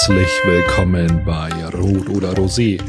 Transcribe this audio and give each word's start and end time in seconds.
Herzlich 0.00 0.40
willkommen 0.44 1.26
bei 1.26 1.50
Rot 1.74 2.08
oder 2.08 2.32
Rosé, 2.32 2.80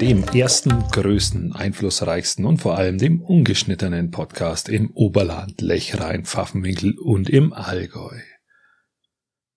dem 0.00 0.22
ersten, 0.32 0.84
größten, 0.92 1.56
einflussreichsten 1.56 2.44
und 2.44 2.58
vor 2.58 2.78
allem 2.78 2.98
dem 2.98 3.20
ungeschnittenen 3.20 4.12
Podcast 4.12 4.68
im 4.68 4.92
Oberland, 4.94 5.60
Lechrein, 5.60 6.24
Pfaffenwinkel 6.24 6.96
und 7.00 7.28
im 7.28 7.52
Allgäu. 7.52 8.16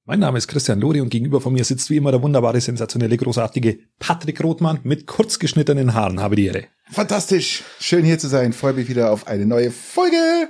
Mein 0.06 0.18
Name 0.18 0.40
ist 0.40 0.48
Christian 0.48 0.82
Lori 0.82 1.00
und 1.00 1.10
gegenüber 1.10 1.42
von 1.42 1.54
mir 1.54 1.64
sitzt 1.64 1.92
wie 1.92 1.98
immer 1.98 2.10
der 2.10 2.24
wunderbare, 2.24 2.60
sensationelle, 2.60 3.18
großartige 3.18 3.78
Patrick 4.00 4.44
Rothmann 4.44 4.80
mit 4.82 5.06
kurz 5.06 5.38
geschnittenen 5.38 5.94
Haaren. 5.94 6.20
Habe 6.20 6.36
die 6.36 6.48
Ehre. 6.48 6.64
Fantastisch. 6.90 7.64
Schön 7.80 8.04
hier 8.04 8.18
zu 8.18 8.28
sein. 8.28 8.52
Freue 8.52 8.74
mich 8.74 8.90
wieder 8.90 9.12
auf 9.12 9.28
eine 9.28 9.46
neue 9.46 9.70
Folge. 9.70 10.50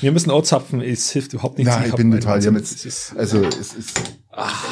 Wir 0.00 0.12
müssen 0.12 0.30
auch 0.30 0.42
zapfen. 0.42 0.80
Es 0.80 1.10
hilft 1.10 1.32
überhaupt 1.32 1.58
nichts. 1.58 1.74
Ja, 1.74 1.84
ich 1.84 1.94
bin 1.94 2.12
total, 2.12 2.40
mit, 2.52 2.64
also, 3.16 3.44
es 3.44 3.74
ist, 3.74 4.02
ach, 4.30 4.64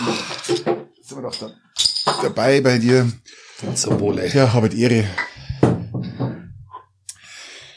doch 1.24 1.36
da, 1.36 1.50
dabei 2.22 2.60
bei 2.60 2.78
dir. 2.78 3.10
Zum 3.74 3.98
Wohle. 4.00 4.28
Ja, 4.32 4.52
habe 4.52 4.68
Ehre. 4.68 5.04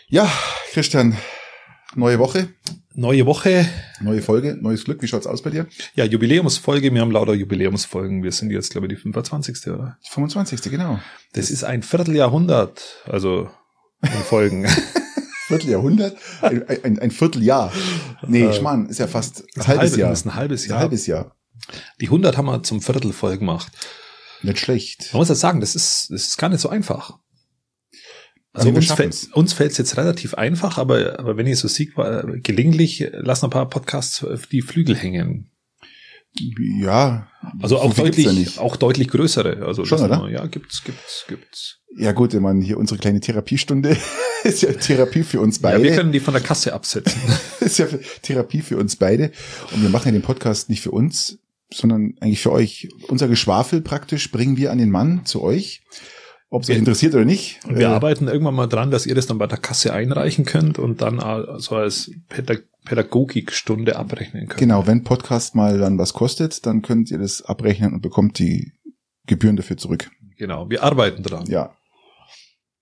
Ja, 0.10 0.30
Christian, 0.72 1.18
neue 1.96 2.20
Woche. 2.20 2.50
Neue 2.94 3.26
Woche. 3.26 3.68
Neue 4.02 4.22
Folge, 4.24 4.58
neues 4.60 4.84
Glück. 4.84 5.02
Wie 5.04 5.08
schaut's 5.08 5.28
aus 5.28 5.44
bei 5.44 5.52
dir? 5.52 5.68
Ja, 5.94 6.04
Jubiläumsfolge. 6.04 6.92
Wir 6.94 7.02
haben 7.02 7.12
lauter 7.12 7.34
Jubiläumsfolgen. 7.36 8.24
Wir 8.24 8.32
sind 8.32 8.50
jetzt, 8.50 8.72
glaube 8.72 8.88
ich, 8.88 8.94
die 8.96 9.00
25. 9.02 9.68
oder? 9.68 9.98
Die 10.06 10.10
25. 10.10 10.62
genau. 10.64 11.00
Das 11.34 11.52
ist 11.52 11.64
ein 11.64 11.84
Vierteljahrhundert. 11.84 13.04
Also, 13.06 13.50
in 14.02 14.10
Folgen. 14.10 14.66
Vierteljahrhundert? 15.48 16.18
Ein, 16.42 16.68
ein, 16.68 17.00
ein 17.00 17.12
Vierteljahr. 17.12 17.72
Nee, 18.28 18.46
Äh, 18.46 18.54
Schmarrn, 18.54 18.88
ist 18.90 18.98
ja 19.00 19.08
fast 19.08 19.44
ein 19.56 19.62
ein 19.62 19.68
halbes 19.68 19.96
Jahr. 19.96 20.12
ist 20.12 20.26
ein 20.26 20.36
halbes 20.36 20.64
Ein 20.66 20.70
Jahr. 20.72 20.80
halbes 20.80 21.08
Jahr. 21.08 21.36
Die 22.00 22.08
100 22.08 22.38
haben 22.38 22.46
wir 22.46 22.64
zum 22.64 22.82
Viertel 22.82 23.14
voll 23.14 23.38
gemacht. 23.38 23.72
Nicht 24.44 24.60
schlecht. 24.60 25.10
Man 25.14 25.20
muss 25.20 25.28
das 25.28 25.40
sagen, 25.40 25.60
das 25.60 25.76
ist, 25.76 26.10
das 26.12 26.28
ist 26.28 26.38
gar 26.38 26.50
nicht 26.50 26.62
so 26.62 26.70
einfach. 26.70 27.18
Also 28.54 28.70
uns, 28.70 28.92
fällt, 28.92 29.30
uns 29.34 29.54
fällt 29.54 29.72
es 29.72 29.78
jetzt 29.78 29.98
relativ 29.98 30.34
einfach, 30.34 30.78
aber, 30.80 31.20
aber 31.20 31.38
wenn 31.38 31.46
ich 31.46 31.60
so 31.60 31.68
sehe, 31.68 31.90
war, 31.96 32.24
gelegentlich 32.24 33.08
lassen 33.12 33.46
ein 33.46 33.52
paar 33.52 33.70
Podcasts 33.70 34.24
auf 34.24 34.48
die 34.48 34.64
Flügel 34.64 34.96
hängen. 34.96 35.52
Ja. 36.80 37.28
Also 37.62 37.80
auch 37.80 37.94
deutlich, 37.94 38.56
ja 38.56 38.62
auch 38.62 38.76
deutlich 38.76 39.10
größere. 39.10 39.66
Also 39.66 39.86
Schon, 39.86 40.02
oder? 40.02 40.28
Ja, 40.30 40.46
gibt's, 40.48 40.84
gibt's, 40.84 41.26
gibt's. 41.28 41.80
Ja 41.96 42.12
gut, 42.12 42.34
ich 42.34 42.40
meine, 42.40 42.64
hier 42.64 42.78
unsere 42.78 43.00
kleine 43.00 43.20
Therapiestunde 43.20 43.96
ist 44.44 44.62
ja 44.62 44.72
Therapie 44.74 45.24
für 45.24 45.40
uns 45.40 45.58
Ja, 45.58 45.62
beide. 45.64 45.84
wir 45.84 45.96
können 45.96 46.12
die 46.12 46.20
von 46.20 46.34
der 46.34 46.44
Kasse 46.44 46.74
absetzen. 46.74 47.22
ist 47.60 47.78
ja 47.80 47.88
Therapie 48.22 48.62
für 48.62 48.78
uns 48.78 48.96
beide. 48.96 49.32
Und 49.72 49.82
wir 49.82 49.90
machen 49.90 50.08
ja 50.08 50.12
den 50.14 50.22
Podcast 50.22 50.70
nicht 50.70 50.82
für 50.82 50.92
uns, 50.92 51.40
sondern 51.74 52.14
eigentlich 52.20 52.42
für 52.42 52.52
euch. 52.52 52.90
Unser 53.08 53.28
Geschwafel 53.28 53.82
praktisch 53.82 54.32
bringen 54.32 54.58
wir 54.58 54.72
an 54.72 54.78
den 54.78 54.92
Mann 54.92 55.26
zu 55.26 55.42
euch. 55.44 55.82
Ob 56.50 56.64
es 56.64 56.70
euch 56.70 56.78
interessiert 56.78 57.14
oder 57.14 57.26
nicht. 57.26 57.60
Und 57.68 57.76
wir 57.78 57.88
Äh, 57.88 57.92
arbeiten 57.92 58.28
irgendwann 58.28 58.56
mal 58.56 58.68
dran, 58.68 58.90
dass 58.90 59.06
ihr 59.06 59.16
das 59.16 59.28
dann 59.28 59.38
bei 59.38 59.48
der 59.48 59.58
Kasse 59.58 59.94
einreichen 59.94 60.46
könnt 60.46 60.80
und 60.80 61.02
dann 61.02 61.20
so 61.60 61.76
als 61.76 62.12
Pädag 62.30 62.64
Pädagogikstunde 62.86 63.98
abrechnen 63.98 64.48
könnt. 64.48 64.60
Genau, 64.60 64.88
wenn 64.88 65.04
Podcast 65.04 65.56
mal 65.56 65.78
dann 65.78 65.98
was 65.98 66.14
kostet, 66.14 66.66
dann 66.66 66.82
könnt 66.82 67.12
ihr 67.12 67.18
das 67.18 67.42
abrechnen 67.42 67.94
und 67.94 68.02
bekommt 68.02 68.40
die 68.40 68.72
Gebühren 69.26 69.58
dafür 69.58 69.76
zurück. 69.76 70.10
Genau, 70.38 70.70
wir 70.70 70.84
arbeiten 70.84 71.22
dran. 71.22 71.46
Ja. 71.48 71.76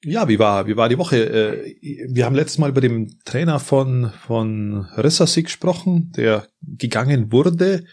Ja, 0.06 0.28
wie 0.28 0.38
war, 0.38 0.68
wie 0.68 0.78
war 0.78 0.88
die 0.88 1.00
Woche? 1.00 1.18
Äh, 1.18 1.76
Wir 1.82 2.26
haben 2.26 2.36
letztes 2.36 2.60
Mal 2.60 2.70
über 2.70 2.82
den 2.82 3.18
Trainer 3.26 3.60
von, 3.60 4.12
von 4.28 4.86
Rissasi 4.96 5.44
gesprochen, 5.44 6.12
der 6.16 6.48
gegangen 6.62 7.32
wurde. 7.32 7.86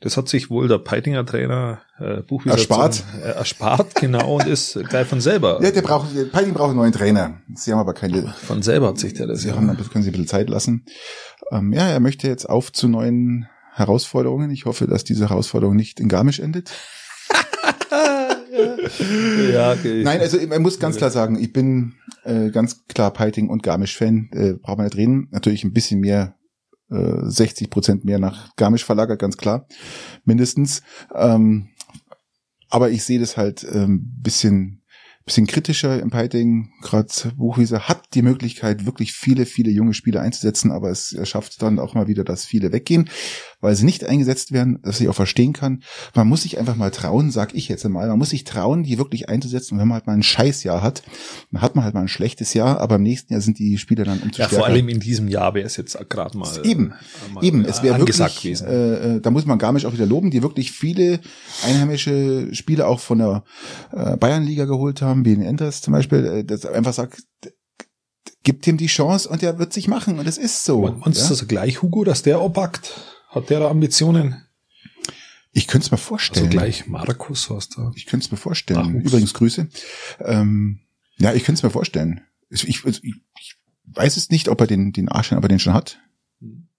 Das 0.00 0.16
hat 0.16 0.28
sich 0.28 0.48
wohl 0.48 0.66
der 0.68 0.78
Peitinger 0.78 1.26
Trainer 1.26 1.82
äh, 1.98 2.22
Buchwieser 2.22 2.56
Erspart. 2.56 2.94
Zum, 2.94 3.04
äh, 3.20 3.32
erspart, 3.32 3.94
genau, 3.96 4.36
und 4.36 4.46
ist 4.46 4.78
gleich 4.88 5.06
von 5.06 5.20
selber. 5.20 5.60
Ja, 5.62 5.70
der 5.70 5.82
braucht, 5.82 6.16
der 6.16 6.24
Piling 6.24 6.54
braucht 6.54 6.70
einen 6.70 6.78
neuen 6.78 6.92
Trainer. 6.92 7.40
Sie 7.54 7.70
haben 7.70 7.80
aber 7.80 7.92
keine, 7.92 8.34
Von 8.42 8.62
selber 8.62 8.88
hat 8.88 8.98
sich 8.98 9.12
der 9.12 9.26
das 9.26 9.40
Sie 9.42 9.48
ja. 9.48 9.56
haben, 9.56 9.66
können 9.66 10.02
Sie 10.02 10.08
ein 10.08 10.12
bisschen 10.12 10.26
Zeit 10.26 10.48
lassen. 10.48 10.86
Ähm, 11.50 11.72
ja, 11.74 11.86
er 11.86 12.00
möchte 12.00 12.28
jetzt 12.28 12.48
auf 12.48 12.72
zu 12.72 12.88
neuen 12.88 13.46
Herausforderungen. 13.74 14.50
Ich 14.50 14.64
hoffe, 14.64 14.86
dass 14.86 15.04
diese 15.04 15.28
Herausforderung 15.28 15.76
nicht 15.76 16.00
in 16.00 16.08
Garmisch 16.08 16.40
endet. 16.40 16.72
Ja, 19.52 19.72
okay. 19.72 20.02
Nein, 20.02 20.20
also 20.20 20.38
man 20.46 20.62
muss 20.62 20.78
ganz 20.78 20.96
klar 20.96 21.10
sagen, 21.10 21.38
ich 21.40 21.52
bin 21.52 21.94
äh, 22.24 22.50
ganz 22.50 22.84
klar 22.86 23.12
Piting 23.12 23.48
und 23.48 23.62
Garmisch-Fan. 23.62 24.30
Äh, 24.32 24.52
braucht 24.54 24.78
man 24.78 24.86
nicht 24.86 24.96
reden. 24.96 25.28
Natürlich 25.30 25.64
ein 25.64 25.72
bisschen 25.72 26.00
mehr, 26.00 26.34
äh, 26.90 27.20
60 27.22 27.70
Prozent 27.70 28.04
mehr 28.04 28.18
nach 28.18 28.54
Garmisch 28.56 28.84
verlagert, 28.84 29.20
ganz 29.20 29.36
klar. 29.36 29.66
Mindestens. 30.24 30.82
Ähm, 31.14 31.68
aber 32.70 32.90
ich 32.90 33.04
sehe 33.04 33.18
das 33.18 33.36
halt 33.36 33.66
ähm, 33.72 34.12
bisschen 34.20 34.78
bisschen 35.28 35.46
kritischer 35.46 36.00
im 36.00 36.10
Piting. 36.10 36.72
Gerade 36.80 37.12
Buchwieser 37.36 37.86
hat 37.86 38.14
die 38.14 38.22
Möglichkeit, 38.22 38.86
wirklich 38.86 39.12
viele, 39.12 39.46
viele 39.46 39.70
junge 39.70 39.94
Spieler 39.94 40.22
einzusetzen, 40.22 40.72
aber 40.72 40.90
es 40.90 41.16
schafft 41.24 41.62
dann 41.62 41.78
auch 41.78 41.94
mal 41.94 42.08
wieder, 42.08 42.24
dass 42.24 42.46
viele 42.46 42.72
weggehen, 42.72 43.10
weil 43.60 43.74
sie 43.74 43.84
nicht 43.84 44.04
eingesetzt 44.04 44.52
werden, 44.52 44.80
dass 44.82 45.00
ich 45.00 45.08
auch 45.08 45.14
verstehen 45.14 45.52
kann. 45.52 45.82
Man 46.14 46.28
muss 46.28 46.42
sich 46.42 46.58
einfach 46.58 46.76
mal 46.76 46.90
trauen, 46.90 47.30
sag 47.30 47.54
ich 47.54 47.68
jetzt 47.68 47.84
einmal, 47.84 48.08
man 48.08 48.18
muss 48.18 48.30
sich 48.30 48.44
trauen, 48.44 48.84
die 48.84 48.98
wirklich 48.98 49.28
einzusetzen. 49.28 49.74
Und 49.74 49.80
wenn 49.80 49.88
man 49.88 49.96
halt 49.96 50.06
mal 50.06 50.12
ein 50.14 50.22
Scheißjahr 50.22 50.82
hat, 50.82 51.02
dann 51.50 51.60
hat 51.60 51.74
man 51.74 51.84
halt 51.84 51.94
mal 51.94 52.02
ein 52.02 52.08
schlechtes 52.08 52.54
Jahr, 52.54 52.80
aber 52.80 52.96
im 52.96 53.02
nächsten 53.02 53.32
Jahr 53.32 53.42
sind 53.42 53.58
die 53.58 53.78
Spieler 53.78 54.04
dann 54.04 54.20
umso 54.20 54.40
ja, 54.40 54.48
vor 54.48 54.66
allem 54.66 54.88
in 54.88 55.00
diesem 55.00 55.28
Jahr 55.28 55.54
wäre 55.54 55.66
es 55.66 55.76
jetzt 55.76 55.98
gerade 56.08 56.38
mal, 56.38 56.48
Eben, 56.64 56.92
äh, 56.92 57.32
mal 57.32 57.44
Eben, 57.44 57.64
es 57.64 57.82
wäre 57.82 57.98
wirklich, 57.98 58.16
gewesen. 58.16 58.66
äh, 58.66 59.16
äh, 59.16 59.20
da 59.20 59.30
muss 59.30 59.46
man 59.46 59.58
Garmisch 59.58 59.84
auch 59.84 59.92
wieder 59.92 60.06
loben, 60.06 60.30
die 60.30 60.42
wirklich 60.42 60.72
viele 60.72 61.20
einheimische 61.64 62.54
Spieler 62.54 62.88
auch 62.88 63.00
von 63.00 63.18
der 63.18 63.44
äh, 63.92 64.16
Bayernliga 64.16 64.64
geholt 64.66 65.02
haben, 65.02 65.24
wie 65.24 65.32
in 65.32 65.42
Enders 65.42 65.80
zum 65.80 65.92
Beispiel, 65.92 66.24
äh, 66.24 66.44
das 66.44 66.64
einfach 66.64 66.92
sagt, 66.92 67.22
gibt 68.42 68.66
ihm 68.66 68.76
die 68.76 68.86
Chance 68.86 69.28
und 69.28 69.42
er 69.42 69.58
wird 69.58 69.72
sich 69.72 69.88
machen 69.88 70.18
und 70.18 70.26
es 70.26 70.38
ist 70.38 70.64
so. 70.64 70.88
Du 70.88 71.10
ja? 71.10 71.28
das 71.28 71.48
gleich, 71.48 71.82
Hugo, 71.82 72.04
dass 72.04 72.22
der 72.22 72.40
obackt? 72.40 73.17
Hat 73.28 73.50
der 73.50 73.60
da 73.60 73.70
Ambitionen? 73.70 74.42
Ich 75.52 75.66
könnte 75.66 75.86
es 75.86 75.90
mir 75.90 75.96
Also 75.96 76.08
vorstellen. 76.08 76.50
gleich 76.50 76.86
Markus, 76.86 77.50
was 77.50 77.68
da. 77.68 77.92
Ich 77.94 78.06
könnte 78.06 78.24
es 78.24 78.30
mir 78.30 78.36
vorstellen. 78.36 78.80
Nachwuchs. 78.80 79.06
Übrigens 79.06 79.34
Grüße. 79.34 79.68
Ähm, 80.20 80.80
ja, 81.18 81.34
ich 81.34 81.44
könnte 81.44 81.58
es 81.58 81.62
mir 81.62 81.70
vorstellen. 81.70 82.22
Ich, 82.50 82.66
ich, 82.68 82.84
ich, 82.84 83.14
weiß 83.84 84.16
es 84.16 84.30
nicht, 84.30 84.48
ob 84.48 84.60
er 84.60 84.66
den, 84.66 84.92
den 84.92 85.08
Arsch, 85.08 85.32
ob 85.32 85.42
er 85.42 85.48
den 85.48 85.58
schon 85.58 85.74
hat. 85.74 85.98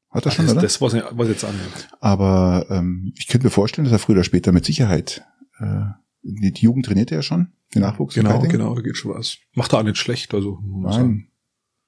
Hat 0.10 0.26
er 0.26 0.32
schon, 0.32 0.46
das, 0.46 0.54
oder? 0.54 0.62
das 0.62 0.82
was, 0.82 0.94
was 0.94 1.28
jetzt 1.28 1.44
annimmt. 1.44 1.90
Aber 2.00 2.66
ähm, 2.70 3.14
ich 3.18 3.28
könnte 3.28 3.48
mir 3.48 3.52
vorstellen, 3.52 3.86
dass 3.86 3.92
er 3.92 4.00
früher 4.00 4.16
oder 4.16 4.24
später 4.24 4.52
mit 4.52 4.66
Sicherheit 4.66 5.24
äh, 5.60 5.86
die, 6.22 6.54
Jugend 6.62 6.86
trainiert 6.86 7.12
er 7.12 7.18
ja 7.18 7.22
schon, 7.22 7.54
den 7.74 7.82
Nachwuchs. 7.82 8.16
Genau, 8.16 8.40
genau, 8.42 8.76
da 8.76 8.82
geht 8.82 8.98
schon 8.98 9.14
was. 9.14 9.38
Macht 9.54 9.74
er 9.74 9.80
auch 9.80 9.84
nicht 9.84 9.98
schlecht, 9.98 10.34
also. 10.34 10.60
man 10.64 10.92
sagen. 10.92 11.08
Nein. 11.10 11.26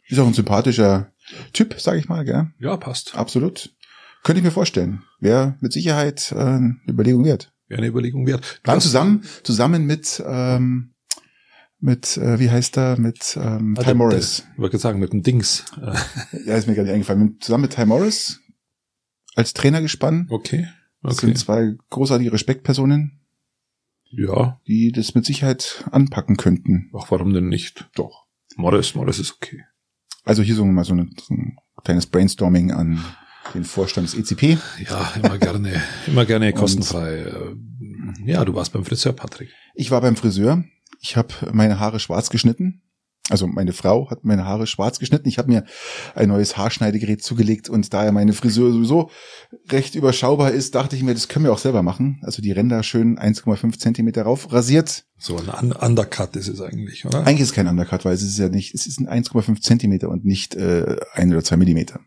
Ist 0.07 0.19
auch 0.19 0.27
ein 0.27 0.33
sympathischer 0.33 1.13
Typ, 1.53 1.79
sage 1.79 1.99
ich 1.99 2.09
mal, 2.09 2.25
gell? 2.25 2.51
Ja, 2.59 2.75
passt. 2.77 3.15
Absolut. 3.15 3.73
Könnte 4.23 4.39
ich 4.39 4.43
mir 4.43 4.51
vorstellen. 4.51 5.03
Wäre 5.19 5.57
mit 5.61 5.73
Sicherheit 5.73 6.31
äh, 6.31 6.35
eine 6.39 6.79
Überlegung 6.87 7.25
wert. 7.25 7.53
Wäre 7.67 7.79
eine 7.79 7.87
Überlegung 7.87 8.27
wert. 8.27 8.59
Dann 8.63 8.81
zusammen, 8.81 9.23
zusammen 9.43 9.85
mit, 9.85 10.21
ähm, 10.25 10.93
mit, 11.79 12.17
äh, 12.17 12.39
wie 12.39 12.49
heißt 12.51 12.77
er, 12.77 12.99
mit 12.99 13.37
ähm, 13.41 13.75
Ah, 13.79 13.83
Ty 13.83 13.93
Morris. 13.95 14.45
Ich 14.53 14.59
wollte 14.59 14.71
gerade 14.73 14.81
sagen, 14.81 14.99
mit 14.99 15.13
dem 15.13 15.23
Dings. 15.23 15.65
Ja, 16.45 16.55
ist 16.55 16.67
mir 16.67 16.75
gar 16.75 16.83
nicht 16.83 16.91
eingefallen. 16.93 17.37
Zusammen 17.39 17.63
mit 17.63 17.73
Ty 17.73 17.85
Morris 17.85 18.39
als 19.35 19.53
Trainer 19.53 19.81
gespannt. 19.81 20.29
Okay. 20.31 20.67
Das 21.01 21.17
Okay. 21.17 21.27
sind 21.27 21.39
zwei 21.39 21.73
großartige 21.89 22.31
Respektpersonen, 22.31 23.21
Ja, 24.11 24.59
die 24.67 24.91
das 24.91 25.15
mit 25.15 25.25
Sicherheit 25.25 25.83
anpacken 25.91 26.37
könnten. 26.37 26.91
ach, 26.95 27.09
warum 27.09 27.33
denn 27.33 27.47
nicht? 27.49 27.89
Doch. 27.95 28.25
Morris, 28.55 28.93
Morris 28.93 29.17
ist 29.17 29.33
okay. 29.33 29.63
Also 30.25 30.43
hier 30.43 30.53
so 30.55 30.65
mal 30.65 30.83
so, 30.83 30.93
eine, 30.93 31.09
so 31.19 31.33
ein 31.33 31.57
kleines 31.83 32.05
Brainstorming 32.05 32.71
an 32.71 33.03
den 33.53 33.63
Vorstand 33.63 34.07
des 34.07 34.15
ECP. 34.31 34.57
Ja, 34.89 35.11
immer 35.21 35.37
gerne, 35.37 35.81
immer 36.07 36.25
gerne 36.25 36.53
kostenfrei. 36.53 37.25
Ja, 38.25 38.45
du 38.45 38.53
warst 38.55 38.73
beim 38.73 38.85
Friseur, 38.85 39.13
Patrick. 39.13 39.49
Ich 39.75 39.91
war 39.91 40.01
beim 40.01 40.15
Friseur. 40.15 40.63
Ich 40.99 41.17
habe 41.17 41.29
meine 41.51 41.79
Haare 41.79 41.99
schwarz 41.99 42.29
geschnitten. 42.29 42.81
Also 43.29 43.47
meine 43.47 43.71
Frau 43.71 44.09
hat 44.09 44.25
meine 44.25 44.45
Haare 44.45 44.67
schwarz 44.67 44.99
geschnitten. 44.99 45.27
Ich 45.29 45.37
habe 45.37 45.49
mir 45.49 45.63
ein 46.15 46.27
neues 46.27 46.57
Haarschneidegerät 46.57 47.23
zugelegt 47.23 47.69
und 47.69 47.93
da 47.93 48.03
ja 48.03 48.11
meine 48.11 48.33
Frisur 48.33 48.73
sowieso 48.73 49.09
recht 49.69 49.95
überschaubar 49.95 50.51
ist, 50.51 50.75
dachte 50.75 50.95
ich 50.97 51.03
mir, 51.03 51.13
das 51.13 51.27
können 51.29 51.45
wir 51.45 51.53
auch 51.53 51.57
selber 51.59 51.81
machen. 51.81 52.19
Also 52.23 52.41
die 52.41 52.51
Ränder 52.51 52.83
schön 52.83 53.17
1,5 53.17 53.77
Zentimeter 53.79 54.23
rauf 54.23 54.51
rasiert. 54.51 55.05
So 55.17 55.37
ein 55.37 55.47
Un- 55.49 55.71
Undercut 55.71 56.35
ist 56.35 56.49
es 56.49 56.59
eigentlich, 56.61 57.05
oder? 57.05 57.19
Eigentlich 57.19 57.41
ist 57.41 57.49
es 57.49 57.53
kein 57.53 57.67
Undercut, 57.67 58.03
weil 58.05 58.13
es 58.15 58.23
ist 58.23 58.37
ja 58.37 58.49
nicht, 58.49 58.73
es 58.75 58.85
ist 58.85 58.99
ein 58.99 59.07
1,5 59.07 59.61
Zentimeter 59.61 60.09
und 60.09 60.25
nicht 60.25 60.55
äh, 60.55 60.97
ein 61.13 61.31
oder 61.31 61.43
zwei 61.43 61.57
Millimeter. 61.57 62.01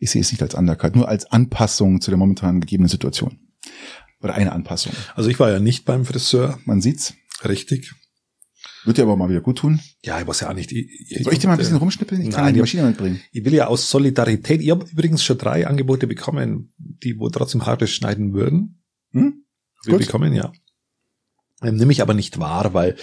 Ich 0.00 0.10
sehe 0.10 0.22
es 0.22 0.32
nicht 0.32 0.42
als 0.42 0.54
Undercut, 0.54 0.96
nur 0.96 1.08
als 1.08 1.30
Anpassung 1.30 2.00
zu 2.00 2.10
der 2.10 2.18
momentan 2.18 2.60
gegebenen 2.60 2.88
Situation. 2.88 3.38
Oder 4.20 4.34
eine 4.34 4.52
Anpassung. 4.52 4.92
Also 5.14 5.30
ich 5.30 5.38
war 5.38 5.50
ja 5.50 5.60
nicht 5.60 5.84
beim 5.84 6.04
Friseur, 6.04 6.58
Man 6.64 6.80
sieht's. 6.80 7.14
richtig. 7.44 7.94
Wird 8.84 8.96
dir 8.96 9.02
aber 9.02 9.16
mal 9.16 9.28
wieder 9.28 9.42
gut 9.42 9.58
tun. 9.58 9.78
Ja, 10.02 10.18
ich 10.20 10.26
weiß 10.26 10.40
ja 10.40 10.50
auch 10.50 10.54
nicht. 10.54 10.72
Ich, 10.72 10.88
ich, 11.10 11.22
Soll 11.22 11.34
ich 11.34 11.38
dir 11.38 11.48
mal 11.48 11.54
ein 11.54 11.58
bisschen 11.58 11.76
rumschnippeln? 11.76 12.22
Ich 12.22 12.30
kann 12.30 12.44
Nein, 12.44 12.54
die 12.54 12.60
Maschine 12.60 12.84
mitbringen. 12.84 13.20
Ich 13.30 13.44
will 13.44 13.52
ja 13.52 13.66
aus 13.66 13.90
Solidarität, 13.90 14.62
ich 14.62 14.70
habe 14.70 14.86
übrigens 14.90 15.22
schon 15.22 15.36
drei 15.36 15.66
Angebote 15.66 16.06
bekommen, 16.06 16.72
die 16.78 17.18
wo 17.18 17.28
trotzdem 17.28 17.66
Haare 17.66 17.86
schneiden 17.86 18.32
würden. 18.32 18.82
Hm? 19.12 19.44
Wir 19.84 19.98
bekommen, 19.98 20.32
ja. 20.32 20.50
Ähm, 21.62 21.76
nehme 21.76 21.92
ich 21.92 22.02
aber 22.02 22.14
nicht 22.14 22.38
wahr, 22.38 22.72
weil, 22.72 22.96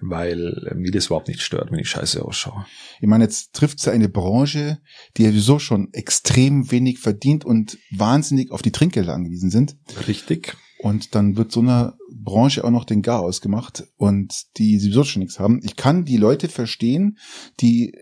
weil 0.00 0.72
mir 0.76 0.92
das 0.92 1.06
überhaupt 1.06 1.28
nicht 1.28 1.42
stört, 1.42 1.72
wenn 1.72 1.80
ich 1.80 1.88
scheiße 1.88 2.24
ausschaue. 2.24 2.64
Ich 3.00 3.08
meine, 3.08 3.24
jetzt 3.24 3.54
trifft 3.54 3.80
sie 3.80 3.90
eine 3.90 4.08
Branche, 4.08 4.78
die 5.16 5.24
ja 5.24 5.30
sowieso 5.30 5.58
schon 5.58 5.92
extrem 5.92 6.70
wenig 6.70 7.00
verdient 7.00 7.44
und 7.44 7.78
wahnsinnig 7.90 8.52
auf 8.52 8.62
die 8.62 8.72
Trinkgelder 8.72 9.14
angewiesen 9.14 9.50
sind. 9.50 9.76
Richtig. 10.06 10.56
Und 10.78 11.14
dann 11.14 11.36
wird 11.36 11.50
so 11.50 11.60
einer 11.60 11.96
Branche 12.12 12.62
auch 12.62 12.70
noch 12.70 12.84
den 12.84 13.02
Gar 13.02 13.20
ausgemacht 13.20 13.84
und 13.96 14.58
die 14.58 14.78
sowieso 14.78 15.04
schon 15.04 15.22
nichts 15.22 15.40
haben. 15.40 15.60
Ich 15.64 15.76
kann 15.76 16.04
die 16.04 16.18
Leute 16.18 16.48
verstehen, 16.48 17.18
die 17.60 17.94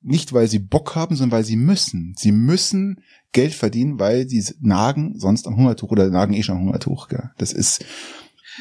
nicht, 0.00 0.32
weil 0.32 0.48
sie 0.48 0.58
Bock 0.58 0.94
haben, 0.94 1.16
sondern 1.16 1.38
weil 1.38 1.44
sie 1.44 1.56
müssen. 1.56 2.14
Sie 2.16 2.32
müssen 2.32 3.02
Geld 3.32 3.52
verdienen, 3.52 3.98
weil 3.98 4.28
sie 4.28 4.44
nagen 4.60 5.18
sonst 5.18 5.46
am 5.46 5.56
Hungertuch 5.56 5.90
oder 5.90 6.08
nagen 6.08 6.34
eh 6.34 6.42
schon 6.42 6.56
am 6.56 6.64
Hungertuch. 6.64 7.08
Gell? 7.08 7.30
Das 7.38 7.52
ist, 7.52 7.84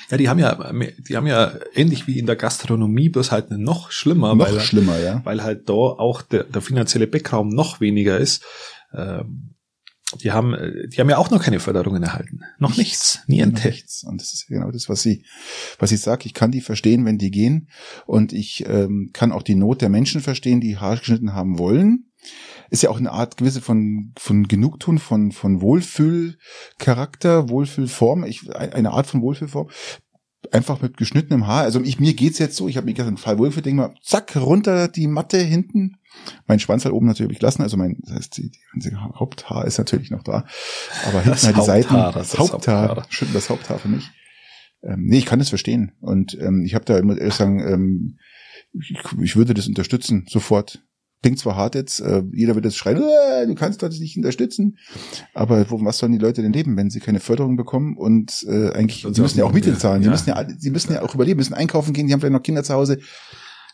Ja, 0.09 0.17
die 0.17 0.29
haben 0.29 0.39
ja, 0.39 0.71
die 0.97 1.17
haben 1.17 1.27
ja 1.27 1.53
ähnlich 1.73 2.07
wie 2.07 2.19
in 2.19 2.25
der 2.25 2.35
Gastronomie, 2.35 3.09
bloß 3.09 3.31
halt 3.31 3.51
noch 3.51 3.91
schlimmer, 3.91 4.35
noch 4.35 4.45
weil, 4.45 4.59
schlimmer, 4.59 4.99
ja. 4.99 5.21
weil 5.23 5.43
halt 5.43 5.67
da 5.69 5.73
auch 5.73 6.21
der, 6.21 6.43
der 6.43 6.61
finanzielle 6.61 7.07
Backraum 7.07 7.49
noch 7.49 7.81
weniger 7.81 8.17
ist. 8.17 8.43
Ähm, 8.93 9.53
die 10.21 10.31
haben, 10.31 10.55
die 10.87 11.01
haben 11.01 11.09
ja 11.09 11.17
auch 11.17 11.29
noch 11.31 11.43
keine 11.43 11.59
Förderungen 11.59 12.01
erhalten. 12.01 12.39
Noch 12.59 12.77
nichts, 12.77 13.19
niente. 13.27 13.67
Nichts. 13.67 14.05
Und 14.05 14.21
das 14.21 14.33
ist 14.33 14.47
genau 14.47 14.71
das, 14.71 14.87
was 14.87 15.01
sie, 15.01 15.25
was 15.79 15.91
ich 15.91 15.99
sage. 15.99 16.25
Ich 16.25 16.33
kann 16.33 16.51
die 16.51 16.61
verstehen, 16.61 17.03
wenn 17.05 17.17
die 17.17 17.29
gehen. 17.29 17.67
Und 18.05 18.31
ich 18.31 18.65
ähm, 18.67 19.09
kann 19.11 19.33
auch 19.33 19.43
die 19.43 19.55
Not 19.55 19.81
der 19.81 19.89
Menschen 19.89 20.21
verstehen, 20.21 20.61
die 20.61 20.77
Haare 20.77 20.99
geschnitten 20.99 21.33
haben 21.33 21.59
wollen. 21.59 22.05
Ist 22.69 22.83
ja 22.83 22.89
auch 22.89 22.97
eine 22.97 23.11
Art 23.11 23.37
gewisse 23.37 23.61
von, 23.61 24.13
von 24.17 24.47
Genugtun, 24.47 24.99
von, 24.99 25.31
von 25.31 25.61
Wohlfühlcharakter, 25.61 27.49
Wohlfühlform, 27.49 28.23
ich, 28.25 28.53
eine 28.55 28.91
Art 28.91 29.07
von 29.07 29.21
Wohlfühlform. 29.21 29.69
Einfach 30.51 30.81
mit 30.81 30.97
geschnittenem 30.97 31.47
Haar. 31.47 31.63
Also 31.63 31.81
ich, 31.81 31.99
mir 31.99 32.13
geht's 32.13 32.39
jetzt 32.39 32.55
so, 32.55 32.67
ich 32.67 32.77
habe 32.77 32.85
mich 32.85 32.95
gestern 32.95 33.17
Fall 33.17 33.37
wohlgefühlt, 33.37 33.65
denk 33.65 33.77
mal, 33.77 33.95
zack, 34.01 34.35
runter 34.35 34.87
die 34.87 35.07
Matte 35.07 35.39
hinten. 35.39 35.97
Mein 36.47 36.59
Schwanz 36.59 36.85
halt 36.85 36.93
oben 36.93 37.07
natürlich 37.07 37.39
gelassen, 37.39 37.63
also 37.63 37.77
mein, 37.77 37.97
das 38.01 38.15
heißt, 38.15 38.37
die, 38.37 38.51
die 38.75 38.95
Haupthaar 38.95 39.65
ist 39.65 39.77
natürlich 39.77 40.09
noch 40.09 40.23
da. 40.23 40.45
Aber 41.05 41.21
hinten 41.21 41.29
Das 41.31 41.45
halt 41.45 41.57
die 41.57 41.61
Seiten, 41.61 41.89
Haupthaar, 41.91 42.13
das 42.13 42.29
das 42.29 42.39
Haupthaar, 42.39 42.89
Haupthaar. 42.89 43.05
schütten 43.09 43.33
das 43.33 43.49
Haupthaar 43.49 43.79
für 43.79 43.89
mich. 43.89 44.09
Ähm, 44.83 45.05
nee, 45.05 45.17
ich 45.17 45.25
kann 45.25 45.39
das 45.39 45.49
verstehen. 45.49 45.93
Und 46.01 46.37
ähm, 46.39 46.63
ich 46.63 46.75
habe 46.75 46.85
da 46.85 46.97
immer 46.97 47.17
ehrlich 47.17 47.33
sagen, 47.33 47.59
ähm, 47.59 48.17
ich, 48.73 48.95
ich 49.21 49.35
würde 49.35 49.53
das 49.53 49.67
unterstützen, 49.67 50.25
sofort. 50.29 50.83
Klingt 51.21 51.39
zwar 51.39 51.55
hart 51.55 51.75
jetzt, 51.75 51.99
äh, 51.99 52.23
jeder 52.31 52.55
wird 52.55 52.65
jetzt 52.65 52.77
schreien, 52.77 53.01
äh, 53.01 53.47
du 53.47 53.55
kannst 53.55 53.81
das 53.81 53.99
nicht 53.99 54.17
unterstützen. 54.17 54.77
Aber 55.33 55.69
wo, 55.69 55.83
was 55.83 55.97
sollen 55.97 56.11
die 56.11 56.19
Leute 56.19 56.41
denn 56.41 56.53
leben, 56.53 56.77
wenn 56.77 56.89
sie 56.89 56.99
keine 56.99 57.19
Förderung 57.19 57.57
bekommen 57.57 57.97
und 57.97 58.45
äh, 58.47 58.71
eigentlich, 58.71 59.05
Und 59.05 59.15
sie 59.15 59.21
müssen 59.21 59.39
ja 59.39 59.45
auch 59.45 59.51
Miete 59.51 59.71
ja, 59.71 59.77
zahlen, 59.77 60.01
sie 60.03 60.07
ja. 60.07 60.11
müssen 60.11 60.29
ja, 60.29 60.47
sie 60.57 60.69
müssen 60.69 60.93
ja 60.93 61.01
auch 61.01 61.15
überleben, 61.15 61.37
müssen 61.37 61.55
einkaufen 61.55 61.93
gehen, 61.93 62.07
die 62.07 62.13
haben 62.13 62.19
vielleicht 62.19 62.33
noch 62.33 62.43
Kinder 62.43 62.63
zu 62.63 62.73
Hause. 62.73 62.99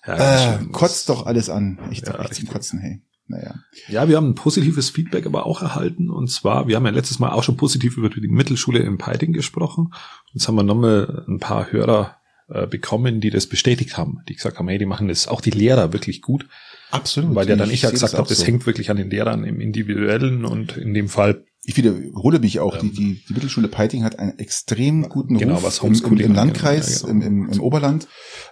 Ja, 0.06 0.56
Äh, 0.56 0.66
kotzt 0.72 1.10
doch 1.10 1.26
alles 1.26 1.50
an. 1.50 1.80
Echt, 1.92 2.08
Ja, 2.08 2.20
echt 2.20 2.36
zum. 2.36 2.48
Kotzen, 2.48 2.80
hey. 2.80 3.02
Naja. 3.28 3.56
Ja, 3.88 4.10
wir 4.10 4.18
haben 4.18 4.30
ein 4.30 4.36
positives 4.36 4.90
Feedback 4.90 5.26
aber 5.26 5.46
auch 5.46 5.62
erhalten. 5.62 6.10
Und 6.10 6.30
zwar, 6.30 6.68
wir 6.68 6.76
haben 6.76 6.86
ja 6.86 6.92
letztes 6.92 7.20
Mal 7.20 7.32
auch 7.32 7.44
schon 7.44 7.56
positiv 7.56 7.98
über 7.98 8.10
die 8.10 8.28
Mittelschule 8.28 8.80
in 8.80 8.98
Peiting 8.98 9.32
gesprochen. 9.32 9.94
Jetzt 10.34 10.48
haben 10.48 10.56
wir 10.56 10.64
nochmal 10.64 11.24
ein 11.28 11.40
paar 11.40 11.72
Hörer 11.72 12.18
äh, 12.50 12.68
bekommen, 12.68 13.22
die 13.22 13.30
das 13.30 13.48
bestätigt 13.48 13.98
haben. 13.98 14.20
Die 14.28 14.36
gesagt 14.36 14.60
haben, 14.60 14.68
hey, 14.68 14.78
die 14.78 14.86
machen 14.86 15.08
das 15.08 15.28
auch 15.30 15.40
die 15.40 15.52
Lehrer 15.52 15.94
wirklich 15.94 16.22
gut. 16.22 16.48
Absolut. 16.94 17.34
Weil 17.34 17.50
ja 17.50 17.56
dann 17.56 17.72
ich 17.72 17.82
ja 17.82 17.90
gesagt 17.90 18.14
das 18.14 18.20
habe, 18.20 18.30
das 18.30 18.40
so. 18.40 18.46
hängt 18.46 18.68
wirklich 18.68 18.92
an 18.92 18.98
den 18.98 19.10
Lehrern 19.10 19.44
im 19.46 19.60
Individuellen 19.60 20.46
und 20.46 20.78
in 20.78 20.94
dem 20.94 21.10
Fall 21.10 21.44
Ich 21.66 21.76
wiederhole 21.76 22.40
mich 22.40 22.60
auch, 22.60 22.78
die, 22.78 22.88
Ähm, 22.90 22.94
die, 22.94 23.22
die 23.28 23.34
Mittelschule 23.34 23.68
Peiting 23.68 24.04
hat 24.04 24.20
einen 24.20 24.38
extrem 24.38 25.10
guten 25.10 25.40
Genau, 25.40 25.56
Ruf 25.56 25.64
was 25.64 25.80
im, 25.80 25.86
im, 25.86 25.90
Homeschooling 25.90 26.26
im 26.26 26.32
angeht, 26.38 26.62
Landkreis, 26.62 27.02
ja, 27.02 27.08
genau. 27.08 27.26
im, 27.26 27.46
im, 27.46 27.50
im 27.52 27.62
Oberland. 27.62 28.08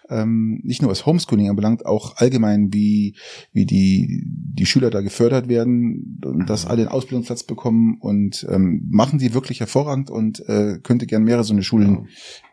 Ähm, 0.10 0.60
nicht 0.64 0.82
nur 0.82 0.90
was 0.90 1.06
Homeschooling 1.06 1.50
anbelangt, 1.50 1.86
auch 1.86 2.18
allgemein, 2.18 2.74
wie, 2.74 3.16
wie 3.54 3.68
die, 3.68 4.24
die 4.26 4.66
Schüler 4.66 4.90
da 4.90 5.02
gefördert 5.02 5.48
werden 5.48 6.20
und 6.26 6.50
dass 6.50 6.66
alle 6.66 6.82
einen 6.82 6.92
Ausbildungsplatz 6.92 7.44
bekommen 7.44 7.98
und 8.00 8.48
ähm, 8.50 8.88
machen 8.90 9.20
die 9.20 9.36
wirklich 9.36 9.60
hervorragend 9.60 10.10
und 10.10 10.40
äh, 10.50 10.80
könnte 10.82 11.06
gern 11.06 11.24
mehrere 11.24 11.44
so 11.44 11.54
eine 11.54 11.62
Schulen 11.62 12.08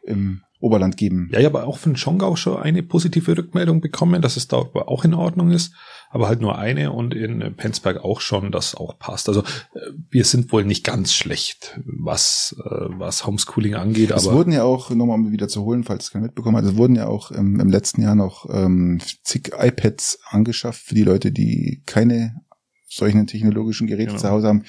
im 0.05 0.43
Oberland 0.61 0.97
geben. 0.97 1.29
Ja, 1.33 1.39
ich 1.39 1.45
habe 1.47 1.65
auch 1.65 1.79
von 1.79 1.97
Schongau 1.97 2.35
schon 2.37 2.57
eine 2.57 2.83
positive 2.83 3.37
Rückmeldung 3.37 3.81
bekommen, 3.81 4.23
dass 4.23 4.37
es 4.37 4.49
da 4.49 4.57
auch 4.57 5.05
in 5.05 5.15
Ordnung 5.15 5.51
ist, 5.53 5.73
aber 6.11 6.27
halt 6.27 6.41
nur 6.41 6.59
eine 6.59 6.91
und 6.93 7.15
in 7.15 7.55
Penzberg 7.57 7.99
auch 8.05 8.21
schon, 8.21 8.51
das 8.51 8.75
auch 8.75 8.99
passt. 8.99 9.29
Also 9.29 9.43
äh, 9.43 9.81
wir 10.11 10.25
sind 10.25 10.51
wohl 10.51 10.65
nicht 10.65 10.85
ganz 10.85 11.13
schlecht, 11.13 11.79
was, 11.85 12.57
äh, 12.65 12.69
was 12.71 13.25
Homeschooling 13.27 13.75
angeht, 13.75 14.11
Es 14.11 14.27
aber 14.27 14.37
wurden 14.37 14.53
ja 14.53 14.65
auch, 14.65 14.91
nochmal 14.91 15.17
um 15.17 15.31
wieder 15.31 15.49
zu 15.49 15.63
holen, 15.63 15.85
falls 15.85 16.05
es 16.05 16.11
keiner 16.11 16.25
mitbekommen 16.25 16.57
hat, 16.57 16.65
es 16.65 16.77
wurden 16.77 16.97
ja 16.97 17.07
auch 17.07 17.31
ähm, 17.31 17.61
im 17.61 17.71
letzten 17.71 18.03
Jahr 18.03 18.15
noch 18.17 18.47
ähm, 18.53 19.01
zig 19.23 19.53
iPads 19.57 20.19
angeschafft 20.29 20.83
für 20.83 20.95
die 20.95 21.05
Leute, 21.05 21.31
die 21.31 21.83
keine 21.87 22.41
solchen 22.89 23.27
technologischen 23.27 23.87
Geräte 23.87 24.09
Genau. 24.09 24.21
zu 24.21 24.31
Hause 24.31 24.49
haben 24.49 24.65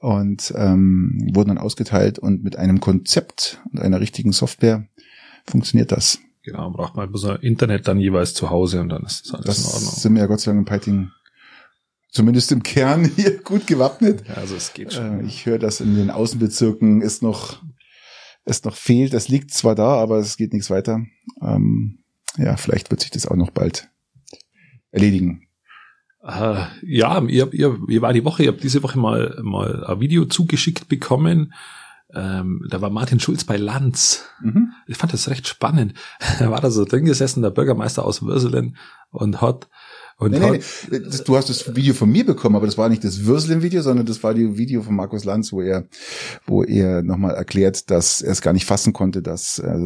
und 0.00 0.52
ähm, 0.56 1.30
wurden 1.32 1.48
dann 1.48 1.58
ausgeteilt 1.58 2.18
und 2.18 2.44
mit 2.44 2.56
einem 2.56 2.80
Konzept 2.80 3.62
und 3.72 3.80
einer 3.80 3.98
richtigen 4.00 4.32
Software 4.32 4.86
funktioniert 5.48 5.92
das. 5.92 6.18
genau, 6.42 6.70
braucht 6.70 6.96
man 6.96 7.08
bloß 7.10 7.24
ein 7.26 7.40
Internet 7.40 7.88
dann 7.88 7.98
jeweils 7.98 8.34
zu 8.34 8.50
Hause 8.50 8.80
und 8.80 8.88
dann 8.88 9.04
ist 9.04 9.26
das 9.26 9.34
alles 9.34 9.44
in 9.58 9.64
Das 9.64 9.74
Ordnung. 9.74 9.92
sind 9.94 10.14
wir 10.14 10.20
ja 10.22 10.26
Gott 10.26 10.40
sei 10.40 10.50
Dank 10.52 10.60
in 10.60 10.64
Peiting 10.64 11.10
zumindest 12.10 12.52
im 12.52 12.62
Kern 12.62 13.04
hier 13.16 13.38
gut 13.42 13.66
gewappnet. 13.66 14.24
Ja, 14.28 14.34
also 14.34 14.54
es 14.56 14.72
geht 14.72 14.92
schon. 14.94 15.20
Äh, 15.20 15.26
ich 15.26 15.46
höre, 15.46 15.58
dass 15.58 15.80
in 15.80 15.96
den 15.96 16.10
Außenbezirken 16.10 17.02
ist 17.02 17.22
noch, 17.22 17.62
es 18.44 18.64
noch 18.64 18.76
fehlt. 18.76 19.12
Das 19.12 19.28
liegt 19.28 19.52
zwar 19.52 19.74
da, 19.74 19.94
aber 19.96 20.18
es 20.18 20.36
geht 20.36 20.52
nichts 20.52 20.70
weiter. 20.70 21.04
Ähm, 21.42 21.98
ja, 22.38 22.56
vielleicht 22.56 22.90
wird 22.90 23.00
sich 23.00 23.10
das 23.10 23.26
auch 23.26 23.36
noch 23.36 23.50
bald 23.50 23.88
erledigen. 24.90 25.42
Äh, 26.22 26.64
ja, 26.82 27.22
ihr, 27.22 27.52
ihr, 27.52 27.78
ihr 27.88 28.02
war 28.02 28.12
die 28.12 28.24
Woche, 28.24 28.42
ihr 28.44 28.48
habt 28.52 28.62
diese 28.62 28.82
Woche 28.82 28.98
mal, 28.98 29.38
mal 29.42 29.84
ein 29.84 30.00
Video 30.00 30.24
zugeschickt 30.24 30.88
bekommen. 30.88 31.52
Ähm, 32.14 32.64
da 32.68 32.80
war 32.80 32.90
Martin 32.90 33.20
Schulz 33.20 33.44
bei 33.44 33.56
Lanz. 33.56 34.24
Mhm. 34.40 34.72
Ich 34.86 34.96
fand 34.96 35.12
das 35.12 35.28
recht 35.28 35.48
spannend. 35.48 35.94
Da 36.38 36.50
war 36.50 36.60
da 36.60 36.70
so 36.70 36.84
drin 36.84 37.04
gesessen, 37.04 37.42
der 37.42 37.50
Bürgermeister 37.50 38.04
aus 38.04 38.22
Würselen 38.22 38.76
und 39.10 39.40
hat, 39.40 39.68
und 40.18 40.30
Nee, 40.32 40.38
nee, 40.38 40.60
nee. 40.90 41.00
Du 41.26 41.36
hast 41.36 41.50
das 41.50 41.76
Video 41.76 41.92
von 41.94 42.10
mir 42.10 42.24
bekommen, 42.24 42.56
aber 42.56 42.66
das 42.66 42.78
war 42.78 42.88
nicht 42.88 43.04
das 43.04 43.24
Würselen-Video, 43.26 43.82
sondern 43.82 44.06
das 44.06 44.22
war 44.22 44.32
die 44.34 44.56
Video 44.56 44.82
von 44.82 44.94
Markus 44.96 45.24
Lanz, 45.24 45.52
wo 45.52 45.60
er, 45.60 45.86
wo 46.46 46.62
er 46.62 47.02
nochmal 47.02 47.34
erklärt, 47.34 47.90
dass 47.90 48.22
er 48.22 48.32
es 48.32 48.40
gar 48.40 48.52
nicht 48.52 48.64
fassen 48.64 48.92
konnte, 48.92 49.20
dass 49.22 49.58
äh, 49.58 49.76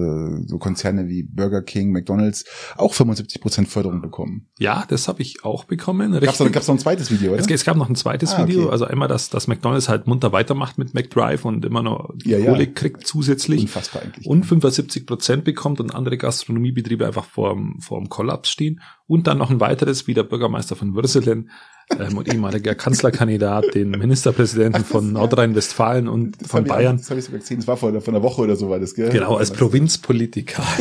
so 0.47 0.59
Konzerne 0.59 1.09
wie 1.09 1.23
Burger 1.25 1.63
King, 1.63 1.91
McDonalds 1.91 2.45
auch 2.77 2.95
75 2.95 3.41
Prozent 3.41 3.69
Förderung 3.69 4.01
bekommen. 4.03 4.47
ja, 4.59 4.85
das 4.89 5.09
habe 5.09 5.23
ich 5.23 5.45
auch 5.45 5.65
bekommen. 5.65 6.13
Noch, 6.13 6.21
gab's 6.21 6.39
noch 6.41 6.75
ein 6.75 6.79
zweites 6.79 7.11
Video, 7.11 7.33
oder? 7.33 7.41
Es, 7.41 7.49
es 7.51 7.65
gab 7.65 7.77
noch 7.77 7.89
ein 7.89 7.97
zweites 7.97 8.33
Ah, 8.35 8.43
okay. 8.43 8.53
Video, 8.53 8.69
also 8.71 8.85
einmal, 8.85 9.09
dass, 9.09 9.31
dass 9.31 9.49
McDonalds 9.49 9.89
halt 9.89 10.07
munter 10.07 10.33
weitermacht 10.33 10.79
mit 10.79 10.95
McDrive 10.95 11.45
und 11.45 11.65
immer 11.65 11.83
noch 11.83 12.15
Ja, 12.25 12.39
ja. 12.39 12.51
Kohle 12.53 12.67
kriegt 12.69 13.07
zusätzlich. 13.07 13.63
Unfassbar 13.63 14.03
eigentlich. 14.03 14.27
und 14.27 14.45
75 14.47 15.07
Prozent 15.07 15.45
bekommt 15.45 15.81
und 15.81 15.95
andere 15.95 16.17
Gastronomiebetriebe 16.19 17.07
einfach 17.07 17.25
vorm, 17.25 17.79
vorm 17.81 18.09
Kollaps 18.09 18.51
stehen. 18.51 18.81
Und 19.11 19.27
dann 19.27 19.39
noch 19.39 19.51
ein 19.51 19.59
weiteres, 19.59 20.07
wie 20.07 20.15
der 20.15 20.23
Bürgermeister 20.23 20.77
von 20.77 20.95
Würselen 20.95 21.51
ähm, 21.99 22.17
und 22.17 22.33
ehemaliger 22.33 22.77
Kanzlerkandidat, 22.77 23.75
den 23.75 23.91
Ministerpräsidenten 23.99 24.85
von 24.85 25.13
Nordrhein-Westfalen 25.13 26.07
und 26.07 26.41
Das 26.41 26.49
von 26.49 26.61
hab 26.61 26.67
ich, 26.67 26.73
Bayern. 26.73 26.97
Das 26.99 27.11
habe 27.11 27.19
ich 27.19 27.27
sogar 27.27 27.41
gesehen. 27.41 27.57
Das 27.57 27.67
war 27.67 27.77
vor, 27.77 28.01
vor 28.01 28.15
einer 28.15 28.23
Woche 28.23 28.43
oder 28.43 28.55
so 28.55 28.71
war 28.71 28.79
das, 28.79 28.95
gell? 28.95 29.11
Genau, 29.11 29.35
als 29.35 29.51
Provinzpolitiker. 29.51 30.63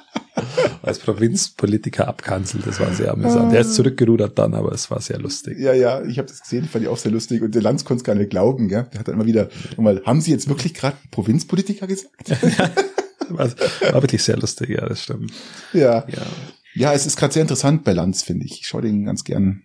als 0.82 1.00
Provinzpolitiker 1.00 2.06
abkanzelt. 2.06 2.64
Das 2.64 2.78
war 2.78 2.92
sehr 2.92 3.10
amüsant. 3.10 3.52
Der 3.52 3.62
ist 3.62 3.74
zurückgerudert 3.74 4.38
dann, 4.38 4.54
aber 4.54 4.70
es 4.70 4.88
war 4.88 5.00
sehr 5.00 5.18
lustig. 5.18 5.58
Ja, 5.58 5.72
ja, 5.72 6.04
ich 6.04 6.18
habe 6.18 6.28
das 6.28 6.40
gesehen, 6.40 6.68
fand 6.68 6.84
ich 6.84 6.88
auch 6.88 6.98
sehr 6.98 7.10
lustig. 7.10 7.42
Und 7.42 7.52
der 7.52 7.62
Lanz 7.62 7.84
konnte 7.84 8.02
es 8.02 8.04
gar 8.04 8.14
nicht 8.14 8.30
glauben, 8.30 8.68
gell? 8.68 8.86
Der 8.92 9.00
hat 9.00 9.08
dann 9.08 9.16
immer 9.16 9.26
wieder, 9.26 9.48
mal, 9.76 10.00
haben 10.06 10.20
Sie 10.20 10.30
jetzt 10.30 10.48
wirklich 10.48 10.72
gerade 10.72 10.96
Provinzpolitiker 11.10 11.88
gesagt? 11.88 12.30
War, 13.30 13.50
war 13.92 14.02
wirklich 14.02 14.22
sehr 14.22 14.36
lustig, 14.36 14.70
ja, 14.70 14.88
das 14.88 15.02
stimmt. 15.02 15.32
ja. 15.72 16.06
Ja. 16.08 16.22
Ja, 16.74 16.92
es 16.92 17.06
ist 17.06 17.16
gerade 17.16 17.32
sehr 17.32 17.42
interessant 17.42 17.84
bei 17.84 17.92
Lanz, 17.92 18.22
finde 18.22 18.46
ich. 18.46 18.60
Ich 18.60 18.66
schaue 18.66 18.82
den 18.82 19.04
ganz 19.04 19.24
gern. 19.24 19.62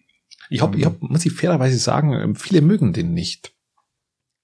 Ich 0.50 0.62
hab, 0.62 0.76
ich 0.76 0.86
hab, 0.86 1.02
muss 1.02 1.26
ich 1.26 1.34
fairerweise 1.34 1.78
sagen, 1.78 2.14
ähm, 2.14 2.36
viele 2.36 2.62
mögen 2.62 2.94
den 2.94 3.14
nicht. 3.14 3.54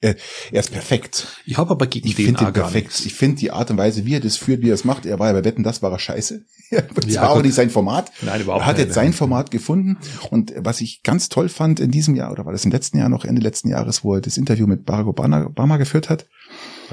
Er, 0.01 0.16
er 0.51 0.62
ist 0.62 0.72
perfekt. 0.72 1.28
Ich 1.46 1.58
habe 1.58 1.72
aber 1.72 1.86
gegen 1.86 2.08
Ich 2.08 2.16
den 2.16 2.34
gar 2.34 2.54
perfekt. 2.54 3.06
Ich 3.06 3.13
finde 3.13 3.38
die 3.38 3.51
Art 3.51 3.70
und 3.70 3.78
Weise, 3.78 4.06
wie 4.06 4.16
er 4.16 4.22
das 4.22 4.38
führt, 4.38 4.62
wie 4.62 4.70
er 4.70 4.74
es 4.74 4.86
macht. 4.86 5.06
Er 5.06 5.20
war 5.20 5.28
ja 5.28 5.34
bei 5.34 5.44
Wetten, 5.44 5.62
das 5.63 5.82
war 5.82 5.92
er 5.92 6.00
scheiße. 6.00 6.46
das 6.72 7.13
Ja, 7.13 7.24
war 7.24 7.32
auch 7.32 7.42
nicht 7.42 7.54
sein 7.54 7.70
Format. 7.70 8.10
Nein, 8.22 8.42
überhaupt 8.42 8.63
Er 8.63 8.66
hat 8.68 8.78
nicht. 8.78 8.86
jetzt 8.86 8.96
sein 8.96 9.12
Format 9.12 9.51
gefunden. 9.51 9.98
Und 10.30 10.54
was 10.56 10.80
ich 10.80 11.04
ganz 11.04 11.28
toll 11.28 11.50
fand 11.50 11.82
in 11.82 11.92
diesem 11.92 12.16
Jahr, 12.16 12.32
oder 12.32 12.46
war 12.46 12.54
das 12.54 12.63
im 12.63 12.72
letzten 12.72 12.98
Jahr 12.98 13.10
noch, 13.10 13.25
Ende 13.25 13.42
letzten 13.42 13.68
Jahres, 13.68 14.06
wo 14.06 14.16
er 14.16 14.22
das 14.22 14.38
Interview 14.38 14.68
mit 14.68 14.86
Barack 14.86 15.08
Obama, 15.08 15.46
Obama 15.46 15.75
geführt 15.75 16.10
hat, 16.10 16.28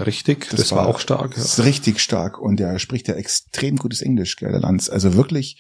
Richtig, 0.05 0.49
das, 0.51 0.73
war, 0.73 0.87
auch 0.87 0.99
stark. 1.01 1.35
Das 1.35 1.45
ist 1.45 1.59
Ja. 1.59 1.65
richtig 1.65 2.01
stark. 2.01 2.39
Und 2.39 2.61
er 2.61 2.79
spricht 2.79 3.09
ja 3.09 3.15
extrem 3.15 3.77
gutes 3.77 4.03
Englisch, 4.03 4.37
gell, 4.37 4.51
der 4.51 4.61
Lanz. 4.61 4.89
Also 4.91 5.15
wirklich. 5.15 5.59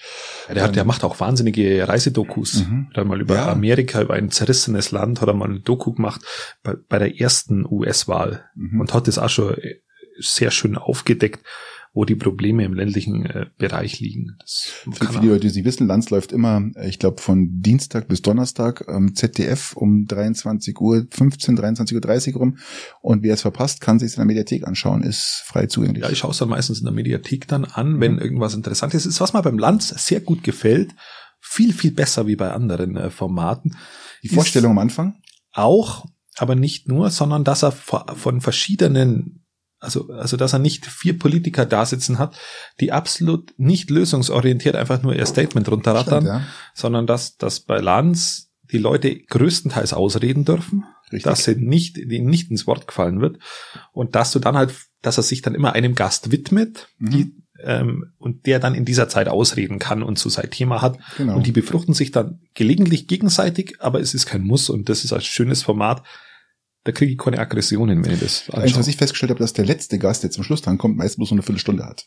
Ja, 0.49 0.55
der, 0.55 0.62
hat, 0.64 0.76
der 0.76 0.85
macht 0.85 1.05
auch 1.05 1.19
wahnsinnige 1.21 1.87
Reisedokus. 1.88 2.64
Mhm. 2.66 2.88
Hat 2.95 3.07
mal 3.07 3.21
über 3.21 3.37
Ja. 3.37 3.52
Amerika, 3.52 4.02
über 4.02 4.14
ein 4.14 4.31
zerrissenes 4.31 4.90
Land, 4.90 5.21
hat 5.21 5.28
er 5.28 5.35
mal 5.35 5.49
eine 5.49 5.61
Doku 5.61 5.93
gemacht 5.93 6.21
bei, 6.62 6.75
bei 6.88 6.99
der 6.99 7.21
ersten 7.21 7.64
US-Wahl 7.64 8.45
Mhm. 8.55 8.81
und 8.81 8.93
hat 8.95 9.09
das 9.09 9.19
auch 9.19 9.31
schon 9.31 9.57
sehr 10.19 10.50
schön 10.50 10.76
aufgedeckt, 10.76 11.45
wo 11.97 12.05
die 12.05 12.15
Probleme 12.15 12.62
im 12.62 12.75
ländlichen 12.75 13.25
äh, 13.25 13.47
Bereich 13.57 14.00
liegen. 14.00 14.37
Das 14.38 14.71
für, 14.93 15.07
für 15.07 15.21
die 15.21 15.29
Leute, 15.29 15.41
die 15.41 15.49
Sie 15.49 15.65
wissen, 15.65 15.87
Lanz 15.87 16.11
läuft 16.11 16.31
immer, 16.31 16.62
äh, 16.76 16.91
ich 16.91 16.99
glaube, 16.99 17.23
von 17.23 17.62
Dienstag 17.62 18.07
bis 18.07 18.21
Donnerstag 18.21 18.85
ähm, 18.87 19.15
ZDF 19.15 19.75
um 19.75 20.05
23 20.05 20.79
Uhr 20.79 21.07
15, 21.11 21.59
23.30 21.59 22.35
Uhr 22.35 22.41
rum. 22.41 22.59
Und 23.00 23.23
wer 23.23 23.33
es 23.33 23.41
verpasst, 23.41 23.81
kann 23.81 23.99
sich 23.99 24.12
in 24.12 24.17
der 24.17 24.26
Mediathek 24.26 24.69
anschauen, 24.69 25.03
ist 25.03 25.43
frei 25.47 25.69
zugänglich. 25.69 26.05
Ja, 26.05 26.11
ich 26.11 26.19
schaue 26.19 26.33
es 26.33 26.37
dann 26.37 26.50
meistens 26.50 26.81
in 26.81 26.85
der 26.85 26.93
Mediathek 26.93 27.49
dann 27.49 27.65
an, 27.65 27.99
wenn 27.99 28.12
mhm. 28.12 28.19
irgendwas 28.19 28.53
Interessantes 28.53 29.07
ist. 29.07 29.19
Was 29.23 29.33
mir 29.33 29.41
beim 29.41 29.59
Lanz 29.59 29.88
sehr 29.88 30.21
gut 30.21 30.43
gefällt, 30.45 30.95
viel, 31.41 31.73
viel 31.73 31.93
besser 31.93 32.26
wie 32.26 32.37
bei 32.37 32.50
anderen 32.50 32.99
äh, 32.99 33.09
Formaten. 33.09 33.75
Die 34.23 34.29
Vorstellung 34.29 34.73
am 34.73 34.79
Anfang? 34.81 35.15
Auch, 35.53 36.05
aber 36.37 36.57
nicht 36.57 36.88
nur, 36.88 37.09
sondern 37.09 37.43
dass 37.43 37.62
er 37.62 37.73
von 37.73 38.43
verschiedenen 38.43 39.46
also, 39.78 40.09
also, 40.09 40.37
dass 40.37 40.52
er 40.52 40.59
nicht 40.59 40.87
vier 40.87 41.18
Politiker 41.18 41.66
da 41.66 41.85
sitzen 41.85 42.18
hat, 42.18 42.37
die 42.80 42.92
absolut 42.92 43.52
nicht 43.59 43.90
lösungsorientiert 43.90 44.75
einfach 44.75 45.02
nur 45.02 45.14
ihr 45.14 45.26
Statement 45.26 45.71
runterrattern, 45.71 46.25
Stimmt, 46.25 46.40
ja. 46.40 46.47
sondern 46.75 47.06
dass, 47.06 47.37
dass 47.37 47.61
bei 47.61 47.78
Lanz 47.78 48.50
die 48.73 48.78
Leute 48.78 49.14
größtenteils 49.14 49.92
ausreden 49.92 50.45
dürfen, 50.45 50.85
Richtig. 51.04 51.25
dass 51.25 51.45
sie 51.45 51.56
nicht, 51.56 51.97
denen 51.97 52.26
nicht 52.26 52.50
ins 52.50 52.66
Wort 52.66 52.87
gefallen 52.87 53.21
wird 53.21 53.38
und 53.92 54.14
dass 54.14 54.33
du 54.33 54.38
dann 54.38 54.56
halt, 54.56 54.75
dass 55.02 55.18
er 55.18 55.23
sich 55.23 55.42
dann 55.42 55.54
immer 55.54 55.75
einem 55.75 55.95
Gast 55.95 56.33
widmet, 56.33 56.88
mhm. 56.99 57.11
die, 57.11 57.35
ähm, 57.62 58.12
und 58.18 58.47
der 58.47 58.59
dann 58.59 58.75
in 58.75 58.85
dieser 58.85 59.09
Zeit 59.09 59.28
ausreden 59.28 59.78
kann 59.78 60.02
und 60.02 60.18
so 60.18 60.28
sein 60.28 60.50
Thema 60.50 60.83
hat. 60.83 60.99
Genau. 61.16 61.37
Und 61.37 61.47
die 61.47 61.52
befruchten 61.52 61.95
sich 61.95 62.11
dann 62.11 62.40
gelegentlich 62.54 63.06
gegenseitig, 63.06 63.76
aber 63.80 64.00
es 64.00 64.14
ist 64.14 64.26
kein 64.26 64.42
Muss 64.42 64.68
und 64.68 64.88
das 64.88 65.04
ist 65.04 65.12
ein 65.12 65.21
schönes 65.21 65.62
Format, 65.62 66.02
da 66.87 66.93
kriege 66.93 67.12
ich 67.12 67.19
keine 67.19 67.38
Aggressionen, 67.38 68.05
wenn 68.05 68.12
ich 68.12 68.21
das 68.21 68.49
anschaue. 68.50 68.78
was 68.78 68.87
ich 68.87 68.97
festgestellt 68.97 69.31
habe, 69.31 69.40
dass 69.40 69.52
der 69.52 69.64
letzte 69.64 69.99
Gast, 69.99 70.23
der 70.23 70.31
zum 70.31 70.45
Schluss 70.45 70.62
dran 70.62 70.78
kommt, 70.78 70.97
meist 70.97 71.16
bloß 71.16 71.31
so 71.31 71.35
eine 71.35 71.43
Viertelstunde 71.43 71.85
hat. 71.85 72.07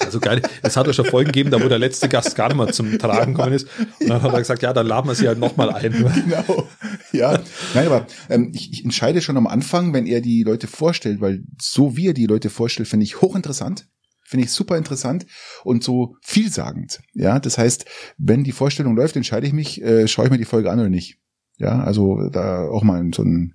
Also 0.00 0.20
geil. 0.20 0.40
Es 0.62 0.76
hat 0.76 0.86
ja 0.86 0.92
schon 0.92 1.04
Folgen 1.04 1.26
gegeben, 1.26 1.50
da 1.50 1.62
wo 1.62 1.68
der 1.68 1.78
letzte 1.78 2.08
Gast 2.08 2.34
gar 2.36 2.48
nicht 2.48 2.56
mehr 2.56 2.72
zum 2.72 2.98
Tragen 2.98 3.34
gekommen 3.34 3.52
ist. 3.52 3.68
Und 4.00 4.08
dann 4.08 4.22
hat 4.22 4.32
er 4.32 4.38
gesagt, 4.38 4.62
ja, 4.62 4.72
dann 4.72 4.86
laden 4.86 5.08
wir 5.08 5.14
sie 5.14 5.28
halt 5.28 5.38
nochmal 5.38 5.70
ein. 5.70 5.92
Genau. 6.28 6.68
Ja. 7.12 7.40
Nein, 7.74 7.86
aber 7.86 8.06
ähm, 8.30 8.52
ich, 8.54 8.72
ich 8.72 8.84
entscheide 8.84 9.20
schon 9.20 9.36
am 9.36 9.46
Anfang, 9.46 9.92
wenn 9.92 10.06
er 10.06 10.20
die 10.20 10.42
Leute 10.42 10.68
vorstellt, 10.68 11.20
weil 11.20 11.42
so 11.60 11.96
wie 11.96 12.08
er 12.08 12.14
die 12.14 12.26
Leute 12.26 12.48
vorstellt, 12.48 12.88
finde 12.88 13.04
ich 13.04 13.20
hochinteressant. 13.20 13.88
Finde 14.24 14.44
ich 14.44 14.52
super 14.52 14.76
interessant 14.76 15.26
und 15.64 15.82
so 15.82 16.14
vielsagend. 16.22 17.00
Ja, 17.14 17.40
das 17.40 17.58
heißt, 17.58 17.86
wenn 18.18 18.44
die 18.44 18.52
Vorstellung 18.52 18.94
läuft, 18.94 19.16
entscheide 19.16 19.46
ich 19.46 19.52
mich, 19.52 19.82
äh, 19.82 20.06
schaue 20.06 20.26
ich 20.26 20.30
mir 20.30 20.38
die 20.38 20.44
Folge 20.44 20.70
an 20.70 20.78
oder 20.78 20.90
nicht. 20.90 21.18
Ja, 21.58 21.80
also 21.80 22.28
da 22.30 22.68
auch 22.68 22.84
mal 22.84 23.04
so 23.14 23.22
ein 23.22 23.54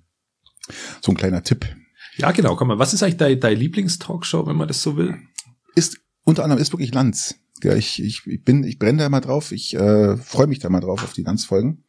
so 1.00 1.12
ein 1.12 1.16
kleiner 1.16 1.42
Tipp. 1.42 1.66
Ja, 2.16 2.30
genau. 2.32 2.56
Komm 2.56 2.68
mal, 2.68 2.78
was 2.78 2.94
ist 2.94 3.02
eigentlich 3.02 3.16
deine, 3.16 3.36
deine 3.36 3.56
Lieblingstalkshow, 3.56 4.46
wenn 4.46 4.56
man 4.56 4.68
das 4.68 4.82
so 4.82 4.96
will? 4.96 5.16
Ist 5.74 5.98
unter 6.24 6.44
anderem 6.44 6.62
ist 6.62 6.72
wirklich 6.72 6.94
Lanz. 6.94 7.36
Ja, 7.62 7.74
ich, 7.74 8.02
ich, 8.02 8.26
ich 8.26 8.42
bin, 8.42 8.64
ich 8.64 8.78
brenne 8.78 8.98
da 8.98 9.08
mal 9.08 9.20
drauf. 9.20 9.52
Ich 9.52 9.74
äh, 9.74 10.16
freue 10.16 10.46
mich 10.46 10.58
da 10.58 10.68
mal 10.68 10.80
drauf 10.80 11.02
auf 11.02 11.12
die 11.12 11.22
Lanz-Folgen. 11.22 11.84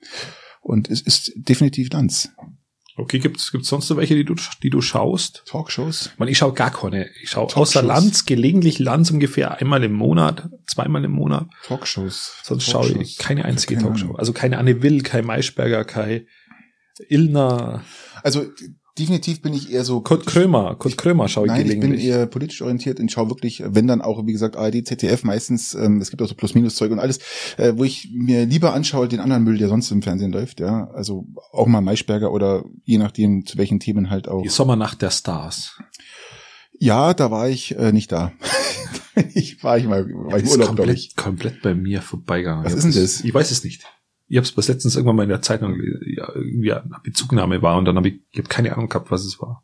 Und 0.62 0.89
es 0.89 1.01
ist 1.01 1.34
definitiv 1.36 1.91
Lanz. 1.91 2.32
Okay, 2.98 3.20
gibt's 3.20 3.51
gibt's 3.51 3.67
sonst 3.67 3.89
noch 3.89 3.98
welche, 3.98 4.15
die 4.15 4.24
du 4.24 4.36
die 4.63 4.70
du 4.70 4.79
schaust? 4.79 5.44
Talkshows? 5.48 6.12
Ich, 6.13 6.20
meine, 6.20 6.32
ich 6.32 6.38
schaue 6.38 6.53
gar 6.53 6.72
keine. 6.72 7.10
Ich 7.22 7.32
schaue 7.32 7.53
außer 7.53 7.84
Lanz 7.84 8.25
gelegentlich 8.25 8.79
Lanz 8.79 9.12
ungefähr 9.12 9.60
einmal 9.60 9.84
im 9.84 9.91
Monat, 9.91 10.50
zweimal 10.65 11.03
im 11.03 11.12
Monat. 11.12 11.48
Talkshows. 11.63 12.39
Sonst 12.44 12.72
Talkshows. 12.72 12.94
schaue 12.94 13.03
ich 13.03 13.17
keine 13.17 13.44
einzige 13.44 13.75
keine 13.75 13.88
Talkshow. 13.88 14.15
Also 14.15 14.32
keine 14.32 14.58
Anne 14.60 14.82
Will, 14.82 15.03
kein 15.03 15.25
Maischberger, 15.25 15.84
kein 15.84 16.27
Illner. 17.10 17.84
Also 18.25 18.44
definitiv 18.98 19.44
bin 19.44 19.53
ich 19.53 19.72
eher 19.72 19.86
so. 19.86 20.01
Kurt 20.01 20.25
Krömer, 20.25 20.74
Kurt 20.77 20.98
Krömer 20.98 21.27
schaue 21.27 21.46
ich 21.46 21.51
Nein, 21.51 21.62
gelegentlich. 21.62 22.00
ich 22.00 22.10
bin 22.10 22.12
eher 22.12 22.25
politisch 22.25 22.63
orientiert 22.63 23.00
und 23.00 23.12
schaue 23.12 23.29
wirklich, 23.29 23.62
wenn 23.63 23.86
dann 23.86 24.01
auch, 24.01 24.25
wie 24.25 24.32
gesagt, 24.32 24.58
ARD, 24.58 24.84
ZDF 24.84 25.24
meistens, 25.24 25.75
ähm, 25.75 26.01
es 26.01 26.10
gibt 26.10 26.24
auch 26.24 26.27
so 26.27 26.34
Plus-Minus-Zeug 26.34 26.91
und 26.91 26.98
alles, 26.98 27.20
äh, 27.58 27.74
wo 27.75 27.84
ich 27.84 28.10
mir 28.12 28.48
lieber 28.48 28.74
anschaue 28.74 29.08
den 29.08 29.20
anderen 29.20 29.44
Müll, 29.44 29.60
der 29.60 29.67
sonst 29.67 29.91
im 29.91 30.01
Fernsehen 30.01 30.32
läuft, 30.32 30.60
ja. 30.60 30.89
Also 30.96 31.27
auch 31.51 31.67
mal 31.67 31.82
Maischberger 31.82 32.32
oder 32.32 32.65
je 32.84 32.98
nachdem, 32.98 33.46
zu 33.46 33.60
welchen 33.60 33.79
Themen 33.79 34.10
halt 34.10 34.27
auch. 34.27 34.41
Die 34.41 34.50
Sommernacht 34.50 35.03
der 35.03 35.12
Stars. 35.12 35.77
Ja, 36.79 37.13
da 37.13 37.29
war 37.29 37.48
ich 37.48 37.77
äh, 37.77 37.91
nicht 37.91 38.12
da. 38.12 38.32
ich 39.36 39.63
war 39.63 39.77
ich 39.77 39.86
mal 39.86 40.10
war 40.10 40.39
ich 40.39 40.46
im 40.46 40.50
Urlaub, 40.50 40.75
glaube 40.75 40.94
ich. 40.94 41.15
Komplett 41.15 41.62
bei 41.62 41.75
mir 41.75 42.01
vorbeigegangen. 42.01 42.65
Was 42.65 42.74
ist 42.74 42.86
denn 42.86 43.03
das? 43.03 43.24
Ich 43.24 43.32
weiß 43.32 43.51
es 43.51 43.63
nicht 43.63 43.84
ich 44.27 44.38
habe 44.38 44.46
es 44.46 44.51
bis 44.51 44.67
letztens 44.67 44.96
irgendwann 44.96 45.17
mal 45.17 45.24
in 45.24 45.29
der 45.29 45.41
Zeitung 45.41 45.79
ja, 46.05 46.29
irgendwie 46.34 46.74
eine 46.74 46.84
Bezugnahme 47.03 47.62
war 47.62 47.77
und 47.77 47.86
dann 47.86 47.96
habe 47.96 48.10
ich, 48.10 48.22
ich 48.32 48.39
hab 48.39 48.50
keine 48.50 48.74
Ahnung 48.74 48.89
gehabt, 48.89 49.12
was 49.12 49.24
es 49.25 49.39
war. 49.39 49.63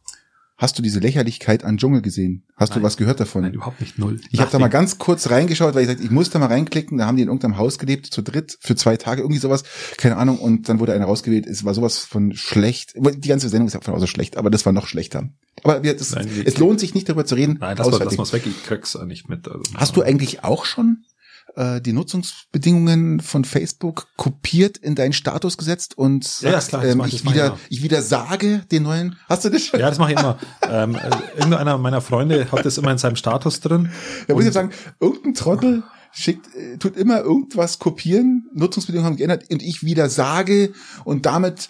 Hast 0.62 0.78
du 0.78 0.84
diese 0.84 1.00
Lächerlichkeit 1.00 1.64
an 1.64 1.78
Dschungel 1.78 2.04
gesehen? 2.04 2.44
Hast 2.56 2.70
Nein. 2.70 2.82
du 2.82 2.86
was 2.86 2.96
gehört 2.96 3.20
davon? 3.20 3.42
Nein, 3.42 3.56
überhaupt 3.56 3.82
nicht 3.82 3.98
null. 3.98 4.22
Ich 4.30 4.40
habe 4.42 4.52
da 4.52 4.60
mal 4.60 4.68
ganz 4.68 5.00
kurz 5.00 5.32
reingeschaut, 5.32 5.74
weil 5.74 5.82
ich 5.82 5.88
sagte, 5.88 6.04
ich 6.04 6.12
muss 6.12 6.30
da 6.30 6.38
mal 6.38 6.46
reinklicken. 6.46 7.00
Da 7.00 7.08
haben 7.08 7.16
die 7.16 7.24
in 7.24 7.30
irgendeinem 7.30 7.58
Haus 7.58 7.80
gelebt, 7.80 8.06
zu 8.06 8.22
dritt, 8.22 8.60
für 8.62 8.76
zwei 8.76 8.96
Tage, 8.96 9.22
irgendwie 9.22 9.40
sowas, 9.40 9.64
keine 9.98 10.18
Ahnung. 10.18 10.38
Und 10.38 10.70
dann 10.70 10.80
wurde 10.80 10.94
einer 10.94 11.06
rausgewählt. 11.06 11.48
Es 11.48 11.66
war 11.66 11.74
sowas 11.74 11.98
von 11.98 12.36
schlecht. 12.36 12.94
Die 12.96 13.28
ganze 13.28 13.50
Sendung 13.50 13.70
ist 13.70 13.74
ja 13.74 13.82
von 13.82 13.96
außer 13.96 14.06
schlecht, 14.06 14.38
aber 14.38 14.52
das 14.52 14.64
war 14.64 14.72
noch 14.72 14.86
schlechter. 14.86 15.30
Aber 15.64 15.82
wir, 15.82 15.98
das, 15.98 16.14
Nein, 16.14 16.30
es 16.46 16.60
lohnt 16.60 16.80
sich 16.80 16.94
nicht 16.94 17.10
darüber 17.10 17.26
zu 17.26 17.34
reden. 17.34 17.58
Nein, 17.60 17.76
das, 17.76 17.92
war, 17.92 17.98
das 17.98 18.16
war's 18.20 18.32
weg. 18.32 18.44
Ich 18.46 18.64
krieg's 18.64 18.96
nicht 19.08 19.30
mit. 19.30 19.48
Also, 19.48 19.64
Hast 19.74 19.96
du 19.96 20.04
eigentlich 20.04 20.44
auch 20.44 20.66
schon 20.66 21.06
äh, 21.56 21.82
die 21.82 21.94
Nutzungsbedingungen 21.94 23.20
von 23.20 23.46
Facebook 23.46 24.08
kopiert 24.18 24.78
in 24.78 24.96
deinen 24.96 25.14
Status 25.14 25.58
gesetzt 25.58 25.98
und 25.98 26.24
sagst, 26.24 26.72
ja, 26.72 26.80
klar, 26.80 26.92
ähm, 26.92 27.04
ich, 27.06 27.16
ich 27.16 27.26
wieder, 27.26 27.58
ich 27.70 27.84
wieder 27.84 28.02
sage 28.02 28.64
den 28.72 28.84
neuen. 28.84 29.18
Hast 29.28 29.46
du 29.46 29.50
das 29.50 29.66
schon? 29.66 29.80
Ja, 29.80 29.90
das 29.90 30.00
mache 30.00 30.14
ich 30.14 30.20
immer. 30.20 30.38
ähm, 30.70 30.96
äh, 30.96 31.10
irgendeiner 31.38 31.78
meiner 31.78 32.02
Freunde 32.02 32.52
hat 32.52 32.66
das 32.66 32.78
immer 32.78 32.92
in 32.92 32.98
seinem 32.98 33.16
Status 33.16 33.60
drin. 33.60 33.92
Da 34.28 34.34
muss 34.34 34.46
ich 34.46 34.54
sagen, 34.54 34.72
irgendein 35.00 35.34
Trottel 35.34 35.84
schickt, 36.12 36.54
äh, 36.56 36.78
tut 36.78 36.98
immer 36.98 37.22
irgendwas 37.22 37.80
kopieren, 37.80 38.50
Nutzungsbedingungen 38.54 39.12
haben 39.12 39.18
geändert 39.18 39.46
und 39.50 39.62
ich 39.62 39.84
wieder 39.84 40.10
sage 40.10 40.74
und 41.04 41.26
damit 41.26 41.70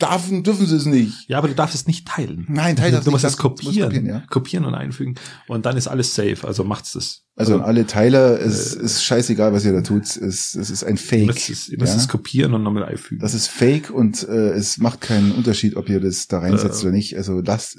dürfen, 0.00 0.42
dürfen 0.42 0.66
sie 0.66 0.76
es 0.76 0.86
nicht. 0.86 1.28
Ja, 1.28 1.38
aber 1.38 1.48
du 1.48 1.54
darfst 1.54 1.74
es 1.74 1.86
nicht 1.86 2.06
teilen. 2.06 2.46
Nein, 2.48 2.76
teil 2.76 2.92
das 2.92 3.04
du 3.04 3.10
musst 3.10 3.24
es 3.24 3.36
kopieren, 3.36 3.90
kopieren, 3.90 4.06
ja. 4.06 4.22
kopieren 4.30 4.64
und 4.64 4.74
einfügen 4.74 5.16
und 5.48 5.66
dann 5.66 5.76
ist 5.76 5.88
alles 5.88 6.14
safe. 6.14 6.46
Also 6.46 6.64
macht's 6.64 6.92
das. 6.92 7.24
Also, 7.34 7.54
also 7.54 7.64
alle 7.64 7.86
Teiler, 7.86 8.40
es 8.40 8.74
äh, 8.74 8.82
ist 8.82 9.04
scheißegal, 9.04 9.52
was 9.52 9.64
ihr 9.64 9.72
da 9.72 9.82
tut. 9.82 10.04
Es, 10.04 10.54
es 10.54 10.70
ist 10.70 10.84
ein 10.84 10.96
Fake. 10.96 11.20
Ihr 11.20 11.26
müsst 11.26 11.50
es, 11.50 11.68
ihr 11.68 11.78
müsst 11.78 11.94
ja? 11.94 12.00
es 12.00 12.08
kopieren 12.08 12.54
und 12.54 12.62
nochmal 12.62 12.84
einfügen. 12.84 13.20
Das 13.20 13.34
ist 13.34 13.48
Fake 13.48 13.90
und 13.90 14.28
äh, 14.28 14.50
es 14.50 14.78
macht 14.78 15.00
keinen 15.00 15.32
Unterschied, 15.32 15.76
ob 15.76 15.88
ihr 15.88 16.00
das 16.00 16.26
da 16.26 16.40
reinsetzt 16.40 16.82
äh, 16.82 16.86
oder 16.86 16.96
nicht. 16.96 17.16
Also 17.16 17.40
lasst. 17.40 17.78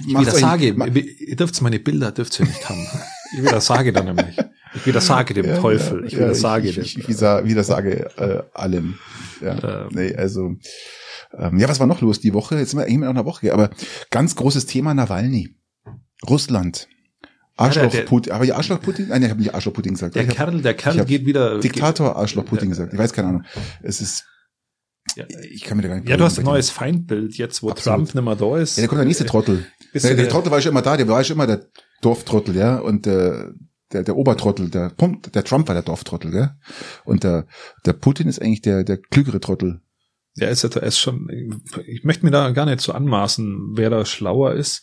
Ich 0.00 0.06
wieder 0.06 0.32
sage, 0.32 0.74
ihr 1.18 1.36
dürft 1.36 1.60
meine 1.60 1.78
Bilder 1.78 2.12
dürft 2.12 2.38
ihr 2.40 2.46
nicht 2.46 2.68
haben. 2.68 2.86
ich 3.34 3.42
wieder 3.42 3.60
sage 3.60 3.92
dann 3.92 4.06
nämlich. 4.06 4.36
Ich 4.74 4.86
wieder 4.86 5.00
sage 5.00 5.34
dem 5.34 5.46
ja, 5.48 5.58
Teufel. 5.58 6.04
Ich 6.06 6.14
ja, 6.14 6.34
sage 6.34 6.68
ich, 6.68 6.78
ich, 6.78 6.98
ich, 6.98 7.08
ich 7.08 7.20
wieder 7.20 7.64
sage 7.64 8.10
äh, 8.16 8.42
allem. 8.54 8.98
Ja, 9.40 9.84
ähm, 9.84 9.88
nee, 9.92 10.14
also 10.14 10.56
ähm, 11.36 11.58
ja, 11.58 11.68
was 11.68 11.80
war 11.80 11.86
noch 11.86 12.00
los 12.00 12.20
die 12.20 12.34
Woche? 12.34 12.58
Jetzt 12.58 12.70
sind 12.70 12.78
wir 12.78 12.86
eigentlich 12.86 12.98
noch 12.98 13.08
eine 13.08 13.24
Woche, 13.24 13.52
aber 13.52 13.70
ganz 14.10 14.36
großes 14.36 14.66
Thema 14.66 14.94
Nawalny. 14.94 15.56
Russland. 16.28 16.88
Arschloch 17.56 17.94
ja, 17.94 18.02
Putin, 18.02 18.32
aber 18.32 18.44
ja 18.44 18.56
Arschloch 18.56 18.80
Putin? 18.80 19.08
Nein, 19.08 19.22
ich 19.22 19.30
habe 19.30 19.40
nicht 19.40 19.54
Arschloch 19.54 19.72
Putin 19.72 19.92
gesagt. 19.92 20.16
Der 20.16 20.26
Kerl, 20.26 20.60
der 20.60 20.74
Kerl 20.74 21.04
geht 21.04 21.24
wieder. 21.24 21.60
Diktator 21.60 22.16
Arschloch 22.16 22.44
Putin 22.44 22.68
gesagt. 22.68 22.92
Ich 22.92 22.98
weiß 22.98 23.12
keine 23.12 23.28
Ahnung. 23.28 23.44
Es 23.82 24.00
ist. 24.00 24.24
Ja, 25.16 25.24
ich 25.48 25.62
kann 25.62 25.76
mir 25.76 25.82
da 25.82 25.90
gar 25.90 25.96
nicht. 25.96 26.08
Ja, 26.08 26.16
du 26.16 26.24
hast 26.24 26.38
ein 26.38 26.44
neues 26.44 26.70
Feindbild 26.70 27.36
jetzt, 27.36 27.62
wo 27.62 27.70
Absolut. 27.70 27.98
Trump 27.98 28.14
nicht 28.14 28.24
mehr 28.24 28.36
da 28.36 28.58
ist. 28.58 28.76
Ja, 28.76 28.82
der 28.82 28.88
kommt 28.88 28.98
der 29.00 29.06
nächste 29.06 29.26
Trottel. 29.26 29.66
Der, 29.92 30.14
der, 30.14 30.28
Trottel 30.28 30.50
war 30.50 30.60
schon 30.60 30.72
immer 30.72 30.82
da, 30.82 30.96
der 30.96 31.06
war 31.06 31.22
schon 31.22 31.36
immer 31.36 31.46
der 31.46 31.66
Dorftrottel, 32.00 32.56
ja, 32.56 32.78
und 32.78 33.06
der, 33.06 33.52
der, 33.92 34.02
der 34.02 34.16
Obertrottel, 34.16 34.70
der, 34.70 34.90
der 34.90 35.44
Trump 35.44 35.68
war 35.68 35.74
der 35.74 35.84
Dorftrottel, 35.84 36.32
gell? 36.32 36.50
Und 37.04 37.22
der, 37.22 37.46
der 37.86 37.92
Putin 37.92 38.28
ist 38.28 38.42
eigentlich 38.42 38.62
der, 38.62 38.82
der 38.82 38.98
klügere 38.98 39.38
Trottel. 39.38 39.82
Ja, 40.36 40.48
ist, 40.48 40.64
er 40.64 40.82
ist 40.82 40.98
schon, 40.98 41.62
ich 41.86 42.02
möchte 42.02 42.24
mir 42.24 42.32
da 42.32 42.50
gar 42.50 42.66
nicht 42.66 42.80
so 42.80 42.92
anmaßen, 42.92 43.76
wer 43.76 43.90
da 43.90 44.04
schlauer 44.04 44.54
ist. 44.54 44.82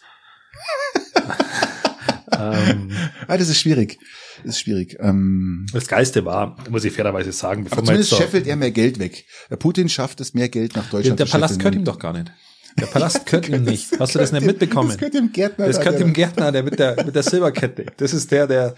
ähm, 2.31 2.91
ah, 3.27 3.37
das 3.37 3.49
ist 3.49 3.59
schwierig. 3.59 3.99
Das 4.43 4.55
ist 4.55 4.61
schwierig. 4.61 4.97
Ähm, 4.99 5.65
das 5.73 5.87
Geiste 5.87 6.23
war, 6.25 6.55
muss 6.69 6.85
ich 6.85 6.93
fairerweise 6.93 7.33
sagen, 7.33 7.65
bevor 7.65 7.79
aber 7.79 7.87
zumindest 7.87 8.15
scheffelt 8.15 8.47
er 8.47 8.55
mehr 8.55 8.71
Geld 8.71 8.97
weg. 8.99 9.25
Der 9.49 9.57
Putin 9.57 9.89
schafft 9.89 10.21
es, 10.21 10.33
mehr 10.33 10.49
Geld 10.49 10.75
nach 10.75 10.89
Deutschland 10.89 11.19
der, 11.19 11.25
der 11.25 11.31
Palast 11.31 11.59
gehört 11.59 11.75
ihm 11.75 11.85
doch 11.85 11.99
gar 11.99 12.13
nicht. 12.13 12.31
Der 12.79 12.85
Palast 12.85 13.25
gehört 13.25 13.49
ihm 13.49 13.63
nicht. 13.63 13.99
Hast 13.99 14.15
du 14.15 14.19
das 14.19 14.31
nicht 14.31 14.45
mitbekommen? 14.45 14.89
Das 14.89 14.97
gehört 14.97 15.13
dem 15.13 15.31
Gärtner. 15.31 15.67
Das 15.67 15.79
gehört 15.79 15.99
dem 15.99 16.13
Gärtner, 16.13 16.51
der 16.51 16.63
mit 16.63 16.79
der, 16.79 17.03
mit 17.03 17.15
der 17.15 17.23
Silberkette. 17.23 17.85
Das 17.97 18.13
ist 18.13 18.31
der, 18.31 18.47
der, 18.47 18.75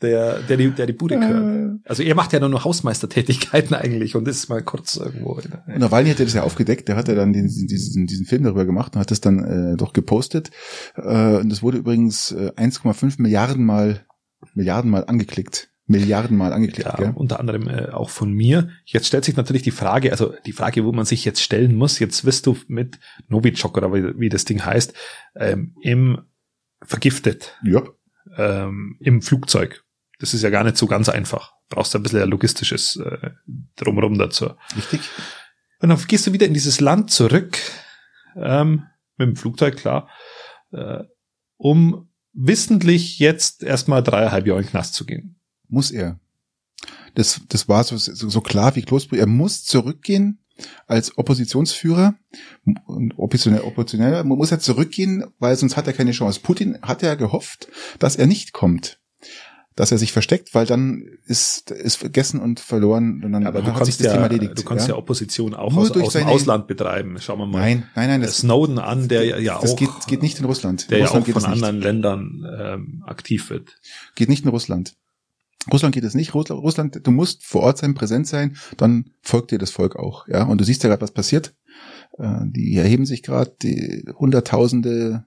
der, 0.00 0.40
der 0.40 0.56
die, 0.56 0.70
der 0.70 0.86
die 0.86 0.92
Bude 0.92 1.18
gehört. 1.18 1.80
Also 1.84 2.02
er 2.02 2.14
macht 2.14 2.32
ja 2.32 2.40
nur 2.40 2.48
noch 2.48 2.64
Hausmeistertätigkeiten 2.64 3.74
eigentlich 3.74 4.16
und 4.16 4.26
das 4.26 4.36
ist 4.36 4.48
mal 4.48 4.62
kurz 4.62 4.96
irgendwo. 4.96 5.32
Und 5.32 5.78
Nawalny 5.78 6.10
hat 6.10 6.20
das 6.20 6.34
ja 6.34 6.42
aufgedeckt. 6.42 6.88
Der 6.88 6.96
hat 6.96 7.08
ja 7.08 7.14
dann 7.14 7.32
diesen, 7.32 7.66
diesen, 7.66 8.06
diesen 8.06 8.26
Film 8.26 8.44
darüber 8.44 8.64
gemacht 8.64 8.94
und 8.94 9.00
hat 9.00 9.10
das 9.10 9.20
dann 9.20 9.44
äh, 9.44 9.76
doch 9.76 9.92
gepostet. 9.92 10.50
Äh, 10.96 11.36
und 11.36 11.50
das 11.50 11.62
wurde 11.62 11.78
übrigens 11.78 12.32
äh, 12.32 12.52
1,5 12.56 13.20
Milliarden 13.20 13.64
mal, 13.64 14.06
Milliarden 14.54 14.90
mal 14.90 15.04
angeklickt. 15.04 15.73
Milliarden 15.86 16.36
Mal 16.36 16.52
angeklickt. 16.52 16.88
Ja, 16.88 16.96
gell? 16.96 17.12
unter 17.14 17.40
anderem 17.40 17.68
äh, 17.68 17.90
auch 17.90 18.08
von 18.08 18.32
mir. 18.32 18.70
Jetzt 18.84 19.06
stellt 19.06 19.24
sich 19.24 19.36
natürlich 19.36 19.62
die 19.62 19.70
Frage, 19.70 20.12
also 20.12 20.34
die 20.46 20.52
Frage, 20.52 20.84
wo 20.84 20.92
man 20.92 21.04
sich 21.04 21.24
jetzt 21.24 21.42
stellen 21.42 21.74
muss, 21.74 21.98
jetzt 21.98 22.24
wirst 22.24 22.46
du 22.46 22.56
mit 22.68 22.98
Novichok 23.28 23.76
oder 23.76 23.92
wie, 23.92 24.18
wie 24.18 24.28
das 24.28 24.44
Ding 24.46 24.64
heißt, 24.64 24.94
ähm, 25.36 25.74
im 25.82 26.22
vergiftet. 26.84 27.58
Ja. 27.64 27.82
Ähm, 28.36 28.96
Im 29.00 29.22
Flugzeug. 29.22 29.84
Das 30.18 30.34
ist 30.34 30.42
ja 30.42 30.50
gar 30.50 30.64
nicht 30.64 30.76
so 30.76 30.86
ganz 30.86 31.08
einfach. 31.08 31.52
Brauchst 31.68 31.94
ein 31.96 32.02
bisschen 32.02 32.22
ein 32.22 32.28
logistisches 32.28 32.96
äh, 32.96 33.30
drumherum 33.76 34.18
dazu. 34.18 34.50
Richtig. 34.76 35.00
Und 35.80 35.88
dann 35.88 35.98
gehst 36.06 36.26
du 36.26 36.32
wieder 36.32 36.46
in 36.46 36.54
dieses 36.54 36.80
Land 36.80 37.10
zurück, 37.10 37.58
ähm, 38.36 38.86
mit 39.16 39.28
dem 39.28 39.36
Flugzeug, 39.36 39.76
klar, 39.76 40.08
äh, 40.72 41.02
um 41.56 42.08
wissentlich 42.32 43.18
jetzt 43.18 43.62
erstmal 43.62 44.02
dreieinhalb 44.02 44.46
Jahre 44.46 44.60
in 44.60 44.66
den 44.66 44.70
Knast 44.70 44.94
zu 44.94 45.04
gehen. 45.04 45.40
Muss 45.68 45.90
er. 45.90 46.18
Das, 47.14 47.40
das 47.48 47.68
war 47.68 47.84
so, 47.84 47.96
so, 47.96 48.28
so 48.28 48.40
klar 48.40 48.76
wie 48.76 48.82
Kloßbrühe. 48.82 49.20
Er 49.20 49.26
muss 49.26 49.64
zurückgehen 49.64 50.38
als 50.86 51.18
Oppositionsführer 51.18 52.14
oppositioneller, 53.16 54.22
man 54.22 54.38
muss 54.38 54.50
ja 54.50 54.60
zurückgehen, 54.60 55.24
weil 55.40 55.56
sonst 55.56 55.76
hat 55.76 55.88
er 55.88 55.92
keine 55.92 56.12
Chance. 56.12 56.40
Putin 56.40 56.78
hat 56.80 57.02
ja 57.02 57.16
gehofft, 57.16 57.66
dass 57.98 58.14
er 58.14 58.28
nicht 58.28 58.52
kommt 58.52 59.00
dass 59.76 59.90
er 59.90 59.98
sich 59.98 60.12
versteckt, 60.12 60.54
weil 60.54 60.66
dann 60.66 61.04
ist 61.26 61.70
ist 61.72 61.96
vergessen 61.96 62.40
und 62.40 62.60
verloren 62.60 63.22
und 63.24 63.32
dann 63.32 63.44
Aber 63.46 63.60
du 63.60 63.66
hat 63.68 63.78
kannst 63.78 63.86
sich 63.86 63.96
das 63.96 64.06
ja, 64.06 64.12
Thema 64.12 64.24
erledigt. 64.26 64.56
du 64.56 64.62
kannst 64.62 64.86
ja, 64.86 64.94
ja. 64.94 64.98
Opposition 64.98 65.54
auch 65.54 65.72
Nur 65.72 65.82
aus, 65.82 65.92
durch 65.92 66.06
aus 66.06 66.12
dem 66.12 66.26
Ausland 66.26 66.68
betreiben. 66.68 67.16
Schauen 67.20 67.38
wir 67.40 67.46
mal. 67.46 67.58
Nein, 67.58 67.90
nein, 67.96 68.08
nein, 68.08 68.20
das, 68.20 68.38
Snowden 68.38 68.78
an, 68.78 69.08
der 69.08 69.24
ja, 69.24 69.38
ja 69.38 69.58
das 69.60 69.72
auch, 69.72 69.76
geht, 69.76 69.90
geht 70.06 70.22
nicht 70.22 70.38
in 70.38 70.44
Russland. 70.44 70.90
der 70.90 70.98
in 70.98 71.04
ja 71.04 71.10
Russland 71.10 71.28
auch 71.28 71.40
von 71.40 71.50
anderen 71.50 71.80
Ländern 71.80 72.46
ähm, 72.56 73.04
aktiv 73.04 73.50
wird. 73.50 73.76
Geht 74.14 74.28
nicht 74.28 74.44
in 74.44 74.50
Russland. 74.50 74.94
Russland 75.72 75.94
geht 75.94 76.04
es 76.04 76.14
nicht. 76.14 76.34
Russland, 76.34 77.00
du 77.06 77.10
musst 77.10 77.44
vor 77.44 77.62
Ort 77.62 77.78
sein, 77.78 77.94
präsent 77.94 78.26
sein, 78.26 78.56
dann 78.76 79.10
folgt 79.22 79.50
dir 79.50 79.58
das 79.58 79.70
Volk 79.70 79.96
auch. 79.96 80.28
Ja, 80.28 80.44
und 80.44 80.60
du 80.60 80.64
siehst 80.64 80.82
ja 80.82 80.88
gerade, 80.88 81.02
was 81.02 81.12
passiert. 81.12 81.54
Äh, 82.18 82.40
Die 82.44 82.76
erheben 82.76 83.06
sich 83.06 83.22
gerade, 83.22 83.54
die 83.62 84.04
Hunderttausende 84.18 85.24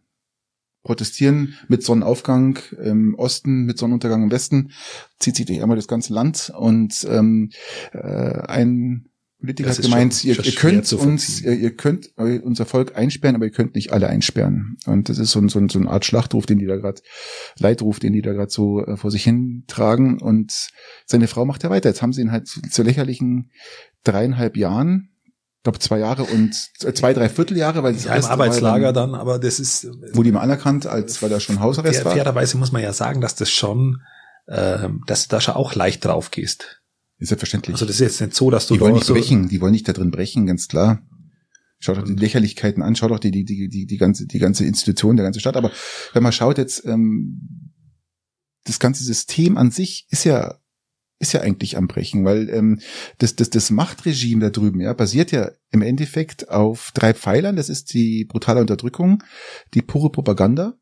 protestieren 0.84 1.56
mit 1.68 1.84
Sonnenaufgang 1.84 2.60
im 2.82 3.16
Osten, 3.16 3.66
mit 3.66 3.78
Sonnenuntergang 3.78 4.24
im 4.24 4.32
Westen, 4.32 4.72
zieht 5.20 5.36
sich 5.36 5.46
durch 5.46 5.62
einmal 5.62 5.76
das 5.76 5.88
ganze 5.88 6.14
Land 6.14 6.52
und 6.58 7.06
ähm, 7.10 7.50
äh, 7.92 8.00
ein 8.48 9.10
Politiker 9.40 9.70
Das 9.70 9.78
hat 9.78 9.86
gemeint, 9.86 10.14
schon- 10.16 10.30
ihr, 10.32 10.44
ihr 10.46 10.52
könnt 10.54 10.92
uns, 10.94 11.42
ihr, 11.42 11.54
ihr 11.54 11.76
könnt 11.76 12.10
unser 12.18 12.66
Volk 12.66 12.96
einsperren, 12.96 13.36
aber 13.36 13.46
ihr 13.46 13.52
könnt 13.52 13.76
nicht 13.76 13.94
alle 13.94 14.08
einsperren. 14.08 14.78
Und 14.88 15.10
das 15.10 15.20
ist 15.20 15.32
so, 15.32 15.40
ein- 15.40 15.48
so, 15.50 15.60
ein- 15.60 15.70
so 15.70 15.78
eine 15.80 15.90
Art 15.90 16.06
Schlachtruf, 16.06 16.46
den 16.48 16.58
die 16.58 16.66
da 16.66 16.76
gerade, 16.76 17.02
Leitruf, 17.60 18.00
den 18.00 18.14
die 18.14 18.22
da 18.24 18.34
gerade 18.34 18.52
so 18.52 18.84
äh, 18.86 18.98
vor 18.98 19.12
sich 19.12 19.24
hin 19.24 19.64
tragen. 19.68 20.20
Und 20.22 20.70
seine 21.06 21.28
Frau 21.28 21.46
macht 21.46 21.64
ja 21.64 21.70
weiter. 21.70 21.90
Jetzt 21.90 22.02
haben 22.02 22.14
sie 22.14 22.22
ihn 22.22 22.32
halt 22.32 22.48
zu, 22.48 22.62
zu 22.62 22.82
lächerlichen 22.84 23.52
dreieinhalb 24.04 24.58
Jahren, 24.58 25.10
ich 25.58 25.64
glaube 25.64 25.80
zwei 25.80 26.00
Jahre 26.00 26.24
und 26.24 26.56
äh, 26.84 26.94
zwei, 26.94 27.14
drei 27.14 27.30
Vierteljahre, 27.30 27.84
weil 27.84 27.94
das 27.94 28.06
Ja, 28.06 28.16
im 28.16 28.26
Arbeitslager 28.26 28.94
dann, 28.94 29.12
dann, 29.12 29.20
aber 29.22 29.38
das 29.38 29.60
ist 29.60 29.86
wurde 30.14 30.30
ihm 30.30 30.38
anerkannt, 30.38 30.88
als 30.88 31.22
weil 31.22 31.32
er 31.32 31.40
schon 31.42 31.60
Hausarrest 31.60 31.98
fair, 31.98 32.06
war. 32.06 32.14
fairerweise 32.14 32.58
muss 32.58 32.72
man 32.72 32.82
ja 32.82 32.94
sagen, 32.94 33.20
dass 33.22 33.36
das 33.36 33.50
schon, 33.52 34.02
ähm, 34.50 35.02
dass 35.08 35.28
du 35.28 35.36
da 35.36 35.42
schon 35.42 35.56
auch 35.56 35.76
leicht 35.76 36.06
drauf 36.06 36.32
gehst. 36.32 36.82
Ist 37.20 37.30
selbstverständlich. 37.30 37.74
Also 37.74 37.86
das 37.86 37.96
ist 37.96 38.02
jetzt 38.02 38.22
nicht 38.22 38.36
so, 38.36 38.52
dass 38.52 38.68
du 38.68 38.76
die 38.76 38.80
wollen 38.80 38.94
nicht 38.94 39.08
brechen, 39.08 39.50
die 39.50 39.60
wollen 39.60 39.72
nicht 39.72 39.88
da 39.88 39.94
drin 39.94 40.12
brechen, 40.12 40.46
ganz 40.46 40.68
klar. 40.68 41.02
Schau 41.80 41.94
doch 41.94 42.04
die 42.04 42.14
Lächerlichkeiten 42.14 42.82
an, 42.82 42.96
schau 42.96 43.08
doch 43.08 43.20
die, 43.20 43.32
die, 43.32 43.44
die, 43.44 43.70
die, 43.70 43.86
die 43.86 43.98
ganze, 43.98 44.26
die 44.26 44.40
ganze 44.40 44.66
Institution, 44.66 45.16
der 45.16 45.26
ganze 45.26 45.40
Stadt. 45.40 45.58
Aber 45.58 45.72
wenn 46.14 46.24
man 46.24 46.32
schaut 46.32 46.58
jetzt, 46.58 46.86
ähm, 46.86 47.74
das 48.66 48.80
ganze 48.80 49.04
System 49.04 49.58
an 49.58 49.72
sich 49.72 50.08
ist 50.10 50.26
ja, 50.26 50.60
ist 51.20 51.34
ja 51.34 51.42
eigentlich 51.42 51.78
am 51.78 51.88
Brechen, 51.88 52.26
weil 52.26 52.50
ähm, 52.50 52.80
das, 53.18 53.36
das, 53.36 53.50
das 53.50 53.72
Machtregime 53.72 54.42
da 54.42 54.50
drüben, 54.50 54.82
ja, 54.82 54.94
basiert 54.94 55.32
ja 55.32 55.52
im 55.72 55.82
Endeffekt 55.82 56.50
auf 56.50 56.92
drei 56.94 57.14
Pfeilern. 57.14 57.56
Das 57.56 57.70
ist 57.70 57.94
die 57.94 58.26
brutale 58.26 58.62
Unterdrückung, 58.62 59.24
die 59.74 59.82
pure 59.82 60.12
Propaganda, 60.12 60.78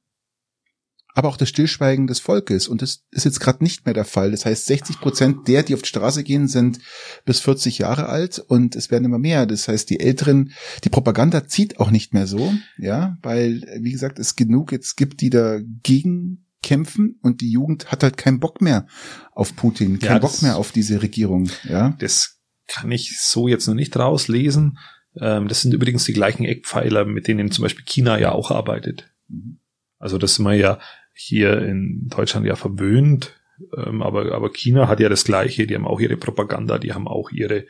aber 1.16 1.30
auch 1.30 1.38
das 1.38 1.50
Stillschweigen 1.50 2.06
des 2.08 2.20
Volkes. 2.20 2.68
Und 2.68 2.82
das 2.82 3.04
ist 3.12 3.24
jetzt 3.24 3.40
gerade 3.40 3.64
nicht 3.64 3.86
mehr 3.86 3.94
der 3.94 4.06
Fall. 4.06 4.32
Das 4.32 4.46
heißt, 4.46 4.66
60 4.68 5.00
Prozent 5.00 5.48
der, 5.48 5.64
die 5.64 5.74
auf 5.74 5.82
die 5.82 5.88
Straße 5.90 6.24
gehen, 6.24 6.48
sind 6.48 6.80
bis 7.26 7.40
40 7.40 7.80
Jahre 7.80 8.08
alt 8.10 8.38
und 8.40 8.76
es 8.76 8.92
werden 8.92 9.06
immer 9.06 9.18
mehr. 9.18 9.46
Das 9.46 9.68
heißt, 9.68 9.90
die 9.90 10.00
Älteren, 10.02 10.52
die 10.84 10.90
Propaganda 10.90 11.48
zieht 11.48 11.80
auch 11.80 11.90
nicht 11.90 12.14
mehr 12.14 12.28
so, 12.28 12.54
ja, 12.78 13.18
weil, 13.24 13.64
wie 13.82 13.94
gesagt, 13.94 14.20
es 14.20 14.36
genug 14.36 14.72
jetzt 14.72 14.98
gibt, 14.98 15.22
die 15.22 15.30
dagegen 15.32 16.46
kämpfen 16.62 17.18
und 17.22 17.42
die 17.42 17.52
Jugend 17.52 17.92
hat 17.92 18.04
halt 18.04 18.18
keinen 18.18 18.40
Bock 18.40 18.62
mehr 18.62 18.86
auf 19.32 19.56
Putin, 19.56 20.00
Ja, 20.02 20.08
keinen 20.10 20.22
das- 20.22 20.32
Bock 20.34 20.42
mehr 20.42 20.58
auf 20.58 20.72
diese 20.72 21.02
Regierung, 21.02 21.50
ja. 21.64 21.96
das 22.00 22.40
kann 22.68 22.92
ich 22.92 23.20
so 23.22 23.48
jetzt 23.48 23.68
noch 23.68 23.76
nicht 23.76 23.96
rauslesen. 23.96 24.80
Ähm, 25.22 25.48
das 25.48 25.62
sind 25.62 25.74
übrigens 25.74 26.04
die 26.06 26.14
gleichen 26.14 26.44
Eckpfeiler, 26.44 27.06
mit 27.06 27.28
denen 27.28 27.52
zum 27.52 27.62
Beispiel 27.64 27.86
China 27.86 28.20
ja 28.20 28.32
auch 28.32 28.50
arbeitet. 28.52 29.12
Mhm. 29.30 29.60
Also 30.00 30.18
das 30.18 30.36
sind 30.36 30.46
wir 30.46 30.56
ja 30.56 30.80
hier 31.16 31.62
in 31.62 32.08
Deutschland 32.10 32.46
ja 32.46 32.56
verwöhnt, 32.56 33.34
ähm, 33.76 34.02
aber, 34.02 34.34
aber 34.34 34.52
China 34.52 34.88
hat 34.88 35.00
ja 35.00 35.10
das 35.10 35.24
Gleiche, 35.24 35.66
die 35.66 35.76
haben 35.76 35.88
auch 35.88 36.02
ihre 36.02 36.18
Propaganda, 36.18 36.78
die 36.78 36.94
haben 36.94 37.08
auch 37.08 37.32
ihre, 37.32 37.66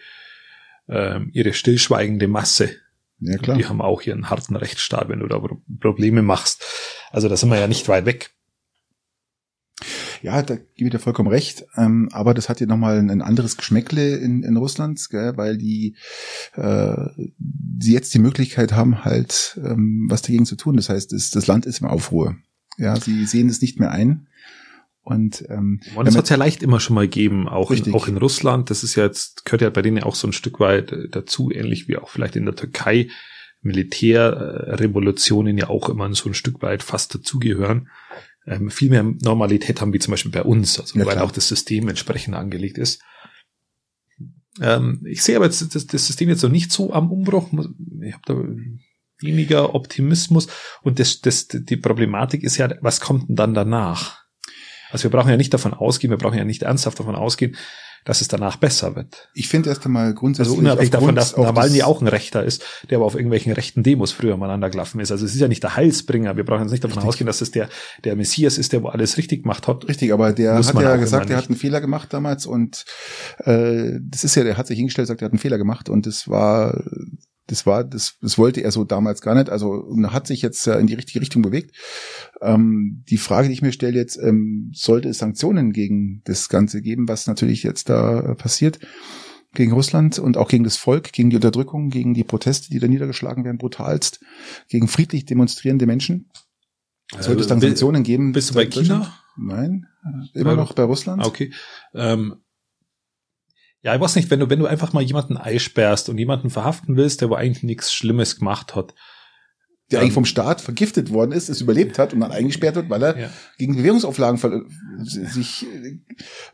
ähm, 0.89 1.29
ihre 1.31 1.53
stillschweigende 1.53 2.27
Masse. 2.27 2.71
Ja, 3.19 3.37
klar. 3.37 3.57
Die 3.57 3.65
haben 3.65 3.81
auch 3.81 4.01
ihren 4.01 4.29
harten 4.29 4.55
Rechtsstaat, 4.55 5.07
wenn 5.07 5.19
du 5.19 5.27
da 5.27 5.39
Pro- 5.39 5.61
Probleme 5.79 6.21
machst. 6.21 6.65
Also 7.11 7.29
da 7.29 7.37
sind 7.37 7.49
wir 7.49 7.59
ja 7.59 7.67
nicht 7.67 7.87
weit 7.87 8.05
weg. 8.05 8.31
Ja, 10.21 10.41
da 10.41 10.55
gebe 10.55 10.87
ich 10.87 10.91
dir 10.91 10.99
vollkommen 10.99 11.29
recht. 11.29 11.65
Ähm, 11.77 12.09
aber 12.11 12.33
das 12.33 12.49
hat 12.49 12.59
ja 12.59 12.65
nochmal 12.65 12.97
ein 12.97 13.21
anderes 13.21 13.57
Geschmäckle 13.57 14.17
in, 14.17 14.43
in 14.43 14.57
Russland, 14.57 14.99
gell, 15.11 15.37
weil 15.37 15.57
die, 15.57 15.95
äh, 16.55 16.95
die 17.37 17.93
jetzt 17.93 18.13
die 18.13 18.19
Möglichkeit 18.19 18.73
haben, 18.73 19.05
halt 19.05 19.59
ähm, 19.63 20.07
was 20.09 20.23
dagegen 20.23 20.45
zu 20.45 20.55
tun. 20.55 20.75
Das 20.77 20.89
heißt, 20.89 21.13
das, 21.13 21.29
das 21.29 21.47
Land 21.47 21.65
ist 21.65 21.81
im 21.81 21.87
Aufruhr. 21.87 22.35
Ja, 22.77 22.95
sie 22.99 23.25
sehen 23.25 23.49
es 23.49 23.61
nicht 23.61 23.79
mehr 23.79 23.91
ein. 23.91 24.27
Und 25.01 25.45
ähm, 25.49 25.81
Und 25.95 26.07
das 26.07 26.15
hat 26.17 26.23
es 26.23 26.29
ja 26.31 26.35
leicht 26.35 26.63
immer 26.63 26.79
schon 26.79 26.95
mal 26.95 27.05
gegeben, 27.07 27.47
auch 27.47 27.69
in, 27.69 27.93
auch 27.93 28.07
in 28.07 28.17
Russland. 28.17 28.71
Das 28.71 28.83
ist 28.83 28.95
ja 28.95 29.03
jetzt, 29.03 29.45
gehört 29.45 29.61
ja 29.61 29.69
bei 29.69 29.83
denen 29.83 29.97
ja 29.97 30.03
auch 30.03 30.15
so 30.15 30.27
ein 30.27 30.33
Stück 30.33 30.59
weit 30.59 30.91
äh, 30.91 31.07
dazu, 31.09 31.51
ähnlich 31.51 31.87
wie 31.87 31.97
auch 31.97 32.09
vielleicht 32.09 32.35
in 32.35 32.45
der 32.45 32.55
Türkei. 32.55 33.09
Militärrevolutionen 33.61 35.57
ja 35.57 35.69
auch 35.69 35.89
immer 35.89 36.13
so 36.13 36.29
ein 36.29 36.33
Stück 36.33 36.61
weit 36.61 36.83
fast 36.83 37.13
dazugehören. 37.15 37.89
Ähm, 38.47 38.69
viel 38.69 38.89
mehr 38.89 39.03
Normalität 39.03 39.81
haben 39.81 39.93
wie 39.93 39.99
zum 39.99 40.11
Beispiel 40.11 40.31
bei 40.31 40.43
uns, 40.43 40.79
also 40.79 40.99
Ja, 40.99 41.05
weil 41.05 41.13
klar. 41.13 41.25
auch 41.25 41.31
das 41.31 41.47
System 41.47 41.87
entsprechend 41.87 42.35
angelegt 42.35 42.77
ist. 42.77 43.01
Ähm, 44.61 45.01
ich 45.05 45.23
sehe 45.23 45.35
aber 45.35 45.45
jetzt 45.45 45.75
das, 45.75 45.87
das 45.87 46.07
System 46.07 46.29
jetzt 46.29 46.43
noch 46.43 46.51
nicht 46.51 46.71
so 46.71 46.93
am 46.93 47.11
Umbruch. 47.11 47.51
Ich 48.01 48.13
habe 48.13 48.23
da 48.25 48.33
weniger 49.19 49.75
Optimismus. 49.75 50.47
Und 50.81 50.99
das, 50.99 51.21
das, 51.21 51.47
die 51.47 51.77
Problematik 51.77 52.43
ist 52.43 52.57
ja, 52.57 52.69
was 52.81 52.99
kommt 52.99 53.29
denn 53.29 53.35
dann 53.35 53.53
danach? 53.53 54.23
Also 54.91 55.03
wir 55.05 55.11
brauchen 55.11 55.29
ja 55.29 55.37
nicht 55.37 55.53
davon 55.53 55.73
ausgehen, 55.73 56.11
wir 56.11 56.17
brauchen 56.17 56.37
ja 56.37 56.45
nicht 56.45 56.63
ernsthaft 56.63 56.99
davon 56.99 57.15
ausgehen, 57.15 57.55
dass 58.05 58.21
es 58.21 58.27
danach 58.27 58.57
besser 58.57 58.95
wird. 58.95 59.29
ich 59.33 59.47
finde 59.47 59.69
erst 59.69 59.83
einmal 59.83 60.13
grundsätzlich 60.13 60.51
Also 60.55 60.61
unabhängig 60.61 60.91
davon, 60.91 61.15
dass 61.15 61.35
Nawalny 61.35 61.77
des- 61.79 61.83
auch 61.83 62.01
ein 62.01 62.07
Rechter 62.07 62.43
ist, 62.43 62.63
der 62.91 62.99
aber 62.99 63.05
auf 63.07 63.15
irgendwelchen 63.15 63.51
rechten 63.51 63.81
Demos 63.81 64.11
früher 64.11 64.37
mal 64.37 64.51
angelaufen 64.51 64.99
ist. 64.99 65.11
Also 65.11 65.25
es 65.25 65.33
ist 65.33 65.41
ja 65.41 65.47
nicht 65.47 65.63
der 65.63 65.75
Heilsbringer. 65.75 66.37
Wir 66.37 66.45
brauchen 66.45 66.61
jetzt 66.61 66.71
nicht 66.71 66.83
davon 66.83 66.97
Richtig. 66.99 67.09
ausgehen, 67.09 67.25
dass 67.25 67.41
es 67.41 67.49
der, 67.49 67.67
der 68.03 68.15
Messias 68.15 68.59
ist, 68.59 68.73
der 68.73 68.83
wo 68.83 68.89
alles 68.89 69.17
richtig 69.17 69.41
gemacht 69.41 69.67
hat. 69.67 69.87
Richtig, 69.87 70.13
aber 70.13 70.33
der 70.33 70.53
Muss 70.53 70.71
hat 70.71 70.79
ja 70.83 70.97
gesagt, 70.97 71.31
er 71.31 71.35
nicht. 71.37 71.43
hat 71.45 71.49
einen 71.49 71.57
Fehler 71.57 71.81
gemacht 71.81 72.13
damals 72.13 72.45
und 72.45 72.85
äh, 73.39 73.93
das 74.01 74.23
ist 74.23 74.35
ja, 74.35 74.43
der 74.43 74.55
hat 74.57 74.67
sich 74.67 74.77
hingestellt, 74.77 75.07
sagt, 75.07 75.23
er 75.23 75.25
hat 75.25 75.31
einen 75.31 75.39
Fehler 75.39 75.57
gemacht 75.57 75.89
und 75.89 76.05
das 76.05 76.27
war, 76.29 76.83
das 77.47 77.65
war, 77.65 77.83
das, 77.83 78.15
das 78.21 78.37
wollte 78.37 78.61
er 78.61 78.71
so 78.71 78.83
damals 78.83 79.21
gar 79.21 79.35
nicht. 79.35 79.49
Also 79.49 79.85
hat 80.07 80.27
sich 80.27 80.41
jetzt 80.41 80.65
in 80.67 80.87
die 80.87 80.93
richtige 80.95 81.21
Richtung 81.21 81.41
bewegt. 81.41 81.75
Ähm, 82.41 83.03
die 83.09 83.17
Frage, 83.17 83.47
die 83.47 83.53
ich 83.53 83.61
mir 83.61 83.71
stelle 83.71 83.97
jetzt, 83.97 84.17
ähm, 84.17 84.71
sollte 84.73 85.09
es 85.09 85.19
Sanktionen 85.19 85.71
gegen 85.71 86.21
das 86.25 86.49
Ganze 86.49 86.81
geben, 86.81 87.07
was 87.07 87.27
natürlich 87.27 87.63
jetzt 87.63 87.89
da 87.89 88.19
äh, 88.31 88.35
passiert? 88.35 88.79
gegen 89.53 89.71
Russland 89.71 90.19
und 90.19 90.35
auch 90.35 90.49
gegen 90.49 90.65
das 90.65 90.75
Volk, 90.75 91.13
gegen 91.13 91.29
die 91.29 91.37
Unterdrückung, 91.37 91.89
gegen 91.89 92.13
die 92.13 92.25
Proteste, 92.25 92.69
die 92.71 92.79
da 92.79 92.89
niedergeschlagen 92.89 93.45
werden, 93.45 93.57
brutalst, 93.57 94.19
gegen 94.67 94.89
friedlich 94.89 95.23
demonstrierende 95.23 95.85
Menschen. 95.85 96.29
Sollte 97.21 97.39
es 97.39 97.47
dann 97.47 97.59
Äh, 97.59 97.67
Sanktionen 97.67 98.03
geben? 98.03 98.33
Bist 98.33 98.49
du 98.49 98.53
bei 98.55 98.65
China? 98.65 99.13
Nein, 99.37 99.85
äh, 100.33 100.39
immer 100.41 100.51
Bei- 100.51 100.61
noch 100.61 100.73
bei 100.73 100.83
Russland. 100.83 101.21
Ah, 101.23 101.27
Okay. 101.27 101.53
Ähm, 101.93 102.35
ja, 103.85 103.93
ich 103.93 104.01
weiß 104.01 104.15
nicht, 104.15 104.31
wenn 104.31 104.39
du, 104.39 104.49
wenn 104.49 104.57
du 104.57 104.65
einfach 104.65 104.93
mal 104.93 105.03
jemanden 105.03 105.37
einsperrst 105.37 106.09
und 106.09 106.17
jemanden 106.17 106.49
verhaften 106.49 106.97
willst, 106.97 107.21
der 107.21 107.29
wo 107.29 107.35
eigentlich 107.35 107.63
nichts 107.63 107.93
Schlimmes 107.93 108.37
gemacht 108.39 108.75
hat. 108.75 108.95
Der 109.91 109.99
Ähm, 109.99 110.05
eigentlich 110.05 110.13
vom 110.15 110.25
Staat 110.25 110.61
vergiftet 110.61 111.11
worden 111.13 111.31
ist, 111.31 111.47
es 111.47 111.61
überlebt 111.61 111.99
hat 111.99 112.11
und 112.11 112.21
dann 112.21 112.31
eingesperrt 112.31 112.73
wird, 112.75 112.89
weil 112.89 113.03
er 113.03 113.19
Ja. 113.19 113.29
gegen 113.59 113.75
Bewährungsauflagen 113.75 114.39
ver 114.39 114.63
sich, 115.03 115.67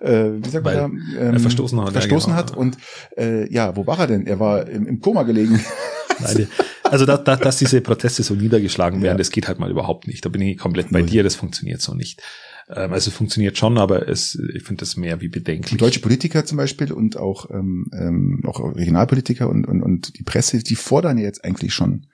äh, 0.01 0.31
wie 0.43 0.49
sagt 0.49 0.65
Weil 0.65 0.81
man 0.89 1.01
da, 1.15 1.21
ähm, 1.21 1.33
er 1.35 1.39
verstoßen 1.39 1.79
hat, 1.79 1.85
ja, 1.87 1.91
verstoßen 1.93 2.31
genau. 2.33 2.37
hat 2.43 2.57
und 2.57 2.75
äh, 3.17 3.49
ja, 3.49 3.73
wo 3.77 3.87
war 3.87 3.99
er 3.99 4.07
denn? 4.07 4.27
Er 4.27 4.39
war 4.41 4.67
im, 4.67 4.85
im 4.85 4.99
Koma 4.99 5.23
gelegen. 5.23 5.63
Nein, 6.19 6.49
also 6.83 7.05
dass, 7.05 7.23
dass, 7.23 7.39
dass 7.39 7.57
diese 7.57 7.79
Proteste 7.79 8.21
so 8.23 8.33
niedergeschlagen 8.33 9.01
werden, 9.01 9.13
Ja. 9.15 9.17
das 9.17 9.31
geht 9.31 9.47
halt 9.47 9.59
mal 9.59 9.71
überhaupt 9.71 10.07
nicht. 10.07 10.25
Da 10.25 10.29
bin 10.29 10.41
ich 10.41 10.57
komplett 10.57 10.91
bei 10.91 10.99
Null. 10.99 11.09
dir, 11.09 11.23
das 11.23 11.35
funktioniert 11.35 11.81
so 11.81 11.93
nicht. 11.93 12.21
Ähm, 12.69 12.93
also 12.93 13.11
funktioniert 13.11 13.57
schon, 13.57 13.77
aber 13.77 14.07
es, 14.07 14.35
ich 14.53 14.63
finde 14.63 14.81
das 14.81 14.97
mehr 14.97 15.21
wie 15.21 15.29
bedenklich. 15.29 15.79
Deutsche 15.79 15.99
Politiker 15.99 16.45
zum 16.45 16.57
Beispiel 16.57 16.91
und 16.91 17.17
auch, 17.17 17.49
ähm, 17.51 17.87
ähm, 17.93 18.41
auch 18.45 18.59
Regionalpolitiker 18.75 19.49
und, 19.49 19.67
und, 19.67 19.81
und 19.81 20.17
die 20.17 20.23
Presse, 20.23 20.59
die 20.59 20.75
fordern 20.75 21.17
ja 21.17 21.25
jetzt 21.25 21.43
eigentlich 21.43 21.73
schon, 21.73 22.07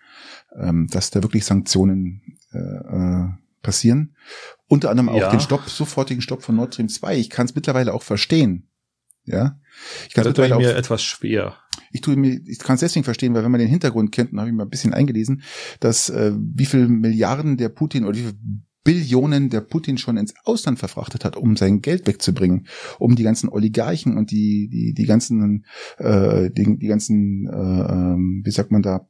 ähm, 0.55 0.88
dass 0.89 1.12
da 1.12 1.21
wirklich 1.23 1.45
Sanktionen 1.45 2.38
äh, 2.53 2.57
äh, 2.57 3.27
passieren. 3.62 4.15
Unter 4.67 4.89
anderem 4.89 5.10
auch 5.10 5.19
Ja. 5.19 5.31
den 5.31 5.39
Stopp, 5.39 5.69
sofortigen 5.69 6.21
Stopp 6.21 6.43
von 6.43 6.55
Nord 6.55 6.73
Stream 6.73 6.89
2. 6.89 7.17
Ich 7.17 7.29
kann 7.29 7.45
es 7.45 7.55
mittlerweile 7.55 7.93
auch 7.93 8.03
verstehen. 8.03 8.67
Ja. 9.25 9.60
Ich 10.07 10.13
kann 10.13 10.25
es 10.25 10.38
mir 10.38 10.55
auch, 10.55 10.62
etwas 10.62 11.03
schwer. 11.03 11.55
ich 11.91 12.01
tue 12.01 12.15
mir, 12.15 12.39
ich 12.45 12.60
kann 12.60 12.75
es 12.75 12.79
deswegen 12.79 13.03
verstehen, 13.03 13.33
weil 13.33 13.43
wenn 13.43 13.51
man 13.51 13.60
den 13.60 13.69
Hintergrund 13.69 14.12
kennt, 14.12 14.31
und 14.31 14.39
habe 14.39 14.49
ich 14.49 14.55
mal 14.55 14.63
ein 14.63 14.69
bisschen 14.69 14.93
eingelesen, 14.93 15.43
dass 15.79 16.10
äh, 16.10 16.31
wie 16.36 16.65
viel 16.65 16.88
Milliarden 16.88 17.57
der 17.57 17.69
Putin 17.69 18.05
oder 18.05 18.17
wie 18.17 18.23
viel 18.23 18.38
Billionen 18.88 19.50
der 19.50 19.60
Putin 19.60 19.97
schon 19.97 20.15
ins 20.15 20.34
Ausland 20.45 20.80
verfrachtet 20.80 21.26
hat, 21.26 21.36
um 21.36 21.58
sein 21.58 21.82
Geld 21.82 22.08
wegzubringen, 22.08 22.67
um 23.00 23.17
die 23.17 23.23
ganzen 23.23 23.50
Oligarchen 23.50 24.15
und 24.15 24.32
die 24.32 24.69
die 24.71 24.93
die 24.93 25.06
ganzen 25.06 25.65
äh, 25.97 26.50
die, 26.50 26.80
die 26.80 26.88
ganzen 26.88 27.47
äh, 27.47 28.45
wie 28.45 28.52
sagt 28.52 28.71
man 28.71 28.82
da 28.82 29.10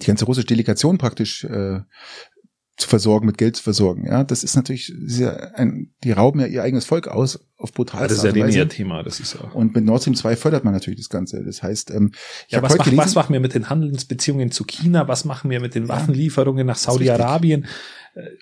die 0.00 0.06
ganze 0.06 0.24
russische 0.24 0.46
Delegation 0.46 0.98
praktisch 0.98 1.42
äh, 1.42 1.80
zu 2.76 2.88
versorgen, 2.88 3.26
mit 3.26 3.38
Geld 3.38 3.56
zu 3.56 3.62
versorgen. 3.64 4.06
Ja, 4.06 4.22
das 4.22 4.44
ist 4.44 4.54
natürlich 4.54 4.92
sehr 5.04 5.58
ein, 5.58 5.92
die 6.04 6.12
rauben 6.12 6.38
ja 6.38 6.46
ihr 6.46 6.62
eigenes 6.62 6.84
Volk 6.84 7.08
aus 7.08 7.40
auf 7.56 7.72
brutal 7.72 8.06
Das 8.06 8.18
ist 8.18 8.24
ja 8.24 8.30
denen 8.30 8.50
ihr 8.50 8.68
Thema, 8.68 9.02
das 9.02 9.18
ist 9.18 9.34
ja. 9.34 9.50
Und 9.50 9.74
mit 9.74 9.84
Nord 9.84 10.02
Stream 10.02 10.14
2 10.14 10.36
fördert 10.36 10.64
man 10.64 10.72
natürlich 10.72 11.00
das 11.00 11.08
Ganze. 11.08 11.44
Das 11.44 11.60
heißt, 11.60 11.90
ähm, 11.90 12.12
ich 12.46 12.52
Ja, 12.52 12.62
was, 12.62 12.76
mach, 12.76 12.84
gelesen, 12.84 13.02
was 13.02 13.14
machen 13.16 13.32
wir 13.32 13.40
mit 13.40 13.54
den 13.54 13.68
Handelsbeziehungen 13.68 14.52
zu 14.52 14.64
China? 14.64 15.08
Was 15.08 15.24
machen 15.24 15.50
wir 15.50 15.58
mit 15.58 15.74
den 15.74 15.88
Waffenlieferungen 15.88 16.68
nach. 16.68 16.76
Saudi-Arabien? 16.76 17.66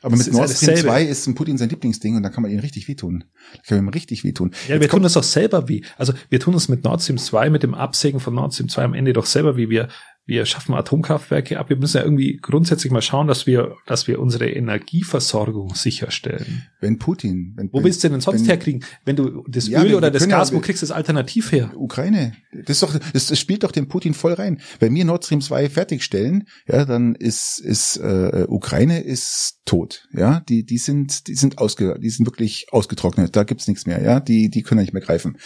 Aber 0.03 0.17
Das 0.17 0.27
mit 0.27 0.35
Nord 0.35 0.51
Stream 0.51 0.77
selbe. 0.77 0.89
2 0.89 1.03
ist 1.05 1.27
ein 1.27 1.35
Putin 1.35 1.59
sein 1.59 1.69
Lieblingsding 1.69 2.17
und 2.17 2.23
da 2.23 2.31
kann 2.31 2.43
man 2.43 2.51
ihn 2.51 2.61
richtig 2.61 2.89
wehtun. 2.89 3.25
Da 3.53 3.63
kann 3.63 3.79
man 3.79 3.87
ihm 3.87 3.89
richtig 3.89 4.25
wehtun. 4.25 4.53
Ja, 4.67 4.75
Jetzt 4.75 4.83
wir 4.83 4.89
tun 4.89 5.03
das 5.03 5.13
doch 5.13 5.23
selber 5.23 5.69
wie. 5.69 5.85
Also 5.97 6.13
wir 6.31 6.41
tun 6.41 6.55
uns 6.55 6.69
mit 6.69 6.85
Nord 6.85 7.03
Stream 7.03 7.19
2, 7.19 7.51
mit 7.51 7.63
dem 7.63 7.75
Absägen 7.75 8.21
von 8.21 8.35
Nord 8.35 8.55
Stream 8.55 8.69
2 8.69 8.83
am 8.85 8.95
Ende 8.95 9.13
doch 9.13 9.27
selber 9.27 9.57
wie. 9.57 9.69
Wir, 9.69 9.89
wir 10.29 10.45
schaffen 10.45 10.75
Atomkraftwerke 10.75 11.59
ab. 11.59 11.71
Wir 11.71 11.77
müssen 11.79 11.97
ja 11.97 12.05
irgendwie 12.05 12.37
grundsätzlich 12.37 12.93
mal 12.93 13.01
schauen, 13.01 13.27
dass 13.27 13.47
wir, 13.47 13.77
dass 13.87 14.07
wir 14.07 14.21
unsere 14.21 14.51
Energieversorgung 14.51 15.75
sicherstellen. 15.75 16.67
wenn 16.81 16.99
Putin, 16.99 17.55
wenn, 17.57 17.71
Wo 17.73 17.83
willst 17.83 18.05
du 18.05 18.11
denn 18.11 18.21
sonst 18.21 18.41
wenn- 18.43 18.47
herkriegen? 18.47 18.85
Wenn 19.07 19.17
du 19.17 19.43
das 19.49 19.69
Ja, 19.69 19.83
Öl 19.83 19.95
oder 19.95 20.11
das 20.11 20.29
Gas, 20.29 20.53
wo 20.53 20.61
kriegst 20.61 20.83
du 20.83 20.87
das 20.87 20.95
alternativ 20.95 21.51
her? 21.51 21.71
Ukraine. 21.75 22.35
Das 22.53 22.77
ist 22.77 22.83
doch, 22.83 22.95
das, 23.13 23.27
das 23.29 23.39
spielt 23.39 23.63
doch 23.65 23.73
den 23.73 23.89
Putin 23.89 24.13
voll 24.13 24.35
rein. 24.35 24.61
Wenn 24.81 24.95
wir 24.95 25.05
Nord 25.07 25.25
Stream 25.25 25.41
2 25.41 25.71
fertigstellen, 25.71 26.45
ja, 26.67 26.85
dann 26.85 27.15
ist, 27.15 27.59
ist 27.59 27.97
äh, 27.97 28.45
Ukraine 28.49 29.01
ist 29.01 29.61
tot. 29.65 30.07
Ja, 30.13 30.41
die, 30.49 30.65
die 30.65 30.79
sind, 30.79 31.27
die 31.29 31.35
sind 31.37 31.57
ausge, 31.59 31.99
die 32.01 32.11
sind 32.11 32.27
wirklich 32.27 32.67
ausgetrocknet. 32.71 33.35
Da 33.35 33.45
gibt's 33.45 33.67
nichts 33.67 33.87
mehr. 33.87 34.03
Ja, 34.03 34.21
die, 34.21 34.51
die 34.51 34.63
können 34.63 34.83
nicht 34.83 34.93
mehr 34.93 35.03
greifen. 35.03 35.39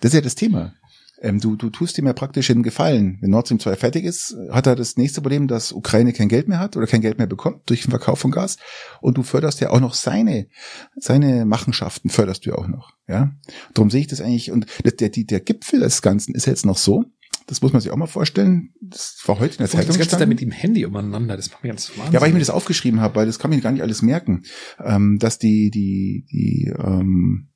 Das 0.00 0.10
ist 0.10 0.14
ja 0.14 0.20
das 0.22 0.34
Thema. 0.34 0.74
Ähm, 1.22 1.38
du, 1.40 1.54
du 1.54 1.70
tust 1.70 1.96
ihm 1.98 2.06
ja 2.06 2.12
praktisch 2.12 2.50
einen 2.50 2.64
Gefallen. 2.64 3.18
Wenn 3.20 3.30
Nord 3.30 3.46
Stream 3.46 3.60
2 3.60 3.76
fertig 3.76 4.04
ist, 4.04 4.36
hat 4.50 4.66
er 4.66 4.74
das 4.74 4.96
nächste 4.96 5.20
Problem, 5.20 5.46
dass 5.46 5.70
Ukraine 5.72 6.12
kein 6.12 6.28
Geld 6.28 6.48
mehr 6.48 6.58
hat 6.58 6.76
oder 6.76 6.88
kein 6.88 7.00
Geld 7.00 7.18
mehr 7.18 7.28
bekommt 7.28 7.70
durch 7.70 7.82
den 7.82 7.90
Verkauf 7.90 8.18
von 8.18 8.32
Gas. 8.32 8.56
Und 9.00 9.16
du 9.16 9.22
förderst 9.22 9.60
ja 9.60 9.70
auch 9.70 9.80
noch 9.80 9.94
seine, 9.94 10.48
seine 10.96 11.44
Machenschaften 11.46 12.10
förderst 12.10 12.44
du 12.44 12.50
ja 12.50 12.56
auch 12.56 12.66
noch. 12.66 12.90
Ja, 13.06 13.30
darum 13.72 13.88
sehe 13.88 14.00
ich 14.00 14.08
das 14.08 14.20
eigentlich. 14.20 14.50
Und 14.50 14.66
das, 14.82 14.96
der, 14.96 15.10
die, 15.10 15.24
der 15.24 15.40
Gipfel 15.40 15.78
des 15.80 16.02
Ganzen 16.02 16.34
ist 16.34 16.46
jetzt 16.46 16.66
noch 16.66 16.76
so. 16.76 17.04
Das 17.46 17.62
muss 17.62 17.72
man 17.72 17.80
sich 17.82 17.90
auch 17.90 17.96
mal 17.96 18.06
vorstellen. 18.06 18.72
Das 18.80 19.16
war 19.26 19.38
heute 19.38 19.54
in 19.54 19.58
der 19.58 19.66
Das 19.66 19.72
Zeitung. 19.72 19.96
ganze 19.96 20.16
da 20.16 20.26
mit 20.26 20.40
dem 20.40 20.50
Handy 20.50 20.84
umeinander, 20.84 21.36
das 21.36 21.50
macht 21.50 21.62
mir 21.62 21.70
ganz 21.70 21.90
wahnsinnig. 21.90 22.12
Ja, 22.14 22.20
weil 22.20 22.28
ich 22.28 22.34
mir 22.34 22.40
das 22.40 22.50
aufgeschrieben 22.50 23.00
habe, 23.00 23.14
weil 23.16 23.26
das 23.26 23.38
kann 23.38 23.50
mir 23.50 23.60
gar 23.60 23.72
nicht 23.72 23.82
alles 23.82 24.02
merken, 24.02 24.42
ähm, 24.82 25.18
dass 25.20 25.38
die 25.38 25.70
die 25.70 26.24
die 26.30 26.72
ähm, 26.76 27.48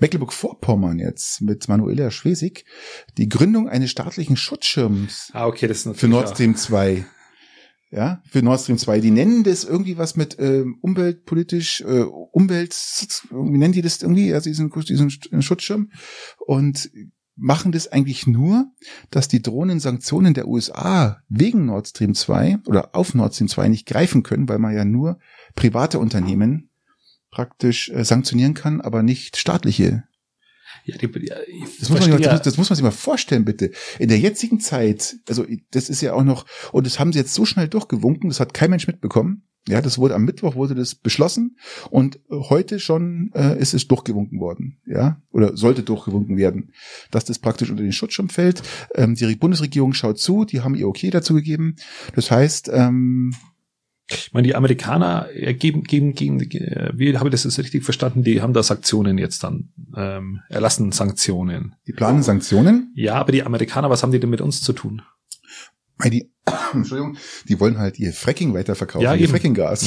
Mecklenburg-Vorpommern 0.00 0.98
jetzt 0.98 1.40
mit 1.40 1.68
Manuela 1.68 2.10
Schwesig 2.10 2.64
die 3.16 3.28
Gründung 3.28 3.68
eines 3.68 3.90
staatlichen 3.90 4.36
Schutzschirms 4.36 5.30
Ah, 5.32 5.46
okay, 5.46 5.66
das 5.66 5.86
ist 5.86 5.98
für 5.98 6.08
Nord 6.08 6.30
Stream 6.30 6.56
2. 6.56 7.04
Ja, 7.90 8.22
für 8.28 8.42
Nord 8.42 8.60
Stream 8.60 8.76
2. 8.76 9.00
Die 9.00 9.10
nennen 9.10 9.44
das 9.44 9.64
irgendwie 9.64 9.96
was 9.96 10.14
mit 10.14 10.36
ähm, 10.38 10.78
umweltpolitisch, 10.82 11.80
äh, 11.80 12.02
Umwelt, 12.02 12.76
wie 13.30 13.58
nennen 13.58 13.72
die 13.72 13.80
das 13.80 14.02
irgendwie, 14.02 14.34
also 14.34 14.50
diesen, 14.50 14.70
diesen 14.70 15.42
Schutzschirm 15.42 15.90
und 16.46 16.90
machen 17.38 17.72
das 17.72 17.88
eigentlich 17.88 18.26
nur, 18.26 18.66
dass 19.10 19.28
die 19.28 19.40
drohenden 19.40 19.80
Sanktionen 19.80 20.34
der 20.34 20.48
USA 20.48 21.22
wegen 21.28 21.66
Nord 21.66 21.88
Stream 21.88 22.14
2 22.14 22.58
oder 22.66 22.94
auf 22.94 23.14
Nord 23.14 23.34
Stream 23.34 23.48
2 23.48 23.68
nicht 23.68 23.86
greifen 23.86 24.22
können, 24.22 24.48
weil 24.48 24.58
man 24.58 24.74
ja 24.74 24.84
nur 24.84 25.18
private 25.54 25.98
Unternehmen 25.98 26.67
praktisch 27.30 27.90
äh, 27.90 28.04
sanktionieren 28.04 28.54
kann, 28.54 28.80
aber 28.80 29.02
nicht 29.02 29.36
staatliche 29.36 30.04
Ja, 30.84 30.96
die, 30.96 31.06
ja, 31.26 31.36
ich 31.46 31.78
das 31.78 31.90
muss, 31.90 32.00
man 32.00 32.02
sich 32.02 32.08
mal, 32.08 32.18
verstehe 32.18 32.18
das, 32.18 32.32
muss, 32.32 32.42
das 32.42 32.56
muss 32.56 32.70
man 32.70 32.76
sich 32.76 32.84
mal 32.84 32.90
vorstellen, 32.90 33.44
bitte. 33.44 33.70
In 33.98 34.08
der 34.08 34.18
jetzigen 34.18 34.60
Zeit, 34.60 35.16
also 35.28 35.46
das 35.70 35.88
ist 35.88 36.00
ja 36.00 36.14
auch 36.14 36.24
noch, 36.24 36.46
und 36.72 36.86
das 36.86 36.98
haben 36.98 37.12
sie 37.12 37.18
jetzt 37.18 37.34
so 37.34 37.44
schnell 37.44 37.68
durchgewunken, 37.68 38.30
das 38.30 38.40
hat 38.40 38.54
kein 38.54 38.70
Mensch 38.70 38.86
mitbekommen. 38.86 39.44
Ja, 39.68 39.82
das 39.82 39.98
wurde 39.98 40.14
am 40.14 40.24
Mittwoch 40.24 40.54
wurde 40.54 40.74
das 40.74 40.94
beschlossen 40.94 41.58
und 41.90 42.20
heute 42.30 42.80
schon 42.80 43.30
äh, 43.34 43.58
ist 43.58 43.74
es 43.74 43.86
durchgewunken 43.86 44.40
worden, 44.40 44.80
ja, 44.86 45.20
oder 45.30 45.58
sollte 45.58 45.82
durchgewunken 45.82 46.38
werden, 46.38 46.72
dass 47.10 47.26
das 47.26 47.38
praktisch 47.38 47.68
unter 47.68 47.82
den 47.82 47.92
Schutzschirm 47.92 48.30
fällt. 48.30 48.62
Ähm, 48.94 49.14
die 49.14 49.36
Bundesregierung 49.36 49.92
schaut 49.92 50.18
zu, 50.18 50.46
die 50.46 50.62
haben 50.62 50.74
ihr 50.74 50.88
Okay 50.88 51.10
dazu 51.10 51.34
gegeben. 51.34 51.76
Das 52.14 52.30
heißt, 52.30 52.70
ähm, 52.72 53.34
Ich 54.10 54.32
meine, 54.32 54.46
die 54.46 54.54
Amerikaner 54.54 55.28
äh, 55.32 55.54
geben, 55.54 55.82
geben, 55.82 56.14
gegen, 56.14 56.40
äh, 56.40 56.92
wie 56.94 57.16
habe 57.16 57.28
ich 57.28 57.32
das 57.32 57.44
jetzt 57.44 57.58
richtig 57.58 57.84
verstanden? 57.84 58.22
Die 58.22 58.40
haben 58.40 58.54
da 58.54 58.62
Sanktionen 58.62 59.18
jetzt 59.18 59.44
dann 59.44 59.70
ähm, 59.96 60.40
erlassen, 60.48 60.92
Sanktionen. 60.92 61.74
die 61.86 61.92
planen 61.92 62.22
Sanktionen, 62.22 62.92
Ja, 62.94 63.14
aber 63.16 63.32
die 63.32 63.42
Amerikaner, 63.42 63.90
was 63.90 64.02
haben 64.02 64.12
die 64.12 64.20
denn 64.20 64.30
mit 64.30 64.40
uns 64.40 64.62
zu 64.62 64.72
tun? 64.72 65.02
weil 65.98 66.10
die, 66.10 66.30
Entschuldigung, 66.72 67.16
die 67.48 67.60
wollen 67.60 67.78
halt 67.78 67.98
ihr 67.98 68.12
Fracking 68.12 68.54
weiterverkaufen, 68.54 69.04
Ja, 69.04 69.14
ihr. 69.14 69.28
Frackinggas. 69.28 69.84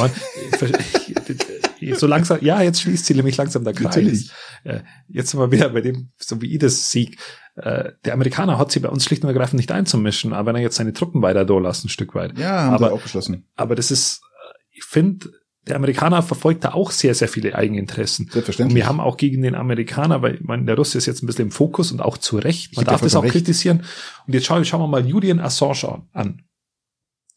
So 1.95 2.05
langsam, 2.05 2.37
ja, 2.41 2.61
jetzt 2.61 2.81
schließt 2.81 3.07
sie 3.07 3.15
nämlich 3.15 3.37
langsam 3.37 3.63
der 3.63 3.73
Kreis. 3.73 3.85
Natürlich. 3.85 4.31
Äh, 4.63 4.81
jetzt 5.07 5.31
sind 5.31 5.39
wir 5.39 5.51
wieder 5.51 5.69
bei 5.69 5.81
dem, 5.81 6.09
so 6.19 6.39
wie 6.39 6.53
ich 6.53 6.59
das 6.59 6.91
sieg. 6.91 7.17
Äh, 7.55 7.91
der 8.05 8.13
Amerikaner 8.13 8.57
hat 8.57 8.71
sie 8.71 8.79
bei 8.79 8.89
uns 8.89 9.03
schlicht 9.03 9.23
und 9.23 9.27
ergreifend 9.29 9.57
nicht 9.57 9.71
einzumischen, 9.71 10.33
aber 10.33 10.47
wenn 10.47 10.55
er 10.55 10.61
jetzt 10.61 10.77
seine 10.77 10.93
Truppen 10.93 11.21
weiter 11.21 11.43
da 11.45 11.57
lässt, 11.59 11.83
ein 11.85 11.89
Stück 11.89 12.15
weit. 12.15 12.37
Ja, 12.37 12.61
haben 12.63 12.73
Aber- 12.83 12.97
beschlossen. 12.97 13.45
Aber 13.55 13.75
das 13.75 13.91
ist, 13.91 14.21
äh, 14.23 14.53
ich 14.71 14.83
finde, 14.85 15.29
der 15.67 15.75
Amerikaner 15.75 16.23
verfolgt 16.23 16.63
da 16.63 16.73
auch 16.73 16.89
sehr, 16.91 17.13
sehr 17.13 17.27
viele 17.27 17.53
Eigeninteressen. 17.53 18.25
Und 18.25 18.31
Selbstverständlich. 18.31 18.75
wir 18.77 18.87
haben 18.87 18.99
auch 18.99 19.15
gegen 19.17 19.41
den 19.43 19.53
Amerikaner, 19.53 20.21
weil 20.23 20.35
ich 20.35 20.41
meine, 20.41 20.65
der 20.65 20.75
Russe 20.75 20.97
ist 20.97 21.05
jetzt 21.05 21.21
ein 21.21 21.27
bisschen 21.27 21.45
im 21.47 21.51
Fokus 21.51 21.91
und 21.91 22.01
auch 22.01 22.17
zu 22.17 22.37
Recht. 22.39 22.75
Man 22.77 22.85
darf 22.85 23.01
das 23.01 23.15
auch 23.15 23.21
recht. 23.23 23.33
kritisieren. 23.33 23.83
Und 24.25 24.33
jetzt 24.33 24.45
schauen, 24.47 24.65
schauen 24.65 24.81
wir 24.81 24.87
mal 24.87 25.05
Julian 25.05 25.39
Assange 25.39 26.01
an. 26.13 26.41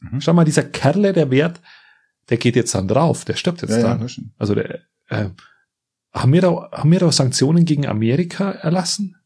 Mhm. 0.00 0.20
Schau 0.22 0.32
mal, 0.32 0.44
dieser 0.44 0.62
Kerle, 0.62 1.12
der 1.12 1.30
Wert, 1.30 1.60
der 2.30 2.38
geht 2.38 2.56
jetzt 2.56 2.74
dann 2.74 2.88
drauf, 2.88 3.26
der 3.26 3.34
stirbt 3.36 3.60
jetzt 3.60 3.72
ja, 3.72 3.78
ja, 3.78 3.94
dann. 3.96 4.08
stimmt. 4.08 4.30
Also 4.38 4.54
der, 4.54 4.80
äh, 5.08 5.28
haben 6.14 6.32
wir 6.32 6.40
da, 6.40 6.70
haben 6.72 6.90
wir 6.92 7.00
da 7.00 7.12
Sanktionen 7.12 7.64
gegen 7.66 7.86
Amerika 7.86 8.52
erlassen? 8.52 9.16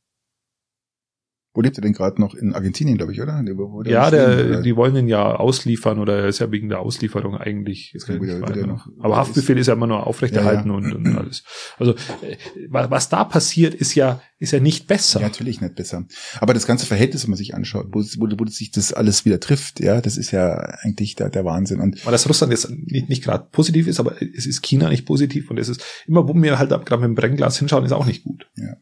Wo 1.59 1.63
lebt 1.63 1.77
er 1.77 1.81
denn 1.83 1.93
gerade 1.93 2.21
noch? 2.21 2.37
In 2.37 2.55
Argentinien, 2.55 2.97
glaube 2.99 3.13
ich, 3.13 3.21
oder? 3.21 3.43
Der, 3.43 3.59
wo 3.59 3.83
der 3.83 3.93
ja, 3.93 4.11
der, 4.13 4.47
oder? 4.47 4.63
die 4.63 4.77
wollen 4.77 4.95
ihn 4.95 5.09
ja 5.09 5.35
ausliefern 5.35 5.99
oder 5.99 6.17
er 6.21 6.29
ist 6.29 6.39
ja 6.39 6.53
wegen 6.53 6.69
der 6.69 6.79
Auslieferung 6.79 7.37
eigentlich. 7.37 7.93
Ich 7.97 8.07
wieder- 8.09 8.41
wieder 8.49 8.65
noch- 8.65 8.87
Aber 9.01 9.17
Haftbefehl 9.17 9.59
ist 9.59 9.67
ja 9.67 9.73
immer 9.73 9.89
nur 9.89 10.07
aufrechterhalten 10.07 10.69
Ja, 10.71 10.79
ja. 10.79 10.85
Und, 10.85 10.93
und 10.95 11.17
alles. 11.19 11.43
Also 11.77 11.95
äh, 11.95 12.37
wa- 12.69 12.89
was 12.93 13.09
da 13.09 13.25
passiert, 13.25 13.75
ist 13.75 13.97
ja 13.97 14.21
ist 14.39 14.53
ja 14.53 14.61
nicht 14.61 14.87
besser. 14.87 15.19
Ja, 15.21 15.27
natürlich 15.27 15.61
nicht 15.61 15.75
besser. 15.75 16.07
Aber 16.41 16.55
das 16.55 16.65
ganze 16.65 16.87
Verhältnis, 16.87 17.25
wenn 17.25 17.31
man 17.31 17.37
sich 17.39 17.57
anschaut, 17.57 17.89
wo, 17.91 18.05
wo, 18.19 18.29
wo 18.39 18.47
sich 18.47 18.71
das 18.71 18.93
alles 18.93 19.25
wieder 19.25 19.41
trifft, 19.41 19.81
ja, 19.81 20.01
das 20.01 20.17
ist 20.17 20.31
ja 20.31 20.55
eigentlich 20.85 21.17
der, 21.17 21.29
der 21.29 21.45
Wahnsinn. 21.45 21.81
Und 21.81 22.07
Weil 22.07 22.13
das 22.13 22.29
Russland 22.29 22.53
jetzt 22.53 22.71
nicht, 22.71 23.09
nicht 23.09 23.25
gerade 23.25 23.49
positiv 23.51 23.89
ist, 23.89 23.99
aber 23.99 24.15
es 24.23 24.47
ist 24.47 24.63
China 24.63 24.91
nicht 24.91 25.07
positiv 25.07 25.51
und 25.51 25.59
es 25.59 25.69
ist 25.69 25.83
immer, 26.07 26.29
wo 26.29 26.35
wir 26.41 26.57
halt 26.61 26.71
gerade 26.71 26.99
mit 26.99 27.09
dem 27.09 27.15
Brennglas 27.17 27.59
hinschauen, 27.59 27.85
ist 27.85 27.91
auch 27.91 28.07
nicht 28.07 28.23
gut. 28.23 28.47
ja, 28.55 28.77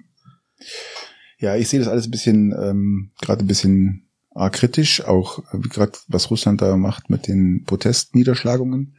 ich 1.39 1.69
sehe 1.69 1.79
das 1.81 1.89
alles 1.89 2.07
ein 2.07 2.11
bisschen, 2.11 2.53
ähm, 2.59 3.13
gerade 3.21 3.45
ein 3.45 3.47
bisschen 3.47 4.09
arg 4.35 4.55
kritisch, 4.55 5.03
auch 5.05 5.39
äh, 5.53 5.59
gerade 5.59 5.93
was 6.09 6.31
Russland 6.31 6.61
da 6.63 6.77
macht 6.77 7.11
mit 7.11 7.27
den 7.29 7.65
Protestniederschlagungen. 7.65 8.97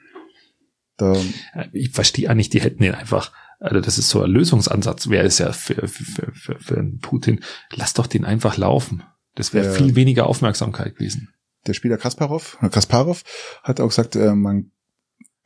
Da, 0.97 1.13
Äh, 1.53 1.67
Ich 1.73 1.91
verstehe 1.91 2.29
eigentlich, 2.29 2.49
die 2.49 2.61
hätten 2.61 2.81
den 2.83 2.95
einfach, 2.95 3.31
also 3.59 3.79
das 3.81 3.97
ist 3.97 4.09
so 4.09 4.21
ein 4.21 4.31
Lösungsansatz, 4.31 5.09
wäre 5.09 5.25
es 5.25 5.37
ja 5.39 5.51
für, 5.51 5.87
für, 5.87 6.31
für, 6.33 6.59
für, 6.59 6.83
Putin. 7.01 7.41
Lass 7.75 7.93
doch 7.93 8.07
den 8.07 8.25
einfach 8.25 8.57
laufen. 8.57 9.03
Das 9.35 9.53
wäre 9.53 9.67
Ja. 9.67 9.71
viel 9.73 9.95
weniger 9.95 10.27
Aufmerksamkeit 10.27 10.95
gewesen. 10.95 11.29
der 11.65 11.73
Spieler 11.73 11.97
Kasparov, 11.97 12.57
äh, 12.61 12.69
Kasparov 12.69 13.23
hat 13.63 13.81
auch 13.81 13.89
gesagt, 13.89 14.15
äh, 14.15 14.33
man 14.33 14.71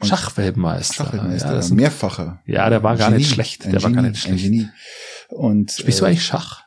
Schachweltmeister. 0.04 1.06
Schachweltmeister, 1.06 1.60
Ja, 1.62 1.74
mehrfacher. 1.76 2.42
Ja, 2.46 2.70
der 2.70 2.84
war 2.84 2.96
gar 2.98 3.10
Genie, 3.10 3.22
nicht 3.24 3.34
schlecht. 3.34 3.66
Der 3.66 3.74
war 3.84 3.92
gar 3.92 4.02
Genie, 4.04 4.10
nicht 4.10 4.22
schlecht. 4.24 4.44
Genie. 4.44 4.68
Und 5.30 5.72
Spielst 5.72 6.00
du 6.02 6.06
äh, 6.06 6.10
eigentlich 6.10 6.24
Schach? 6.26 6.64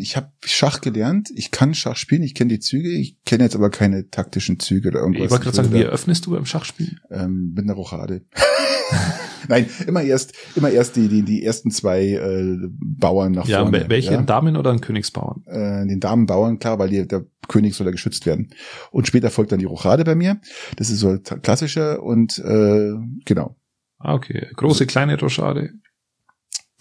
Ich 0.00 0.16
habe 0.16 0.30
Schach 0.44 0.80
gelernt, 0.80 1.30
ich 1.34 1.50
kann 1.50 1.74
Schach 1.74 1.96
spielen, 1.96 2.22
ich 2.22 2.34
kenne 2.34 2.48
die 2.48 2.60
Züge, 2.60 2.88
ich 2.90 3.22
kenne 3.24 3.44
jetzt 3.44 3.54
aber 3.54 3.70
keine 3.70 4.10
taktischen 4.10 4.58
Züge 4.60 4.88
oder 4.88 5.00
irgendwas. 5.00 5.24
Ich 5.26 5.30
wollte 5.30 5.44
gerade 5.44 5.56
sagen, 5.56 5.68
wie 5.70 5.74
würde 5.74 5.86
eröffnest 5.86 6.26
du 6.26 6.30
beim 6.32 6.46
Schachspielen? 6.46 7.00
da, 7.08 7.24
ähm, 7.24 7.52
mit 7.54 7.64
einer 7.64 7.74
Rochade. 7.74 8.22
Nein, 9.48 9.66
immer 9.86 10.02
erst, 10.02 10.32
immer 10.56 10.70
erst 10.70 10.96
die, 10.96 11.08
die, 11.08 11.22
die 11.22 11.44
ersten 11.44 11.70
zwei 11.70 12.12
äh, 12.12 12.56
Bauern 12.80 13.32
nach 13.32 13.46
Ja, 13.46 13.60
vorne. 13.60 13.84
wel- 13.84 13.88
welche 13.90 14.12
ja? 14.12 14.18
ein 14.18 14.26
Damen 14.26 14.56
oder 14.56 14.70
ein 14.72 14.80
Königsbauern? 14.80 15.42
äh, 15.46 15.86
den 15.86 16.00
Damenbauern, 16.00 16.58
klar, 16.58 16.78
weil 16.78 16.88
die, 16.88 17.06
der 17.06 17.26
König 17.48 17.74
soll 17.74 17.86
ja 17.86 17.90
geschützt 17.92 18.24
werden. 18.24 18.50
Und 18.90 19.06
später 19.06 19.30
folgt 19.30 19.52
dann 19.52 19.58
die 19.58 19.64
Rochade 19.66 20.04
bei 20.04 20.14
mir. 20.14 20.40
Das 20.76 20.88
ist 20.90 21.00
so 21.00 21.18
klassischer 21.18 22.02
und 22.02 22.38
äh, 22.38 22.92
genau, 23.26 23.56
Ah, 23.98 24.14
okay. 24.14 24.48
Große, 24.54 24.86
kleine 24.86 25.18
Rochade. 25.18 25.70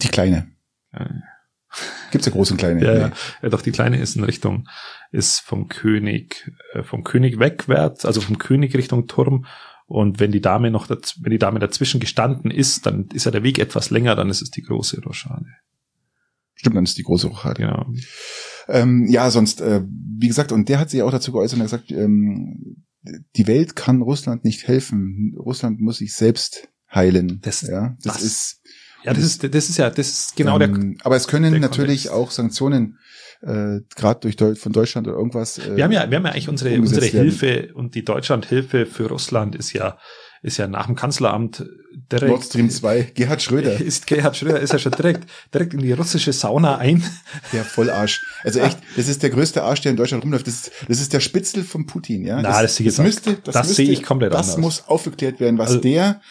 die 0.02 0.08
kleine. 0.10 0.48
Ja. 0.94 1.10
Gibt's 2.12 2.26
ja 2.28 2.32
große 2.32 2.54
und 2.54 2.58
kleine? 2.58 2.84
Ja, 2.84 2.94
ja. 2.94 3.12
Ja, 3.42 3.50
doch 3.50 3.62
die 3.62 3.72
kleine 3.72 4.00
ist 4.00 4.16
in 4.16 4.24
Richtung, 4.24 4.68
ist 5.12 5.40
vom 5.42 5.68
König, 5.68 6.52
äh, 6.74 6.84
vom 6.84 7.04
König 7.04 7.40
wegwärts, 7.40 8.06
also 8.06 8.22
vom 8.22 8.38
König 8.38 8.76
Richtung 8.76 9.08
Turm. 9.08 9.46
Und 9.86 10.20
wenn 10.20 10.32
die 10.32 10.42
Dame 10.42 10.72
noch, 10.72 10.90
wenn 10.90 11.32
die 11.32 11.38
Dame 11.40 11.60
dazwischen 11.60 12.00
gestanden 12.00 12.52
ist, 12.52 12.86
dann 12.86 13.08
ist 13.14 13.26
ja 13.26 13.32
der 13.32 13.44
Weg 13.44 13.60
etwas 13.60 13.90
länger, 13.90 14.16
dann 14.16 14.30
ist 14.30 14.42
es 14.42 14.50
die 14.50 14.62
große 14.62 15.02
Rochade. 15.02 15.46
Stimmt, 16.56 16.76
dann 16.78 16.84
ist 16.86 16.98
die 16.98 17.04
große 17.04 17.28
Rochade. 17.28 17.62
Genau. 17.64 17.86
Ähm, 18.70 19.08
ja, 19.10 19.30
sonst, 19.30 19.60
äh, 19.62 19.82
wie 20.18 20.28
gesagt, 20.28 20.52
und 20.52 20.70
der 20.70 20.80
hat 20.80 20.90
sich 20.90 21.02
auch 21.02 21.12
dazu 21.12 21.32
geäußert 21.32 21.58
und 21.60 21.64
hat 21.64 21.72
gesagt, 21.72 21.92
ähm, 21.92 22.86
die 23.36 23.48
Welt 23.48 23.76
kann 23.76 24.02
Russland 24.02 24.46
nicht 24.46 24.68
helfen. 24.68 25.36
Russland 25.38 25.82
muss 25.82 25.98
sich 25.98 26.14
selbst 26.16 26.70
heilen. 26.94 27.40
Das- 27.42 27.62
ja, 27.64 27.98
das, 28.02 28.14
das- 28.14 28.24
ist 28.24 28.62
Ja, 29.04 29.14
das 29.14 29.24
ist, 29.24 29.44
das 29.44 29.70
ist 29.70 29.78
ja, 29.78 29.90
das 29.90 30.08
ist 30.10 30.36
genau 30.36 30.58
der, 30.60 30.70
ähm, 30.70 30.98
Aber 31.04 31.16
es 31.16 31.28
können 31.28 31.52
der 31.52 31.60
natürlich 31.62 32.06
Kontext. 32.06 32.10
auch 32.12 32.32
Sanktionen 32.32 32.98
äh, 33.42 33.80
gerade 33.96 34.20
durch 34.22 34.36
Deu 34.38 34.56
von 34.56 34.72
Deutschland 34.72 35.08
oder 35.08 35.18
irgendwas. 35.18 35.58
Äh, 35.58 35.76
wir 35.76 35.84
haben 35.84 35.92
ja, 35.92 36.10
wir 36.10 36.18
haben 36.18 36.26
ja 36.26 36.32
eigentlich 36.32 36.48
unsere, 36.50 36.74
unsere 36.80 37.02
werden. 37.02 37.20
Hilfe 37.20 37.74
und 37.74 37.96
die 37.96 38.06
Deutschlandhilfe 38.06 38.86
für 38.86 39.08
Russland 39.10 39.56
ist 39.56 39.74
ja, 39.74 39.98
ist 40.42 40.58
ja 40.58 40.68
nach 40.68 40.86
dem 40.88 40.96
Kanzleramt 40.96 41.66
direkt. 42.12 42.30
Nord 42.32 42.44
Stream 42.46 42.70
2, 42.70 43.12
Gerhard 43.14 43.42
Schröder, 43.42 43.80
Ist, 43.82 44.08
Gerhard 44.08 44.38
Schröder 44.38 44.60
ist 44.62 44.72
ja 44.74 44.80
schon 44.80 44.94
direkt, 44.94 45.30
direkt 45.54 45.74
in 45.74 45.82
die 45.82 45.92
russische 45.92 46.32
Sauna 46.32 46.78
ein. 46.78 47.04
der 47.52 47.66
Vollarsch. 47.66 48.22
Also 48.44 48.60
echt, 48.62 48.78
das 48.96 49.10
ist 49.10 49.22
der 49.24 49.30
größte 49.30 49.64
Arsch, 49.64 49.82
der 49.82 49.92
in 49.92 49.98
Deutschland 49.98 50.24
rumläuft. 50.24 50.48
Das 50.48 50.54
ist, 50.56 50.72
das 50.88 51.02
ist 51.02 51.12
der 51.14 51.20
Spitzel 51.20 51.64
von 51.66 51.86
Putin, 51.86 52.26
ja. 52.26 52.42
Na, 52.42 52.62
das 52.62 52.78
sehe 52.78 52.88
ich 52.88 52.94
jetzt 52.98 53.04
müsste, 53.04 53.34
das, 53.44 53.54
das 53.56 53.68
müsste, 53.68 53.84
sehe 53.84 53.92
ich 53.92 54.04
komplett 54.04 54.34
Das 54.34 54.52
anders. 54.52 54.58
muss 54.62 54.84
aufgeklärt 54.88 55.42
werden, 55.42 55.58
was 55.58 55.70
Also- 55.72 55.82
der, 55.82 56.22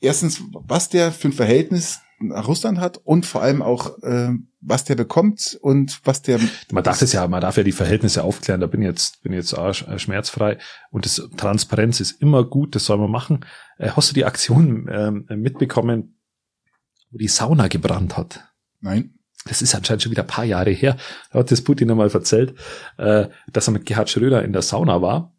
erstens, 0.00 0.42
was 0.52 0.88
der 0.90 1.12
für 1.12 1.28
ein 1.28 1.32
Verhältnis 1.32 2.00
Russland 2.20 2.78
hat 2.80 2.98
und 2.98 3.26
vor 3.26 3.42
allem 3.42 3.62
auch, 3.62 4.02
äh, 4.02 4.30
was 4.60 4.84
der 4.84 4.96
bekommt 4.96 5.56
und 5.60 6.00
was 6.04 6.22
der, 6.22 6.40
Man 6.72 6.82
darf 6.82 6.98
das 6.98 7.12
ja, 7.12 7.26
man 7.28 7.40
darf 7.40 7.56
ja 7.56 7.62
die 7.62 7.72
Verhältnisse 7.72 8.24
aufklären. 8.24 8.60
Da 8.60 8.66
bin 8.66 8.82
ich 8.82 8.88
jetzt, 8.88 9.22
bin 9.22 9.32
jetzt 9.32 9.54
auch 9.54 9.70
sch- 9.70 9.98
schmerzfrei. 9.98 10.58
Und 10.90 11.04
das 11.04 11.22
Transparenz 11.36 12.00
ist 12.00 12.20
immer 12.20 12.42
gut. 12.44 12.74
Das 12.74 12.84
soll 12.86 12.98
man 12.98 13.10
machen. 13.10 13.44
Äh, 13.78 13.90
hast 13.90 14.10
du 14.10 14.14
die 14.14 14.24
Aktion 14.24 14.88
ähm, 14.90 15.26
mitbekommen, 15.40 16.18
wo 17.10 17.18
die 17.18 17.28
Sauna 17.28 17.68
gebrannt 17.68 18.16
hat? 18.16 18.44
nein, 18.80 19.14
Das 19.46 19.62
ist 19.62 19.74
anscheinend 19.76 20.02
schon 20.02 20.10
wieder 20.12 20.22
ein 20.24 20.28
paar 20.28 20.44
Jahre 20.44 20.70
her. 20.70 20.96
Da 21.30 21.38
hat 21.38 21.50
das 21.52 21.62
Putin 21.62 21.90
einmal 21.90 22.10
erzählt, 22.10 22.54
äh, 22.96 23.28
dass 23.52 23.68
er 23.68 23.72
mit 23.72 23.86
Gerhard 23.86 24.10
Schröder 24.10 24.44
in 24.44 24.52
der 24.52 24.62
Sauna 24.62 25.00
war 25.02 25.32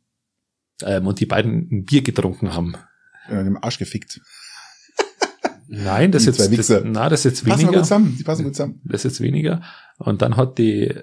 ähm, 0.84 1.08
und 1.08 1.20
die 1.20 1.26
beiden 1.26 1.68
ein 1.72 1.84
Bier 1.86 2.02
getrunken 2.04 2.54
haben. 2.54 2.76
äh, 3.28 3.44
dem 3.44 3.62
Arsch 3.62 3.78
gefickt. 3.80 4.22
Nein, 5.72 6.12
das 6.12 6.24
Die 6.24 6.30
ist 6.32 6.40
jetzt, 6.52 6.70
das, 6.70 6.82
na, 6.84 7.10
das 7.10 7.20
ist 7.22 7.24
jetzt 7.26 7.46
Die 7.46 7.50
passen 7.50 7.62
weniger. 7.62 7.78
gut 7.78 7.86
zusammen, 7.86 8.16
die 8.18 8.24
passen 8.24 8.44
gut 8.44 8.56
zusammen. 8.56 8.82
Das 8.86 9.06
ist 9.06 9.12
jetzt 9.12 9.22
weniger. 9.22 9.62
Und 9.98 10.22
dann 10.24 10.36
hat 10.36 10.58
die, 10.58 10.94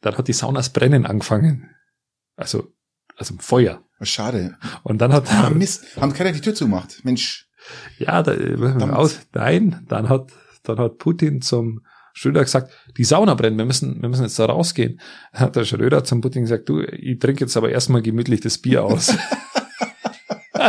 dann 0.00 0.16
hat 0.16 0.26
die 0.28 0.32
Saunas 0.32 0.70
brennen 0.70 1.04
angefangen. 1.04 1.68
Also, 2.34 2.72
also 3.16 3.34
im 3.34 3.40
Feuer. 3.40 3.82
Schade. 4.00 4.56
Und 4.82 4.98
dann 5.02 5.12
hat, 5.12 5.30
Ah, 5.30 5.50
Mist, 5.50 5.96
haben 6.00 6.12
keiner 6.14 6.32
die 6.32 6.40
Tür 6.40 6.54
zugemacht. 6.54 7.00
Mensch, 7.04 7.48
ja, 7.98 8.22
da, 8.22 8.32
äh, 8.32 8.56
aus, 8.92 9.20
nein, 9.34 9.84
dann 9.88 10.08
hat, 10.08 10.32
dann 10.62 10.78
hat 10.78 10.98
Putin 10.98 11.42
zum 11.42 11.82
Schröder 12.14 12.42
gesagt, 12.42 12.72
die 12.96 13.04
Sauna 13.04 13.34
brennt, 13.34 13.58
wir 13.58 13.66
müssen, 13.66 14.00
wir 14.00 14.08
müssen 14.08 14.22
jetzt 14.22 14.38
da 14.38 14.46
rausgehen. 14.46 15.00
Dann 15.32 15.40
hat 15.42 15.56
der 15.56 15.64
Schröder 15.66 16.04
zum 16.04 16.22
Putin 16.22 16.42
gesagt, 16.42 16.68
du, 16.70 16.80
ich 16.80 17.18
trinke 17.18 17.44
jetzt 17.44 17.56
aber 17.56 17.68
erstmal 17.70 18.00
gemütlich 18.00 18.40
das 18.40 18.56
Bier 18.58 18.82
aus. 18.84 19.14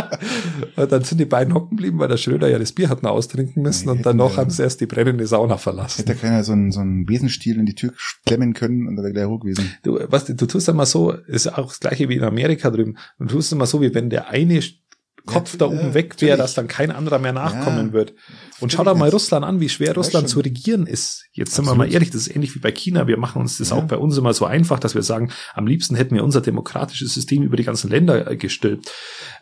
und 0.76 0.92
dann 0.92 1.04
sind 1.04 1.18
die 1.18 1.24
beiden 1.24 1.54
hocken 1.54 1.76
geblieben, 1.76 1.98
weil 1.98 2.08
der 2.08 2.16
Schröder 2.16 2.48
ja 2.48 2.58
das 2.58 2.72
Bier 2.72 2.88
hat 2.88 3.02
noch 3.02 3.10
austrinken 3.10 3.62
müssen 3.62 3.86
Nee, 3.86 3.92
und 3.92 4.06
danach 4.06 4.36
haben 4.36 4.50
sie 4.50 4.62
erst 4.62 4.80
die 4.80 4.86
brennende 4.86 5.26
Sauna 5.26 5.56
verlassen. 5.56 6.04
hätte 6.04 6.18
keiner 6.18 6.44
so 6.44 6.52
einen, 6.52 6.72
so 6.72 6.80
einen 6.80 7.06
Besenstiel 7.06 7.58
in 7.58 7.66
die 7.66 7.74
Tür 7.74 7.92
klemmen 8.26 8.54
können 8.54 8.86
und 8.86 8.96
da 8.96 9.02
wäre 9.02 9.12
gleich 9.12 9.26
hoch 9.26 9.40
gewesen. 9.40 9.72
Du, 9.82 9.98
was, 10.08 10.24
du 10.26 10.46
tust 10.46 10.68
immer 10.68 10.86
so, 10.86 11.12
ist 11.12 11.46
auch 11.46 11.68
das 11.68 11.80
gleiche 11.80 12.08
wie 12.08 12.16
in 12.16 12.24
Amerika 12.24 12.70
drüben. 12.70 12.96
Du 13.18 13.26
tust 13.26 13.52
immer 13.52 13.66
so, 13.66 13.80
wie 13.80 13.94
wenn 13.94 14.10
der 14.10 14.28
eine 14.28 14.60
Kopf 15.28 15.52
Ja, 15.52 15.58
da 15.58 15.66
oben 15.66 15.78
ja, 15.78 15.94
weg 15.94 16.20
wäre, 16.20 16.36
dass 16.36 16.54
dann 16.54 16.68
kein 16.68 16.90
anderer 16.90 17.18
mehr 17.18 17.32
nachkommen 17.32 17.88
Ja, 17.88 17.92
wird. 17.92 18.14
Und 18.60 18.72
schau 18.72 18.82
doch 18.84 18.96
mal. 18.96 19.08
Russland 19.08 19.44
an, 19.44 19.60
wie 19.60 19.68
schwer 19.68 19.94
Russland 19.94 20.28
zu 20.28 20.40
regieren 20.40 20.86
ist. 20.86 21.26
Jetzt 21.32 21.54
sind 21.54 21.64
wir 21.64 21.70
Absolut. 21.70 21.88
mal 21.88 21.92
ehrlich, 21.92 22.10
das 22.10 22.22
ist 22.22 22.34
ähnlich 22.34 22.54
wie 22.54 22.58
bei 22.58 22.72
China. 22.72 23.06
Wir 23.06 23.18
machen 23.18 23.40
uns 23.40 23.58
das 23.58 23.70
auch 23.70 23.84
bei 23.84 23.96
uns 23.96 24.16
immer 24.16 24.34
so 24.34 24.44
einfach, 24.46 24.80
dass 24.80 24.94
wir 24.94 25.02
sagen, 25.02 25.30
am 25.54 25.66
liebsten 25.66 25.94
hätten 25.94 26.14
wir 26.14 26.24
unser 26.24 26.40
demokratisches 26.40 27.14
System 27.14 27.42
über 27.42 27.56
die 27.56 27.64
ganzen 27.64 27.90
Länder 27.90 28.28
äh, 28.30 28.36
gestülpt. 28.36 28.90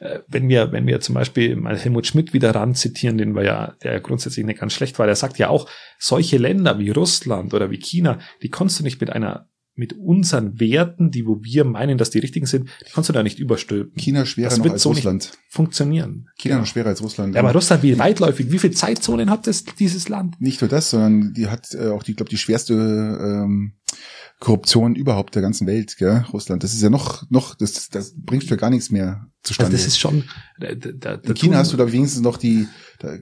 Äh, 0.01 0.21
Wenn 0.29 0.49
wir, 0.49 0.73
wenn 0.73 0.87
wir 0.87 1.01
zum 1.01 1.15
Beispiel 1.15 1.57
mal 1.57 1.77
Helmut 1.79 2.07
Schmidt 2.07 2.33
wieder 2.33 2.55
ran 2.55 2.75
zitieren, 2.75 3.17
den 3.17 3.35
wir 3.35 3.45
ja, 3.45 3.75
der 3.83 3.95
ja 3.95 3.99
grundsätzlich 4.01 4.45
nicht 4.45 4.61
ganz 4.61 4.73
schlecht 4.75 4.99
war, 4.99 5.07
der 5.07 5.17
sagt 5.17 5.39
ja 5.39 5.49
auch, 5.49 5.69
solche 5.99 6.37
Länder 6.37 6.79
wie 6.79 6.91
Russland 6.91 7.55
oder 7.55 7.71
wie 7.71 7.79
China, 7.79 8.19
die 8.43 8.51
kannst 8.51 8.79
du 8.79 8.85
nicht 8.85 9.01
mit 9.01 9.11
einer 9.11 9.49
mit 9.77 9.93
unseren 9.93 10.59
Werten, 10.59 11.11
die 11.11 11.27
wo 11.27 11.45
wir 11.45 11.65
meinen, 11.65 11.99
dass 11.99 12.11
die 12.11 12.19
richtigen 12.19 12.47
sind, 12.47 12.69
die 12.87 12.93
kannst 12.93 13.09
du 13.09 13.13
da 13.13 13.23
nicht 13.23 13.39
überstülpen. 13.39 13.95
China 13.97 14.25
schwerer 14.25 14.49
Das 14.49 14.59
noch 14.59 14.71
als 14.71 14.83
so 14.83 14.89
Russland. 14.89 15.33
Funktionieren. 15.49 16.29
China 16.39 16.59
noch 16.59 16.67
schwerer 16.67 16.89
als 16.89 17.03
Russland. 17.03 17.35
Ja, 17.35 17.43
aber 17.43 17.53
Russland, 17.53 17.83
wie 17.83 17.99
weitläufig, 17.99 18.51
wie 18.51 18.59
viele 18.59 18.73
Zeitzonen 18.73 19.31
hat 19.31 19.47
das, 19.47 19.65
dieses 19.65 20.09
Land? 20.09 20.41
nicht 20.41 20.61
nur 20.61 20.69
das, 20.69 20.91
sondern 20.91 21.35
die 21.35 21.49
hat 21.49 21.75
äh, 21.75 21.89
auch 21.89 22.03
die, 22.03 22.15
glaube 22.15 22.31
die 22.31 22.39
schwerste 22.39 22.75
ähm, 22.75 23.73
Korruption 24.39 24.95
überhaupt 24.95 25.35
der 25.35 25.43
ganzen 25.43 25.67
Welt, 25.67 25.97
gell? 25.97 26.25
Russland. 26.33 26.63
Das 26.63 26.75
ist 26.75 26.83
ja 26.83 26.91
noch, 26.91 27.25
noch, 27.31 27.55
das, 27.55 27.89
das 27.89 28.15
bringst 28.17 28.49
du 28.49 28.55
ja 28.55 28.57
gar 28.61 28.69
nichts 28.71 28.91
mehr 28.91 29.27
zustande. 29.43 29.73
Also 29.73 29.85
das 29.85 29.87
ist 29.87 29.99
schon, 29.99 30.25
da, 30.59 30.75
da, 30.75 31.15
in 31.15 31.35
China 31.35 31.57
hast 31.59 31.73
du 31.73 31.77
da 31.79 31.91
wenigstens 31.91 32.21
noch 32.23 32.37
die 32.37 32.67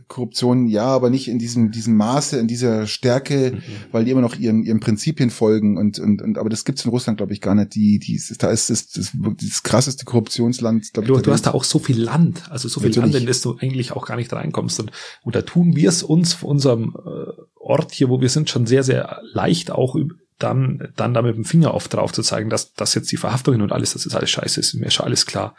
Korruption, 0.09 0.66
ja, 0.66 0.87
aber 0.87 1.11
nicht 1.11 1.29
in 1.29 1.38
diesem, 1.38 1.70
diesem 1.70 1.96
Maße, 1.96 2.38
in 2.38 2.48
dieser 2.48 2.87
Stärke, 2.87 3.53
Mhm. 3.55 3.62
weil 3.92 4.05
die 4.05 4.11
immer 4.11 4.20
noch 4.20 4.37
ihren, 4.37 4.62
ihren 4.64 4.81
Prinzipien 4.81 5.31
folgen 5.31 5.77
und, 5.79 5.98
und, 5.98 6.22
und 6.22 6.38
aber 6.38 6.48
das 6.48 6.64
gibt's 6.64 6.85
in 6.85 6.90
Russland, 6.90 7.18
glaube 7.18 7.33
ich, 7.33 7.40
gar 7.40 7.55
nicht. 7.55 7.74
Die, 7.74 7.98
die, 7.98 8.20
da 8.38 8.50
ist 8.50 8.70
das, 8.70 8.88
das, 8.88 9.12
das 9.14 9.62
krasseste 9.62 10.05
Korruptionsland, 10.05 10.92
glaube 10.92 11.07
ich. 11.07 11.09
Du, 11.09 11.14
der 11.14 11.22
du 11.22 11.33
hast 11.33 11.46
da 11.46 11.53
auch 11.53 11.64
so 11.64 11.79
viel 11.79 12.00
Land, 12.00 12.50
also 12.50 12.68
so 12.68 12.81
viel 12.81 12.90
Natürlich. 12.90 13.12
Land, 13.12 13.22
in 13.22 13.27
das 13.29 13.40
du 13.40 13.57
eigentlich 13.59 13.92
auch 13.92 14.07
gar 14.07 14.16
nicht 14.16 14.33
reinkommst. 14.33 14.81
Und, 14.81 14.90
und 15.22 15.35
da 15.35 15.42
tun 15.42 15.77
wir 15.77 15.88
es 15.88 16.03
uns 16.03 16.33
von 16.33 16.50
unserem 16.50 16.94
äh, 17.05 17.31
Ort 17.57 17.92
hier, 17.92 18.09
wo 18.09 18.20
wir 18.20 18.29
sind, 18.29 18.50
schon 18.50 18.66
sehr, 18.66 18.83
sehr 18.83 19.20
leicht 19.33 19.70
auch 19.70 19.94
üb- 19.94 20.12
dann, 20.38 20.92
dann 20.97 21.14
da 21.14 21.23
mit 21.23 21.37
dem 21.37 21.44
Finger 21.44 21.73
auf 21.73 21.88
drauf 21.88 22.12
zu 22.12 22.23
zeigen, 22.23 22.51
dass, 22.51 22.73
dass 22.75 22.94
jetzt 22.94 23.11
die 23.12 23.16
Verhaftungen 23.16 23.62
und 23.62 23.73
alles, 23.73 23.92
das 23.92 24.07
ist 24.07 24.14
alles 24.14 24.31
scheiße, 24.31 24.61
ist 24.61 24.75
mir 24.75 24.90
schon 24.90 25.07
alles 25.07 25.27
klar. 25.27 25.57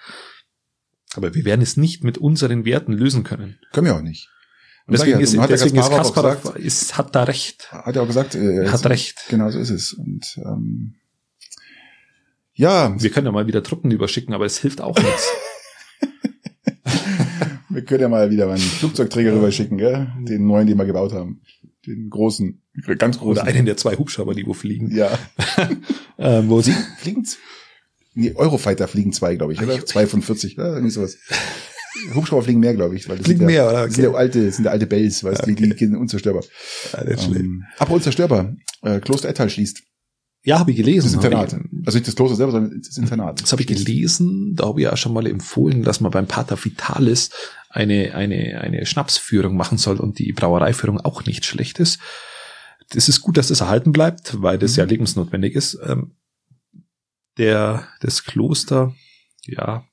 Aber 1.15 1.33
wir 1.33 1.45
werden 1.45 1.61
es 1.61 1.77
nicht 1.77 2.03
mit 2.03 2.17
unseren 2.17 2.65
Werten 2.65 2.91
lösen 2.91 3.23
können. 3.23 3.57
Können 3.71 3.87
wir 3.87 3.95
auch 3.95 4.01
nicht. 4.01 4.29
Und 4.87 4.93
deswegen 4.97 5.19
ist, 5.19 5.37
hat 5.37 5.49
deswegen 5.49 5.77
ist 5.77 5.89
Kasparov 5.89 5.99
auch 6.07 6.13
Kasparov, 6.13 6.41
gesagt, 6.43 6.59
ist, 6.59 6.97
hat 6.97 7.15
da 7.15 7.23
recht. 7.23 7.71
hat 7.71 7.95
er 7.95 8.03
auch 8.03 8.07
gesagt, 8.07 8.35
äh, 8.35 8.67
hat 8.67 8.81
so- 8.81 8.89
recht. 8.89 9.25
Genau 9.29 9.49
so 9.49 9.59
ist 9.59 9.71
es. 9.71 9.93
Und 9.93 10.37
ähm, 10.45 10.95
ja, 12.53 12.95
Wir 13.01 13.09
können 13.09 13.25
ja 13.25 13.31
mal 13.31 13.47
wieder 13.47 13.63
Truppen 13.63 13.91
überschicken, 13.91 14.33
aber 14.33 14.45
es 14.45 14.57
hilft 14.59 14.81
auch 14.81 14.97
nichts. 14.97 15.27
wir 17.69 17.83
können 17.83 18.01
ja 18.01 18.09
mal 18.09 18.29
wieder 18.29 18.45
mal 18.45 18.53
einen 18.53 18.61
Flugzeugträger 18.61 19.33
rüberschicken, 19.33 19.77
gell? 19.77 20.07
Den 20.19 20.45
neuen, 20.47 20.67
den 20.67 20.77
wir 20.77 20.85
gebaut 20.85 21.13
haben. 21.13 21.41
Den 21.85 22.09
großen, 22.09 22.61
ganz 22.97 23.17
großen. 23.19 23.41
Oder 23.43 23.49
einen 23.51 23.65
der 23.65 23.77
zwei 23.77 23.95
Hubschrauber, 23.95 24.33
die 24.35 24.45
wo 24.45 24.53
fliegen. 24.53 24.93
Ja. 24.95 25.17
Ähm, 26.17 26.47
wo 26.47 26.61
sie, 26.61 26.71
Fliegen's? 26.99 27.37
Nee, 28.13 28.31
Eurofighter 28.35 28.87
fliegen 28.87 29.11
zwei, 29.11 29.35
glaube 29.35 29.51
ich, 29.51 29.61
oder? 29.61 29.85
Zwei 29.85 30.07
von 30.07 30.21
40, 30.21 30.57
oder? 30.57 30.69
Irgendwie 30.75 30.89
sowas. 30.91 31.17
Hubschrauber 32.13 32.43
fliegen 32.43 32.61
mehr, 32.61 32.73
glaube 32.73 32.95
ich. 32.95 33.09
Weil 33.09 33.17
das 33.17 33.25
Fliegen 33.25 33.39
sind 33.41 33.49
ja, 33.49 33.63
mehr, 33.63 33.69
oder? 33.69 33.85
Das 33.87 33.95
sind 33.95 34.03
ja 34.05 34.13
alte, 34.13 34.49
sind 34.51 34.63
ja 34.63 34.71
alte 34.71 34.87
Bells, 34.87 35.25
weißt 35.25 35.41
du, 35.45 35.47
die, 35.53 35.55
die 35.55 35.69
gehen 35.75 35.95
unzerstörbar. 35.97 36.43
nicht 37.05 37.21
schlecht. 37.21 37.39
Ähm, 37.41 37.65
aber 37.79 37.95
unzerstörbar. 37.95 38.55
Äh, 38.81 39.01
Kloster 39.01 39.27
Ettal 39.27 39.49
schließt. 39.49 39.81
ja 40.45 40.57
habe 40.59 40.71
ich 40.71 40.77
gelesen. 40.77 41.07
Das 41.07 41.13
Internat. 41.15 41.51
ich- 41.51 41.85
Also 41.85 41.97
nicht 41.97 42.07
das 42.07 42.15
Kloster 42.15 42.37
selber, 42.37 42.53
sondern 42.53 42.79
das 42.81 42.97
Internat. 42.97 43.41
Das 43.41 43.51
habe 43.51 43.61
ich 43.61 43.67
gelesen, 43.67 44.53
da 44.55 44.67
habe 44.67 44.79
ich 44.79 44.85
ja 44.85 44.95
schon 44.95 45.11
mal 45.13 45.27
empfohlen, 45.27 45.83
dass 45.83 45.99
man 45.99 46.11
beim 46.11 46.27
Pater 46.27 46.57
Vitalis 46.63 47.31
eine, 47.69 48.15
eine, 48.15 48.61
eine 48.61 48.85
Schnapsführung 48.85 49.57
machen 49.57 49.77
soll 49.77 49.97
und 49.97 50.17
die 50.19 50.31
Brauereiführung 50.31 51.01
auch 51.01 51.25
nicht 51.25 51.43
schlecht 51.45 51.79
ist. 51.79 51.99
Es 52.93 53.09
ist 53.09 53.21
gut, 53.21 53.37
dass 53.37 53.47
das 53.47 53.61
erhalten 53.61 53.91
bleibt, 53.91 54.41
weil 54.41 54.57
das 54.57 54.73
Mhm. 54.73 54.77
ja 54.77 54.83
lebensnotwendig 54.85 55.55
ist. 55.55 55.77
Ähm, 55.83 56.11
Der, 57.37 57.87
das 57.99 58.23
Kloster, 58.23 58.95
ja, 59.43 59.83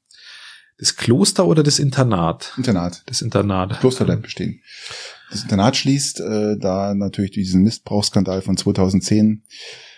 das 0.78 0.94
Kloster 0.96 1.46
oder 1.46 1.64
das 1.64 1.81
Internat? 1.81 2.52
Internat. 2.57 3.02
Das 3.07 3.20
Internat. 3.20 3.81
Kloster 3.81 4.05
bleibt 4.05 4.22
bestehen. 4.22 4.61
Das 5.31 5.42
Internat 5.42 5.76
schließt, 5.76 6.20
äh, 6.20 6.57
da 6.59 6.94
natürlich 6.94 7.33
diesen 7.33 7.62
Missbrauchsskandal 7.62 8.42
von 8.42 8.57
2010 8.57 9.42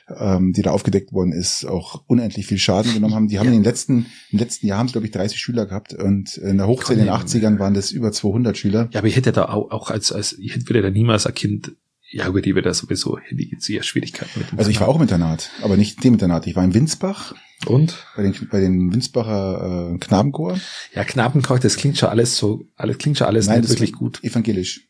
ähm, 0.08 0.52
die 0.52 0.62
da 0.62 0.70
aufgedeckt 0.70 1.12
worden 1.12 1.32
ist, 1.32 1.64
auch 1.64 2.02
unendlich 2.06 2.46
viel 2.46 2.58
Schaden 2.58 2.92
genommen 2.92 3.14
haben. 3.14 3.28
Die 3.28 3.38
haben 3.38 3.46
ja. 3.46 3.52
in 3.52 3.58
den 3.60 3.64
letzten, 3.64 4.06
im 4.30 4.38
letzten 4.38 4.66
Jahr 4.66 4.78
haben 4.78 4.88
glaube 4.88 5.06
ich 5.06 5.12
30 5.12 5.38
Schüler 5.38 5.66
gehabt 5.66 5.94
und 5.94 6.36
in 6.36 6.58
der 6.58 6.66
Hochzeit 6.66 6.98
in 6.98 7.04
den 7.04 7.12
80ern 7.12 7.58
waren 7.58 7.74
das 7.74 7.90
über 7.90 8.12
200 8.12 8.56
Schüler. 8.56 8.88
Ja, 8.92 9.00
aber 9.00 9.08
ich 9.08 9.16
hätte 9.16 9.32
da 9.32 9.46
auch, 9.46 9.70
auch 9.70 9.90
als, 9.90 10.12
als, 10.12 10.34
ich 10.34 10.54
hätte 10.54 10.82
da 10.82 10.90
niemals 10.90 11.26
ein 11.26 11.34
Kind 11.34 11.72
ja, 12.14 12.28
über 12.28 12.40
die 12.40 12.54
wir 12.54 12.62
da 12.62 12.72
sowieso 12.72 13.18
ich 13.18 13.50
jetzt 13.50 13.68
eher 13.68 13.82
Schwierigkeiten 13.82 14.38
mit. 14.38 14.46
Also 14.56 14.70
ich 14.70 14.80
war 14.80 14.86
auch 14.86 14.96
im 14.96 15.02
Internat, 15.02 15.50
aber 15.62 15.76
nicht 15.76 15.96
in 15.96 16.02
dem 16.02 16.12
Internat. 16.14 16.46
Ich 16.46 16.54
war 16.54 16.62
in 16.62 16.72
Winsbach. 16.72 17.34
Und? 17.66 18.06
Bei 18.14 18.22
den, 18.22 18.48
bei 18.50 18.60
den 18.60 18.92
Winsbacher 18.92 19.94
äh, 19.94 19.98
Knabenchor. 19.98 20.58
Ja, 20.94 21.02
Knabenchor, 21.02 21.58
das 21.58 21.76
klingt 21.76 21.98
schon 21.98 22.08
alles 22.08 22.36
so, 22.36 22.66
alles 22.76 22.98
klingt 22.98 23.18
schon 23.18 23.26
alles 23.26 23.48
Nein, 23.48 23.62
nicht 23.62 23.70
wirklich 23.70 23.92
gut. 23.92 24.22
Evangelisch. 24.22 24.88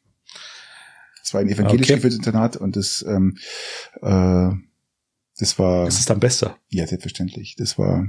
Es 1.22 1.32
war 1.32 1.40
ein 1.40 1.48
evangelisch 1.48 1.86
okay. 1.86 1.94
geführtes 1.94 2.18
Internat 2.18 2.56
und 2.58 2.76
das, 2.76 3.02
ähm, 3.08 3.38
äh, 4.02 4.50
das 5.38 5.58
war. 5.58 5.86
Das 5.86 5.98
ist 5.98 6.10
dann 6.10 6.20
besser. 6.20 6.58
Ja, 6.68 6.86
selbstverständlich. 6.86 7.56
Das 7.56 7.78
war. 7.78 8.06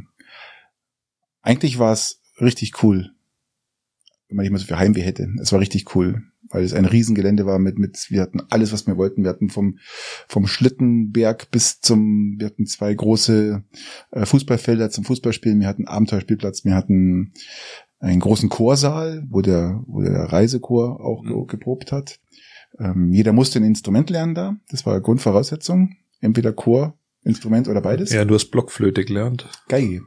Eigentlich 1.42 1.80
war 1.80 1.94
es 1.94 2.22
richtig 2.42 2.84
cool, 2.84 3.12
wenn 4.28 4.36
man 4.36 4.44
nicht 4.44 4.52
mehr 4.52 4.60
so 4.60 4.66
viel 4.66 4.78
Heimweh 4.78 5.04
hätte. 5.04 5.30
Es 5.40 5.54
war 5.54 5.60
richtig 5.62 5.96
cool 5.96 6.24
weil 6.50 6.64
es 6.64 6.74
ein 6.74 6.86
Riesengelände 6.86 7.46
war 7.46 7.60
mit, 7.60 7.78
mit, 7.78 8.08
wir 8.10 8.22
hatten 8.22 8.42
alles, 8.50 8.72
was 8.72 8.88
wir 8.88 8.98
wollten. 8.98 9.24
Wir 9.24 9.30
hatten 9.30 9.50
vom, 9.50 9.80
vom 10.28 10.48
Schlittenberg 10.48 11.50
bis 11.52 11.80
zum, 11.80 12.36
wir 12.38 12.48
hatten 12.48 12.66
zwei 12.66 12.94
große 12.94 13.64
äh, 14.12 14.26
Fußballfelder 14.26 14.90
zum 14.90 15.06
Fußballspielen, 15.06 15.60
wir 15.60 15.68
hatten 15.68 15.88
Abenteuerspielplatz, 15.88 16.66
wir 16.66 16.76
hatten 16.76 17.34
einen 18.00 18.20
großen 18.20 18.50
Chorsaal, 18.50 19.26
wo 19.30 19.42
der, 19.42 19.84
wo 19.88 20.02
der 20.02 20.32
Reisechor 20.32 21.00
auch 21.02 21.24
mhm. 21.24 21.48
geprobt 21.48 21.92
hat. 21.92 22.20
Ähm, 22.80 23.12
jeder 23.12 23.34
musste 23.34 23.60
ein 23.60 23.64
Instrument 23.64 24.10
lernen 24.10 24.36
da. 24.36 24.58
Das 24.70 24.86
war 24.86 25.00
Grundvoraussetzung. 25.00 25.96
Entweder 26.20 26.54
Chor, 26.54 26.98
Instrument 27.24 27.68
oder 27.68 27.82
beides. 27.82 28.12
Ja, 28.12 28.26
du 28.26 28.36
hast 28.36 28.52
Blockflöte 28.52 29.06
gelernt. 29.06 29.48
Geige. 29.68 30.02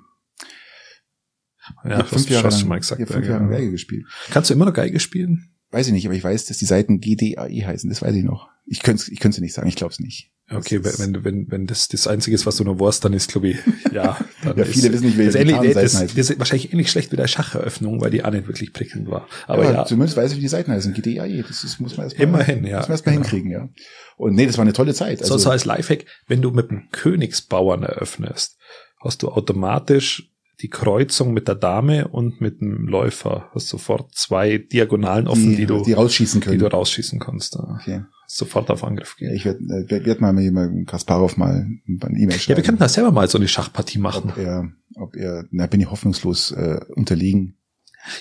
Ja, 1.85 2.03
fünf 2.05 2.29
Jahre 2.31 2.48
lang, 2.48 2.59
schon 2.59 2.68
mal 2.68 2.79
gesagt. 2.79 3.01
Ich 3.01 3.09
fünf 3.09 3.27
Jahre 3.27 3.48
Geige 3.48 3.70
gespielt. 3.70 4.07
Kannst 4.31 4.51
du 4.51 4.55
immer 4.55 4.66
noch 4.66 4.72
Geige 4.72 5.01
spielen? 5.01 5.51
Weiß 5.70 5.87
ich 5.87 5.92
nicht, 5.92 6.07
aber 6.07 6.14
ich 6.14 6.24
weiß, 6.24 6.46
dass 6.46 6.59
die 6.59 6.64
Seiten 6.64 7.00
GDAE 7.00 7.66
heißen. 7.66 7.90
Das 7.90 8.02
weiß 8.02 8.14
ich 8.14 8.24
noch. 8.24 8.48
Ich 8.64 8.83
könnte 8.83 9.11
ich 9.11 9.20
könnte 9.20 9.40
nicht 9.40 9.54
sagen, 9.54 9.68
ich 9.68 9.76
glaube 9.76 9.92
es 9.92 10.00
nicht. 10.00 10.31
Okay, 10.50 10.83
wenn, 10.83 11.14
wenn, 11.14 11.24
wenn, 11.24 11.50
wenn 11.50 11.66
das 11.66 11.88
das 11.88 12.07
Einzige 12.07 12.35
ist, 12.35 12.46
was 12.46 12.57
du 12.57 12.64
noch 12.64 12.81
weißt, 12.81 13.04
dann 13.04 13.12
ist, 13.12 13.31
glaube 13.31 13.48
ich, 13.48 13.59
ja. 13.92 14.18
Dann 14.42 14.57
ja, 14.57 14.64
viele 14.64 14.88
ist, 14.88 14.94
wissen 14.94 15.07
nicht, 15.07 15.18
wie 15.18 15.28
die 15.28 15.37
ähnlich, 15.37 15.74
das, 15.74 15.92
das, 15.92 16.14
das 16.14 16.31
ist 16.31 16.38
wahrscheinlich 16.38 16.72
ähnlich 16.72 16.90
schlecht 16.90 17.12
wie 17.12 17.16
der 17.16 17.26
Schacheröffnung, 17.26 18.00
weil 18.00 18.11
die 18.11 18.24
auch 18.24 18.31
nicht 18.31 18.46
wirklich 18.46 18.72
prickelnd 18.72 19.11
war. 19.11 19.28
Aber 19.46 19.64
ja, 19.64 19.72
ja. 19.72 19.85
Zumindest 19.85 20.16
weiß 20.16 20.31
ich, 20.31 20.38
wie 20.38 20.42
die 20.42 20.48
Seiten 20.48 20.72
heißen. 20.72 20.94
GDAE, 20.94 21.42
das 21.46 21.64
ist, 21.64 21.81
muss 21.81 21.98
man 21.98 22.07
erstmal, 22.07 22.26
Immerhin, 22.26 22.64
ja. 22.64 22.78
Muss 22.78 22.88
man 22.88 22.94
erstmal 22.94 23.14
genau. 23.16 23.28
hinkriegen, 23.28 23.50
ja. 23.50 23.68
Und 24.16 24.35
nee, 24.35 24.46
das 24.46 24.57
war 24.57 24.62
eine 24.62 24.72
tolle 24.72 24.94
Zeit. 24.94 25.20
Also, 25.20 25.35
so, 25.35 25.44
so 25.44 25.50
als 25.50 25.66
Lifehack, 25.66 26.07
wenn 26.28 26.40
du 26.40 26.50
mit 26.50 26.70
einem 26.70 26.88
Königsbauern 26.92 27.83
eröffnest, 27.83 28.57
hast 29.00 29.22
du 29.22 29.28
automatisch 29.28 30.31
die 30.61 30.68
Kreuzung 30.68 31.33
mit 31.33 31.47
der 31.47 31.55
Dame 31.55 32.09
und 32.09 32.40
mit 32.40 32.61
dem 32.61 32.88
Läufer. 32.88 33.51
Hast 33.55 33.68
sofort 33.68 34.14
zwei 34.14 34.59
Diagonalen 34.59 35.29
offen, 35.29 35.51
die, 35.51 35.57
die 35.57 35.66
du, 35.66 35.83
die 35.83 35.92
rausschießen 35.92 36.40
können. 36.40 36.59
Die 36.59 36.64
du 36.64 36.71
rausschießen 36.71 37.21
kannst. 37.21 37.57
Okay. 37.57 38.03
Sofort 38.27 38.71
auf 38.71 38.83
Angriff 38.83 39.16
gehen. 39.16 39.35
Ich 39.35 39.44
werde 39.44 39.61
äh, 39.61 39.90
werd, 39.90 40.05
werd 40.05 40.21
mal 40.21 40.33
mit 40.33 40.87
Kasparov 40.88 41.37
mal 41.37 41.66
eine 41.87 42.18
E-Mail 42.18 42.38
schreiben. 42.38 42.51
Ja, 42.51 42.57
wir 42.57 42.64
könnten 42.64 42.81
da 42.81 42.88
selber 42.88 43.12
mal 43.12 43.29
so 43.29 43.38
eine 43.38 43.49
Schachpartie 43.49 43.99
machen. 43.99 44.31
Ob 44.31 44.37
er, 44.37 44.73
ob 44.97 45.16
er, 45.16 45.44
na, 45.51 45.66
bin 45.66 45.81
ich 45.81 45.90
hoffnungslos 45.90 46.51
äh, 46.51 46.81
unterliegen. 46.94 47.57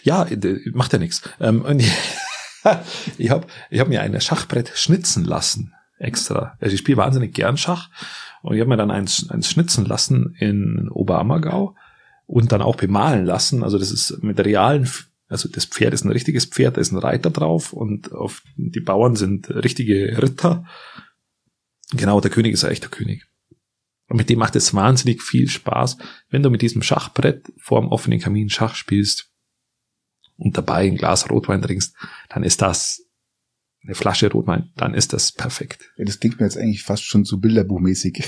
Ja, 0.04 0.28
macht 0.74 0.94
ja 0.94 1.00
nichts. 1.00 1.24
Ähm, 1.40 1.64
ich 3.18 3.30
habe 3.32 3.48
ich 3.70 3.80
hab 3.80 3.90
mir 3.90 4.02
ein 4.02 4.20
Schachbrett 4.22 4.72
schnitzen 4.76 5.26
lassen, 5.26 5.74
extra. 5.98 6.56
Also 6.60 6.74
ich 6.74 6.80
spiele 6.80 6.98
wahnsinnig 6.98 7.34
gern 7.34 7.58
Schach 7.58 7.90
und 8.44 8.54
ich 8.54 8.60
habe 8.60 8.70
mir 8.70 8.78
dann 8.78 8.92
eins, 8.92 9.28
eins 9.30 9.50
schnitzen 9.50 9.86
lassen 9.86 10.36
in 10.40 10.90
Oberammergau 10.90 11.76
und 12.28 12.52
dann 12.52 12.62
auch 12.62 12.76
bemalen 12.76 13.26
lassen. 13.26 13.64
Also 13.64 13.80
das 13.80 13.92
ist 13.92 14.22
mit 14.22 14.40
realen, 14.40 14.88
also 15.28 15.50
das 15.50 15.66
Pferd 15.66 15.94
ist 15.94 16.04
ein 16.04 16.12
richtiges 16.12 16.46
Pferd, 16.46 16.78
da 16.78 16.82
ist 16.82 16.92
ein 16.92 17.00
Reiter 17.00 17.32
drauf 17.32 17.74
und 17.74 18.12
auf 18.12 18.44
die 18.56 18.82
Bauern 18.82 19.16
sind 19.16 19.50
richtige 19.50 20.22
Ritter. 20.22 20.66
Genau, 21.92 22.22
der 22.22 22.32
König 22.32 22.54
ist 22.54 22.66
ein 22.66 22.72
echter 22.72 22.90
König. 22.90 23.26
Und 24.10 24.18
mit 24.18 24.30
dem 24.30 24.40
macht 24.40 24.56
es 24.56 24.74
wahnsinnig 24.74 25.22
viel 25.22 25.50
Spaß, 25.50 25.98
wenn 26.30 26.44
du 26.44 26.50
mit 26.50 26.62
diesem 26.62 26.82
Schachbrett 26.82 27.52
vor 27.58 27.82
dem 27.82 27.90
offenen 27.90 28.20
Kamin 28.20 28.50
Schach 28.50 28.76
spielst 28.76 29.32
und 30.38 30.58
dabei 30.58 30.88
ein 30.88 30.98
Glas 30.98 31.30
Rotwein 31.30 31.62
trinkst, 31.62 31.96
dann 32.30 32.44
ist 32.44 32.62
das 32.62 33.04
eine 33.84 33.96
Flasche 33.96 34.32
Rotwein, 34.32 34.72
dann 34.76 34.94
ist 34.94 35.14
das 35.14 35.32
perfekt. 35.32 35.92
Ja, 35.98 36.06
das 36.06 36.20
klingt 36.20 36.40
mir 36.40 36.46
jetzt 36.46 36.58
eigentlich 36.58 36.84
fast 36.84 37.04
schon 37.04 37.26
so 37.26 37.38
bilderbuchmäßig. 37.38 38.28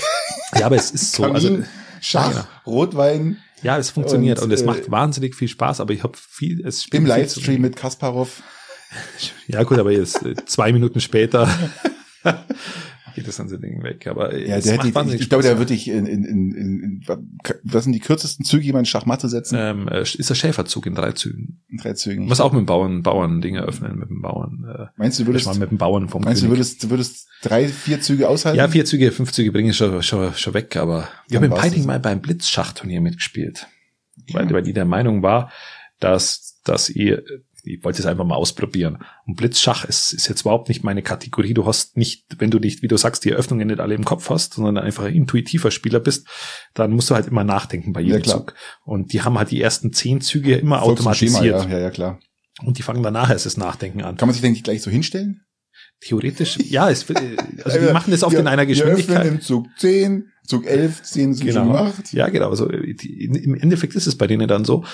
Ja, 0.58 0.66
aber 0.66 0.76
es 0.76 0.90
ist 0.90 1.12
so. 1.12 1.22
Kamin, 1.22 1.34
also, 1.34 1.64
Schach, 2.00 2.34
ja, 2.34 2.40
genau. 2.42 2.46
Rotwein, 2.66 3.38
ja, 3.62 3.78
es 3.78 3.90
funktioniert 3.90 4.38
und, 4.38 4.44
und 4.44 4.52
es 4.52 4.62
äh, 4.62 4.66
macht 4.66 4.90
wahnsinnig 4.90 5.34
viel 5.34 5.48
Spaß, 5.48 5.80
aber 5.80 5.92
ich 5.92 6.02
habe 6.02 6.16
viel, 6.16 6.66
es 6.66 6.86
Im 6.92 7.06
Livestream 7.06 7.60
mit 7.60 7.76
Kasparov. 7.76 8.42
Ja 9.46 9.62
gut, 9.62 9.78
aber 9.78 9.92
jetzt 9.92 10.26
äh, 10.26 10.34
zwei 10.46 10.72
Minuten 10.72 11.00
später 11.00 11.48
geht 13.14 13.26
das 13.26 13.38
ganze 13.38 13.58
Ding 13.58 13.82
weg. 13.82 14.06
Aber 14.06 14.36
ja, 14.36 14.60
der 14.60 14.72
hätte, 14.72 14.88
ich, 14.88 15.20
ich, 15.20 15.28
glaube, 15.28 15.42
der 15.42 15.58
würde 15.58 15.74
ich 15.74 15.88
in, 15.88 16.06
in, 16.06 16.24
in, 16.24 16.52
in, 16.52 17.04
was 17.62 17.84
sind 17.84 17.92
die 17.92 18.00
kürzesten 18.00 18.44
Züge, 18.44 18.64
die 18.64 18.72
man 18.72 18.80
in 18.80 18.86
Schachmatte 18.86 19.28
setzen? 19.28 19.56
Ähm, 19.58 19.88
äh, 19.88 20.02
ist 20.02 20.30
der 20.30 20.34
Schäferzug 20.34 20.86
in 20.86 20.94
drei 20.94 21.12
Zügen. 21.12 21.60
In 21.68 21.78
drei 21.78 21.92
Zügen. 21.94 22.26
Muss 22.26 22.40
auch 22.40 22.52
mit 22.52 22.60
dem 22.60 22.66
Bauern, 22.66 23.02
Bauern 23.02 23.40
Dinge 23.40 23.62
öffnen, 23.62 23.98
mit 23.98 24.08
dem 24.08 24.22
Bauern. 24.22 24.64
Äh, 24.68 24.86
meinst 24.96 25.18
du, 25.18 25.26
würdest, 25.26 25.46
mal 25.46 25.58
mit 25.58 25.70
dem 25.70 25.78
Bauern 25.78 26.08
vom 26.08 26.22
Meinst 26.22 26.42
König. 26.42 26.50
du, 26.50 26.58
würdest, 26.58 26.82
du 26.84 26.90
würdest 26.90 27.28
drei, 27.42 27.68
vier 27.68 28.00
Züge 28.00 28.28
aushalten? 28.28 28.58
Ja, 28.58 28.68
vier 28.68 28.84
Züge, 28.84 29.10
fünf 29.12 29.32
Züge 29.32 29.52
bringe 29.52 29.70
ich 29.70 29.76
schon, 29.76 30.02
schon, 30.02 30.34
schon 30.34 30.54
weg, 30.54 30.76
aber 30.76 31.08
ich 31.28 31.36
habe 31.36 31.46
im 31.46 31.54
Piting 31.54 31.86
mal 31.86 32.00
beim 32.00 32.20
Blitzschachturnier 32.20 33.00
mitgespielt. 33.00 33.66
Weil, 34.32 34.50
weil 34.50 34.62
die 34.62 34.72
der 34.72 34.84
Meinung 34.84 35.22
war, 35.22 35.50
dass, 35.98 36.60
dass 36.64 36.90
ihr 36.90 37.22
ich 37.64 37.84
wollte 37.84 38.00
es 38.00 38.06
einfach 38.06 38.24
mal 38.24 38.34
ausprobieren. 38.34 38.98
Und 39.26 39.36
Blitzschach 39.36 39.84
ist, 39.84 40.12
ist 40.12 40.28
jetzt 40.28 40.42
überhaupt 40.42 40.68
nicht 40.68 40.84
meine 40.84 41.02
Kategorie. 41.02 41.54
Du 41.54 41.66
hast 41.66 41.96
nicht, 41.96 42.24
wenn 42.38 42.50
du 42.50 42.58
nicht, 42.58 42.82
wie 42.82 42.88
du 42.88 42.96
sagst, 42.96 43.24
die 43.24 43.30
Eröffnungen 43.30 43.68
nicht 43.68 43.80
alle 43.80 43.94
im 43.94 44.04
Kopf 44.04 44.30
hast, 44.30 44.54
sondern 44.54 44.78
einfach 44.78 45.04
ein 45.04 45.14
intuitiver 45.14 45.70
Spieler 45.70 46.00
bist, 46.00 46.26
dann 46.74 46.92
musst 46.92 47.10
du 47.10 47.14
halt 47.14 47.26
immer 47.26 47.44
nachdenken 47.44 47.92
bei 47.92 48.00
jedem 48.00 48.22
ja, 48.22 48.32
Zug. 48.32 48.54
Und 48.84 49.12
die 49.12 49.22
haben 49.22 49.38
halt 49.38 49.50
die 49.50 49.60
ersten 49.60 49.92
zehn 49.92 50.20
Züge 50.20 50.56
immer 50.56 50.80
Folgst 50.80 51.00
automatisiert. 51.00 51.60
Schema, 51.60 51.64
ja, 51.64 51.68
ja, 51.68 51.78
ja, 51.78 51.90
klar. 51.90 52.18
Und 52.62 52.78
die 52.78 52.82
fangen 52.82 53.02
danach 53.02 53.30
erst 53.30 53.46
das 53.46 53.56
Nachdenken 53.56 54.02
an. 54.02 54.16
Kann 54.16 54.28
man 54.28 54.34
sich 54.34 54.42
denn 54.42 54.52
nicht 54.52 54.64
gleich 54.64 54.82
so 54.82 54.90
hinstellen? 54.90 55.42
Theoretisch, 56.00 56.56
ja, 56.64 56.90
es, 56.90 57.06
also 57.64 57.78
die 57.78 57.92
machen 57.92 58.10
das 58.10 58.22
oft 58.22 58.32
wir, 58.32 58.40
in 58.40 58.46
einer 58.46 58.66
Geschwindigkeit. 58.66 59.26
Im 59.26 59.40
Zug 59.40 59.66
10, 59.78 60.30
Zug 60.46 60.66
11, 60.66 61.02
10, 61.02 61.34
Zug 61.34 61.46
genau. 61.46 61.74
8. 61.74 62.12
Ja, 62.12 62.28
genau. 62.28 62.50
Also 62.50 62.68
die, 62.68 63.24
im 63.24 63.54
Endeffekt 63.54 63.94
ist 63.94 64.06
es 64.06 64.16
bei 64.16 64.26
denen 64.26 64.48
dann 64.48 64.64
so. 64.64 64.84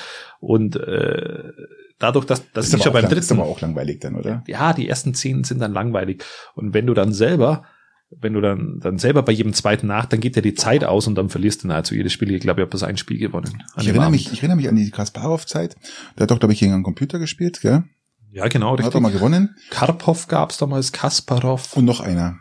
Und 0.40 0.76
äh, 0.76 1.52
dadurch, 1.98 2.24
dass, 2.26 2.50
dass 2.52 2.72
ich 2.72 2.82
schon 2.82 2.92
beim 2.92 3.02
lang, 3.02 3.10
dritten. 3.10 3.24
Ist 3.24 3.32
aber 3.32 3.44
auch 3.44 3.60
langweilig 3.60 4.00
dann, 4.00 4.16
oder? 4.16 4.44
Ja, 4.46 4.72
die 4.72 4.88
ersten 4.88 5.14
zehn 5.14 5.44
sind 5.44 5.60
dann 5.60 5.72
langweilig. 5.72 6.24
Und 6.54 6.74
wenn 6.74 6.86
du 6.86 6.94
dann 6.94 7.12
selber, 7.12 7.64
wenn 8.10 8.34
du 8.34 8.40
dann, 8.40 8.78
dann 8.80 8.98
selber 8.98 9.22
bei 9.22 9.32
jedem 9.32 9.52
zweiten 9.52 9.86
nach, 9.86 10.06
dann 10.06 10.20
geht 10.20 10.36
dir 10.36 10.42
die 10.42 10.54
Zeit 10.54 10.84
aus 10.84 11.06
und 11.06 11.16
dann 11.16 11.28
verlierst 11.28 11.64
du 11.64 11.68
nahezu 11.68 11.94
jedes 11.94 12.12
Spiel. 12.12 12.30
Ich 12.32 12.40
glaube, 12.40 12.60
ich 12.60 12.62
habe 12.62 12.72
das 12.72 12.82
ein 12.82 12.96
Spiel 12.96 13.18
gewonnen. 13.18 13.62
Ich 13.78 13.88
erinnere, 13.88 14.10
mich, 14.10 14.32
ich 14.32 14.38
erinnere 14.38 14.56
mich 14.56 14.68
an 14.68 14.76
die 14.76 14.90
Kasparov-Zeit. 14.90 15.76
Der 16.16 16.22
hat 16.22 16.30
doch, 16.30 16.38
glaube 16.38 16.52
ich, 16.52 16.60
gegen 16.60 16.72
einen 16.72 16.82
Computer 16.82 17.18
gespielt, 17.18 17.60
gell? 17.60 17.84
Ja, 18.30 18.48
genau. 18.48 18.72
Richtig. 18.72 18.86
Hat 18.86 18.94
er 18.94 19.00
mal 19.00 19.12
gewonnen. 19.12 19.56
Karpov 19.70 20.28
gab's 20.28 20.58
damals, 20.58 20.92
Kasparov. 20.92 21.76
Und 21.76 21.86
noch 21.86 22.00
einer. 22.00 22.38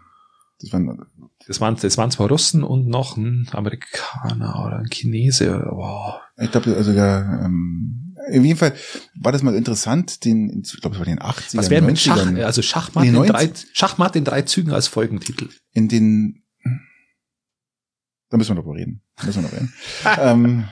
Das 0.60 0.74
waren, 0.74 1.06
das 1.48 1.62
waren, 1.62 1.78
das 1.82 1.98
waren 1.98 2.12
zwei 2.12 2.26
Russen 2.26 2.64
und 2.64 2.88
noch 2.88 3.18
ein 3.18 3.48
Amerikaner 3.52 4.66
oder 4.66 4.80
ein 4.80 4.90
Chinese. 4.90 5.68
Wow. 5.70 6.16
Ich 6.38 6.52
glaube, 6.52 6.76
also 6.76 6.94
der, 6.94 7.42
ähm, 7.46 8.05
in 8.30 8.44
jedem 8.44 8.58
Fall 8.58 8.74
war 9.16 9.32
das 9.32 9.44
mal 9.44 9.56
interessant, 9.56 10.26
den, 10.26 10.64
ich 10.64 10.82
glaube, 10.82 10.96
es 10.96 11.00
war 11.00 11.06
den 11.06 11.22
80 11.22 11.58
Was 11.58 11.70
wäre 11.70 11.82
mit 11.84 12.00
Schach, 12.00 12.26
also 12.38 12.62
Schachmatt 12.62 13.06
in, 13.06 13.14
drei, 13.14 13.52
Schachmatt 13.74 14.16
in 14.16 14.24
drei 14.24 14.42
Zügen 14.44 14.72
als 14.72 14.88
Folgentitel? 14.88 15.50
In 15.72 15.88
den, 15.88 16.44
da 18.30 18.38
müssen 18.38 18.56
wir 18.56 18.62
noch 18.62 18.70
reden. 18.74 19.02
Da 19.18 19.26
müssen 19.26 19.44
wir 19.44 19.50
noch 19.50 19.54
reden. 19.54 19.74
ähm, 20.20 20.64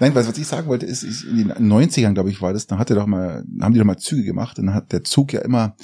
nein, 0.00 0.14
was, 0.14 0.28
was 0.28 0.38
ich 0.38 0.46
sagen 0.46 0.68
wollte, 0.68 0.86
ist, 0.86 1.02
ist 1.02 1.24
in 1.24 1.36
den 1.36 1.52
90ern, 1.52 2.14
glaube 2.14 2.30
ich, 2.30 2.40
war 2.40 2.52
das, 2.52 2.66
da 2.66 2.78
hatte 2.78 2.94
doch 2.94 3.06
mal, 3.06 3.44
haben 3.60 3.72
die 3.72 3.78
doch 3.78 3.86
mal 3.86 3.98
Züge 3.98 4.24
gemacht, 4.24 4.58
und 4.58 4.66
dann 4.66 4.74
hat 4.74 4.92
der 4.92 5.04
Zug 5.04 5.32
ja 5.32 5.40
immer, 5.40 5.76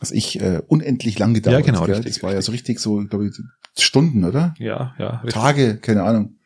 was 0.00 0.10
ich, 0.12 0.40
äh, 0.40 0.62
unendlich 0.68 1.18
lang 1.18 1.34
gedauert. 1.34 1.66
Ja, 1.66 1.72
genau, 1.72 1.84
richtig, 1.84 2.14
Das 2.14 2.22
war 2.22 2.30
richtig. 2.30 2.36
ja 2.36 2.42
so 2.42 2.52
richtig 2.52 2.78
so, 2.78 3.04
glaube 3.06 3.28
ich, 3.28 3.34
Stunden, 3.78 4.24
oder? 4.24 4.54
Ja, 4.58 4.94
ja. 4.98 5.16
Richtig. 5.16 5.32
Tage, 5.32 5.76
keine 5.78 6.04
Ahnung. 6.04 6.36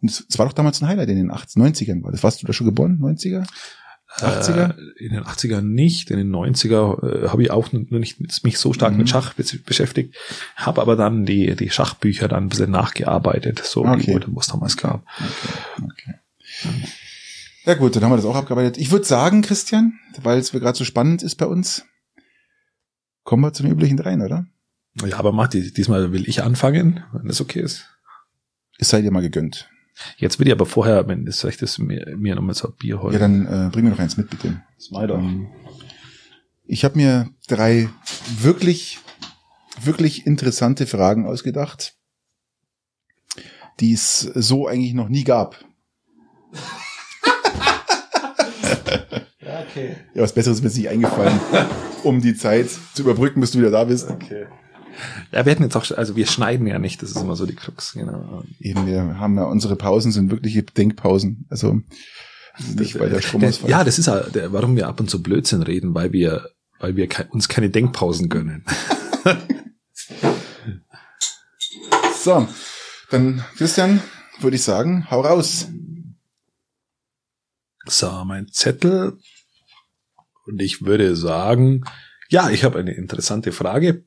Und 0.00 0.10
es 0.10 0.38
war 0.38 0.46
doch 0.46 0.52
damals 0.52 0.80
ein 0.80 0.88
Highlight 0.88 1.10
in 1.10 1.16
den 1.16 1.30
80, 1.30 1.62
90ern. 1.62 2.02
War 2.02 2.10
das 2.10 2.22
warst 2.22 2.42
du 2.42 2.46
da 2.46 2.52
schon 2.52 2.66
geboren? 2.66 2.98
90er? 3.00 3.46
80er? 4.18 4.76
Äh, 4.76 5.04
in 5.04 5.12
den 5.12 5.24
80ern 5.24 5.62
nicht, 5.62 6.10
in 6.10 6.18
den 6.18 6.34
90er 6.34 7.24
äh, 7.24 7.28
habe 7.28 7.42
ich 7.42 7.50
auch 7.50 7.72
nur 7.72 8.00
nicht 8.00 8.44
mich 8.44 8.58
so 8.58 8.72
stark 8.72 8.92
mhm. 8.92 8.98
mit 8.98 9.08
Schach 9.08 9.34
beschäftigt, 9.34 10.16
habe 10.56 10.80
aber 10.80 10.96
dann 10.96 11.26
die, 11.26 11.54
die 11.54 11.70
Schachbücher 11.70 12.28
dann 12.28 12.44
ein 12.44 12.48
bisschen 12.48 12.70
nachgearbeitet, 12.70 13.62
so 13.64 13.84
okay. 13.84 14.20
wie 14.26 14.38
es 14.38 14.46
damals 14.48 14.76
gab. 14.76 15.04
Okay, 15.76 16.14
okay. 16.64 16.88
Ja 17.64 17.74
gut, 17.74 17.94
dann 17.94 18.02
haben 18.02 18.12
wir 18.12 18.16
das 18.16 18.24
auch 18.24 18.36
abgearbeitet. 18.36 18.78
Ich 18.78 18.90
würde 18.90 19.04
sagen, 19.04 19.42
Christian, 19.42 19.98
weil 20.22 20.38
es 20.38 20.50
gerade 20.50 20.76
so 20.76 20.84
spannend 20.84 21.22
ist 21.22 21.36
bei 21.36 21.46
uns, 21.46 21.84
kommen 23.22 23.42
wir 23.42 23.52
zu 23.52 23.62
den 23.62 23.72
üblichen 23.72 23.96
dreien, 23.96 24.22
oder? 24.22 24.46
Ja, 25.06 25.18
aber 25.18 25.32
mach 25.32 25.48
die, 25.48 25.72
diesmal 25.72 26.12
will 26.12 26.28
ich 26.28 26.42
anfangen, 26.42 27.04
wenn 27.12 27.28
das 27.28 27.40
okay 27.40 27.60
ist. 27.60 27.84
Es 28.78 28.88
sei 28.88 29.02
dir 29.02 29.10
mal 29.10 29.22
gegönnt. 29.22 29.68
Jetzt 30.16 30.38
will 30.38 30.46
ich 30.46 30.52
aber 30.52 30.66
vorher, 30.66 31.06
wenn 31.08 31.26
es 31.26 31.44
recht 31.44 31.62
ist, 31.62 31.78
mir, 31.78 32.14
mir 32.16 32.34
nochmal 32.34 32.54
so 32.54 32.68
ein 32.68 32.74
Bier 32.78 33.00
holen. 33.02 33.12
Ja, 33.12 33.18
dann 33.18 33.46
äh, 33.46 33.70
bring 33.70 33.84
mir 33.84 33.90
noch 33.90 33.98
eins 33.98 34.16
mit, 34.16 34.30
bitte. 34.30 34.62
das 34.76 34.90
doch. 35.06 35.18
Ähm, 35.18 35.48
Ich 36.66 36.84
habe 36.84 36.96
mir 36.96 37.30
drei 37.48 37.88
wirklich, 38.38 38.98
wirklich 39.82 40.26
interessante 40.26 40.86
Fragen 40.86 41.26
ausgedacht, 41.26 41.94
die 43.80 43.92
es 43.92 44.20
so 44.20 44.66
eigentlich 44.66 44.94
noch 44.94 45.08
nie 45.08 45.24
gab. 45.24 45.64
Ja, 49.40 49.60
okay. 49.68 49.96
Ja, 50.14 50.22
was 50.22 50.32
Besseres 50.34 50.58
ist 50.58 50.64
mir 50.64 50.70
nicht 50.70 50.88
eingefallen, 50.88 51.38
um 52.04 52.20
die 52.20 52.34
Zeit 52.34 52.68
zu 52.94 53.02
überbrücken, 53.02 53.40
bis 53.40 53.52
du 53.52 53.58
wieder 53.58 53.70
da 53.70 53.84
bist. 53.84 54.10
Okay. 54.10 54.46
Ja, 55.32 55.44
wir 55.44 55.52
hätten 55.52 55.62
jetzt 55.62 55.76
auch, 55.76 55.90
also 55.96 56.16
wir 56.16 56.26
schneiden 56.26 56.66
ja 56.66 56.78
nicht, 56.78 57.02
das 57.02 57.10
ist 57.10 57.20
immer 57.20 57.36
so 57.36 57.46
die 57.46 57.54
Krux, 57.54 57.92
genau. 57.92 58.44
Eben, 58.58 58.86
wir 58.86 59.18
haben 59.18 59.36
ja, 59.36 59.44
unsere 59.44 59.76
Pausen 59.76 60.12
sind 60.12 60.30
wirkliche 60.30 60.62
Denkpausen. 60.62 61.46
Also 61.48 61.80
nicht, 62.76 62.98
weil 62.98 63.10
der 63.10 63.20
Strom 63.20 63.40
Der, 63.40 63.50
ausfällt. 63.50 63.70
ja, 63.70 63.84
das 63.84 63.98
ist 63.98 64.06
ja, 64.06 64.20
der, 64.20 64.52
warum 64.52 64.76
wir 64.76 64.88
ab 64.88 65.00
und 65.00 65.08
zu 65.10 65.22
Blödsinn 65.22 65.62
reden, 65.62 65.94
weil 65.94 66.12
wir, 66.12 66.50
weil 66.78 66.96
wir 66.96 67.08
uns 67.30 67.48
keine 67.48 67.70
Denkpausen 67.70 68.28
gönnen. 68.28 68.64
So, 72.22 72.46
dann 73.10 73.42
Christian, 73.56 74.02
würde 74.40 74.56
ich 74.56 74.62
sagen, 74.62 75.10
hau 75.10 75.22
raus. 75.22 75.68
So, 77.86 78.10
mein 78.26 78.48
Zettel. 78.48 79.16
Und 80.44 80.60
ich 80.60 80.82
würde 80.82 81.16
sagen, 81.16 81.84
ja, 82.28 82.50
ich 82.50 82.62
habe 82.62 82.78
eine 82.78 82.92
interessante 82.92 83.52
Frage. 83.52 84.04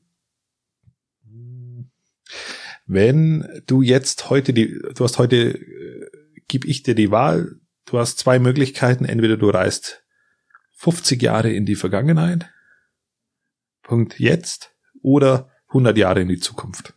Wenn 2.86 3.62
du 3.66 3.82
jetzt 3.82 4.30
heute 4.30 4.52
die, 4.52 4.78
du 4.94 5.04
hast 5.04 5.18
heute, 5.18 5.58
äh, 5.58 6.10
gib 6.48 6.64
ich 6.64 6.82
dir 6.82 6.94
die 6.94 7.10
Wahl, 7.10 7.60
du 7.86 7.98
hast 7.98 8.18
zwei 8.18 8.38
Möglichkeiten, 8.38 9.04
entweder 9.04 9.36
du 9.36 9.48
reist 9.48 10.04
50 10.76 11.22
Jahre 11.22 11.50
in 11.50 11.64
die 11.64 11.76
Vergangenheit, 11.76 12.50
Punkt 13.82 14.18
jetzt, 14.18 14.72
oder 15.02 15.50
100 15.68 15.96
Jahre 15.96 16.20
in 16.20 16.28
die 16.28 16.38
Zukunft. 16.38 16.94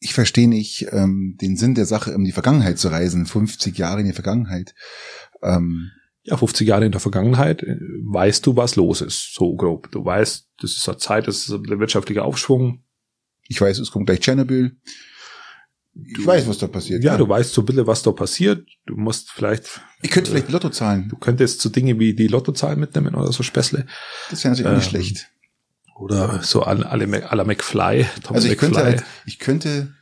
Ich 0.00 0.14
verstehe 0.14 0.48
nicht 0.48 0.86
ähm, 0.92 1.36
den 1.40 1.56
Sinn 1.56 1.74
der 1.74 1.86
Sache, 1.86 2.14
um 2.14 2.24
die 2.24 2.32
Vergangenheit 2.32 2.78
zu 2.78 2.88
reisen, 2.88 3.26
50 3.26 3.76
Jahre 3.76 4.00
in 4.00 4.06
die 4.06 4.12
Vergangenheit. 4.12 4.74
Ähm, 5.42 5.90
Ja, 6.22 6.36
50 6.36 6.68
Jahre 6.68 6.84
in 6.84 6.92
der 6.92 7.00
Vergangenheit 7.00 7.62
äh, 7.62 7.76
weißt 8.04 8.46
du, 8.46 8.54
was 8.56 8.76
los 8.76 9.00
ist, 9.00 9.34
so 9.34 9.54
grob. 9.56 9.90
Du 9.90 10.04
weißt, 10.04 10.48
das 10.60 10.72
ist 10.76 10.88
eine 10.88 10.98
Zeit, 10.98 11.26
das 11.26 11.48
ist 11.48 11.50
der 11.50 11.78
wirtschaftliche 11.80 12.22
Aufschwung, 12.22 12.84
ich 13.48 13.60
weiß, 13.60 13.78
es 13.78 13.90
kommt 13.90 14.06
gleich 14.06 14.20
Tschernobyl. 14.20 14.76
Ich 16.16 16.24
weiß, 16.24 16.46
was 16.46 16.58
da 16.58 16.68
passiert. 16.68 17.02
Ja, 17.02 17.16
du 17.16 17.28
weißt 17.28 17.52
so 17.52 17.62
ein 17.62 17.64
bisschen, 17.64 17.86
was 17.88 18.02
da 18.02 18.12
passiert. 18.12 18.68
Du 18.86 18.94
musst 18.96 19.30
vielleicht, 19.32 19.80
Ich 20.02 20.10
könnte 20.10 20.30
vielleicht 20.30 20.50
Lotto 20.50 20.68
zahlen. 20.70 21.08
du 21.08 21.16
könntest 21.16 21.60
so 21.60 21.68
Dinge 21.70 21.98
wie 21.98 22.14
die 22.14 22.28
Lottozahlen 22.28 22.78
mitnehmen 22.78 23.16
oder 23.16 23.32
so 23.32 23.42
Späßle. 23.42 23.84
Das 24.30 24.44
wäre 24.44 24.52
natürlich 24.52 24.70
auch 24.70 24.76
nicht 24.76 24.84
Ähm, 24.94 25.02
schlecht. 25.02 25.28
Oder 25.96 26.40
so 26.44 26.62
alle, 26.62 26.88
alle, 26.88 27.06
la 27.06 27.42
McFly. 27.44 28.06
Tom 28.22 28.36
Also 28.36 28.46
ich 28.46 28.52
McFly. 28.52 28.56
könnte 28.68 28.84
halt, 28.84 29.04
ich 29.26 29.40
könnte 29.40 29.94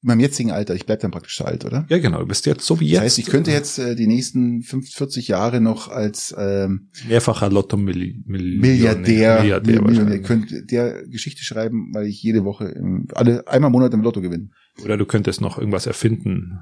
in 0.00 0.06
meinem 0.06 0.20
jetzigen 0.20 0.52
Alter, 0.52 0.74
ich 0.76 0.86
bleib 0.86 1.00
dann 1.00 1.10
praktisch 1.10 1.36
so 1.36 1.44
alt, 1.44 1.64
oder? 1.64 1.84
ja, 1.88 1.98
genau. 1.98 2.20
Du 2.20 2.26
bist 2.26 2.46
jetzt 2.46 2.64
so 2.64 2.78
wie 2.78 2.86
jetzt. 2.86 2.96
Das 2.96 3.04
heißt, 3.04 3.18
ich 3.18 3.26
könnte 3.26 3.50
jetzt 3.50 3.78
äh, 3.78 3.96
die 3.96 4.06
nächsten 4.06 4.62
50, 4.62 4.94
40 4.94 5.28
Jahre 5.28 5.60
noch 5.60 5.88
als 5.88 6.32
ähm, 6.38 6.88
mehrfacher 7.08 7.50
Lotto-Milliardär. 7.50 8.22
Milliardär, 8.30 9.40
Milliardär 9.40 9.82
Millionär, 9.82 9.84
wahrscheinlich. 9.84 10.22
könnte 10.26 10.64
der 10.64 11.04
Geschichte 11.08 11.42
schreiben, 11.42 11.90
weil 11.94 12.06
ich 12.06 12.22
jede 12.22 12.44
Woche 12.44 12.66
im, 12.66 13.08
alle 13.14 13.46
einmal 13.48 13.70
im 13.70 13.72
Monat 13.72 13.92
im 13.92 14.02
Lotto 14.02 14.20
gewinne. 14.20 14.50
Oder 14.84 14.96
du 14.96 15.04
könntest 15.04 15.40
noch 15.40 15.58
irgendwas 15.58 15.86
erfinden. 15.86 16.60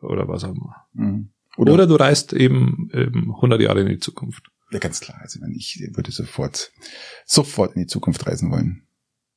Oder 0.00 0.28
was 0.28 0.44
auch 0.44 0.54
immer. 0.54 0.76
Mhm. 0.94 1.30
Oder, 1.56 1.72
Oder, 1.72 1.86
du 1.86 1.96
reist 1.96 2.32
eben, 2.34 2.90
eben 2.92 3.34
100 3.34 3.60
Jahre 3.62 3.80
in 3.80 3.88
die 3.88 3.98
Zukunft. 3.98 4.46
ja, 4.70 4.78
ganz 4.78 5.00
klar. 5.00 5.18
Also 5.22 5.40
wenn 5.40 5.52
ich 5.52 5.82
würde 5.94 6.12
sofort, 6.12 6.70
sofort 7.24 7.74
in 7.74 7.82
die 7.82 7.86
Zukunft 7.86 8.26
reisen 8.26 8.50
wollen. 8.52 8.82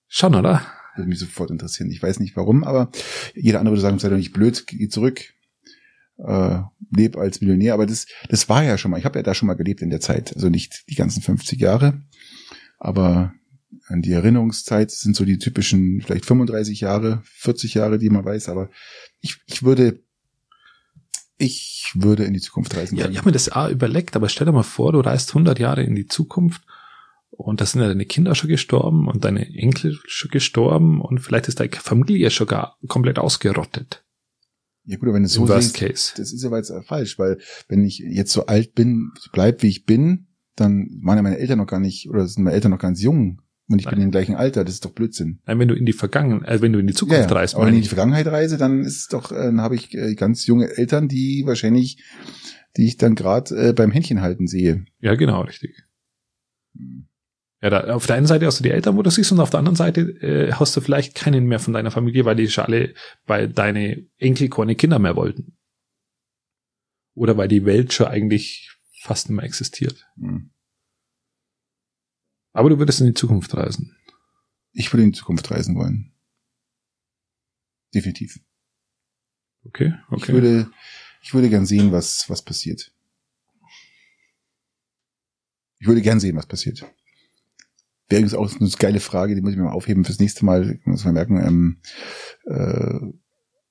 Schon, 0.07 0.35
oder? 0.35 0.61
Würde 0.99 1.09
mich 1.09 1.19
sofort 1.19 1.49
interessieren. 1.49 1.89
Ich 1.89 2.03
weiß 2.03 2.19
nicht 2.19 2.35
warum, 2.35 2.63
aber 2.63 2.91
jeder 3.33 3.59
andere 3.59 3.73
würde 3.73 3.81
sagen, 3.81 3.99
sei 3.99 4.09
doch 4.09 4.17
nicht 4.17 4.33
blöd, 4.33 4.67
geh 4.67 4.89
zurück, 4.89 5.33
äh, 6.17 6.59
leb 6.95 7.17
als 7.17 7.41
Millionär. 7.41 7.73
Aber 7.73 7.85
das, 7.85 8.05
das 8.27 8.49
war 8.49 8.63
ja 8.63 8.77
schon 8.77 8.91
mal. 8.91 8.97
Ich 8.97 9.05
habe 9.05 9.17
ja 9.17 9.23
da 9.23 9.33
schon 9.33 9.47
mal 9.47 9.55
gelebt 9.55 9.81
in 9.81 9.89
der 9.89 10.01
Zeit. 10.01 10.35
Also 10.35 10.49
nicht 10.49 10.83
die 10.89 10.95
ganzen 10.95 11.21
50 11.21 11.59
Jahre, 11.59 12.01
aber 12.77 13.33
an 13.87 14.01
die 14.01 14.11
Erinnerungszeit 14.11 14.91
sind 14.91 15.15
so 15.15 15.25
die 15.25 15.39
typischen 15.39 16.01
vielleicht 16.01 16.25
35 16.25 16.81
Jahre, 16.81 17.21
40 17.23 17.75
Jahre, 17.75 17.97
die 17.97 18.09
man 18.09 18.25
weiß. 18.25 18.49
Aber 18.49 18.69
ich, 19.21 19.37
ich 19.47 19.63
würde, 19.63 20.03
ich 21.37 21.91
würde 21.95 22.25
in 22.25 22.33
die 22.33 22.41
Zukunft 22.41 22.75
reisen. 22.75 22.97
Ja, 22.97 23.09
ich 23.09 23.17
habe 23.17 23.29
mir 23.29 23.33
das 23.33 23.49
auch 23.49 23.69
überlegt, 23.69 24.15
aber 24.15 24.29
stell 24.29 24.45
dir 24.45 24.51
mal 24.51 24.63
vor, 24.63 24.91
du 24.91 24.99
reist 24.99 25.29
100 25.29 25.59
Jahre 25.59 25.83
in 25.83 25.95
die 25.95 26.07
Zukunft 26.07 26.61
und 27.39 27.61
da 27.61 27.65
sind 27.65 27.81
ja 27.81 27.87
deine 27.87 28.05
Kinder 28.05 28.35
schon 28.35 28.49
gestorben 28.49 29.07
und 29.07 29.23
deine 29.23 29.47
Enkel 29.55 29.97
schon 30.05 30.29
gestorben 30.29 30.99
und 30.99 31.19
vielleicht 31.19 31.47
ist 31.47 31.61
deine 31.61 31.71
Familie 31.71 32.31
schon 32.31 32.47
gar 32.47 32.77
komplett 32.87 33.17
ausgerottet. 33.17 34.03
ja 34.83 34.97
gut, 34.97 35.07
aber 35.07 35.15
wenn 35.15 35.23
Im 35.23 35.29
so 35.29 35.47
Worst 35.47 35.77
siehst, 35.77 36.19
das 36.19 36.33
ist 36.33 36.43
aber 36.43 36.57
jetzt 36.57 36.73
falsch, 36.85 37.17
weil 37.17 37.39
wenn 37.69 37.85
ich 37.85 37.99
jetzt 37.99 38.33
so 38.33 38.47
alt 38.47 38.75
bin, 38.75 39.11
so 39.17 39.29
bleib 39.31 39.63
wie 39.63 39.69
ich 39.69 39.85
bin, 39.85 40.27
dann 40.57 40.89
waren 41.01 41.15
ja 41.15 41.21
meine 41.21 41.37
Eltern 41.37 41.59
noch 41.59 41.67
gar 41.67 41.79
nicht, 41.79 42.09
oder 42.09 42.27
sind 42.27 42.43
meine 42.43 42.55
Eltern 42.55 42.71
noch 42.71 42.79
ganz 42.79 43.01
jung 43.01 43.41
und 43.69 43.79
ich 43.79 43.85
bin 43.85 43.99
Nein. 43.99 44.07
im 44.07 44.11
gleichen 44.11 44.35
Alter, 44.35 44.65
das 44.65 44.73
ist 44.73 44.83
doch 44.83 44.91
Blödsinn. 44.91 45.39
Nein, 45.45 45.59
wenn 45.59 45.69
du 45.69 45.75
in 45.75 45.85
die 45.85 45.93
Vergangenheit, 45.93 46.59
äh, 46.59 46.61
wenn 46.61 46.73
du 46.73 46.79
in 46.79 46.87
die 46.87 46.93
Zukunft 46.93 47.31
reist, 47.31 47.55
aber 47.55 47.67
wenn 47.67 47.73
ich 47.73 47.77
in 47.77 47.83
die. 47.83 47.89
Vergangenheit 47.89 48.27
reise, 48.27 48.57
dann 48.57 48.81
ist 48.81 48.97
es 48.97 49.07
doch, 49.07 49.31
äh, 49.31 49.35
dann 49.35 49.61
habe 49.61 49.75
ich 49.75 49.93
äh, 49.93 50.15
ganz 50.15 50.45
junge 50.45 50.75
Eltern, 50.75 51.07
die 51.07 51.43
wahrscheinlich, 51.45 52.03
die 52.75 52.85
ich 52.85 52.97
dann 52.97 53.15
gerade 53.15 53.73
beim 53.73 53.91
Händchen 53.91 54.19
halten 54.19 54.45
sehe. 54.45 54.83
Ja, 54.99 55.15
genau, 55.15 55.41
richtig. 55.41 55.83
Ja, 57.61 57.69
da, 57.69 57.93
auf 57.93 58.07
der 58.07 58.15
einen 58.15 58.27
Seite 58.27 58.45
hast 58.45 58.59
du 58.59 58.63
die 58.63 58.71
Eltern, 58.71 58.95
wo 58.95 59.01
du 59.01 59.09
siehst, 59.09 59.31
und 59.31 59.39
auf 59.39 59.49
der 59.49 59.59
anderen 59.59 59.75
Seite 59.75 60.01
äh, 60.01 60.53
hast 60.53 60.75
du 60.75 60.81
vielleicht 60.81 61.15
keinen 61.15 61.45
mehr 61.45 61.59
von 61.59 61.73
deiner 61.73 61.91
Familie, 61.91 62.23
weil 62.25 62.35
die 62.35 62.47
schon 62.47 62.65
alle, 62.65 62.93
weil 63.25 63.49
deine 63.49 64.07
Enkel 64.17 64.49
keine 64.49 64.75
Kinder 64.75 64.99
mehr 64.99 65.15
wollten. 65.15 65.57
Oder 67.15 67.35
weil 67.35 67.49
die 67.49 67.65
Welt 67.65 67.91
schon 67.91 68.07
eigentlich 68.07 68.71
fast 69.01 69.29
nicht 69.29 69.35
mehr 69.35 69.45
existiert. 69.45 70.07
Hm. 70.15 70.51
Aber 72.53 72.69
du 72.69 72.79
würdest 72.79 73.01
in 73.01 73.07
die 73.07 73.13
Zukunft 73.13 73.53
reisen. 73.55 73.95
Ich 74.71 74.93
würde 74.93 75.03
in 75.03 75.11
die 75.11 75.17
Zukunft 75.17 75.51
reisen 75.51 75.75
wollen. 75.75 76.13
Definitiv. 77.93 78.39
Okay, 79.65 79.93
okay. 80.09 80.23
Ich 80.23 80.29
würde, 80.29 80.71
ich 81.21 81.33
würde 81.33 81.49
gern 81.49 81.65
sehen, 81.65 81.91
was, 81.91 82.29
was 82.29 82.43
passiert. 82.43 82.93
Ich 85.79 85.87
würde 85.87 86.01
gern 86.01 86.19
sehen, 86.19 86.37
was 86.37 86.45
passiert. 86.45 86.85
Wäre 88.09 88.21
übrigens 88.21 88.33
auch 88.33 88.59
eine 88.59 88.69
geile 88.71 88.99
Frage, 88.99 89.35
die 89.35 89.41
muss 89.41 89.51
ich 89.51 89.57
mir 89.57 89.65
mal 89.65 89.71
aufheben 89.71 90.03
fürs 90.03 90.19
nächste 90.19 90.43
Mal, 90.45 90.79
muss 90.83 91.05
man 91.05 91.13
merken, 91.13 91.37
ähm, 91.45 91.77
äh, 92.45 92.99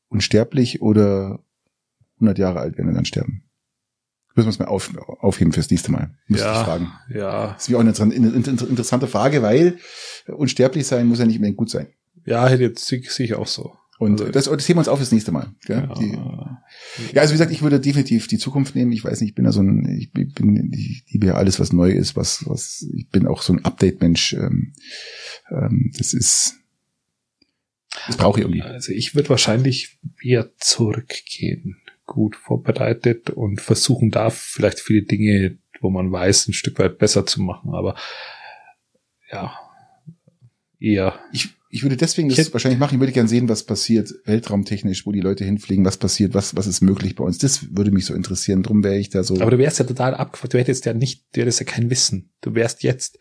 unsterblich 0.09 0.80
oder 0.80 1.41
100 2.16 2.39
Jahre 2.39 2.61
alt 2.61 2.76
werden 2.78 2.89
und 2.89 2.95
dann 2.95 3.05
sterben. 3.05 3.45
Müssen 4.34 4.47
wir 4.47 4.51
es 4.51 4.59
mal 4.61 4.66
auf, 4.66 4.91
aufheben 5.20 5.53
fürs 5.53 5.70
nächste 5.70 5.91
Mal. 5.91 6.14
Muss 6.28 6.41
Ja. 6.41 6.61
ich 6.61 6.64
fragen. 6.66 6.93
ja, 7.12 7.53
Das 7.55 7.68
ist 7.68 7.74
auch 7.74 7.80
eine 7.80 7.91
inter- 7.91 8.68
interessante 8.68 9.09
Frage, 9.09 9.43
weil 9.43 9.78
unsterblich 10.28 10.86
sein 10.86 11.07
muss 11.09 11.18
ja 11.18 11.26
nicht 11.26 11.36
unbedingt 11.36 11.57
gut 11.59 11.70
sein. 11.70 11.89
ja, 12.24 12.47
hätte 12.47 12.62
jetzt 12.62 12.86
sehe 12.86 13.01
ich 13.18 13.34
auch 13.34 13.47
so. 13.47 13.74
Und 13.99 14.20
Also- 14.20 14.32
das, 14.32 14.44
das 14.44 14.68
heben 14.68 14.76
wir 14.76 14.80
uns 14.82 14.88
auf 14.88 14.99
fürs 14.99 15.12
nächste 15.12 15.32
Mal. 15.32 15.53
Gell? 15.66 15.88
Ja. 15.88 15.94
Die, 15.94 16.12
ja, 17.14 17.20
also 17.22 17.32
wie 17.32 17.34
gesagt, 17.34 17.51
ich 17.51 17.62
würde 17.62 17.80
definitiv 17.80 18.28
die 18.28 18.38
Zukunft 18.38 18.74
nehmen. 18.74 18.92
Ich 18.92 19.05
weiß 19.05 19.20
nicht, 19.20 19.30
ich 19.30 19.34
bin 19.34 19.44
da 19.44 19.53
so 19.53 19.61
ein, 19.61 19.99
ich 19.99 20.12
bin, 20.12 20.72
ich 20.72 21.05
liebe 21.09 21.26
ja 21.26 21.34
alles, 21.34 21.59
was 21.59 21.72
neu 21.72 21.90
ist, 21.90 22.14
was, 22.16 22.49
was, 22.49 22.86
ich 22.94 23.09
bin 23.09 23.26
auch 23.26 23.42
so 23.42 23.53
ein 23.53 23.64
Update-Mensch. 23.64 24.34
Ähm, 24.34 24.72
ähm, 25.51 25.92
das 25.99 26.14
ist, 26.14 26.55
das 28.07 28.16
brauche 28.16 28.38
ich 28.38 28.44
irgendwie. 28.44 28.62
Also 28.62 28.92
ich 28.92 29.14
würde 29.16 29.30
wahrscheinlich 29.30 29.99
wieder 30.18 30.55
zurückgehen, 30.59 31.76
gut 32.07 32.36
vorbereitet 32.36 33.30
und 33.30 33.61
versuchen 33.61 34.11
da 34.11 34.30
vielleicht 34.30 34.78
viele 34.80 35.03
Dinge, 35.03 35.59
wo 35.80 35.90
man 35.90 36.11
weiß, 36.12 36.49
ein 36.49 36.53
Stück 36.53 36.78
weit 36.78 36.99
besser 36.99 37.26
zu 37.26 37.42
machen. 37.42 37.74
Aber 37.74 37.96
ja, 39.30 39.59
eher. 40.78 41.18
Ich, 41.32 41.51
ich 41.70 41.82
würde 41.82 41.96
deswegen 41.96 42.28
das 42.30 42.52
wahrscheinlich 42.52 42.78
machen. 42.80 42.94
Ich 42.94 43.00
würde 43.00 43.12
gerne 43.12 43.28
sehen, 43.28 43.48
was 43.48 43.62
passiert, 43.64 44.12
weltraumtechnisch, 44.24 45.04
wo 45.06 45.12
die 45.12 45.20
Leute 45.20 45.44
hinfliegen, 45.44 45.84
was 45.84 45.98
passiert, 45.98 46.32
was, 46.34 46.56
was 46.56 46.66
ist 46.66 46.80
möglich 46.80 47.14
bei 47.14 47.24
uns. 47.24 47.38
Das 47.38 47.76
würde 47.76 47.90
mich 47.90 48.06
so 48.06 48.14
interessieren. 48.14 48.62
Drum 48.62 48.82
wäre 48.82 48.96
ich 48.98 49.10
da 49.10 49.22
so. 49.22 49.40
Aber 49.40 49.50
du 49.50 49.58
wärst 49.58 49.78
ja 49.78 49.84
total 49.84 50.14
abgefuckt. 50.14 50.54
Du 50.54 50.58
hättest 50.58 50.86
ja 50.86 50.94
nicht, 50.94 51.24
du 51.34 51.42
hättest 51.42 51.60
ja 51.60 51.66
kein 51.66 51.90
Wissen. 51.90 52.30
Du 52.40 52.54
wärst 52.54 52.82
jetzt, 52.82 53.18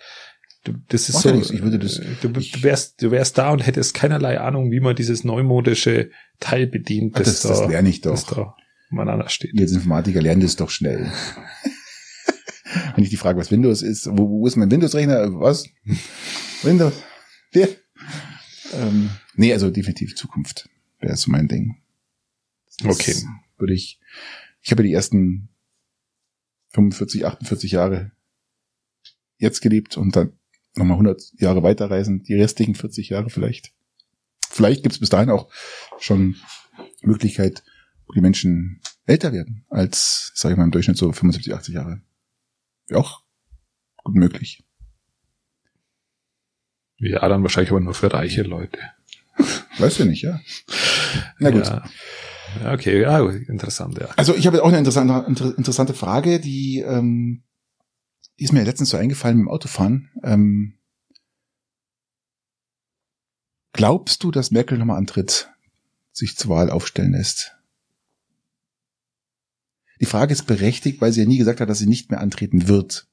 du, 0.63 0.73
das 0.87 1.09
ist 1.09 1.19
so, 1.21 1.31
nichts. 1.31 1.49
Ich 1.49 1.61
würde 1.61 1.77
das- 1.79 1.99
äh, 1.99 2.05
du, 2.21 2.29
du 2.29 2.41
wärst, 2.63 3.01
du 3.01 3.11
wärst 3.11 3.37
da 3.37 3.51
und 3.51 3.65
hättest 3.65 3.93
keinerlei 3.93 4.39
Ahnung, 4.39 4.71
wie 4.71 4.79
man 4.79 4.95
dieses 4.95 5.23
neumodische 5.25 6.09
Teil 6.39 6.67
bedient, 6.67 7.13
Ach, 7.15 7.23
das, 7.23 7.41
das 7.41 7.59
da, 7.59 7.67
lerne 7.67 7.89
ich 7.89 7.99
das 8.01 8.25
doch. 8.25 8.35
da 8.35 8.55
umeinander 8.91 9.27
steht. 9.27 9.59
Als 9.59 9.73
Informatiker 9.73 10.21
lernen 10.21 10.41
das 10.41 10.55
doch 10.55 10.69
schnell. 10.69 11.11
Wenn 12.95 13.03
ich 13.03 13.09
die 13.09 13.17
Frage, 13.17 13.39
was 13.39 13.51
Windows 13.51 13.81
ist, 13.81 14.07
wo, 14.11 14.29
wo 14.29 14.47
ist 14.47 14.55
mein 14.55 14.71
Windows-Rechner? 14.71 15.33
Was? 15.39 15.65
Windows. 16.63 16.93
Der. 17.53 17.69
Ähm, 18.73 19.09
Nee, 19.35 19.53
also 19.53 19.69
definitiv 19.69 20.15
Zukunft 20.15 20.69
wäre 20.99 21.15
so 21.15 21.31
mein 21.31 21.47
Ding. 21.47 21.77
Das 22.79 22.99
Okay. 22.99 23.15
Würde 23.57 23.73
ich, 23.73 23.99
ich 24.61 24.71
habe 24.71 24.83
ja 24.83 24.87
die 24.87 24.93
ersten 24.93 25.49
45, 26.69 27.25
48 27.25 27.71
Jahre 27.71 28.11
jetzt 29.37 29.61
gelebt 29.61 29.97
und 29.97 30.15
dann 30.15 30.33
nochmal 30.75 30.95
100 30.95 31.33
Jahre 31.37 31.63
weiterreisen, 31.63 32.23
die 32.23 32.35
restlichen 32.35 32.75
40 32.75 33.09
Jahre 33.09 33.29
vielleicht. 33.29 33.73
Vielleicht 34.49 34.83
gibt 34.83 34.93
es 34.93 34.99
bis 34.99 35.09
dahin 35.09 35.29
auch 35.29 35.51
schon 35.99 36.35
Möglichkeit, 37.01 37.63
wo 38.05 38.13
die 38.13 38.21
Menschen 38.21 38.81
älter 39.05 39.33
werden 39.33 39.65
als, 39.69 40.31
sage 40.35 40.53
ich 40.53 40.57
mal, 40.57 40.65
im 40.65 40.71
Durchschnitt 40.71 40.97
so 40.97 41.11
75, 41.11 41.53
80 41.53 41.75
Jahre. 41.75 42.01
Wäre 42.87 42.99
auch 42.99 43.23
gut 44.03 44.15
möglich. 44.15 44.63
Ja, 46.99 47.27
dann 47.27 47.43
wahrscheinlich 47.43 47.71
aber 47.71 47.79
nur 47.79 47.93
für 47.93 48.11
reiche 48.11 48.43
Leute. 48.43 48.79
Weißt 49.77 49.99
du 49.99 50.05
nicht, 50.05 50.23
ja? 50.23 50.39
Na 51.39 51.51
gut. 51.51 51.67
Ja. 51.67 51.83
Okay, 52.73 53.01
ja, 53.01 53.19
interessant, 53.29 53.99
ja. 53.99 54.09
Also 54.15 54.35
ich 54.35 54.47
habe 54.47 54.63
auch 54.63 54.69
eine 54.69 54.79
interessante, 54.79 55.25
inter, 55.27 55.57
interessante 55.57 55.93
Frage, 55.93 56.39
die, 56.39 56.79
ähm, 56.79 57.43
die 58.39 58.45
ist 58.45 58.53
mir 58.53 58.63
letztens 58.63 58.89
so 58.89 58.97
eingefallen 58.97 59.37
beim 59.37 59.49
Autofahren. 59.49 60.09
Ähm, 60.23 60.77
glaubst 63.73 64.23
du, 64.23 64.31
dass 64.31 64.51
Merkel 64.51 64.77
nochmal 64.77 64.97
antritt, 64.97 65.49
sich 66.11 66.37
zur 66.37 66.51
Wahl 66.51 66.71
aufstellen 66.71 67.11
lässt? 67.11 67.53
Die 69.99 70.05
Frage 70.05 70.33
ist 70.33 70.45
berechtigt, 70.45 71.01
weil 71.01 71.11
sie 71.11 71.21
ja 71.21 71.27
nie 71.27 71.37
gesagt 71.37 71.59
hat, 71.59 71.69
dass 71.69 71.79
sie 71.79 71.87
nicht 71.87 72.11
mehr 72.11 72.21
antreten 72.21 72.67
wird. 72.67 73.07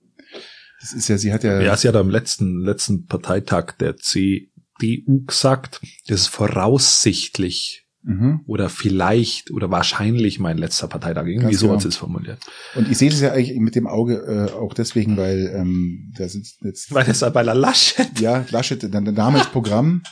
Das 0.85 0.93
ist 0.93 1.09
ja, 1.09 1.17
sie 1.17 1.33
hat 1.33 1.45
ja, 1.45 1.63
Ja, 1.63 1.77
sie 1.77 1.89
hat 1.89 1.97
am 1.97 2.11
letzten, 2.11 2.61
letzten 2.61 3.07
Parteitag 3.07 3.73
der 3.81 3.97
CDU 3.97 5.25
gesagt, 5.27 5.81
das 6.07 6.23
ist 6.23 6.27
voraussichtlich 6.27 7.87
mhm. 8.03 8.41
oder 8.47 8.69
vielleicht 8.69 9.51
oder 9.51 9.71
wahrscheinlich 9.71 10.41
mein 10.41 10.59
letzter 10.59 10.87
Parteitag. 10.87 11.23
Irgendwie 11.27 11.47
Ganz 11.47 11.59
so 11.59 11.67
genau. 11.69 11.77
hat 11.77 11.83
sie 11.83 11.89
es 11.89 11.97
formuliert. 11.97 12.39
und 12.75 12.91
ich 12.91 12.99
sehe 12.99 13.09
das 13.09 13.23
ja 13.23 13.33
eigentlich 13.33 13.59
mit 13.59 13.77
dem 13.77 13.87
Auge 13.87 14.17
äh, 14.17 14.53
auch 14.53 14.75
deswegen, 14.75 15.17
weil 15.17 15.51
ähm, 15.57 16.13
da 16.19 16.29
sitzt 16.29 16.63
jetzt 16.63 16.93
Weil 16.93 17.07
das 17.07 17.21
bei 17.33 17.43
der 17.43 17.55
Laschet. 17.55 18.21
ja 18.21 18.45
Laschet, 18.51 18.83
der, 18.83 19.01
Name 19.01 19.39
ist 19.39 19.53
Programm, 19.53 20.03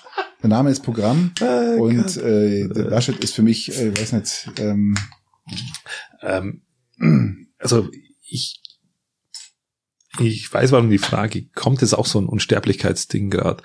der 0.43 0.49
Name 0.49 0.71
ist 0.71 0.81
Programm. 0.81 1.33
Und 1.79 2.17
äh, 2.17 2.67
der 2.69 2.85
Laschet 2.85 3.23
ist 3.23 3.35
für 3.35 3.43
mich, 3.43 3.79
äh, 3.79 3.95
weiß 3.95 4.13
nicht, 4.13 4.51
ähm, 4.59 4.97
Ähm, 6.23 6.63
also 7.59 7.89
ich, 8.29 8.61
ich 10.21 10.53
weiß, 10.53 10.73
warum 10.73 10.91
die 10.91 10.99
Frage 10.99 11.47
kommt, 11.55 11.83
ist 11.83 11.95
auch 11.95 12.07
so 12.07 12.21
ein 12.21 12.27
Unsterblichkeitsding 12.27 13.31
gerade. 13.31 13.63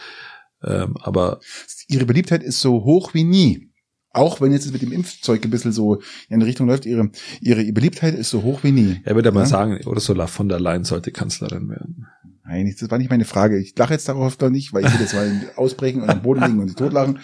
Ähm, 0.64 0.96
aber 1.02 1.40
ihre 1.88 2.06
Beliebtheit 2.06 2.44
ist 2.44 2.62
so 2.62 2.84
hoch 2.84 3.14
wie 3.14 3.24
nie. 3.24 3.70
Auch 4.12 4.42
wenn 4.42 4.52
jetzt 4.52 4.72
mit 4.72 4.82
dem 4.82 4.92
Impfzeug 4.92 5.44
ein 5.44 5.52
bisschen 5.52 5.72
so 5.72 5.96
in 6.30 6.36
eine 6.36 6.46
Richtung 6.46 6.66
läuft, 6.68 6.86
ihre, 6.86 7.12
ihre 7.42 7.64
Beliebtheit 7.72 8.16
ist 8.16 8.30
so 8.32 8.42
hoch 8.44 8.64
wie 8.64 8.72
nie. 8.72 9.02
er 9.04 9.14
würde 9.16 9.32
mal 9.32 9.42
Ja. 9.42 9.46
sagen, 9.46 9.80
Ursula 9.86 10.26
von 10.28 10.50
der 10.50 10.60
Leyen 10.60 10.86
sollte 10.86 11.12
Kanzlerin 11.12 11.70
werden. 11.70 12.08
Nein, 12.44 12.74
das 12.80 12.90
war 12.90 12.98
nicht 12.98 13.10
meine 13.12 13.26
Frage. 13.26 13.60
Ich 13.60 13.78
lache 13.78 13.94
jetzt 13.94 14.08
darauf 14.08 14.40
noch 14.40 14.50
nicht, 14.50 14.72
weil 14.74 14.86
ich 14.86 14.94
will 14.94 15.02
jetzt 15.02 15.14
mal 15.14 15.30
ausbrechen 15.58 16.02
und 16.02 16.10
am 16.10 16.22
Boden 16.22 16.42
liegen 16.46 16.60
und 16.62 16.78
totlachen. 16.78 17.20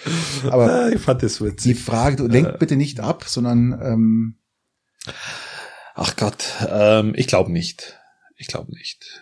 Aber 0.51 0.69
Ah, 0.69 0.89
ich 0.89 0.99
fand 0.99 1.24
das 1.24 1.38
die 1.38 1.45
witzig. 1.45 1.80
Frage, 1.80 2.17
du 2.17 2.28
lenk 2.28 2.59
bitte 2.59 2.76
nicht 2.76 2.99
ab, 2.99 3.24
sondern 3.26 3.71
ähm, 3.82 4.36
Ach 5.95 6.15
Gott, 6.15 6.45
ähm, 6.69 7.13
ich 7.15 7.28
glaube 7.28 7.51
nicht. 7.51 7.97
Ich 8.43 8.49
glaube 8.49 8.73
nicht. 8.73 9.21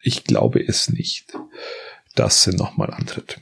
Ich 0.00 0.24
glaube 0.24 0.58
es 0.60 0.88
nicht, 0.88 1.32
dass 2.16 2.42
sie 2.42 2.56
nochmal 2.56 2.92
antritt. 2.92 3.40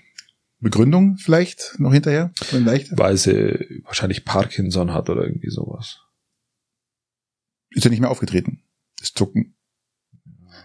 Begründung 0.58 1.16
vielleicht 1.16 1.76
noch 1.78 1.94
hinterher? 1.94 2.32
Weil 2.98 3.16
sie 3.16 3.80
wahrscheinlich 3.84 4.26
Parkinson 4.26 4.92
hat 4.92 5.08
oder 5.08 5.22
irgendwie 5.22 5.48
sowas. 5.48 6.00
Ist 7.70 7.84
ja 7.84 7.90
nicht 7.90 8.00
mehr 8.00 8.10
aufgetreten. 8.10 8.62
Das 8.98 9.14
Zucken. 9.14 9.56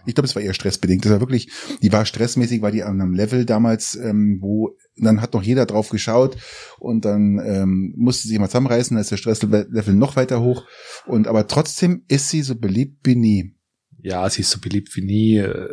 Ich 0.06 0.14
glaube, 0.14 0.26
es 0.26 0.34
war 0.34 0.42
eher 0.42 0.54
stressbedingt. 0.54 1.04
Das 1.04 1.12
war 1.12 1.20
wirklich, 1.20 1.50
die 1.82 1.92
war 1.92 2.04
stressmäßig, 2.04 2.62
war 2.62 2.70
die 2.70 2.82
an 2.82 3.00
einem 3.00 3.14
Level 3.14 3.44
damals, 3.44 3.94
ähm, 3.96 4.38
wo 4.40 4.76
dann 4.96 5.20
hat 5.20 5.34
noch 5.34 5.42
jeder 5.42 5.66
drauf 5.66 5.88
geschaut 5.90 6.36
und 6.78 7.04
dann 7.04 7.40
ähm, 7.44 7.94
musste 7.96 8.22
sie 8.24 8.28
sich 8.30 8.38
mal 8.38 8.48
zusammenreißen, 8.48 8.94
dann 8.94 9.02
ist 9.02 9.10
der 9.10 9.16
Stresslevel 9.16 9.94
noch 9.94 10.16
weiter 10.16 10.40
hoch. 10.40 10.64
Und 11.06 11.26
aber 11.28 11.46
trotzdem 11.46 12.04
ist 12.08 12.28
sie 12.28 12.42
so 12.42 12.54
beliebt 12.54 13.06
wie 13.06 13.16
nie. 13.16 13.56
Ja, 14.02 14.28
sie 14.30 14.42
ist 14.42 14.50
so 14.50 14.60
beliebt 14.60 14.94
wie 14.96 15.02
nie. 15.02 15.36
äh, 15.38 15.68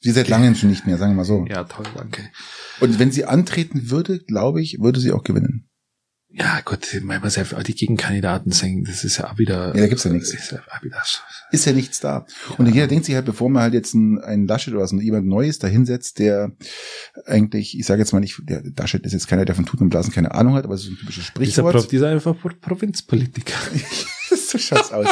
Sie 0.00 0.12
seit 0.12 0.28
langem 0.28 0.54
schon 0.54 0.70
nicht 0.70 0.86
mehr, 0.86 0.96
sagen 0.96 1.12
wir 1.12 1.16
mal 1.16 1.24
so. 1.24 1.44
Ja, 1.48 1.64
toll, 1.64 1.86
danke. 1.96 2.30
Und 2.80 3.00
wenn 3.00 3.10
sie 3.10 3.24
antreten 3.24 3.90
würde, 3.90 4.20
glaube 4.20 4.62
ich, 4.62 4.78
würde 4.80 5.00
sie 5.00 5.10
auch 5.10 5.24
gewinnen. 5.24 5.67
Ja, 6.30 6.60
gut, 6.62 6.86
manchmal 7.02 7.30
sehr 7.30 7.44
die 7.44 7.74
Gegenkandidaten 7.74 8.52
singen, 8.52 8.84
das 8.84 9.02
ist 9.02 9.16
ja 9.16 9.30
auch 9.30 9.38
wieder. 9.38 9.74
Ja, 9.74 9.80
da 9.80 9.86
gibt's 9.86 10.04
ja 10.04 10.10
nichts. 10.10 10.32
Ist 10.32 10.52
ja 10.52 10.58
auch 10.58 10.82
wieder 10.82 11.02
Ist 11.52 11.64
ja 11.64 11.72
nichts 11.72 12.00
da. 12.00 12.26
Und 12.58 12.66
jeder 12.66 12.86
denkt 12.86 13.06
sich 13.06 13.14
halt, 13.14 13.24
bevor 13.24 13.48
man 13.48 13.62
halt 13.62 13.72
jetzt 13.72 13.94
einen, 13.94 14.18
einen 14.18 14.46
Laschet 14.46 14.74
oder 14.74 14.86
so 14.86 15.00
jemand 15.00 15.26
Neues 15.26 15.58
dahinsetzt, 15.58 16.18
der 16.18 16.52
eigentlich, 17.24 17.78
ich 17.78 17.86
sage 17.86 18.00
jetzt 18.00 18.12
mal 18.12 18.20
nicht, 18.20 18.38
der 18.42 18.62
Laschet 18.76 19.04
ist 19.06 19.14
jetzt 19.14 19.26
keiner, 19.26 19.46
der 19.46 19.54
von 19.54 19.64
Tuten 19.64 19.84
und 19.84 19.90
Blasen 19.90 20.12
keine 20.12 20.34
Ahnung 20.34 20.54
hat, 20.54 20.64
aber 20.64 20.74
es 20.74 20.82
ist 20.82 20.90
ein 20.90 20.98
typisches 20.98 21.32
dieser, 21.32 21.62
Pro, 21.62 21.70
Sprichwort. 21.70 21.92
dieser 21.92 22.08
einfach 22.08 22.38
Pro 22.38 22.50
Provinzpolitiker. 22.60 23.58
so 24.28 24.58
schaut's 24.58 24.92
aus. 24.92 25.08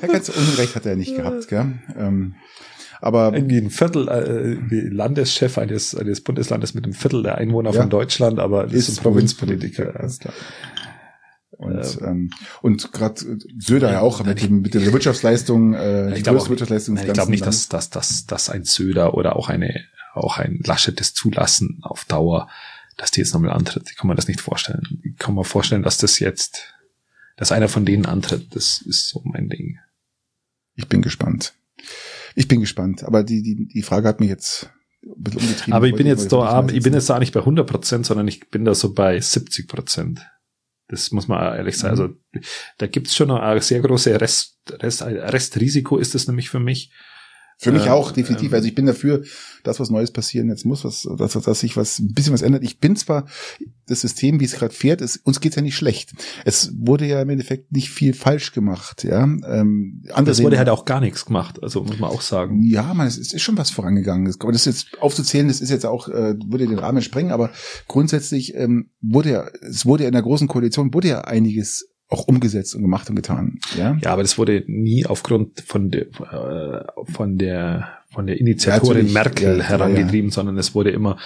Ja, 0.00 0.08
ganz 0.08 0.28
Unrecht 0.36 0.76
hat 0.76 0.84
er 0.84 0.96
nicht 0.96 1.16
gehabt, 1.16 1.48
gell? 1.48 1.78
Ähm, 1.96 2.34
aber 3.00 3.32
Irgendwie 3.34 3.58
ein 3.58 3.70
Viertel, 3.70 4.08
äh, 4.08 4.88
Landeschef 4.88 5.58
eines, 5.58 5.94
eines 5.94 6.20
Bundeslandes 6.22 6.74
mit 6.74 6.84
einem 6.84 6.92
Viertel 6.92 7.22
der 7.22 7.36
Einwohner 7.38 7.72
Ja. 7.72 7.80
von 7.82 7.90
Deutschland, 7.90 8.38
aber 8.38 8.64
das 8.64 8.74
ist, 8.74 8.98
ein 8.98 9.02
Provinzpolitiker. 9.02 9.92
klar. 10.18 10.34
Und, 11.60 11.98
ähm, 12.02 12.30
und 12.62 12.90
gerade 12.92 13.20
Söder 13.58 13.92
ja 13.92 14.00
auch 14.00 14.24
mit, 14.24 14.42
dem, 14.42 14.62
mit 14.62 14.72
der 14.72 14.92
Wirtschaftsleistung, 14.92 15.74
äh, 15.74 16.08
die 16.08 16.16
Ich 16.18 16.22
glaube 16.22 16.38
größte 16.38 16.50
Wirtschaftsleistung 16.50 16.94
Nein, 16.94 17.06
ich 17.06 17.12
glaube 17.12 17.30
nicht, 17.30 17.44
dass, 17.44 17.68
dass, 17.68 17.90
dass, 17.90 18.24
dass 18.24 18.48
ein 18.48 18.64
Söder 18.64 19.12
oder 19.12 19.36
auch 19.36 19.50
eine, 19.50 19.84
auch 20.14 20.38
ein 20.38 20.60
Laschet 20.64 20.98
das 20.98 21.12
zulassen 21.12 21.80
auf 21.82 22.06
Dauer, 22.06 22.48
dass 22.96 23.10
die 23.10 23.20
jetzt 23.20 23.34
nochmal 23.34 23.50
antritt. 23.52 23.90
Ich 23.90 23.96
kann 23.96 24.08
mir 24.08 24.14
das 24.14 24.26
nicht 24.28 24.40
vorstellen. 24.40 25.00
Ich 25.04 25.18
kann 25.18 25.34
mir 25.34 25.44
vorstellen, 25.44 25.82
dass 25.82 25.98
das 25.98 26.18
jetzt, 26.18 26.74
dass 27.36 27.52
einer 27.52 27.68
von 27.68 27.84
denen 27.84 28.06
antritt. 28.06 28.54
Das 28.54 28.80
ist 28.80 29.08
so 29.08 29.20
mein 29.24 29.50
Ding. 29.50 29.78
Ich 30.76 30.88
bin 30.88 31.02
gespannt. 31.02 31.52
Ich 32.40 32.48
bin 32.48 32.60
gespannt. 32.60 33.04
Aber 33.04 33.22
die, 33.22 33.42
die, 33.42 33.66
die 33.66 33.82
Frage 33.82 34.08
hat 34.08 34.18
mich 34.18 34.30
jetzt 34.30 34.70
ein 35.02 35.22
bisschen 35.22 35.42
umgetrieben. 35.42 35.74
Aber 35.74 35.86
ich 35.86 35.94
bin 35.94 36.06
jetzt 36.06 36.32
da, 36.32 36.66
ich 36.68 36.82
bin 36.82 36.94
jetzt 36.94 37.10
da 37.10 37.18
nicht 37.18 37.34
bei 37.34 37.40
100 37.40 37.66
Prozent, 37.66 38.06
sondern 38.06 38.26
ich 38.28 38.48
bin 38.48 38.64
da 38.64 38.74
so 38.74 38.94
bei 38.94 39.20
70 39.20 39.68
Prozent. 39.68 40.26
Das 40.88 41.10
muss 41.12 41.28
man 41.28 41.54
ehrlich 41.54 41.76
sagen. 41.76 41.96
Mhm. 41.96 42.00
Also 42.00 42.14
da 42.78 42.86
gibt's 42.86 43.14
schon 43.14 43.28
noch 43.28 43.40
eine 43.40 43.60
sehr 43.60 43.80
große 43.80 44.18
Rest, 44.18 44.56
Rest, 44.70 45.02
Restrisiko 45.02 45.98
ist 45.98 46.14
es 46.14 46.28
nämlich 46.28 46.48
für 46.48 46.60
mich. 46.60 46.90
Für 47.62 47.72
mich 47.72 47.84
Ähm, 47.84 47.92
auch, 47.92 48.12
definitiv. 48.12 48.48
ähm, 48.52 48.54
Also 48.54 48.68
ich 48.68 48.74
bin 48.74 48.86
dafür, 48.86 49.22
dass 49.64 49.78
was 49.80 49.90
Neues 49.90 50.10
passieren 50.10 50.48
jetzt 50.48 50.64
muss, 50.64 50.82
was, 50.82 51.06
dass, 51.18 51.32
dass 51.34 51.60
sich 51.60 51.76
was, 51.76 51.98
ein 51.98 52.14
bisschen 52.14 52.32
was 52.32 52.40
ändert. 52.40 52.62
Ich 52.64 52.78
bin 52.78 52.96
zwar, 52.96 53.26
das 53.86 54.00
System, 54.00 54.40
wie 54.40 54.46
es 54.46 54.52
gerade 54.54 54.72
fährt, 54.74 55.02
ist, 55.02 55.18
uns 55.26 55.40
geht's 55.40 55.56
ja 55.56 55.62
nicht 55.62 55.76
schlecht. 55.76 56.14
Es 56.46 56.72
wurde 56.78 57.04
ja 57.06 57.20
im 57.20 57.28
Endeffekt 57.28 57.70
nicht 57.70 57.90
viel 57.90 58.14
falsch 58.14 58.52
gemacht, 58.52 59.04
ja. 59.04 59.24
Ähm, 59.24 60.02
Das 60.24 60.42
wurde 60.42 60.56
halt 60.56 60.70
auch 60.70 60.86
gar 60.86 61.00
nichts 61.02 61.26
gemacht. 61.26 61.62
Also 61.62 61.82
muss 61.82 61.98
man 61.98 62.08
auch 62.10 62.22
sagen. 62.22 62.62
Ja, 62.62 62.94
man, 62.94 63.06
es 63.06 63.18
ist, 63.18 63.34
ist 63.34 63.42
schon 63.42 63.58
was 63.58 63.70
vorangegangen. 63.70 64.24
Das- 64.24 64.40
Aber 64.40 64.52
das 64.52 64.64
jetzt 64.64 64.96
aufzuzählen, 64.98 65.46
das 65.48 65.60
ist 65.60 65.68
jetzt 65.68 65.84
auch, 65.84 66.08
äh, 66.08 66.34
würde 66.46 66.66
den 66.66 66.78
Rahmen 66.78 67.02
sprengen, 67.02 67.30
aber 67.30 67.50
grundsätzlich 67.88 68.54
ähm, 68.54 68.88
wurde 69.02 69.30
ja, 69.30 69.46
es 69.68 69.84
wurde 69.84 70.04
ja 70.04 70.08
in 70.08 70.14
der 70.14 70.22
großen 70.22 70.48
Koalition, 70.48 70.94
wurde 70.94 71.08
ja 71.08 71.20
einiges 71.22 71.89
auch 72.10 72.26
umgesetzt 72.26 72.74
und 72.74 72.82
gemacht 72.82 73.08
und 73.08 73.16
getan. 73.16 73.58
Ja, 73.76 73.96
Ja, 74.02 74.12
aber 74.12 74.22
das 74.22 74.36
wurde 74.36 74.64
nie 74.66 75.06
aufgrund 75.06 75.60
von 75.60 75.90
der, 75.90 76.06
äh, 76.06 76.84
von 77.12 77.38
der, 77.38 77.98
von 78.12 78.26
der 78.26 78.38
Initiatorin 78.40 79.06
Ja. 79.06 79.12
Merkel 79.12 79.58
Ja, 79.58 79.64
herangetrieben, 79.64 80.30
sondern 80.30 80.58
es 80.58 80.74
wurde 80.74 80.90
immer, 80.90 81.18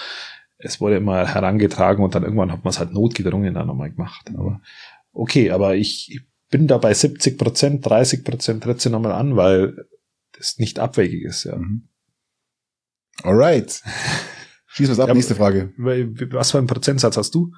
es 0.57 0.79
wurde 0.79 0.97
immer 0.97 1.27
herangetragen 1.27 2.03
und 2.03 2.13
dann 2.15 2.23
irgendwann 2.23 2.51
hat 2.51 2.63
man 2.63 2.69
es 2.71 2.79
halt 2.79 2.93
notgedrungen 2.93 3.53
dann 3.55 3.67
nochmal 3.67 3.91
gemacht. 3.91 4.29
Aber 4.35 4.61
okay, 5.11 5.51
aber 5.51 5.75
ich, 5.75 6.11
ich 6.11 6.21
bin 6.49 6.67
da 6.67 6.77
bei 6.77 6.93
70 6.93 7.37
Prozent, 7.37 7.85
30 7.85 8.23
Prozent 8.23 8.63
tritt 8.63 8.79
sie 8.79 8.89
nochmal 8.91 9.11
an, 9.13 9.35
weil 9.35 9.87
das 10.37 10.59
nicht 10.59 10.79
abwegig 10.79 11.23
ist, 11.23 11.45
ja. 11.45 11.55
Mhm. 11.55 11.87
Alright. 13.23 13.81
Schieß 14.67 14.89
was 14.89 14.99
ab, 14.99 15.07
Ja, 15.07 15.13
nächste 15.13 15.35
Frage. 15.35 15.73
Was 15.77 16.51
für 16.51 16.57
einen 16.59 16.67
Prozentsatz 16.67 17.17
hast 17.17 17.33
du? 17.33 17.51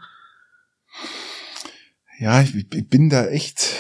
Ja, 2.20 2.42
ich, 2.42 2.56
ich 2.56 2.90
bin 2.90 3.10
da 3.10 3.28
echt, 3.28 3.76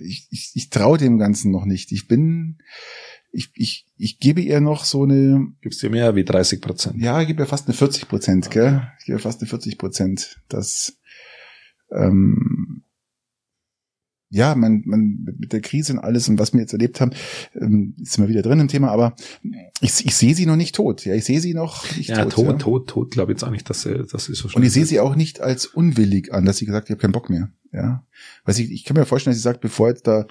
ich, 0.00 0.28
ich, 0.30 0.52
ich 0.54 0.70
traue 0.70 0.98
dem 0.98 1.18
Ganzen 1.18 1.50
noch 1.50 1.64
nicht. 1.64 1.92
Ich 1.92 2.06
bin, 2.06 2.58
ich, 3.32 3.50
ich, 3.54 3.86
ich 3.96 4.20
gebe 4.20 4.40
ihr 4.40 4.60
noch 4.60 4.84
so 4.84 5.02
eine, 5.02 5.48
Gibst 5.60 5.82
dir 5.82 5.90
mehr 5.90 6.14
wie 6.14 6.24
30 6.24 6.60
Prozent? 6.60 7.02
ja, 7.02 7.20
ich 7.20 7.26
gebe 7.26 7.42
ihr 7.42 7.46
fast 7.46 7.66
eine 7.66 7.74
40 7.74 8.08
Prozent, 8.08 8.50
gell? 8.50 8.88
Ich 9.00 9.06
gebe 9.06 9.18
ihr 9.18 9.22
fast 9.22 9.40
eine 9.40 9.48
40 9.48 9.76
Prozent. 9.76 10.40
Das, 10.48 10.96
ähm, 11.90 12.84
ja, 14.30 14.54
man, 14.56 14.82
man 14.84 15.26
mit 15.38 15.52
der 15.52 15.60
Krise 15.60 15.92
und 15.92 16.00
alles 16.00 16.28
und 16.28 16.38
was 16.40 16.52
wir 16.52 16.60
jetzt 16.60 16.72
erlebt 16.72 17.00
haben, 17.00 17.12
ähm, 17.54 17.94
ist 18.02 18.18
immer 18.18 18.28
wieder 18.28 18.42
drin 18.42 18.58
im 18.58 18.68
Thema, 18.68 18.90
aber 18.90 19.14
ich, 19.80 20.04
ich 20.04 20.14
sehe 20.14 20.34
sie 20.34 20.46
noch 20.46 20.56
nicht 20.56 20.74
tot. 20.74 21.04
Ja, 21.04 21.14
ich 21.14 21.24
sehe 21.24 21.40
sie 21.40 21.54
noch 21.54 21.84
nicht 21.96 22.10
ja, 22.10 22.24
tot. 22.24 22.32
tot, 22.32 22.46
ja. 22.46 22.52
tot, 22.54 22.88
tot, 22.88 23.10
glaube 23.12 23.32
ich 23.32 23.36
jetzt 23.36 23.44
auch 23.44 23.52
nicht, 23.52 23.70
dass 23.70 23.82
sie, 23.82 24.04
das 24.10 24.28
ist 24.28 24.38
so 24.38 24.48
Und 24.52 24.64
ich 24.64 24.72
sehe 24.72 24.86
sie 24.86 24.98
auch 24.98 25.14
nicht 25.14 25.40
als 25.40 25.66
unwillig 25.66 26.32
an, 26.32 26.44
dass 26.44 26.56
sie 26.56 26.66
gesagt, 26.66 26.84
hat, 26.84 26.90
ich 26.90 26.94
habe 26.94 27.02
keinen 27.02 27.12
Bock 27.12 27.30
mehr. 27.30 27.52
Ja, 27.74 28.04
weil 28.44 28.58
ich, 28.58 28.70
ich 28.70 28.84
kann 28.84 28.96
mir 28.96 29.04
vorstellen, 29.04 29.32
dass 29.32 29.38
sie 29.38 29.42
sagt, 29.42 29.60
bevor 29.60 29.88
jetzt 29.88 30.06
da 30.06 30.26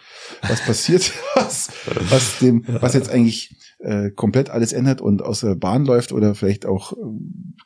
was 0.48 0.62
passiert, 0.62 1.12
was, 1.36 1.70
was 2.10 2.40
dem, 2.40 2.64
was 2.68 2.94
jetzt 2.94 3.10
eigentlich 3.10 3.56
äh, 3.80 4.12
komplett 4.12 4.50
alles 4.50 4.72
ändert 4.72 5.02
und 5.02 5.22
aus 5.22 5.42
der 5.42 5.56
Bahn 5.56 5.86
läuft 5.86 6.14
oder 6.14 6.36
vielleicht 6.36 6.66
auch, 6.66 6.94
äh, 6.94 6.96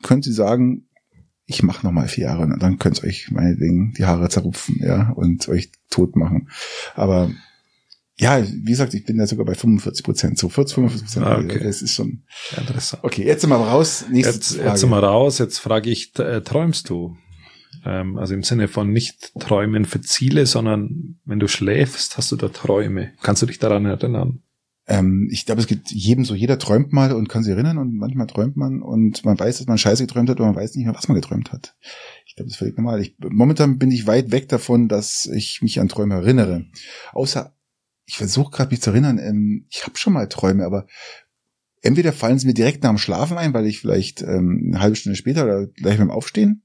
könnte 0.01 0.30
sie 0.30 0.36
sagen, 0.36 0.88
ich 1.45 1.63
mache 1.63 1.86
noch 1.86 1.93
mal 1.93 2.07
vier 2.07 2.25
Jahre 2.25 2.41
und 2.41 2.59
dann 2.59 2.80
könnt 2.80 3.01
ihr 3.01 3.07
euch 3.07 3.30
meinetwegen 3.32 3.93
die 3.97 4.05
Haare 4.05 4.28
zerrupfen, 4.30 4.80
ja, 4.82 5.11
und 5.11 5.47
euch 5.47 5.71
tot 5.89 6.15
machen. 6.15 6.49
Aber 6.95 7.32
ja, 8.19 8.43
wie 8.43 8.71
gesagt, 8.71 8.95
ich 8.95 9.05
bin 9.05 9.17
da 9.17 9.28
sogar 9.28 9.45
bei 9.45 9.53
45 9.53 10.03
Prozent, 10.03 10.39
so 10.39 10.49
40, 10.49 10.73
45 10.73 11.05
Prozent. 11.05 11.25
Ah, 11.25 11.38
okay. 11.38 11.63
Das 11.63 11.84
ist 11.84 11.93
schon. 11.93 12.23
Interessant. 12.57 13.03
Okay, 13.03 13.23
jetzt 13.23 13.41
sind 13.41 13.51
wir 13.51 13.57
raus. 13.57 14.05
Nächste 14.11 14.34
Jetzt, 14.34 14.55
Frage. 14.55 14.69
jetzt 14.69 14.80
sind 14.80 14.89
wir 14.89 14.99
raus, 15.03 15.38
jetzt 15.38 15.59
frage 15.59 15.89
ich, 15.91 16.17
äh, 16.17 16.41
träumst 16.41 16.89
du? 16.89 17.15
Ähm, 17.86 18.18
also 18.18 18.34
im 18.34 18.43
Sinne 18.43 18.68
von 18.68 18.91
nicht 18.91 19.34
träumen 19.39 19.86
für 19.86 20.01
Ziele, 20.01 20.45
sondern 20.45 21.20
wenn 21.26 21.39
du 21.39 21.47
schläfst, 21.47 22.18
hast 22.18 22.32
du 22.32 22.36
da 22.36 22.49
Träume. 22.49 23.11
Kannst 23.22 23.41
du 23.41 23.45
dich 23.45 23.59
daran 23.59 23.86
erinnern? 23.86 24.41
Ähm, 24.88 25.28
ich 25.32 25.45
glaube, 25.45 25.59
es 25.61 25.68
gibt 25.68 25.91
jedem 25.91 26.24
so, 26.24 26.34
jeder 26.34 26.57
träumt 26.59 26.93
mal 26.93 27.11
und 27.11 27.28
kann 27.28 27.43
sich 27.43 27.53
erinnern 27.53 27.78
und 27.78 27.95
manchmal 27.95 28.28
träumt 28.28 28.55
man 28.55 28.82
und 28.82 29.26
man 29.26 29.38
weiß, 29.38 29.57
dass 29.57 29.68
man 29.68 29.78
Scheiße 29.78 30.03
geträumt 30.05 30.30
hat, 30.30 30.38
aber 30.38 30.47
man 30.47 30.55
weiß 30.55 30.76
nicht 30.76 30.86
mehr, 30.86 30.95
was 30.95 31.09
man 31.09 31.15
geträumt 31.15 31.51
hat. 31.51 31.76
Ich 32.26 32.36
glaube, 32.36 32.47
das 32.47 32.53
ist 32.53 32.59
völlig 32.59 32.78
normal. 32.78 33.01
Ich, 33.01 33.15
momentan 33.20 33.78
bin 33.78 33.91
ich 33.91 34.07
weit 34.07 34.32
weg 34.32 34.47
davon, 34.47 34.88
dass 34.88 35.26
ich 35.26 35.61
mich 35.61 35.82
an 35.82 35.89
Träume 35.89 36.15
erinnere. 36.15 36.65
Außer, 37.11 37.53
ich 38.05 38.18
versuche 38.18 38.51
gerade 38.51 38.72
mich 38.72 38.82
zu 38.82 38.91
erinnern, 38.91 39.20
ähm, 39.20 39.65
ich 39.70 39.86
habe 39.86 39.97
schon 39.97 40.13
mal 40.13 40.30
Träume, 40.30 40.65
aber 40.65 40.88
entweder 41.82 42.13
fallen 42.13 42.39
sie 42.39 42.47
mir 42.47 42.53
direkt 42.53 42.84
nach 42.84 42.91
dem 42.91 42.97
Schlafen 42.97 43.38
ein, 43.38 43.53
weil 43.53 43.65
ich 43.65 43.80
vielleicht 43.80 44.22
ähm, 44.22 44.68
eine 44.68 44.80
halbe 44.80 44.95
Stunde 44.95 45.18
später 45.18 45.43
oder 45.43 45.68
gleich 45.68 45.97
beim 45.97 46.11
Aufstehen, 46.11 46.63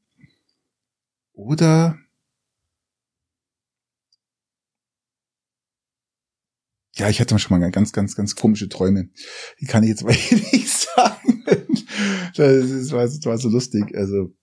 oder 1.35 1.99
Ja, 6.95 7.09
ich 7.09 7.20
hatte 7.20 7.39
schon 7.39 7.59
mal 7.59 7.70
ganz, 7.70 7.93
ganz, 7.93 8.14
ganz 8.14 8.37
komische 8.37 8.68
Träume. 8.68 9.09
Die 9.61 9.66
kann 9.66 9.83
ich 9.83 9.89
jetzt 9.89 10.05
mal 10.05 10.11
nicht 10.30 10.68
sagen. 10.68 11.45
Das, 12.37 12.64
ist, 12.64 12.93
war, 12.93 13.05
das 13.05 13.24
war 13.24 13.39
so 13.39 13.49
lustig. 13.49 13.97
Also, 13.97 14.35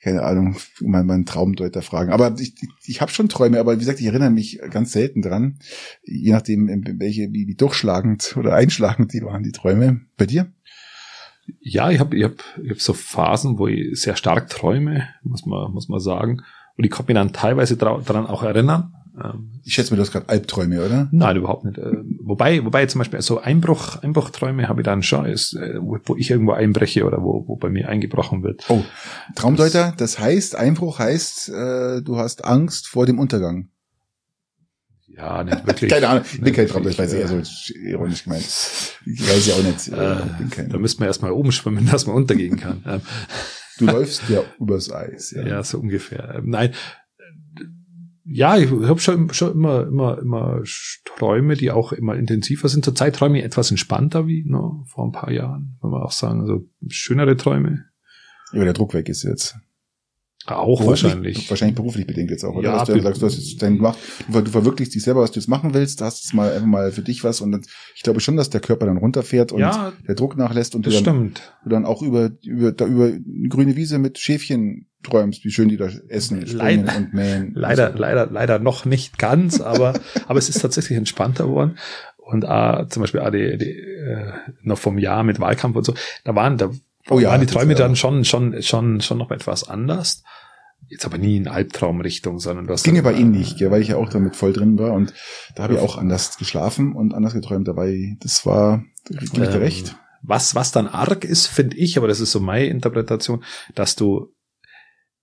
keine 0.00 0.22
Ahnung, 0.22 0.56
mal 0.80 1.04
meinen 1.04 1.26
Traumdeuter 1.26 1.82
fragen. 1.82 2.12
Aber 2.12 2.36
ich, 2.38 2.54
ich, 2.62 2.68
ich 2.86 3.00
habe 3.00 3.10
schon 3.10 3.28
Träume, 3.28 3.58
aber 3.58 3.74
wie 3.74 3.80
gesagt, 3.80 4.00
ich 4.00 4.06
erinnere 4.06 4.30
mich 4.30 4.60
ganz 4.70 4.92
selten 4.92 5.20
dran. 5.20 5.58
Je 6.04 6.32
nachdem, 6.32 6.68
welche, 7.00 7.32
wie, 7.32 7.48
wie 7.48 7.56
durchschlagend 7.56 8.36
oder 8.36 8.54
einschlagend 8.54 9.12
die 9.12 9.22
waren, 9.22 9.42
die 9.42 9.52
Träume. 9.52 10.02
Bei 10.16 10.26
dir? 10.26 10.52
Ja, 11.60 11.90
ich 11.90 11.98
habe 12.00 12.16
ich 12.16 12.24
hab, 12.24 12.34
ich 12.62 12.70
hab 12.70 12.80
so 12.80 12.92
Phasen, 12.92 13.58
wo 13.58 13.66
ich 13.66 14.00
sehr 14.00 14.16
stark 14.16 14.48
träume, 14.48 15.08
muss 15.22 15.46
man, 15.46 15.72
muss 15.72 15.88
man 15.88 16.00
sagen. 16.00 16.42
Und 16.76 16.84
ich 16.84 16.90
kann 16.90 17.06
mich 17.06 17.14
dann 17.14 17.32
teilweise 17.32 17.76
daran 17.76 18.26
auch 18.26 18.42
erinnern. 18.42 18.94
Ähm, 19.22 19.60
Ich 19.64 19.74
schätze 19.74 19.92
mir, 19.92 19.96
du 19.96 20.02
hast 20.02 20.12
gerade 20.12 20.28
Albträume, 20.28 20.84
oder? 20.84 21.08
Nein, 21.10 21.36
überhaupt 21.36 21.64
nicht. 21.64 21.78
Äh, 21.78 21.96
Wobei, 22.22 22.64
wobei 22.64 22.86
zum 22.86 23.00
Beispiel 23.00 23.20
so 23.22 23.40
Einbruch, 23.40 23.96
Einbruchträume 24.02 24.68
habe 24.68 24.82
ich 24.82 24.84
dann 24.84 25.02
schon, 25.02 25.26
ist, 25.26 25.54
äh, 25.56 25.78
wo, 25.80 25.98
wo 26.04 26.16
ich 26.16 26.30
irgendwo 26.30 26.52
einbreche 26.52 27.04
oder 27.04 27.22
wo, 27.22 27.44
wo 27.46 27.56
bei 27.56 27.68
mir 27.68 27.88
eingebrochen 27.88 28.42
wird. 28.44 28.64
Oh, 28.68 28.82
Traumdeuter, 29.34 29.94
das 29.96 30.18
heißt, 30.20 30.54
Einbruch 30.56 31.00
heißt, 31.00 31.48
äh, 31.48 32.02
du 32.02 32.16
hast 32.18 32.44
Angst 32.44 32.86
vor 32.86 33.06
dem 33.06 33.18
Untergang. 33.18 33.68
Ja, 35.16 35.44
nicht 35.44 35.66
wirklich. 35.66 35.90
Keine 35.90 36.08
Ahnung, 36.08 36.24
ich 36.32 36.40
bin 36.40 36.54
kein 36.54 36.66
ich 36.66 36.74
weiß 36.74 36.98
wirklich, 36.98 37.12
eher 37.14 37.44
so 37.44 37.74
ironisch 37.74 38.24
gemeint. 38.24 38.42
Ich 38.42 39.28
weiß 39.28 39.46
ja 39.46 39.54
auch 39.54 39.62
nicht. 39.62 39.88
Äh, 39.88 40.44
ich 40.44 40.50
kein, 40.50 40.68
da 40.68 40.78
müsste 40.78 41.00
man 41.00 41.08
erstmal 41.08 41.32
oben 41.32 41.52
schwimmen, 41.52 41.86
dass 41.90 42.06
man 42.06 42.16
untergehen 42.16 42.56
kann. 42.56 42.82
Ähm, 42.86 43.00
du 43.78 43.86
läufst 43.86 44.22
ja 44.28 44.42
übers 44.58 44.90
Eis. 44.90 45.32
Ja. 45.32 45.46
ja. 45.46 45.62
so 45.62 45.78
ungefähr. 45.78 46.36
Ähm, 46.36 46.50
Nein, 46.50 46.72
ja, 48.32 48.56
ich 48.56 48.70
habe 48.70 49.00
schon, 49.00 49.32
schon 49.32 49.52
immer, 49.52 49.86
immer, 49.86 50.18
immer 50.18 50.62
Träume, 51.04 51.56
die 51.56 51.72
auch 51.72 51.92
immer 51.92 52.14
intensiver 52.14 52.68
sind. 52.68 52.84
Zurzeit 52.84 53.16
träume 53.16 53.38
ich 53.38 53.44
etwas 53.44 53.70
entspannter 53.70 54.28
wie 54.28 54.44
noch 54.46 54.84
vor 54.86 55.04
ein 55.04 55.12
paar 55.12 55.32
Jahren, 55.32 55.76
wenn 55.82 55.90
man 55.90 56.02
auch 56.02 56.12
sagen. 56.12 56.40
Also 56.42 56.64
schönere 56.88 57.36
Träume. 57.36 57.86
Ja, 58.52 58.62
der 58.62 58.72
Druck 58.72 58.94
weg 58.94 59.08
ist 59.08 59.24
jetzt. 59.24 59.56
Auch 60.58 60.80
Beruflich- 60.80 61.04
wahrscheinlich. 61.04 61.50
Wahrscheinlich 61.50 61.76
beruflich 61.76 62.06
bedingt 62.06 62.30
jetzt 62.30 62.44
auch, 62.44 62.54
oder? 62.54 62.70
Ja, 62.70 62.78
dass 62.78 62.88
du 62.88 62.94
be- 62.94 63.02
sagst, 63.02 63.22
du 63.22 63.26
hast 63.26 63.36
jetzt 63.36 63.62
dein 63.62 63.76
gemacht, 63.76 63.98
du, 64.30 64.40
du 64.40 64.50
verwirklichst 64.50 64.94
dich 64.94 65.02
selber, 65.02 65.20
was 65.20 65.30
du 65.32 65.40
jetzt 65.40 65.48
machen 65.48 65.74
willst, 65.74 66.00
du 66.00 66.04
hast 66.04 66.22
jetzt 66.24 66.34
mal 66.34 66.52
einfach 66.52 66.66
mal 66.66 66.92
für 66.92 67.02
dich 67.02 67.22
was 67.24 67.40
und 67.40 67.52
dann, 67.52 67.62
ich 67.94 68.02
glaube 68.02 68.20
schon, 68.20 68.36
dass 68.36 68.50
der 68.50 68.60
Körper 68.60 68.86
dann 68.86 68.96
runterfährt 68.96 69.52
und 69.52 69.60
Ja, 69.60 69.92
der 70.06 70.14
Druck 70.14 70.36
nachlässt 70.36 70.74
und 70.74 70.86
du 70.86 70.90
das 70.90 71.02
dann, 71.02 71.14
stimmt. 71.16 71.52
du 71.64 71.70
dann 71.70 71.84
auch 71.86 72.02
über, 72.02 72.30
über, 72.44 72.72
da 72.72 72.86
über 72.86 73.04
eine 73.06 73.48
grüne 73.48 73.76
Wiese 73.76 73.98
mit 73.98 74.18
Schäfchen 74.18 74.86
träumst, 75.02 75.44
wie 75.44 75.50
schön 75.50 75.68
die 75.68 75.76
da 75.78 75.88
essen, 76.08 76.46
springen 76.46 76.84
Leider- 76.84 76.96
und 76.98 77.14
mähen. 77.14 77.52
Leider, 77.54 77.86
Also, 77.86 77.98
leider, 77.98 78.26
leider 78.30 78.58
noch 78.58 78.84
nicht 78.84 79.18
ganz, 79.18 79.60
aber, 79.60 79.94
aber 80.26 80.38
es 80.38 80.48
ist 80.48 80.60
tatsächlich 80.60 80.98
entspannter 80.98 81.44
geworden. 81.44 81.76
Und 82.16 82.44
äh, 82.44 82.86
zum 82.88 83.00
Beispiel 83.02 83.20
auch 83.20 83.30
die, 83.30 83.56
die, 83.58 83.70
äh, 83.72 84.32
noch 84.62 84.78
vom 84.78 84.98
Jahr 84.98 85.24
mit 85.24 85.40
Wahlkampf 85.40 85.74
und 85.76 85.84
so, 85.84 85.94
da 86.24 86.34
waren, 86.34 86.58
da 86.58 86.70
Oh 87.08 87.18
ja, 87.18 87.30
waren 87.30 87.40
die 87.40 87.46
Träume 87.46 87.72
ja- 87.72 87.78
dann 87.78 87.96
schon, 87.96 88.24
schon, 88.24 88.62
schon, 88.62 89.00
schon 89.00 89.18
noch 89.18 89.30
etwas 89.32 89.68
anders. 89.68 90.22
Jetzt 90.90 91.04
aber 91.06 91.18
nie 91.18 91.36
in 91.36 91.46
Albtraumrichtung, 91.46 92.40
sondern 92.40 92.66
du 92.66 92.72
hast 92.72 92.80
Das 92.80 92.84
ginge 92.84 93.02
dann, 93.02 93.12
bei 93.14 93.18
Ihnen 93.18 93.32
äh, 93.34 93.38
nicht, 93.38 93.58
gell, 93.58 93.70
weil 93.70 93.80
ich 93.80 93.88
ja 93.88 93.96
auch 93.96 94.08
damit 94.10 94.34
voll 94.34 94.52
drin 94.52 94.76
war 94.76 94.92
und 94.92 95.14
da 95.54 95.62
habe 95.62 95.74
ich 95.74 95.80
auch 95.80 95.96
anders 95.96 96.36
geschlafen 96.36 96.94
und 96.94 97.14
anders 97.14 97.32
geträumt 97.32 97.68
dabei. 97.68 98.16
Das 98.20 98.44
war, 98.44 98.84
gebe 99.08 99.24
ich 99.24 99.30
dir 99.30 99.44
Ähm, 99.54 99.62
recht. 99.62 99.96
Was, 100.22 100.54
was 100.56 100.72
dann 100.72 100.88
arg 100.88 101.24
ist, 101.24 101.46
finde 101.46 101.76
ich, 101.76 101.96
aber 101.96 102.08
das 102.08 102.18
ist 102.20 102.32
so 102.32 102.40
meine 102.40 102.66
Interpretation, 102.66 103.42
dass 103.74 103.94
du, 103.94 104.34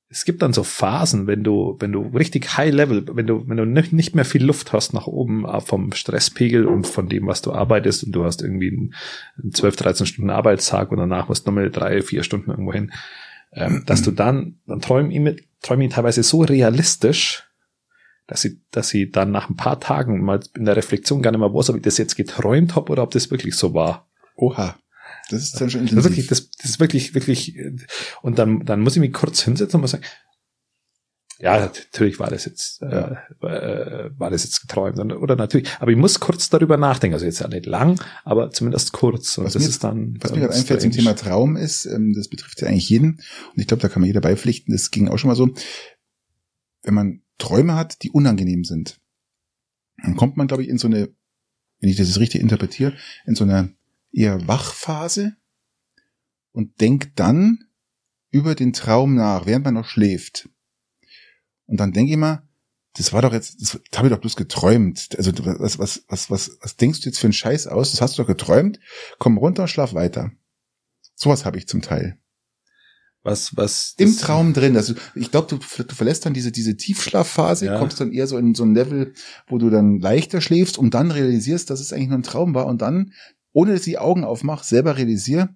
es 0.10 0.24
gibt 0.24 0.42
dann 0.42 0.54
so 0.54 0.64
Phasen, 0.64 1.28
wenn 1.28 1.44
du, 1.44 1.76
wenn 1.80 1.92
du 1.92 2.02
richtig 2.08 2.56
high 2.58 2.74
level, 2.74 3.04
wenn 3.14 3.28
du, 3.28 3.44
wenn 3.48 3.58
du 3.58 3.66
nicht 3.66 4.16
mehr 4.16 4.24
viel 4.26 4.46
Luft 4.46 4.72
hast 4.72 4.94
nach 4.94 5.06
oben 5.06 5.46
äh, 5.46 5.60
vom 5.60 5.92
Stresspegel 5.92 6.66
und 6.66 6.88
von 6.88 7.10
dem, 7.10 7.28
was 7.28 7.42
du 7.42 7.52
arbeitest 7.52 8.06
und 8.06 8.14
du 8.14 8.24
hast 8.24 8.42
irgendwie 8.42 8.70
einen 9.38 9.52
12, 9.52 9.76
13 9.76 10.06
Stunden 10.08 10.30
Arbeitstag 10.30 10.92
und 10.92 10.98
danach 10.98 11.28
musst 11.28 11.46
du 11.46 11.52
nochmal 11.52 11.70
drei, 11.70 12.02
vier 12.02 12.24
Stunden 12.24 12.52
irgendwo 12.52 12.72
hin, 12.72 12.94
ähm, 13.52 13.84
dass 13.86 14.02
du 14.02 14.12
dann, 14.12 14.60
dann 14.66 14.82
mit- 15.10 15.44
träume 15.62 15.86
ich 15.86 15.94
teilweise 15.94 16.24
so 16.24 16.42
realistisch, 16.42 17.44
dass 18.28 18.46
ich, 18.46 18.58
dass 18.72 18.94
ich 18.94 19.12
dann 19.12 19.32
nach 19.32 19.50
ein 19.50 19.56
paar 19.56 19.80
Tagen 19.80 20.24
mal 20.24 20.40
in 20.56 20.66
der 20.66 20.76
Reflexion 20.76 21.22
gar 21.22 21.32
nicht 21.32 21.40
mehr 21.40 21.54
weiß, 21.54 21.70
ob 21.70 21.78
ich 21.78 21.82
das 21.82 21.98
jetzt 21.98 22.16
geträumt 22.16 22.76
habe 22.76 22.92
oder 22.92 23.04
ob 23.04 23.12
das 23.12 23.32
wirklich 23.32 23.56
so 23.56 23.74
war. 23.74 24.08
Oha. 24.36 24.78
Das 25.30 25.42
ist 25.44 25.60
dann 25.60 25.70
schon 25.70 25.82
Das 25.82 25.92
ist 25.92 26.04
wirklich, 26.04 26.26
intensiv. 26.26 26.50
das, 26.50 26.52
das 26.52 26.70
ist 26.72 26.80
wirklich, 26.80 27.14
wirklich, 27.14 27.58
und 28.22 28.40
dann, 28.40 28.66
dann 28.66 28.82
muss 28.82 28.96
ich 28.96 29.02
mich 29.02 29.14
kurz 29.14 29.42
hinsetzen 29.42 29.78
und 29.78 29.82
mal 29.82 29.88
sagen, 29.88 30.04
ja, 31.40 31.60
natürlich 31.60 32.20
war 32.20 32.30
das 32.30 32.46
jetzt, 32.46 32.82
äh, 32.82 33.16
äh, 33.42 34.10
war 34.18 34.30
das 34.32 34.44
jetzt 34.44 34.62
geträumt 34.62 34.98
oder, 35.00 35.36
natürlich, 35.36 35.70
aber 35.80 35.92
ich 35.92 35.98
muss 35.98 36.20
kurz 36.20 36.50
darüber 36.50 36.78
nachdenken, 36.78 37.14
also 37.14 37.26
jetzt 37.26 37.40
ja 37.40 37.48
nicht 37.48 37.66
lang, 37.66 38.02
aber 38.24 38.52
zumindest 38.52 38.92
kurz. 38.94 39.38
Und 39.38 39.46
Was 39.46 39.54
das 39.54 39.62
mir- 39.64 39.70
ist 39.70 39.84
dann. 39.84 40.18
Was 40.22 40.32
mir 40.32 40.40
gerade 40.42 40.54
einfällt 40.56 40.82
zum. 40.82 40.92
Thema 40.92 41.16
Traum 41.16 41.56
ist, 41.56 41.86
ähm, 41.86 42.14
das 42.16 42.28
betrifft 42.28 42.62
ja 42.62 42.68
eigentlich 42.68 42.90
jeden, 42.90 43.14
und 43.54 43.58
ich 43.62 43.68
glaube, 43.68 43.82
da 43.82 43.90
kann 43.90 44.02
man 44.02 44.08
jeder 44.08 44.22
beipflichten, 44.22 44.74
das 44.74 44.92
ging 44.92 45.08
auch 45.08 45.18
schon 45.18 45.28
mal 45.30 45.36
so, 45.36 45.50
wenn 46.84 46.94
man 46.94 47.22
Träume 47.38 47.76
hat, 47.76 48.02
die 48.04 48.10
unangenehm 48.12 48.64
sind, 48.64 49.00
dann 50.04 50.16
kommt 50.16 50.38
man, 50.38 50.48
glaube 50.48 50.64
ich, 50.64 50.70
in 50.70 50.78
so 50.78 50.88
eine, 50.88 51.10
wenn 51.80 51.90
ich 51.90 51.98
das 51.98 52.08
jetzt 52.08 52.20
richtig 52.20 52.42
interpretiere, 52.42 52.94
in 53.26 53.36
so 53.36 53.44
eine 53.44 53.74
eher 54.12 54.48
Wachphase 54.48 55.36
und 56.52 56.82
denkt 56.82 57.20
dann 57.20 57.60
über 58.32 58.56
den 58.56 58.74
Traum 58.74 59.16
nach, 59.16 59.46
während 59.46 59.66
man 59.66 59.74
noch 59.76 59.88
schläft. 59.88 60.50
Und 61.68 61.78
dann 61.80 61.92
denke 61.94 62.12
ich 62.12 62.18
mal, 62.18 62.44
das 62.96 63.14
war 63.14 63.22
doch 63.22 63.34
jetzt, 63.34 63.62
das, 63.62 63.80
das 63.92 63.98
habe 63.98 64.08
ich 64.08 64.14
doch 64.14 64.20
bloß 64.22 64.36
geträumt. 64.36 65.10
Also 65.18 65.32
was, 65.60 65.78
was, 65.78 66.04
was, 66.08 66.32
was, 66.32 66.58
was 66.62 66.76
denkst 66.78 67.02
du 67.02 67.10
jetzt 67.10 67.20
für 67.20 67.28
einen 67.28 67.34
Scheiß 67.34 67.68
aus? 67.68 67.92
Das 67.92 68.02
hast 68.02 68.18
du 68.18 68.24
doch 68.24 68.28
geträumt. 68.28 68.80
Komm 69.20 69.38
runter, 69.38 69.68
schlaf 69.68 69.94
weiter. 69.94 70.32
Sowas 71.16 71.46
habe 71.46 71.58
ich 71.58 71.68
zum 71.68 71.82
Teil. 71.82 72.18
Was, 73.24 73.56
was. 73.58 73.94
Im 73.98 74.08
das- 74.14 74.22
Traum 74.22 74.54
drin. 74.54 74.76
Also 74.78 74.96
ich 75.14 75.30
glaube, 75.32 75.48
du, 75.48 75.58
du 75.84 75.96
verlässt 75.96 76.26
dann 76.26 76.34
diese, 76.34 76.52
diese 76.52 76.76
Tiefschlafphase, 76.78 77.66
Ja. 77.68 77.78
kommst 77.78 78.00
dann 78.00 78.12
eher 78.14 78.26
so 78.26 78.38
in 78.38 78.56
so 78.56 78.64
ein 78.64 78.74
Level, 78.74 79.14
wo 79.48 79.58
du 79.58 79.70
dann 79.70 80.00
leichter 80.00 80.42
schläfst 80.42 80.78
und 80.78 80.94
dann 80.94 81.12
realisierst, 81.12 81.70
dass 81.70 81.80
es 81.82 81.92
eigentlich 81.94 82.08
nur 82.10 82.20
ein 82.20 82.24
Traum 82.24 82.56
war 82.56 82.66
und 82.68 82.82
dann, 82.82 83.12
ohne 83.52 83.72
dass 83.72 83.82
ich 83.82 83.86
die 83.86 83.98
Augen 83.98 84.24
aufmache, 84.24 84.64
selber 84.64 84.98
realisiere, 84.98 85.50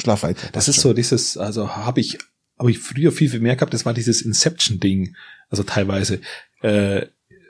schlaf 0.00 0.22
weiter. 0.22 0.48
Das 0.52 0.68
ist 0.68 0.80
so 0.80 0.92
dieses, 0.92 1.36
also 1.36 1.74
habe 1.76 2.00
ich, 2.00 2.18
habe 2.64 2.70
ich 2.70 2.78
früher 2.78 3.12
viel, 3.12 3.28
viel 3.28 3.40
mehr 3.40 3.56
gehabt, 3.56 3.74
das 3.74 3.84
war 3.84 3.94
dieses 3.94 4.22
Inception-Ding, 4.22 5.14
also 5.50 5.62
teilweise. 5.62 6.20
Äh, 6.62 7.06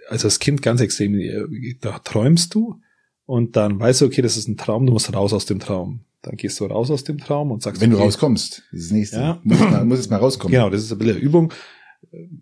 also 0.09 0.27
als 0.27 0.39
Kind 0.39 0.61
ganz 0.61 0.81
extrem, 0.81 1.15
äh, 1.15 1.77
da 1.81 1.99
träumst 2.01 2.55
du 2.55 2.81
und 3.27 3.57
dann 3.57 3.79
weißt 3.81 4.03
du, 4.03 4.07
okay, 4.07 4.23
das 4.23 4.37
ist 4.37 4.49
ein 4.49 4.57
Traum, 4.57 4.87
du 4.87 4.93
musst 4.93 5.13
raus 5.13 5.33
aus 5.33 5.47
dem 5.47 5.61
Traum. 5.61 6.01
Dann 6.23 6.37
gehst 6.37 6.59
du 6.59 6.65
raus 6.65 6.91
aus 6.91 7.05
dem 7.05 7.19
Traum 7.19 7.51
und 7.51 7.63
sagst, 7.63 7.81
Wenn 7.81 7.91
du 7.91 7.97
okay, 7.97 8.07
rauskommst, 8.07 8.65
das 8.73 8.81
ist 8.81 8.91
das 8.91 8.97
nächste. 8.97 9.17
Ja. 9.17 9.41
Muss, 9.45 9.61
mal, 9.61 9.85
muss 9.85 9.99
es 9.99 10.11
mal 10.11 10.17
rauskommen. 10.17 10.53
Genau, 10.53 10.71
das 10.71 10.83
ist 10.83 10.91
ein 10.91 10.99
bisschen 10.99 11.19
Übung. 11.19 11.53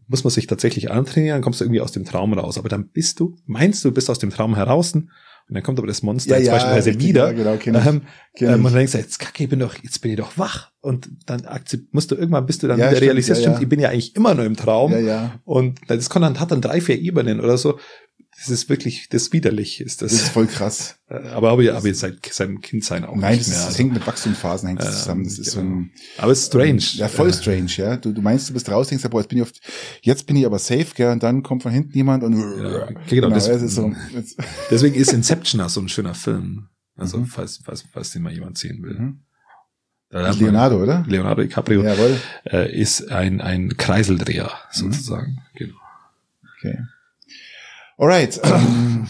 muss 0.06 0.24
man 0.24 0.30
sich 0.30 0.46
tatsächlich 0.46 0.90
antrainieren, 0.90 1.36
dann 1.36 1.42
kommst 1.42 1.60
du 1.60 1.64
irgendwie 1.64 1.80
aus 1.80 1.92
dem 1.92 2.04
Traum 2.04 2.32
raus. 2.32 2.58
Aber 2.58 2.68
dann 2.68 2.88
bist 2.88 3.20
du, 3.20 3.36
meinst 3.46 3.84
du, 3.84 3.92
bist 3.92 4.08
aus 4.08 4.18
dem 4.18 4.30
Traum 4.30 4.54
heraus 4.54 4.94
und 5.48 5.54
dann 5.54 5.62
kommt 5.62 5.78
aber 5.78 5.86
das 5.88 6.02
Monster 6.02 6.38
Ja, 6.38 6.44
ja, 6.44 6.52
beispielsweise 6.52 6.90
richtig, 6.90 7.08
wieder. 7.08 7.32
ja, 7.32 7.56
genau, 7.56 7.78
ähm, 7.80 8.02
ähm, 8.36 8.54
und 8.64 8.64
dann 8.64 8.74
denkst 8.74 8.92
du, 8.92 8.98
jetzt 8.98 9.18
kacke, 9.18 9.44
ich 9.44 9.50
bin 9.50 9.58
doch, 9.58 9.74
jetzt 9.82 10.00
bin 10.00 10.10
ich 10.12 10.16
doch 10.16 10.38
wach. 10.38 10.70
Und 10.80 11.10
dann 11.26 11.42
musst 11.92 12.10
du 12.10 12.16
irgendwann, 12.16 12.46
bist 12.46 12.62
du 12.62 12.68
dann 12.68 12.78
Ja, 12.78 12.86
wieder 12.86 12.96
stimmt, 12.96 13.08
realisierst, 13.08 13.40
ja, 13.40 13.44
stimmt, 13.44 13.56
ja. 13.58 13.62
ich 13.62 13.68
bin 13.68 13.80
ja 13.80 13.90
eigentlich 13.90 14.16
immer 14.16 14.34
nur 14.34 14.44
im 14.44 14.56
Traum. 14.56 14.92
Ja, 14.92 14.98
ja. 14.98 15.40
Und 15.44 15.80
das 15.88 16.10
kann 16.10 16.22
dann, 16.22 16.40
hat 16.40 16.50
dann 16.50 16.60
drei, 16.60 16.80
vier 16.80 16.98
Ebenen 16.98 17.40
oder 17.40 17.56
so. 17.56 17.78
Das 18.44 18.50
ist 18.50 18.68
wirklich, 18.68 19.08
das 19.08 19.22
ist 19.22 19.32
widerlich 19.32 19.80
ist 19.80 20.02
Das 20.02 20.12
ist 20.12 20.22
das. 20.22 20.28
voll 20.30 20.46
krass. 20.46 20.96
Äh, 21.08 21.14
aber 21.28 21.50
aber, 21.50 21.62
aber 21.74 21.86
jetzt 21.86 22.00
seit 22.00 22.24
seinem 22.26 22.60
Kindsein 22.60 23.04
auch 23.04 23.14
Nein, 23.16 23.36
nicht 23.36 23.42
das, 23.42 23.48
mehr. 23.48 23.58
ist, 23.60 23.66
das 23.68 23.78
hängt 23.78 23.92
mit 23.94 24.06
Wachstumsphasen 24.06 24.66
hängt 24.68 24.80
das 24.80 24.88
Ähm, 24.88 24.92
zusammen. 24.98 25.24
Das 25.24 25.38
ist 25.38 25.50
so 25.52 25.60
genau. 25.60 25.74
ein, 25.76 25.92
aber 26.18 26.32
es 26.32 26.38
ist 26.40 26.46
strange. 26.48 26.82
Ja, 26.94 27.08
voll 27.08 27.30
Äh, 27.30 27.32
strange, 27.32 27.70
ja. 27.76 27.96
Du, 27.96 28.12
du 28.12 28.20
meinst, 28.20 28.48
du 28.48 28.52
bist 28.52 28.68
raus, 28.70 28.88
denkst, 28.88 29.04
boah, 29.08 29.20
jetzt 29.20 29.28
bin 29.28 29.38
ich 29.38 29.42
oft, 29.44 29.60
jetzt 30.02 30.26
bin 30.26 30.36
ich 30.36 30.44
aber 30.46 30.58
safe, 30.58 30.86
gell, 30.94 31.10
und 31.12 31.22
dann 31.22 31.42
kommt 31.42 31.62
von 31.62 31.72
hinten 31.72 31.92
jemand 31.96 32.24
und, 32.24 32.32
Ja, 32.62 32.88
genau, 33.08 33.30
das- 33.30 33.46
das 33.46 33.62
ist 33.62 33.74
so, 33.74 33.92
Deswegen 34.70 34.94
ist 34.96 35.12
Inception 35.12 35.60
auch 35.60 35.68
so 35.68 35.80
ein 35.80 35.88
schöner 35.88 36.14
Film. 36.14 36.68
Also, 36.96 37.18
Mhm. 37.18 37.26
falls, 37.26 37.60
falls, 37.64 37.84
falls 37.92 38.10
den 38.10 38.22
mal 38.22 38.32
jemand 38.32 38.58
sehen 38.58 38.82
will. 38.82 38.94
Mhm. 38.98 39.20
Hat 40.12 40.22
man- 40.34 40.38
Leonardo, 40.40 40.82
oder? 40.82 41.04
Leonardo 41.08 41.40
DiCaprio 41.42 41.82
Jawohl. 41.82 42.20
äh, 42.44 42.70
ist 42.78 43.10
ein, 43.10 43.40
ein 43.40 43.76
Kreiseldreher, 43.78 44.44
Mhm. 44.74 44.78
sozusagen. 44.92 45.38
Genau. 45.54 45.74
Okay. 46.58 46.78
Alright, 48.02 48.40
ähm, 48.42 49.06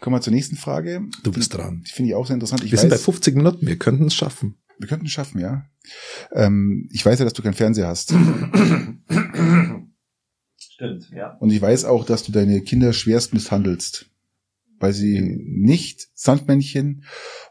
kommen 0.00 0.16
wir 0.16 0.20
zur 0.20 0.34
nächsten 0.34 0.56
Frage. 0.56 1.00
Du 1.22 1.32
bist 1.32 1.54
dran. 1.54 1.82
Die 1.88 1.90
finde 1.90 2.10
ich 2.10 2.14
auch 2.14 2.26
sehr 2.26 2.34
interessant. 2.34 2.62
Ich 2.62 2.70
Wir 2.70 2.76
weiß, 2.76 2.82
sind 2.82 2.90
bei 2.90 2.98
50 2.98 3.34
Minuten, 3.34 3.66
wir 3.66 3.78
könnten 3.78 4.08
es 4.08 4.14
schaffen. 4.14 4.56
wir 4.78 4.86
könnten 4.88 5.06
es 5.06 5.12
schaffen, 5.12 5.40
ja. 5.40 5.64
Ähm, 6.32 6.86
ich 6.92 7.06
weiß 7.06 7.18
ja, 7.18 7.24
dass 7.24 7.32
du 7.32 7.40
keinen 7.40 7.54
Fernseher 7.54 7.88
hast. 7.88 8.12
Stimmt, 10.58 11.08
ja. 11.16 11.30
Und 11.40 11.48
ich 11.48 11.62
weiß 11.62 11.86
auch, 11.86 12.04
dass 12.04 12.24
du 12.24 12.32
deine 12.32 12.60
Kinder 12.60 12.92
schwerst 12.92 13.32
misshandelst. 13.32 14.10
Weil 14.78 14.92
sie 14.92 15.22
nicht 15.22 16.08
Sandmännchen 16.12 17.04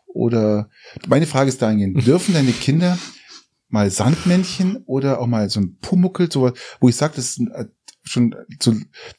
oder, 0.06 0.70
meine 1.08 1.26
Frage 1.26 1.50
ist 1.50 1.64
dahingehend, 1.64 2.06
dürfen 2.06 2.36
deine 2.36 2.52
Kinder 2.52 3.00
mal 3.70 3.90
Sandmännchen 3.90 4.84
oder 4.86 5.20
auch 5.20 5.26
mal 5.26 5.50
so 5.50 5.62
ein 5.62 5.78
Pumuckel, 5.80 6.32
so, 6.32 6.52
wo 6.80 6.90
ich 6.90 6.96
sage, 6.96 7.14
das 7.16 7.30
ist 7.32 7.40
ein, 7.40 7.72
schon 8.04 8.36
so, 8.62 8.76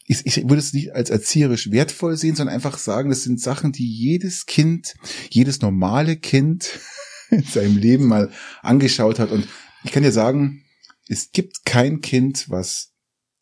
ich, 0.06 0.26
ich 0.26 0.36
würde 0.44 0.58
es 0.58 0.72
nicht 0.72 0.94
als 0.94 1.10
erzieherisch 1.10 1.70
wertvoll 1.70 2.16
sehen, 2.16 2.36
sondern 2.36 2.54
einfach 2.54 2.78
sagen, 2.78 3.08
das 3.08 3.22
sind 3.22 3.40
Sachen, 3.40 3.72
die 3.72 3.88
jedes 3.88 4.46
Kind, 4.46 4.94
jedes 5.30 5.62
normale 5.62 6.16
Kind 6.16 6.78
in 7.30 7.42
seinem 7.42 7.76
Leben 7.76 8.06
mal 8.06 8.30
angeschaut 8.62 9.18
hat. 9.18 9.30
Und 9.30 9.48
ich 9.84 9.92
kann 9.92 10.02
dir 10.02 10.12
sagen, 10.12 10.64
es 11.08 11.32
gibt 11.32 11.64
kein 11.64 12.00
Kind, 12.00 12.50
was, 12.50 12.92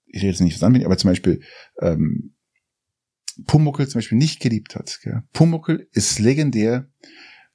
ich 0.06 0.22
rede 0.22 0.32
jetzt 0.32 0.40
nicht 0.40 0.58
Sandmännchen, 0.58 0.86
aber 0.86 0.98
zum 0.98 1.10
Beispiel 1.10 1.42
ähm, 1.80 2.34
Pumuckel 3.46 3.88
zum 3.88 3.98
Beispiel 3.98 4.18
nicht 4.18 4.40
geliebt 4.40 4.74
hat. 4.74 5.00
Gell? 5.02 5.22
Pumuckel 5.32 5.88
ist 5.92 6.18
legendär. 6.18 6.88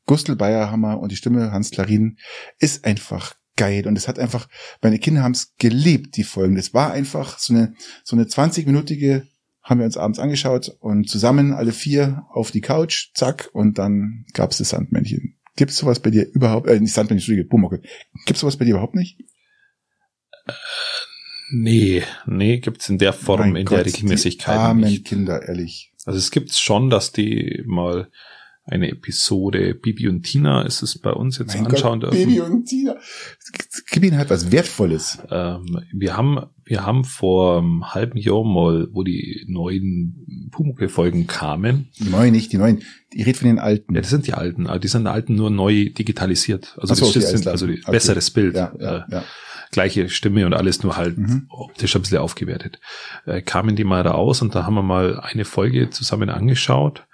Gustl 0.06 0.36
Bayerhammer 0.36 1.00
und 1.00 1.12
die 1.12 1.18
Stimme 1.18 1.52
Hans 1.52 1.72
Klarin 1.72 2.18
ist 2.60 2.86
einfach 2.86 3.36
geil. 3.58 3.86
Und 3.88 3.98
es 3.98 4.08
hat 4.08 4.20
einfach, 4.20 4.48
meine 4.82 5.00
Kinder 5.00 5.24
haben 5.24 5.34
es 5.34 5.56
geliebt, 5.58 6.16
die 6.16 6.24
Folgen. 6.24 6.56
Das 6.56 6.74
war 6.74 6.92
einfach 6.94 7.38
so 7.38 7.54
eine, 7.54 7.74
so 8.06 8.16
eine 8.16 8.26
20-minütige, 8.26 9.24
haben 9.62 9.80
wir 9.80 9.86
uns 9.86 9.98
abends 9.98 10.20
angeschaut 10.20 10.70
und 10.80 11.10
zusammen 11.10 11.52
alle 11.52 11.74
vier 11.74 12.26
auf 12.32 12.52
die 12.52 12.62
Couch, 12.62 13.10
zack, 13.14 13.50
und 13.52 13.78
dann 13.78 14.26
gab's 14.34 14.60
das 14.60 14.70
Sandmännchen. 14.70 15.36
Gibt's 15.58 15.78
sowas 15.78 16.00
bei 16.00 16.10
dir 16.10 16.26
überhaupt, 16.32 16.68
äh, 16.68 16.80
nicht 16.80 16.94
Sandmännchen, 16.94 17.34
Entschuldige, 17.34 17.50
Pumuckel. 17.50 17.82
Gibt's 18.26 18.40
sowas 18.40 18.56
bei 18.56 18.64
dir 18.64 18.72
überhaupt 18.72 18.96
nicht? 18.96 19.20
Nee, 21.52 22.04
nee, 22.26 22.60
gibt's 22.60 22.90
in 22.90 22.98
der 22.98 23.14
Form, 23.14 23.40
Mein 23.40 23.56
in 23.58 23.66
Gott, 23.66 23.80
der 23.80 23.86
Regelmäßigkeit 23.88 24.56
die 24.56 24.60
armen 24.60 24.84
nicht. 24.84 25.06
Kinder, 25.06 25.48
ehrlich. 25.48 25.92
Also 26.06 26.18
es 26.20 26.32
gibt's 26.32 26.60
schon, 26.60 26.90
dass 26.90 27.12
die 27.12 27.64
mal 27.66 28.10
eine 28.70 28.90
Episode 28.90 29.74
Bibi 29.76 30.10
und 30.10 30.24
Tina 30.24 30.62
ist 30.64 30.82
es 30.82 31.00
bei 31.00 31.12
uns 31.12 31.38
jetzt 31.38 31.56
Mein 31.56 31.68
anschauen 31.68 32.02
Gott, 32.02 32.14
dürfen. 32.14 32.28
Baby 32.28 32.42
und 32.42 32.66
Tina. 32.66 32.96
Gib 33.92 34.04
ihnen 34.04 34.18
halt 34.18 34.30
was 34.30 34.52
Wertvolles. 34.52 35.20
Ähm, 35.32 35.80
wir 35.94 36.18
haben, 36.18 36.40
wir 36.66 36.86
haben 36.86 37.06
vor 37.06 37.60
einem 37.60 37.94
halben 37.94 38.18
Jahr 38.18 38.44
mal, 38.44 38.90
wo 38.92 39.04
die 39.04 39.46
neuen 39.48 40.50
Pumuckl-Folgen 40.52 41.28
kamen. 41.28 41.88
Die 41.98 42.10
neuen 42.10 42.34
nicht, 42.34 42.52
die 42.52 42.58
neuen. 42.58 42.84
Ich 43.12 43.26
rede 43.26 43.38
von 43.40 43.48
den 43.48 43.60
alten. 43.60 43.96
Ja, 43.96 44.02
das 44.02 44.10
sind 44.10 44.28
die 44.28 44.34
alten, 44.34 44.68
aber 44.68 44.80
die 44.80 44.90
sind 44.90 45.08
alten 45.08 45.36
nur 45.36 45.50
neu 45.50 45.90
digitalisiert. 45.90 46.78
Also 46.82 46.94
so, 46.94 47.12
die 47.12 47.20
okay, 47.20 47.38
sind, 47.38 47.48
also 47.48 47.68
die, 47.68 47.80
Okay. 47.84 47.92
besseres 47.92 48.32
Bild. 48.32 48.56
ja, 48.56 48.74
ja, 48.78 48.98
äh, 48.98 49.04
ja. 49.12 49.24
gleiche 49.72 50.10
Stimme 50.10 50.46
und 50.46 50.54
alles 50.54 50.84
nur 50.84 50.98
halt 50.98 51.18
Mhm. 51.18 51.46
optisch 51.50 51.96
ein 51.96 52.02
bisschen 52.02 52.18
aufgewertet. 52.18 52.80
Äh, 53.26 53.42
kamen 53.42 53.78
die 53.78 53.86
mal 53.86 54.02
raus 54.06 54.42
und 54.42 54.54
da 54.56 54.66
haben 54.66 54.76
wir 54.76 54.84
mal 54.84 55.20
eine 55.22 55.46
Folge 55.46 55.90
zusammen 55.90 56.30
angeschaut. 56.30 57.07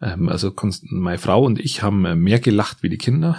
Ähm, 0.00 0.28
also 0.28 0.52
meine 0.90 1.18
Frau 1.18 1.44
und 1.44 1.58
ich 1.58 1.82
haben 1.82 2.04
äh, 2.04 2.14
mehr 2.14 2.40
gelacht 2.40 2.82
wie 2.82 2.88
die 2.88 2.98
Kinder. 2.98 3.36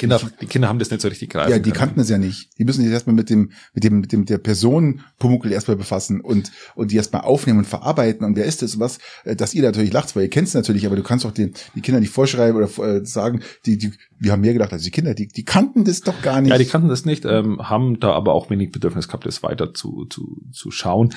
Kinder, 0.00 0.18
die 0.40 0.46
Kinder 0.46 0.68
haben 0.68 0.78
das 0.78 0.90
nicht 0.90 1.02
so 1.02 1.08
richtig 1.08 1.28
greifen 1.28 1.50
Ja, 1.50 1.58
die 1.58 1.64
können. 1.64 1.74
kannten 1.74 2.00
es 2.00 2.08
ja 2.08 2.16
nicht. 2.16 2.58
Die 2.58 2.64
müssen 2.64 2.82
sich 2.82 2.90
erstmal 2.90 3.14
mit 3.14 3.28
dem, 3.28 3.52
mit 3.74 3.84
dem, 3.84 4.00
mit 4.00 4.12
dem, 4.12 4.24
der 4.24 4.38
Person 4.38 5.02
Pumuckl 5.18 5.52
erstmal 5.52 5.76
befassen 5.76 6.22
und, 6.22 6.50
und 6.74 6.90
die 6.90 6.96
erstmal 6.96 7.20
aufnehmen 7.22 7.58
und 7.58 7.64
verarbeiten 7.66 8.24
und 8.24 8.34
wer 8.34 8.46
ist 8.46 8.62
das 8.62 8.74
und 8.74 8.80
was, 8.80 8.98
äh, 9.24 9.36
dass 9.36 9.52
ihr 9.52 9.62
natürlich 9.62 9.92
lacht, 9.92 10.16
weil 10.16 10.22
ihr 10.22 10.30
kennt 10.30 10.48
es 10.48 10.54
natürlich, 10.54 10.86
aber 10.86 10.96
du 10.96 11.02
kannst 11.02 11.26
doch 11.26 11.32
den, 11.32 11.52
die 11.74 11.82
Kinder 11.82 12.00
nicht 12.00 12.12
vorschreiben 12.12 12.56
oder 12.56 12.70
äh, 12.82 13.04
sagen, 13.04 13.42
die, 13.66 13.76
die, 13.76 13.92
wir 14.18 14.32
haben 14.32 14.40
mehr 14.40 14.54
gedacht 14.54 14.72
als 14.72 14.84
die 14.84 14.90
Kinder, 14.90 15.12
die, 15.14 15.28
die 15.28 15.44
kannten 15.44 15.84
das 15.84 16.00
doch 16.00 16.22
gar 16.22 16.40
nicht. 16.40 16.50
Ja, 16.50 16.56
die 16.56 16.64
kannten 16.64 16.88
das 16.88 17.04
nicht, 17.04 17.26
ähm, 17.26 17.58
haben 17.68 18.00
da 18.00 18.12
aber 18.12 18.32
auch 18.32 18.48
wenig 18.48 18.72
Bedürfnis 18.72 19.06
gehabt, 19.06 19.26
das 19.26 19.42
weiter 19.42 19.74
zu, 19.74 20.06
zu, 20.06 20.40
zu 20.50 20.70
schauen. 20.70 21.14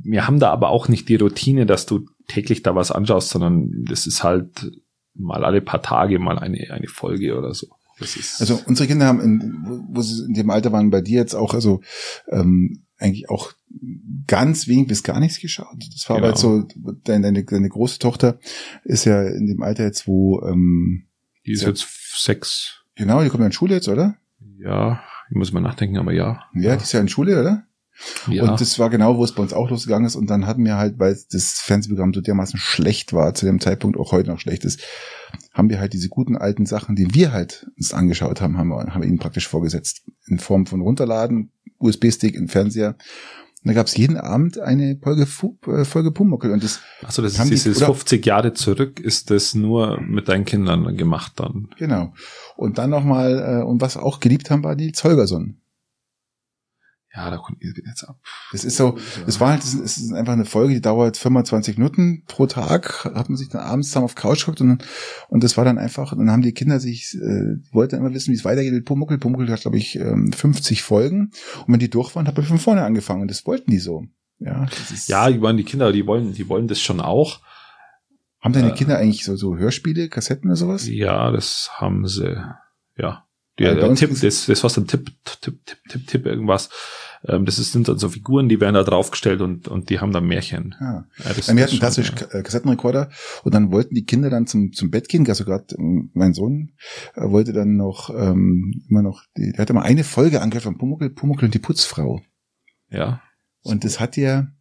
Wir 0.00 0.28
haben 0.28 0.38
da 0.38 0.50
aber 0.50 0.68
auch 0.68 0.86
nicht 0.86 1.08
die 1.08 1.16
Routine, 1.16 1.66
dass 1.66 1.86
du 1.86 2.06
täglich 2.28 2.62
da 2.62 2.74
was 2.74 2.90
anschaust, 2.90 3.30
sondern 3.30 3.84
das 3.88 4.06
ist 4.06 4.22
halt 4.24 4.70
mal 5.14 5.44
alle 5.44 5.60
paar 5.60 5.82
Tage 5.82 6.18
mal 6.18 6.38
eine, 6.38 6.70
eine 6.70 6.88
Folge 6.88 7.36
oder 7.38 7.54
so. 7.54 7.68
Das 7.98 8.14
ist, 8.16 8.40
Also 8.40 8.60
unsere 8.66 8.86
Kinder 8.86 9.06
haben, 9.06 9.20
in, 9.20 9.64
wo- 9.94 10.02
sie 10.02 10.24
in 10.26 10.34
dem 10.34 10.50
Alter 10.50 10.70
waren, 10.72 10.90
bei 10.90 11.00
dir 11.00 11.18
jetzt 11.20 11.34
auch, 11.34 11.54
also 11.54 11.80
ähm, 12.28 12.82
eigentlich 12.98 13.30
auch 13.30 13.52
ganz 14.26 14.68
wenig 14.68 14.88
bis 14.88 15.02
gar 15.02 15.18
nichts 15.20 15.40
geschaut. 15.40 15.76
Das 15.94 16.08
war 16.08 16.16
aber 16.18 16.32
Genau. 16.32 16.58
jetzt 16.58 16.74
so, 16.76 16.92
deine, 17.04 17.22
deine, 17.22 17.44
deine 17.44 17.68
große 17.68 17.98
Tochter 17.98 18.38
ist 18.84 19.04
ja 19.06 19.22
in 19.22 19.46
dem 19.46 19.62
Alter 19.62 19.84
jetzt, 19.84 20.06
wo, 20.06 20.42
ähm, 20.42 21.04
die 21.46 21.52
ist 21.52 21.62
ja. 21.62 21.68
jetzt 21.68 21.86
sechs, 22.22 22.82
genau, 22.96 23.22
die 23.22 23.28
kommt 23.30 23.40
ja 23.40 23.46
in 23.46 23.52
Schule 23.52 23.74
jetzt, 23.74 23.88
oder? 23.88 24.16
ja, 24.58 25.00
ich 25.30 25.36
muss 25.36 25.52
mal 25.52 25.60
nachdenken, 25.60 25.96
aber 25.98 26.12
ja. 26.12 26.42
Ja, 26.54 26.76
die 26.76 26.82
ist 26.82 26.92
ja 26.92 27.00
in 27.00 27.08
Schule, 27.08 27.40
oder? 27.40 27.65
Ja. 28.28 28.42
Und 28.44 28.60
das 28.60 28.78
war 28.78 28.90
genau, 28.90 29.16
wo 29.16 29.24
es 29.24 29.32
bei 29.32 29.42
uns 29.42 29.52
auch 29.52 29.70
losgegangen 29.70 30.06
ist. 30.06 30.16
Und 30.16 30.28
dann 30.28 30.46
hatten 30.46 30.64
wir 30.64 30.76
halt, 30.76 30.98
weil 30.98 31.16
das 31.30 31.52
Fernsehprogramm 31.60 32.12
so 32.14 32.20
dermaßen 32.20 32.58
schlecht 32.58 33.12
war, 33.12 33.34
zu 33.34 33.46
dem 33.46 33.60
Zeitpunkt 33.60 33.98
auch 33.98 34.12
heute 34.12 34.30
noch 34.30 34.40
schlecht 34.40 34.64
ist, 34.64 34.80
haben 35.52 35.68
wir 35.70 35.80
halt 35.80 35.92
diese 35.92 36.08
guten 36.08 36.36
alten 36.36 36.66
Sachen, 36.66 36.96
die 36.96 37.14
wir 37.14 37.32
halt 37.32 37.66
uns 37.76 37.92
angeschaut 37.94 38.40
haben, 38.40 38.58
haben 38.58 38.68
wir, 38.68 38.86
haben 38.94 39.02
wir 39.02 39.08
ihnen 39.08 39.18
praktisch 39.18 39.48
vorgesetzt. 39.48 40.02
In 40.26 40.38
Form 40.38 40.66
von 40.66 40.80
Runterladen, 40.80 41.52
USB-Stick, 41.78 42.34
in 42.34 42.48
Fernseher. 42.48 42.96
Und 43.62 43.70
da 43.70 43.72
gab 43.72 43.86
es 43.88 43.96
jeden 43.96 44.16
Abend 44.16 44.60
eine 44.60 44.96
Folge, 45.02 45.26
äh, 45.66 45.84
Folge 45.84 46.12
Pumuckel. 46.12 46.52
Und 46.52 46.62
das, 46.62 46.80
Achso, 47.02 47.20
das 47.20 47.32
ist 47.32 47.44
die- 47.44 47.50
dieses 47.50 47.78
oder- 47.78 47.86
50 47.86 48.24
Jahre 48.24 48.52
zurück, 48.52 49.00
ist 49.00 49.30
das 49.30 49.54
nur 49.54 50.00
mit 50.00 50.28
deinen 50.28 50.44
Kindern 50.44 50.96
gemacht 50.96 51.32
dann. 51.36 51.68
genau. 51.76 52.12
Und 52.56 52.78
dann 52.78 52.90
nochmal, 52.90 53.60
äh, 53.60 53.64
und 53.64 53.80
was 53.80 53.96
auch 53.96 54.20
geliebt 54.20 54.50
haben, 54.50 54.62
war 54.62 54.76
die 54.76 54.92
Zeugerson. 54.92 55.56
Ja, 57.16 57.30
da 57.30 57.38
kommt 57.38 57.62
ihr 57.62 57.72
jetzt 57.86 58.04
ab. 58.04 58.18
Das 58.52 58.64
ist 58.64 58.76
so, 58.76 58.98
es 59.26 59.40
war 59.40 59.50
halt, 59.50 59.62
es 59.62 59.74
ist 59.74 60.12
einfach 60.12 60.34
eine 60.34 60.44
Folge, 60.44 60.74
die 60.74 60.82
dauert 60.82 61.16
25 61.16 61.78
Minuten 61.78 62.24
pro 62.26 62.46
Tag, 62.46 63.04
hat 63.06 63.30
man 63.30 63.38
sich 63.38 63.48
dann 63.48 63.62
abends 63.62 63.88
zusammen 63.88 64.04
auf 64.04 64.14
die 64.14 64.20
Couch 64.20 64.40
geguckt 64.40 64.60
und, 64.60 64.84
und 65.28 65.42
das 65.42 65.56
war 65.56 65.64
dann 65.64 65.78
einfach, 65.78 66.14
dann 66.14 66.30
haben 66.30 66.42
die 66.42 66.52
Kinder 66.52 66.78
sich, 66.78 67.14
äh, 67.14 67.56
die 67.56 67.72
wollten 67.72 67.96
immer 67.96 68.12
wissen, 68.12 68.32
wie 68.32 68.36
es 68.36 68.44
weitergeht 68.44 68.74
mit 68.74 68.84
Pumuckl. 68.84 69.16
Pumuckl 69.16 69.50
hat, 69.50 69.62
glaube 69.62 69.78
ich, 69.78 69.96
ähm, 69.96 70.30
50 70.30 70.82
Folgen 70.82 71.30
und 71.66 71.72
wenn 71.72 71.80
die 71.80 71.90
durch 71.90 72.14
waren, 72.14 72.28
hat 72.28 72.36
man 72.36 72.44
von 72.44 72.58
vorne 72.58 72.84
angefangen 72.84 73.22
und 73.22 73.30
das 73.30 73.46
wollten 73.46 73.70
die 73.70 73.78
so. 73.78 74.04
Ja, 74.38 74.66
Ja, 75.06 75.30
ich 75.30 75.40
meine, 75.40 75.56
die 75.56 75.64
Kinder, 75.64 75.92
die 75.92 76.06
wollen, 76.06 76.34
die 76.34 76.48
wollen 76.50 76.68
das 76.68 76.80
schon 76.82 77.00
auch. 77.00 77.40
haben 78.40 78.52
deine 78.52 78.72
äh, 78.72 78.74
Kinder 78.74 78.98
eigentlich 78.98 79.24
so, 79.24 79.36
so 79.36 79.56
Hörspiele, 79.56 80.10
Kassetten 80.10 80.50
oder 80.50 80.56
sowas? 80.56 80.86
Ja, 80.86 81.30
das 81.30 81.70
haben 81.78 82.06
sie. 82.06 82.36
Ja. 82.98 83.26
Ja, 83.58 83.74
der 83.74 83.88
uns 83.88 84.00
Tipp, 84.00 84.10
das, 84.20 84.46
das 84.46 84.64
was 84.64 84.74
dann 84.74 84.86
Tipp, 84.86 85.10
Tipp, 85.24 85.58
Tipp, 85.64 85.78
Tipp, 85.88 86.06
Tipp, 86.06 86.26
irgendwas. 86.26 86.68
Ähm, 87.28 87.44
das 87.44 87.56
sind 87.56 87.88
dann 87.88 87.98
so 87.98 88.08
Figuren, 88.08 88.48
die 88.48 88.60
werden 88.60 88.74
da 88.74 88.82
draufgestellt 88.82 89.40
und, 89.40 89.68
und 89.68 89.90
die 89.90 90.00
haben 90.00 90.12
dann 90.12 90.26
Märchen. 90.26 90.74
Ja. 90.80 91.06
Ja, 91.24 91.32
das, 91.34 91.54
Wir 91.54 91.62
hatten 91.62 91.78
klassisch 91.78 92.12
ja. 92.18 92.38
äh, 92.38 92.42
Kassettenrekorder 92.42 93.10
und 93.44 93.54
dann 93.54 93.72
wollten 93.72 93.94
die 93.94 94.04
Kinder 94.04 94.30
dann 94.30 94.46
zum, 94.46 94.72
zum 94.72 94.90
Bett 94.90 95.08
gehen. 95.08 95.28
Also 95.28 95.44
gerade 95.44 95.74
mein 95.78 96.34
Sohn 96.34 96.72
äh, 97.14 97.22
wollte 97.22 97.52
dann 97.52 97.76
noch 97.76 98.10
ähm, 98.10 98.84
immer 98.88 99.02
noch, 99.02 99.22
die, 99.36 99.52
der 99.52 99.62
hatte 99.62 99.72
mal 99.72 99.82
eine 99.82 100.04
Folge 100.04 100.40
angehört 100.40 100.64
von 100.64 100.78
Pumuckl, 100.78 101.10
Pumuckl 101.10 101.46
und 101.46 101.54
die 101.54 101.58
Putzfrau. 101.58 102.22
Ja. 102.90 103.20
Und 103.62 103.84
das 103.84 103.98
hat 103.98 104.16
dir 104.16 104.52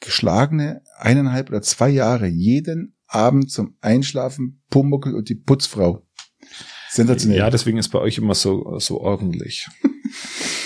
geschlagene 0.00 0.82
eineinhalb 0.98 1.48
oder 1.48 1.62
zwei 1.62 1.88
Jahre 1.88 2.26
jeden 2.26 2.96
Abend 3.06 3.50
zum 3.50 3.76
Einschlafen 3.80 4.62
Pumuckl 4.70 5.14
und 5.14 5.28
die 5.28 5.34
Putzfrau. 5.34 6.06
Sensationell. 6.90 7.38
Ja, 7.38 7.50
deswegen 7.50 7.78
ist 7.78 7.88
bei 7.88 7.98
euch 7.98 8.18
immer 8.18 8.34
so, 8.34 8.78
so 8.78 9.00
ordentlich. 9.00 9.68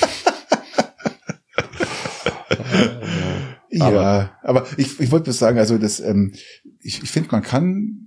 Ja, 3.78 3.86
aber, 3.86 4.30
aber 4.42 4.66
ich, 4.76 5.00
ich 5.00 5.10
wollte 5.10 5.24
bloß 5.24 5.38
sagen, 5.38 5.58
also 5.58 5.78
das, 5.78 6.00
ähm, 6.00 6.32
ich, 6.80 7.02
ich 7.02 7.10
finde, 7.10 7.30
man 7.32 7.42
kann 7.42 8.06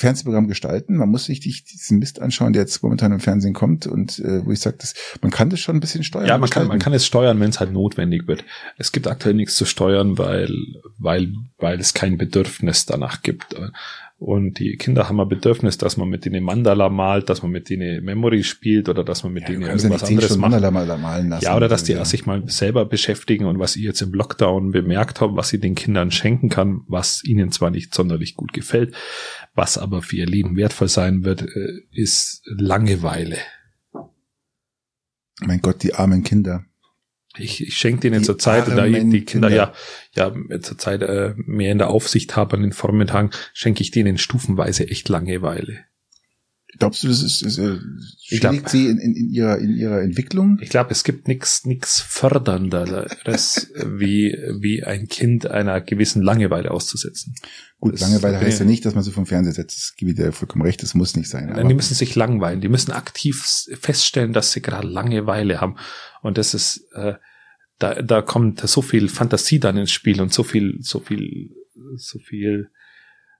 Fernsehprogramm 0.00 0.48
gestalten. 0.48 0.96
Man 0.96 1.10
muss 1.10 1.26
sich 1.26 1.40
diesen 1.40 1.98
Mist 1.98 2.22
anschauen, 2.22 2.54
der 2.54 2.62
jetzt 2.62 2.82
momentan 2.82 3.12
im 3.12 3.20
Fernsehen 3.20 3.52
kommt 3.52 3.86
und 3.86 4.18
äh, 4.20 4.44
wo 4.46 4.50
ich 4.50 4.60
sage, 4.60 4.78
man 5.20 5.30
kann 5.30 5.50
das 5.50 5.60
schon 5.60 5.76
ein 5.76 5.80
bisschen 5.80 6.04
steuern. 6.04 6.26
Ja, 6.26 6.38
man 6.38 6.48
kann, 6.48 6.68
man 6.68 6.78
kann 6.78 6.94
es 6.94 7.04
steuern, 7.04 7.38
wenn 7.38 7.50
es 7.50 7.60
halt 7.60 7.70
notwendig 7.70 8.26
wird. 8.26 8.42
Es 8.78 8.92
gibt 8.92 9.06
aktuell 9.08 9.34
nichts 9.34 9.56
zu 9.56 9.66
steuern, 9.66 10.16
weil, 10.16 10.50
weil, 10.98 11.34
weil 11.58 11.78
es 11.78 11.92
kein 11.92 12.16
Bedürfnis 12.16 12.86
danach 12.86 13.20
gibt. 13.20 13.54
Und 14.20 14.58
die 14.58 14.76
Kinder 14.76 15.08
haben 15.08 15.18
ein 15.18 15.30
Bedürfnis, 15.30 15.78
dass 15.78 15.96
man 15.96 16.10
mit 16.10 16.26
denen 16.26 16.44
Mandala 16.44 16.90
malt, 16.90 17.30
dass 17.30 17.42
man 17.42 17.50
mit 17.50 17.70
denen 17.70 18.04
Memory 18.04 18.42
spielt 18.44 18.90
oder 18.90 19.02
dass 19.02 19.24
man 19.24 19.32
mit 19.32 19.44
ja, 19.44 19.48
denen 19.48 19.62
irgendwas 19.62 20.04
anderes 20.04 20.36
macht. 20.36 20.50
Mandala 20.50 20.70
mal 20.70 20.98
malen 20.98 21.30
lassen. 21.30 21.46
Ja, 21.46 21.56
oder 21.56 21.68
dass 21.68 21.84
die 21.84 21.92
ja. 21.92 22.04
sich 22.04 22.26
mal 22.26 22.46
selber 22.46 22.84
beschäftigen 22.84 23.46
und 23.46 23.58
was 23.58 23.76
ich 23.76 23.82
jetzt 23.82 24.02
im 24.02 24.12
Lockdown 24.12 24.72
bemerkt 24.72 25.22
habe, 25.22 25.36
was 25.36 25.48
sie 25.48 25.58
den 25.58 25.74
Kindern 25.74 26.10
schenken 26.10 26.50
kann, 26.50 26.82
was 26.86 27.24
ihnen 27.24 27.50
zwar 27.50 27.70
nicht 27.70 27.94
sonderlich 27.94 28.34
gut 28.34 28.52
gefällt, 28.52 28.94
was 29.54 29.78
aber 29.78 30.02
für 30.02 30.16
ihr 30.16 30.26
Leben 30.26 30.54
wertvoll 30.54 30.88
sein 30.88 31.24
wird, 31.24 31.40
äh, 31.40 31.80
ist 31.90 32.42
Langeweile. 32.44 33.38
Mein 35.40 35.62
Gott, 35.62 35.82
die 35.82 35.94
armen 35.94 36.24
Kinder. 36.24 36.66
Ich, 37.38 37.64
ich 37.64 37.76
schenke 37.76 38.00
denen 38.00 38.24
zur 38.24 38.38
Zeit, 38.38 38.66
da 38.68 38.86
die 38.86 39.24
Kinder, 39.24 39.50
ja, 39.50 39.72
ja 40.14 40.32
zur 40.60 40.78
Zeit 40.78 41.02
äh, 41.02 41.34
mehr 41.36 41.70
in 41.70 41.78
der 41.78 41.88
Aufsicht 41.88 42.34
haben 42.34 42.52
an 42.52 42.62
den 42.62 42.72
Vormittagen, 42.72 43.30
schenke 43.52 43.82
ich 43.82 43.92
denen 43.92 44.18
stufenweise 44.18 44.88
echt 44.88 45.08
Langeweile. 45.08 45.84
Glaubst 46.78 47.02
du, 47.02 47.08
das 47.08 47.22
ist, 47.22 47.42
ist 47.42 47.58
äh, 47.58 47.78
schlägt 48.16 48.70
sie 48.70 48.86
in, 48.86 48.98
in, 48.98 49.14
in, 49.14 49.30
ihrer, 49.30 49.58
in 49.58 49.76
ihrer 49.76 50.00
Entwicklung? 50.00 50.58
Ich 50.62 50.70
glaube, 50.70 50.92
es 50.92 51.04
gibt 51.04 51.28
nichts 51.28 51.66
nix 51.66 52.00
fördernderes, 52.00 53.70
wie, 53.86 54.36
wie 54.58 54.82
ein 54.82 55.06
Kind 55.06 55.46
einer 55.46 55.80
gewissen 55.80 56.22
Langeweile 56.22 56.70
auszusetzen. 56.70 57.34
Gut, 57.80 57.94
das 57.94 58.00
Langeweile 58.00 58.40
heißt 58.40 58.60
ja 58.60 58.64
nicht, 58.64 58.86
dass 58.86 58.94
man 58.94 59.02
so 59.02 59.10
vom 59.10 59.26
Fernseher 59.26 59.52
setzt. 59.52 59.76
Das 59.76 59.94
gebe 59.96 60.12
ich 60.12 60.16
dir 60.16 60.32
vollkommen 60.32 60.64
recht, 60.64 60.82
das 60.82 60.94
muss 60.94 61.16
nicht 61.16 61.28
sein. 61.28 61.50
Nein, 61.54 61.68
die 61.68 61.74
müssen 61.74 61.94
sich 61.94 62.14
langweilen. 62.14 62.60
Die 62.60 62.68
müssen 62.68 62.92
aktiv 62.92 63.44
feststellen, 63.78 64.32
dass 64.32 64.52
sie 64.52 64.62
gerade 64.62 64.86
Langeweile 64.86 65.60
haben. 65.60 65.76
Und 66.22 66.38
das 66.38 66.54
ist, 66.54 66.86
äh, 66.94 67.14
da, 67.78 68.02
da 68.02 68.22
kommt 68.22 68.60
so 68.60 68.82
viel 68.82 69.08
Fantasie 69.08 69.58
dann 69.58 69.76
ins 69.76 69.92
Spiel 69.92 70.20
und 70.20 70.32
so 70.32 70.42
viel, 70.42 70.78
so 70.80 71.00
viel, 71.00 71.50
so 71.96 72.18
viel 72.18 72.70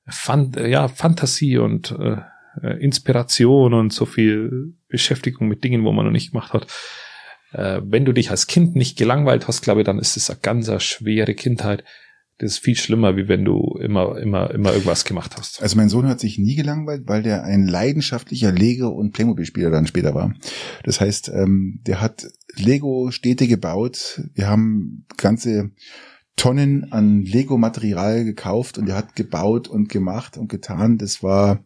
Fan, 0.08 0.52
ja, 0.66 0.88
Fantasie 0.88 1.58
und 1.58 1.92
äh, 1.92 2.16
äh, 2.62 2.82
Inspiration 2.82 3.74
und 3.74 3.92
so 3.92 4.06
viel 4.06 4.74
Beschäftigung 4.88 5.48
mit 5.48 5.62
Dingen, 5.62 5.84
wo 5.84 5.92
man 5.92 6.04
noch 6.04 6.12
nicht 6.12 6.32
gemacht 6.32 6.52
hat. 6.52 6.66
Äh, 7.52 7.80
wenn 7.84 8.04
du 8.04 8.12
dich 8.12 8.30
als 8.30 8.46
Kind 8.46 8.76
nicht 8.76 8.96
gelangweilt 8.96 9.48
hast, 9.48 9.62
glaube 9.62 9.80
ich, 9.80 9.86
dann 9.86 9.98
ist 9.98 10.16
es 10.16 10.30
eine 10.30 10.40
ganz 10.40 10.70
schwere 10.82 11.34
Kindheit. 11.34 11.84
Das 12.40 12.52
ist 12.52 12.58
viel 12.60 12.74
schlimmer, 12.74 13.16
wie 13.16 13.28
wenn 13.28 13.44
du 13.44 13.78
immer, 13.82 14.16
immer, 14.16 14.50
immer 14.50 14.72
irgendwas 14.72 15.04
gemacht 15.04 15.36
hast. 15.36 15.62
Also 15.62 15.76
mein 15.76 15.90
Sohn 15.90 16.08
hat 16.08 16.20
sich 16.20 16.38
nie 16.38 16.54
gelangweilt, 16.54 17.02
weil 17.04 17.22
der 17.22 17.44
ein 17.44 17.66
leidenschaftlicher 17.66 18.50
Lego- 18.50 18.88
und 18.88 19.12
Playmobil-Spieler 19.12 19.70
dann 19.70 19.86
später 19.86 20.14
war. 20.14 20.34
Das 20.82 21.02
heißt, 21.02 21.28
ähm, 21.28 21.80
der 21.86 22.00
hat 22.00 22.28
Lego-Städte 22.56 23.46
gebaut. 23.46 24.22
Wir 24.32 24.48
haben 24.48 25.04
ganze 25.18 25.72
Tonnen 26.36 26.90
an 26.90 27.20
Lego-Material 27.20 28.24
gekauft 28.24 28.78
und 28.78 28.88
er 28.88 28.96
hat 28.96 29.16
gebaut 29.16 29.68
und 29.68 29.90
gemacht 29.90 30.38
und 30.38 30.48
getan. 30.48 30.96
Das 30.96 31.22
war 31.22 31.62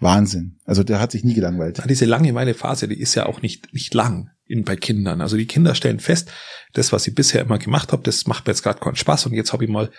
Wahnsinn. 0.00 0.56
Also 0.64 0.82
der 0.82 0.98
hat 0.98 1.12
sich 1.12 1.24
nie 1.24 1.34
gelangweilt. 1.34 1.82
Diese 1.90 2.06
Langeweile-Phase, 2.06 2.88
die 2.88 2.98
ist 2.98 3.14
ja 3.14 3.26
auch 3.26 3.42
nicht, 3.42 3.74
nicht 3.74 3.92
lang 3.92 4.30
in, 4.46 4.64
bei 4.64 4.76
Kindern. 4.76 5.20
Also 5.20 5.36
die 5.36 5.46
Kinder 5.46 5.74
stellen 5.74 6.00
fest, 6.00 6.30
das, 6.72 6.92
was 6.92 7.06
ich 7.06 7.14
bisher 7.14 7.42
immer 7.42 7.58
gemacht 7.58 7.92
habe, 7.92 8.02
das 8.02 8.26
macht 8.26 8.46
mir 8.46 8.52
jetzt 8.52 8.62
gerade 8.62 8.80
keinen 8.80 8.96
Spaß 8.96 9.26
und 9.26 9.34
jetzt 9.34 9.52
habe 9.52 9.64
ich 9.64 9.70
mal, 9.70 9.90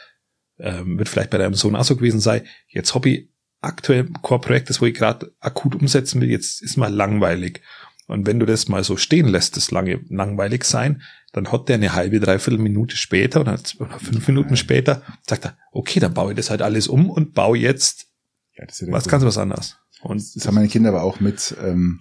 ähm, 0.59 0.97
wird 0.97 1.09
vielleicht 1.09 1.29
bei 1.29 1.37
deinem 1.37 1.53
Sohn 1.53 1.75
auch 1.75 1.83
so 1.83 1.95
gewesen 1.95 2.19
sein, 2.19 2.43
jetzt 2.67 2.95
habe 2.95 3.09
ich 3.09 3.29
aktuell 3.61 4.07
Core-Projekt, 4.21 4.69
das 4.69 4.81
wo 4.81 4.85
ich 4.85 4.93
gerade 4.93 5.33
akut 5.39 5.75
umsetzen 5.75 6.21
will, 6.21 6.29
jetzt 6.29 6.61
ist 6.61 6.77
mal 6.77 6.93
langweilig. 6.93 7.61
Und 8.07 8.25
wenn 8.25 8.39
du 8.39 8.45
das 8.45 8.69
mal 8.69 8.83
so 8.83 8.95
stehen 8.95 9.27
lässt, 9.27 9.57
das 9.57 9.71
lange 9.71 9.99
langweilig 10.07 10.63
sein, 10.63 11.01
dann 11.33 11.51
hat 11.51 11.67
der 11.67 11.75
eine 11.75 11.93
halbe, 11.93 12.21
dreiviertel 12.21 12.59
Minute 12.59 12.95
später 12.95 13.41
oder, 13.41 13.59
oder 13.79 13.99
fünf 13.99 14.27
Minuten 14.27 14.55
später, 14.55 15.03
sagt 15.27 15.45
er, 15.45 15.57
okay, 15.71 15.99
dann 15.99 16.13
baue 16.13 16.31
ich 16.31 16.37
das 16.37 16.49
halt 16.49 16.61
alles 16.61 16.87
um 16.87 17.09
und 17.09 17.33
baue 17.33 17.57
jetzt 17.57 18.07
ja, 18.55 18.63
ja 18.65 18.91
was 18.91 19.09
ganz 19.09 19.25
was 19.25 19.37
anderes. 19.37 19.77
Und 20.01 20.21
das, 20.21 20.33
das 20.33 20.47
haben 20.47 20.55
meine 20.55 20.69
Kinder 20.69 20.89
aber 20.89 21.03
auch 21.03 21.19
mit, 21.19 21.55
ähm, 21.61 21.99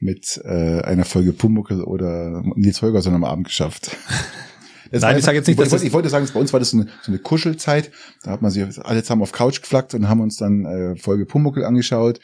mit 0.00 0.40
äh, 0.44 0.80
einer 0.82 1.04
Folge 1.04 1.32
Pumuckel 1.32 1.82
oder 1.82 2.42
Nils 2.54 2.82
Holgersson 2.82 3.14
am 3.14 3.24
Abend 3.24 3.46
geschafft. 3.46 3.96
Das 4.90 5.02
Nein, 5.02 5.18
ich 5.18 5.24
sage 5.24 5.38
jetzt 5.38 5.48
nicht, 5.48 5.60
ich, 5.60 5.68
dass 5.68 5.82
ich 5.82 5.92
wollte 5.92 6.08
sagen, 6.08 6.28
bei 6.32 6.40
uns 6.40 6.52
war 6.52 6.60
das 6.60 6.70
so 6.70 6.78
eine, 6.78 6.86
so 7.02 7.10
eine 7.10 7.18
Kuschelzeit. 7.18 7.90
Da 8.22 8.30
hat 8.30 8.42
man 8.42 8.50
sich 8.50 8.64
alle 8.84 9.02
zusammen 9.02 9.22
auf 9.22 9.32
Couch 9.32 9.60
geflackt 9.60 9.94
und 9.94 10.08
haben 10.08 10.20
uns 10.20 10.36
dann 10.36 10.64
äh, 10.64 10.96
Folge 10.96 11.26
Pumuckel 11.26 11.64
angeschaut 11.64 12.20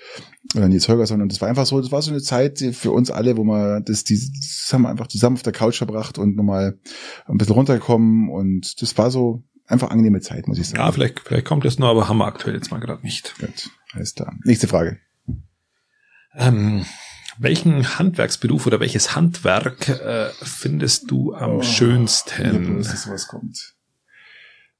oder 0.55 0.69
Nils 0.69 0.89
Holgersson 0.89 1.21
und 1.21 1.33
das 1.33 1.41
war 1.41 1.49
einfach 1.49 1.67
so, 1.67 1.81
das 1.81 1.91
war 1.91 2.01
so 2.03 2.11
eine 2.11 2.23
Zeit 2.23 2.61
für 2.73 2.93
uns 2.93 3.11
alle, 3.11 3.37
wo 3.37 3.45
man 3.45 3.85
das, 3.85 4.05
die, 4.05 4.15
das 4.15 4.71
haben 4.73 4.83
wir 4.83 4.89
einfach 4.89 5.09
zusammen 5.09 5.37
auf 5.37 5.43
der 5.43 5.53
Couch 5.53 5.79
verbracht 5.79 6.19
und 6.19 6.37
nochmal 6.37 6.79
ein 7.27 7.39
bisschen 7.39 7.55
runtergekommen 7.55 8.31
und 8.31 8.81
das 8.81 8.97
war 8.97 9.11
so 9.11 9.43
einfach 9.67 9.91
angenehme 9.91 10.21
Zeit, 10.21 10.47
muss 10.47 10.59
ich 10.59 10.69
sagen. 10.69 10.81
Ja, 10.81 10.93
vielleicht, 10.93 11.21
vielleicht 11.21 11.47
kommt 11.47 11.65
es 11.65 11.79
nur, 11.79 11.89
aber 11.89 12.09
haben 12.09 12.19
wir 12.19 12.27
aktuell 12.27 12.55
jetzt 12.55 12.71
mal 12.71 12.81
gerade 12.81 13.03
nicht. 13.03 13.35
Gut, 13.39 13.71
alles 13.93 14.15
klar. 14.15 14.35
Nächste 14.45 14.69
Frage. 14.69 14.99
Ähm, 16.37 16.85
welchen 17.39 17.99
Handwerksberuf 17.99 18.67
oder 18.67 18.81
welches 18.81 19.15
Handwerk 19.15 19.89
äh, 19.89 20.31
findest 20.43 21.11
du 21.11 21.35
am 21.35 21.57
oh, 21.57 21.63
schönsten? 21.63 22.75
Bloß, 22.75 22.89
dass 22.89 23.09
was 23.09 23.27
kommt. 23.27 23.75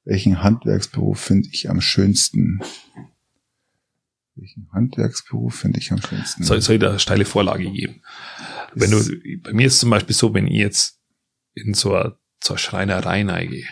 Welchen 0.05 0.43
Handwerksberuf 0.43 1.21
finde 1.21 1.49
ich 1.53 1.71
am 1.71 1.81
schönsten? 1.81 2.61
Welchen 4.35 4.69
Handwerksberuf 4.73 5.55
finde 5.55 5.79
ich 5.79 5.93
am 5.93 6.01
schönsten? 6.01 6.45
Soll, 6.45 6.61
soll 6.61 6.77
ich 6.77 6.81
da 6.81 6.99
steile 6.99 7.25
Vorlage 7.25 7.71
geben? 7.71 8.03
Wenn 8.75 8.91
du, 8.91 9.03
bei 9.43 9.53
mir 9.53 9.67
ist 9.67 9.79
zum 9.79 9.91
Beispiel 9.91 10.15
so, 10.15 10.35
wenn 10.35 10.47
ich 10.47 10.59
jetzt 10.59 11.01
in 11.55 11.75
so 11.75 11.95
eine, 11.95 12.17
zur 12.41 12.59
Schreinerei 12.59 13.23
neige, 13.23 13.65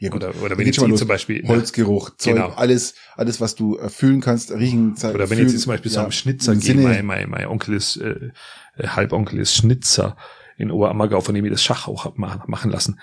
ja, 0.00 0.08
gut. 0.08 0.24
Oder, 0.24 0.42
oder 0.42 0.56
wenn 0.56 0.66
jetzt 0.66 0.80
zum 0.80 1.08
Beispiel 1.08 1.46
Holzgeruch, 1.46 2.16
Zeug, 2.16 2.34
genau. 2.34 2.48
alles, 2.48 2.94
alles, 3.16 3.38
was 3.38 3.54
du 3.54 3.78
äh, 3.78 3.90
fühlen 3.90 4.22
kannst, 4.22 4.50
riechen. 4.50 4.94
Oder 4.96 5.28
wenn 5.28 5.36
fühlen, 5.36 5.48
jetzt 5.50 5.60
zum 5.60 5.72
Beispiel 5.72 5.90
ja, 5.90 5.96
so 5.96 6.04
am 6.06 6.10
Schnitzer 6.10 6.56
geht, 6.56 6.76
mein, 6.76 7.04
mein, 7.04 7.28
mein 7.28 7.46
Onkel 7.46 7.74
ist, 7.74 7.96
äh, 7.96 8.30
äh, 8.76 8.88
Halbonkel 8.88 9.38
ist 9.38 9.54
Schnitzer 9.54 10.16
in 10.56 10.70
Oberammergau, 10.70 11.20
von 11.20 11.34
dem 11.34 11.44
ich 11.44 11.50
das 11.50 11.62
Schach 11.62 11.86
auch 11.86 12.16
machen 12.16 12.70
lassen. 12.70 12.98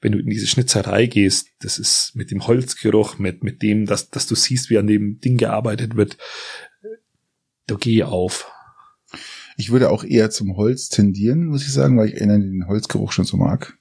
Wenn 0.00 0.12
du 0.12 0.18
in 0.18 0.30
diese 0.30 0.46
Schnitzerei 0.46 1.06
gehst, 1.06 1.48
das 1.60 1.78
ist 1.78 2.12
mit 2.14 2.30
dem 2.30 2.46
Holzgeruch, 2.46 3.18
mit, 3.18 3.44
mit 3.44 3.62
dem, 3.62 3.84
dass, 3.84 4.08
dass 4.08 4.26
du 4.26 4.34
siehst, 4.34 4.70
wie 4.70 4.78
an 4.78 4.86
dem 4.86 5.20
Ding 5.20 5.36
gearbeitet 5.36 5.96
wird, 5.96 6.16
da 7.66 7.76
geh 7.78 8.04
auf. 8.04 8.50
Ich 9.58 9.70
würde 9.70 9.90
auch 9.90 10.02
eher 10.02 10.30
zum 10.30 10.56
Holz 10.56 10.88
tendieren, 10.88 11.46
muss 11.46 11.62
ich 11.62 11.72
sagen, 11.72 11.98
weil 11.98 12.08
ich 12.08 12.14
den 12.14 12.64
Holzgeruch 12.68 13.12
schon 13.12 13.24
so 13.26 13.36
mag. 13.36 13.77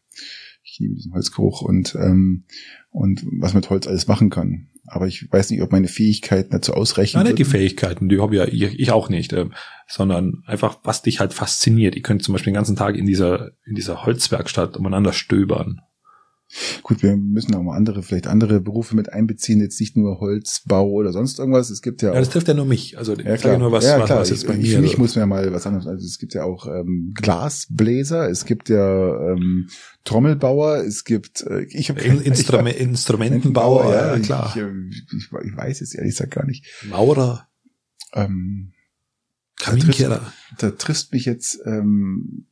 Ich 0.78 0.82
liebe 0.82 0.94
diesen 0.94 1.14
Holzgeruch 1.14 1.64
und, 1.64 1.96
ähm, 1.96 2.44
und 2.92 3.26
was 3.40 3.56
mit 3.56 3.68
Holz 3.72 3.88
alles 3.88 4.08
machen 4.08 4.30
kann. 4.30 4.68
Aber 4.86 5.08
ich 5.08 5.28
weiß 5.32 5.50
nicht, 5.50 5.64
ob 5.64 5.72
meine 5.72 5.88
Fähigkeiten 5.88 6.52
dazu 6.52 6.76
ausreichen. 6.76 7.18
Nein, 7.18 7.26
nicht 7.26 7.40
die 7.40 7.46
Fähigkeiten, 7.46 8.10
die 8.10 8.20
habe 8.22 8.36
ja 8.36 8.46
ich, 8.46 8.62
ich 8.62 8.92
auch 8.92 9.10
nicht, 9.10 9.34
äh, 9.34 9.50
sondern 9.88 10.44
einfach, 10.46 10.78
was 10.84 11.02
dich 11.02 11.20
halt 11.20 11.34
fasziniert. 11.34 11.96
Ich 11.96 12.04
könnte 12.04 12.24
zum 12.24 12.34
Beispiel 12.34 12.52
den 12.52 12.58
ganzen 12.58 12.76
Tag 12.76 12.96
in 12.96 13.08
dieser, 13.08 13.54
in 13.66 13.74
dieser 13.74 14.06
Holzwerkstatt 14.06 14.78
umeinander 14.78 15.14
stöbern. 15.14 15.82
Gut, 16.82 17.04
wir 17.04 17.18
müssen 17.18 17.54
auch 17.56 17.62
mal 17.62 17.76
andere, 17.76 18.04
vielleicht 18.04 18.28
andere 18.28 18.62
Berufe 18.62 18.96
mit 18.96 19.12
einbeziehen, 19.12 19.60
jetzt 19.60 19.80
nicht 19.82 19.98
nur 19.98 20.22
Holzbau 20.22 20.90
oder 20.90 21.12
sonst 21.12 21.40
irgendwas. 21.40 21.70
Es 21.70 21.82
gibt 21.82 22.02
ja, 22.02 22.12
auch, 22.12 22.14
ja 22.14 22.22
das 22.22 22.30
trifft 22.30 22.48
ja 22.48 22.54
nur 22.54 22.66
mich. 22.66 22.98
Also 22.98 23.16
ja, 23.16 23.36
klar. 23.36 23.58
nur 23.58 23.72
was, 23.74 23.84
ja, 23.84 24.00
klar. 24.06 24.20
was 24.20 24.30
jetzt 24.30 24.48
bei 24.48 24.56
mir. 24.56 24.76
Für 24.76 24.82
mich 24.82 24.98
muss 24.98 25.16
man 25.16 25.24
ja 25.24 25.26
mal 25.26 25.52
was 25.52 25.68
anderes. 25.68 25.88
Also 25.88 26.06
es 26.06 26.18
gibt 26.20 26.34
ja 26.34 26.44
auch 26.44 26.66
ähm, 26.68 27.12
Glasbläser, 27.16 28.30
es 28.30 28.46
gibt 28.46 28.70
ja 28.70 29.32
ähm, 29.32 29.70
Trommelbauer, 30.06 30.78
es 30.86 31.04
gibt 31.04 31.42
äh, 31.42 31.64
ich 31.64 31.90
hab 31.90 31.98
keine, 31.98 32.22
Instrument, 32.22 32.70
ich 32.76 32.82
hab, 32.82 32.90
Instrumentenbauer, 32.90 33.94
ja, 33.94 34.20
klar. 34.20 34.56
Ich, 34.56 34.64
ich, 34.64 35.14
ich, 35.18 35.32
ich 35.44 35.58
weiß 35.58 35.82
es 35.82 35.96
ehrlich 35.96 36.14
gesagt 36.14 36.34
gar 36.34 36.46
nicht. 36.46 36.66
Maurer. 36.90 37.48
Ähm, 38.14 38.72
Kaminkehrer. 39.60 40.32
Da 40.60 40.72
trifft 40.72 41.12
mich 41.12 41.26
jetzt 41.26 41.60
ähm, 41.66 42.48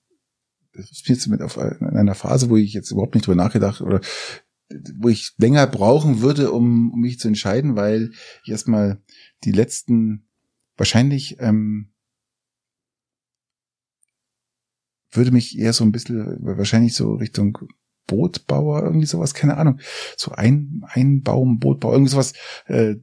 das 0.76 0.92
ist 0.92 1.08
jetzt 1.08 1.28
mit 1.28 1.42
auf 1.42 1.58
in 1.58 1.98
einer 1.98 2.16
Phase, 2.16 2.50
wo 2.50 2.58
ich 2.58 2.74
jetzt 2.74 2.92
überhaupt 2.92 3.16
nicht 3.16 3.28
drüber 3.28 3.42
nachgedacht 3.42 3.82
oder 3.82 4.02
wo 4.98 5.10
ich 5.10 5.34
länger 5.38 5.68
brauchen 5.68 6.22
würde, 6.22 6.52
um, 6.52 6.92
um 6.92 7.00
mich 7.00 7.20
zu 7.20 7.28
entscheiden, 7.28 7.76
weil 7.76 8.12
ich 8.44 8.52
erstmal 8.52 9.02
die 9.44 9.52
letzten 9.52 10.28
wahrscheinlich 10.76 11.38
ähm, 11.40 11.92
würde 15.12 15.32
mich 15.32 15.58
eher 15.58 15.74
so 15.74 15.84
ein 15.84 15.92
bisschen 15.92 16.38
wahrscheinlich 16.42 16.94
so 16.96 17.14
Richtung 17.14 17.58
Bootbauer, 18.08 18.84
irgendwie 18.84 19.06
sowas, 19.06 19.34
keine 19.34 19.58
Ahnung. 19.58 19.80
So 20.18 20.32
ein, 20.32 20.84
ein 20.88 21.22
Baum, 21.22 21.60
Bootbauer, 21.60 21.94
irgendwie 21.94 22.12
sowas, 22.12 22.34
äh, 22.68 22.96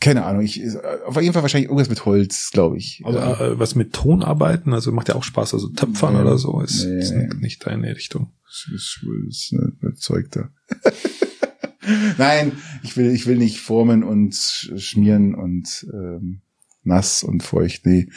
keine 0.00 0.24
Ahnung. 0.24 0.42
Ich, 0.42 0.62
auf 1.06 1.20
jeden 1.20 1.32
Fall 1.32 1.42
wahrscheinlich 1.42 1.68
irgendwas 1.68 1.88
mit 1.88 2.04
Holz, 2.04 2.50
glaube 2.52 2.76
ich. 2.76 3.02
Also 3.04 3.18
äh, 3.18 3.58
was 3.58 3.74
mit 3.74 3.92
Tonarbeiten, 3.92 4.72
also 4.72 4.92
macht 4.92 5.08
ja 5.08 5.14
auch 5.14 5.24
Spaß, 5.24 5.54
also 5.54 5.68
Töpfern 5.68 6.14
nee, 6.14 6.20
oder 6.20 6.38
so, 6.38 6.60
ist, 6.60 6.84
nee, 6.84 6.98
ist 6.98 7.14
nicht 7.40 7.66
deine 7.66 7.94
Richtung. 7.94 8.32
Das 8.44 8.68
ist, 8.72 9.04
ist, 9.04 9.52
ist, 9.52 9.54
ist 9.82 10.02
Zeug 10.02 10.30
da. 10.30 10.50
Nein, 12.18 12.52
ich 12.82 12.96
will, 12.96 13.12
ich 13.12 13.26
will 13.26 13.36
nicht 13.36 13.60
formen 13.60 14.02
und 14.02 14.34
schmieren 14.34 15.34
und 15.34 15.86
ähm, 15.92 16.42
nass 16.82 17.22
und 17.22 17.42
feucht. 17.42 17.86
Nee. 17.86 18.08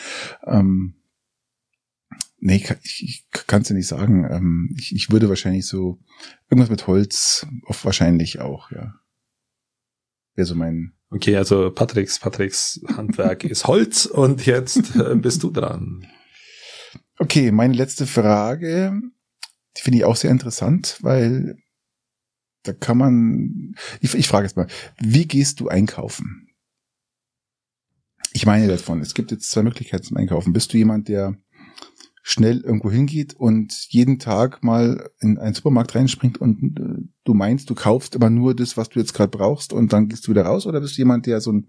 Ähm, 0.45 0.95
nee, 2.39 2.63
ich, 2.83 3.03
ich 3.03 3.25
kann 3.47 3.61
es 3.61 3.67
dir 3.67 3.73
nicht 3.73 3.87
sagen. 3.87 4.27
Ähm, 4.29 4.75
ich, 4.77 4.95
ich 4.95 5.11
würde 5.11 5.29
wahrscheinlich 5.29 5.65
so 5.65 5.99
irgendwas 6.49 6.69
mit 6.69 6.87
Holz, 6.87 7.45
oft 7.65 7.85
wahrscheinlich 7.85 8.39
auch, 8.39 8.71
ja. 8.71 8.95
Wäre 10.35 10.45
so 10.45 10.55
mein. 10.55 10.93
Okay, 11.11 11.35
also 11.35 11.71
Patricks, 11.71 12.19
Patricks 12.19 12.81
Handwerk 12.95 13.43
ist 13.45 13.67
Holz 13.67 14.05
und 14.05 14.45
jetzt 14.45 14.95
äh, 14.95 15.15
bist 15.15 15.43
du 15.43 15.49
dran. 15.49 16.07
Okay, 17.17 17.51
meine 17.51 17.73
letzte 17.73 18.05
Frage, 18.05 18.93
die 19.75 19.81
finde 19.81 19.97
ich 19.97 20.05
auch 20.05 20.15
sehr 20.15 20.31
interessant, 20.31 20.97
weil 21.01 21.57
da 22.63 22.73
kann 22.73 22.97
man, 22.97 23.75
ich, 24.01 24.13
ich 24.13 24.27
frage 24.27 24.45
jetzt 24.45 24.55
mal, 24.55 24.67
wie 24.99 25.27
gehst 25.27 25.59
du 25.59 25.67
einkaufen? 25.67 26.47
Ich 28.31 28.45
meine 28.45 28.67
davon, 28.67 29.01
es 29.01 29.13
gibt 29.13 29.31
jetzt 29.31 29.49
zwei 29.49 29.63
Möglichkeiten 29.63 30.03
zum 30.03 30.17
Einkaufen. 30.17 30.53
Bist 30.53 30.71
du 30.71 30.77
jemand, 30.77 31.07
der 31.07 31.35
schnell 32.29 32.61
irgendwo 32.61 32.91
hingeht 32.91 33.33
und 33.33 33.73
jeden 33.89 34.19
Tag 34.19 34.63
mal 34.63 35.09
in 35.19 35.39
einen 35.39 35.55
Supermarkt 35.55 35.95
reinspringt 35.95 36.39
und 36.39 36.79
äh, 36.79 37.03
du 37.23 37.33
meinst, 37.33 37.71
du 37.71 37.75
kaufst 37.75 38.15
aber 38.15 38.29
nur 38.29 38.55
das, 38.55 38.77
was 38.77 38.89
du 38.89 38.99
jetzt 38.99 39.15
gerade 39.15 39.35
brauchst 39.35 39.73
und 39.73 39.91
dann 39.93 40.09
gehst 40.09 40.27
du 40.27 40.31
wieder 40.31 40.43
raus? 40.43 40.67
Oder 40.67 40.79
bist 40.79 40.95
du 40.95 41.01
jemand, 41.01 41.25
der 41.25 41.41
so 41.41 41.51
ein 41.51 41.67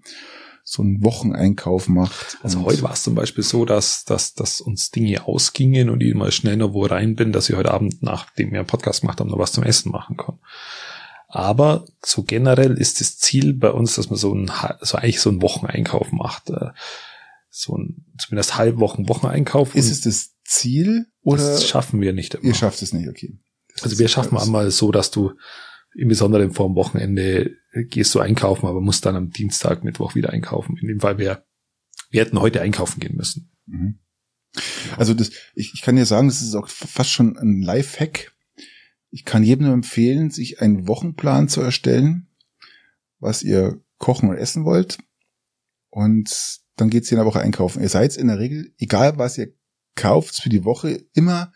so 0.62 0.82
einen 0.82 1.02
Wocheneinkauf 1.02 1.88
macht. 1.88 2.36
Also 2.42 2.62
heute 2.64 2.82
war 2.82 2.92
es 2.92 3.02
zum 3.02 3.14
Beispiel 3.14 3.42
so, 3.42 3.64
dass, 3.64 4.04
dass, 4.04 4.34
dass 4.34 4.60
uns 4.60 4.90
Dinge 4.90 5.26
ausgingen 5.26 5.88
und 5.88 6.02
ich 6.02 6.14
mal 6.14 6.30
schnell 6.30 6.58
noch 6.58 6.74
wo 6.74 6.84
rein 6.84 7.16
bin, 7.16 7.32
dass 7.32 7.48
ich 7.48 7.56
heute 7.56 7.72
Abend, 7.72 8.02
nachdem 8.02 8.52
wir 8.52 8.58
einen 8.58 8.66
Podcast 8.66 9.00
gemacht 9.00 9.18
haben, 9.18 9.30
noch 9.30 9.38
was 9.38 9.52
zum 9.52 9.64
Essen 9.64 9.90
machen 9.90 10.18
kann. 10.18 10.38
Aber 11.28 11.86
so 12.04 12.22
generell 12.22 12.74
ist 12.74 13.00
das 13.00 13.16
Ziel 13.16 13.54
bei 13.54 13.70
uns, 13.70 13.94
dass 13.94 14.10
man 14.10 14.18
so 14.18 14.34
ein, 14.34 14.50
so 14.82 14.98
eigentlich 14.98 15.20
so 15.20 15.30
einen 15.30 15.40
Wocheneinkauf 15.40 16.12
macht. 16.12 16.50
Äh, 16.50 16.68
so 17.50 17.76
ein, 17.76 18.04
zumindest 18.18 18.56
halbwochen 18.56 19.08
Wocheneinkauf. 19.08 19.74
Ist 19.74 19.90
es 19.90 20.02
das 20.02 20.36
Ziel 20.50 21.06
oder? 21.22 21.42
Das 21.42 21.66
schaffen 21.66 22.00
wir 22.00 22.12
nicht 22.12 22.34
immer. 22.34 22.44
Ihr 22.44 22.54
schafft 22.54 22.82
es 22.82 22.92
nicht, 22.92 23.08
okay. 23.08 23.38
Das 23.74 23.84
also 23.84 23.98
wir 23.98 24.08
schaffen 24.08 24.36
einmal 24.36 24.70
so, 24.70 24.90
dass 24.90 25.10
du 25.10 25.32
im 25.94 26.08
Besonderen 26.08 26.52
vor 26.52 26.66
dem 26.66 26.74
Wochenende 26.74 27.56
gehst 27.72 28.14
du 28.14 28.20
einkaufen, 28.20 28.66
aber 28.66 28.80
musst 28.80 29.06
dann 29.06 29.16
am 29.16 29.30
Dienstag, 29.30 29.84
Mittwoch 29.84 30.14
wieder 30.14 30.30
einkaufen. 30.30 30.76
In 30.80 30.88
dem 30.88 31.00
Fall 31.00 31.18
wir, 31.18 31.44
wir 32.10 32.20
hätten 32.20 32.40
heute 32.40 32.60
einkaufen 32.62 33.00
gehen 33.00 33.16
müssen. 33.16 33.52
Mhm. 33.66 33.98
Also 34.96 35.14
das, 35.14 35.30
ich, 35.54 35.72
ich 35.74 35.82
kann 35.82 35.96
dir 35.96 36.06
sagen, 36.06 36.28
das 36.28 36.42
ist 36.42 36.54
auch 36.54 36.68
fast 36.68 37.10
schon 37.10 37.36
ein 37.38 37.62
Live-Hack. 37.62 38.32
Ich 39.10 39.24
kann 39.24 39.44
jedem 39.44 39.66
nur 39.66 39.74
empfehlen, 39.74 40.30
sich 40.30 40.60
einen 40.60 40.88
Wochenplan 40.88 41.48
zu 41.48 41.60
erstellen, 41.60 42.28
was 43.20 43.42
ihr 43.42 43.80
kochen 43.98 44.30
und 44.30 44.36
essen 44.36 44.64
wollt. 44.64 44.98
Und 45.90 46.60
dann 46.76 46.90
geht's 46.90 47.10
in 47.10 47.16
der 47.16 47.26
Woche 47.26 47.40
einkaufen. 47.40 47.82
Ihr 47.82 47.88
seid 47.88 48.16
in 48.16 48.28
der 48.28 48.38
Regel, 48.38 48.72
egal 48.78 49.18
was 49.18 49.38
ihr 49.38 49.52
kauft 49.94 50.36
für 50.36 50.48
die 50.48 50.64
Woche 50.64 51.02
immer 51.14 51.52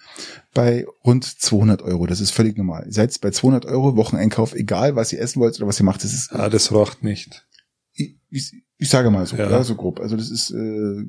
bei 0.53 0.87
rund 1.05 1.24
200 1.24 1.82
Euro. 1.82 2.07
Das 2.07 2.20
ist 2.20 2.30
völlig 2.30 2.57
normal. 2.57 2.85
Ihr 2.87 2.93
seid 2.93 3.18
bei 3.20 3.30
200 3.30 3.66
Euro 3.66 3.97
Wocheneinkauf, 3.97 4.55
egal 4.55 4.97
was 4.97 5.12
ihr 5.12 5.20
essen 5.20 5.41
wollt 5.41 5.57
oder 5.57 5.66
was 5.66 5.80
ihr 5.80 5.85
macht. 5.85 6.05
Das 6.05 6.12
ist. 6.12 6.32
Ah, 6.32 6.49
das 6.49 6.72
rocht 6.72 7.03
nicht. 7.03 7.47
Ich, 7.93 8.16
ich, 8.30 8.53
ich 8.76 8.89
sage 8.89 9.11
mal 9.11 9.26
so, 9.26 9.37
ja. 9.37 9.51
ja. 9.51 9.62
so 9.62 9.76
grob. 9.76 10.01
Also 10.01 10.16
das 10.16 10.30
ist 10.30 10.51
äh, 10.51 11.05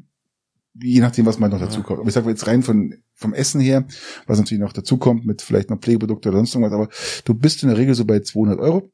je 0.82 1.00
nachdem, 1.00 1.26
was 1.26 1.40
man 1.40 1.52
noch 1.52 1.60
dazu 1.60 1.84
kommt. 1.84 2.00
Aber 2.00 2.08
ich 2.08 2.14
sage 2.14 2.30
jetzt 2.30 2.48
rein 2.48 2.64
von 2.64 2.96
vom 3.14 3.34
Essen 3.34 3.62
her, 3.62 3.86
was 4.28 4.40
natürlich 4.40 4.62
noch 4.62 4.74
dazu 4.74 4.98
kommt 4.98 5.26
mit 5.26 5.42
vielleicht 5.42 5.70
noch 5.70 5.80
Pflegeprodukte 5.80 6.30
oder 6.30 6.40
sonst 6.40 6.54
irgendwas. 6.54 6.74
Aber 6.74 6.90
du 7.24 7.34
bist 7.34 7.64
in 7.64 7.70
der 7.70 7.78
Regel 7.78 7.96
so 7.96 8.06
bei 8.06 8.20
200 8.20 8.60
Euro. 8.60 8.92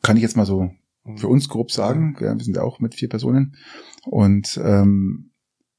Kann 0.00 0.16
ich 0.16 0.22
jetzt 0.22 0.36
mal 0.36 0.46
so 0.46 0.70
für 1.16 1.28
uns 1.28 1.48
grob 1.48 1.72
sagen. 1.72 2.16
Ja, 2.20 2.36
wir 2.36 2.44
sind 2.44 2.56
ja 2.56 2.62
auch 2.62 2.78
mit 2.78 2.94
vier 2.94 3.08
Personen. 3.08 3.56
Und 4.04 4.60
ähm, 4.62 5.32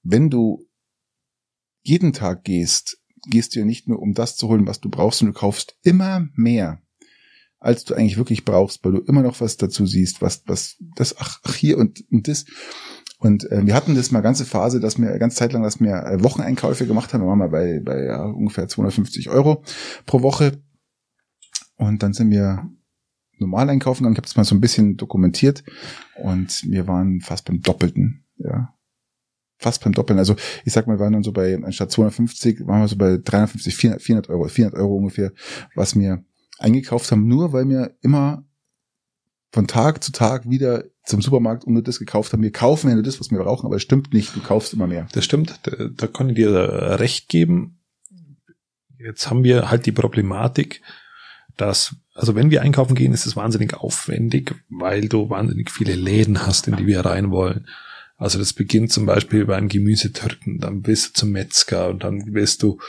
wenn 0.04 0.30
du 0.30 0.66
jeden 1.84 2.14
Tag 2.14 2.44
gehst, 2.44 3.00
gehst 3.30 3.56
du 3.56 3.60
ja 3.60 3.66
nicht 3.66 3.88
nur 3.88 4.02
um 4.02 4.14
das 4.14 4.36
zu 4.36 4.48
holen, 4.48 4.68
was 4.68 4.80
du 4.80 4.90
brauchst, 4.90 5.20
sondern 5.20 5.34
du 5.34 5.40
kaufst 5.40 5.78
immer 5.84 6.28
mehr, 6.36 6.82
als 7.60 7.86
du 7.86 7.94
eigentlich 7.94 8.18
wirklich 8.18 8.46
brauchst, 8.46 8.84
weil 8.84 8.94
du 8.94 9.00
immer 9.00 9.22
noch 9.22 9.40
was 9.40 9.58
dazu 9.58 9.86
siehst, 9.86 10.22
was, 10.22 10.44
was, 10.48 10.78
das, 10.96 11.16
ach, 11.20 11.40
ach 11.44 11.56
hier 11.56 11.78
und, 11.78 12.04
und 12.12 12.28
das. 12.28 12.46
Und 13.20 13.50
äh, 13.52 13.66
wir 13.66 13.74
hatten 13.74 13.96
das 13.96 14.12
mal 14.12 14.22
ganze 14.22 14.44
Phase, 14.44 14.82
dass 14.82 15.00
wir 15.00 15.18
ganz 15.18 15.36
Zeit 15.36 15.54
lang, 15.54 15.64
dass 15.64 15.80
wir 15.80 15.94
äh, 15.94 16.24
Wocheneinkäufe 16.24 16.86
gemacht 16.86 17.14
haben. 17.14 17.22
Wir 17.22 17.28
waren 17.28 17.40
mal 17.40 17.50
bei, 17.50 17.80
bei 17.80 18.04
ja, 18.04 18.26
ungefähr 18.26 18.68
250 18.68 19.30
Euro 19.30 19.64
pro 20.06 20.22
Woche. 20.22 20.62
Und 21.76 22.04
dann 22.04 22.14
sind 22.14 22.32
wir 22.32 22.70
normal 23.38 23.70
einkaufen 23.70 24.04
gegangen. 24.04 24.16
Ich 24.16 24.18
habe 24.18 24.28
das 24.28 24.36
mal 24.36 24.44
so 24.44 24.56
ein 24.56 24.62
bisschen 24.62 24.98
dokumentiert 24.98 25.64
und 26.22 26.64
wir 26.70 26.88
waren 26.88 27.22
fast 27.22 27.46
beim 27.46 27.62
Doppelten. 27.62 28.26
Ja, 28.38 28.74
fast 29.64 29.84
beim 29.84 29.94
Doppeln. 29.94 30.20
Also 30.20 30.36
ich 30.66 30.74
sag 30.74 30.86
mal, 30.86 30.98
wir 30.98 31.00
waren 31.00 31.14
dann 31.14 31.24
so 31.24 31.32
bei, 31.32 31.56
anstatt 31.64 31.92
250, 31.92 32.68
waren 32.68 32.82
wir 32.82 32.88
so 32.88 32.98
bei 32.98 33.18
350, 33.18 33.76
400, 33.76 34.02
400 34.02 34.30
Euro, 34.30 34.48
400 34.48 34.80
Euro 34.80 34.96
ungefähr, 34.96 35.32
was 35.76 35.96
wir 35.96 36.24
eingekauft 36.60 37.12
haben, 37.12 37.28
nur 37.28 37.54
weil 37.54 37.68
wir 37.68 37.96
immer 38.02 38.46
von 39.52 39.68
Tag 39.68 40.04
zu 40.04 40.12
Tag 40.12 40.50
wieder 40.50 40.86
zum 41.06 41.22
Supermarkt 41.22 41.66
und 41.66 41.74
nur 41.74 41.84
das 41.84 42.00
gekauft 42.00 42.34
haben. 42.34 42.42
Wir 42.42 42.52
kaufen 42.52 42.90
ja 42.90 42.96
nur 42.96 43.04
das, 43.04 43.20
was 43.20 43.30
wir 43.30 43.40
brauchen, 43.40 43.66
aber 43.66 43.76
es 43.76 43.82
stimmt 43.82 44.14
nicht, 44.14 44.36
du 44.36 44.40
kaufst 44.40 44.74
immer 44.74 44.88
mehr. 44.88 45.08
Das 45.12 45.26
stimmt, 45.26 45.60
da, 45.64 45.90
da 45.90 46.08
kann 46.08 46.30
ich 46.30 46.36
dir 46.36 46.50
recht 47.00 47.30
geben. 47.30 47.80
Jetzt 48.98 49.30
haben 49.30 49.44
wir 49.44 49.70
halt 49.70 49.86
die 49.86 49.92
Problematik, 49.92 50.82
dass, 51.58 51.96
also 52.16 52.36
wenn 52.36 52.52
wir 52.52 52.62
einkaufen 52.62 52.96
gehen, 52.96 53.14
ist 53.14 53.26
es 53.26 53.36
wahnsinnig 53.36 53.76
aufwendig, 53.76 54.56
weil 54.70 55.08
du 55.08 55.30
wahnsinnig 55.30 55.70
viele 55.70 55.94
Läden 55.94 56.46
hast, 56.48 56.68
in 56.68 56.78
die 56.78 56.88
wir 56.88 57.02
rein 57.02 57.30
wollen. 57.32 57.68
Also 58.18 58.40
das 58.40 58.54
beginnt 58.54 58.92
zum 58.92 59.06
Beispiel 59.06 59.46
beim 59.46 59.68
Gemüsetürken, 59.68 60.60
dann 60.60 60.82
bist 60.82 61.10
du 61.10 61.14
zum 61.22 61.32
Metzger 61.32 61.90
und 61.90 62.04
dann 62.04 62.32
bist 62.32 62.64
du 62.64 62.80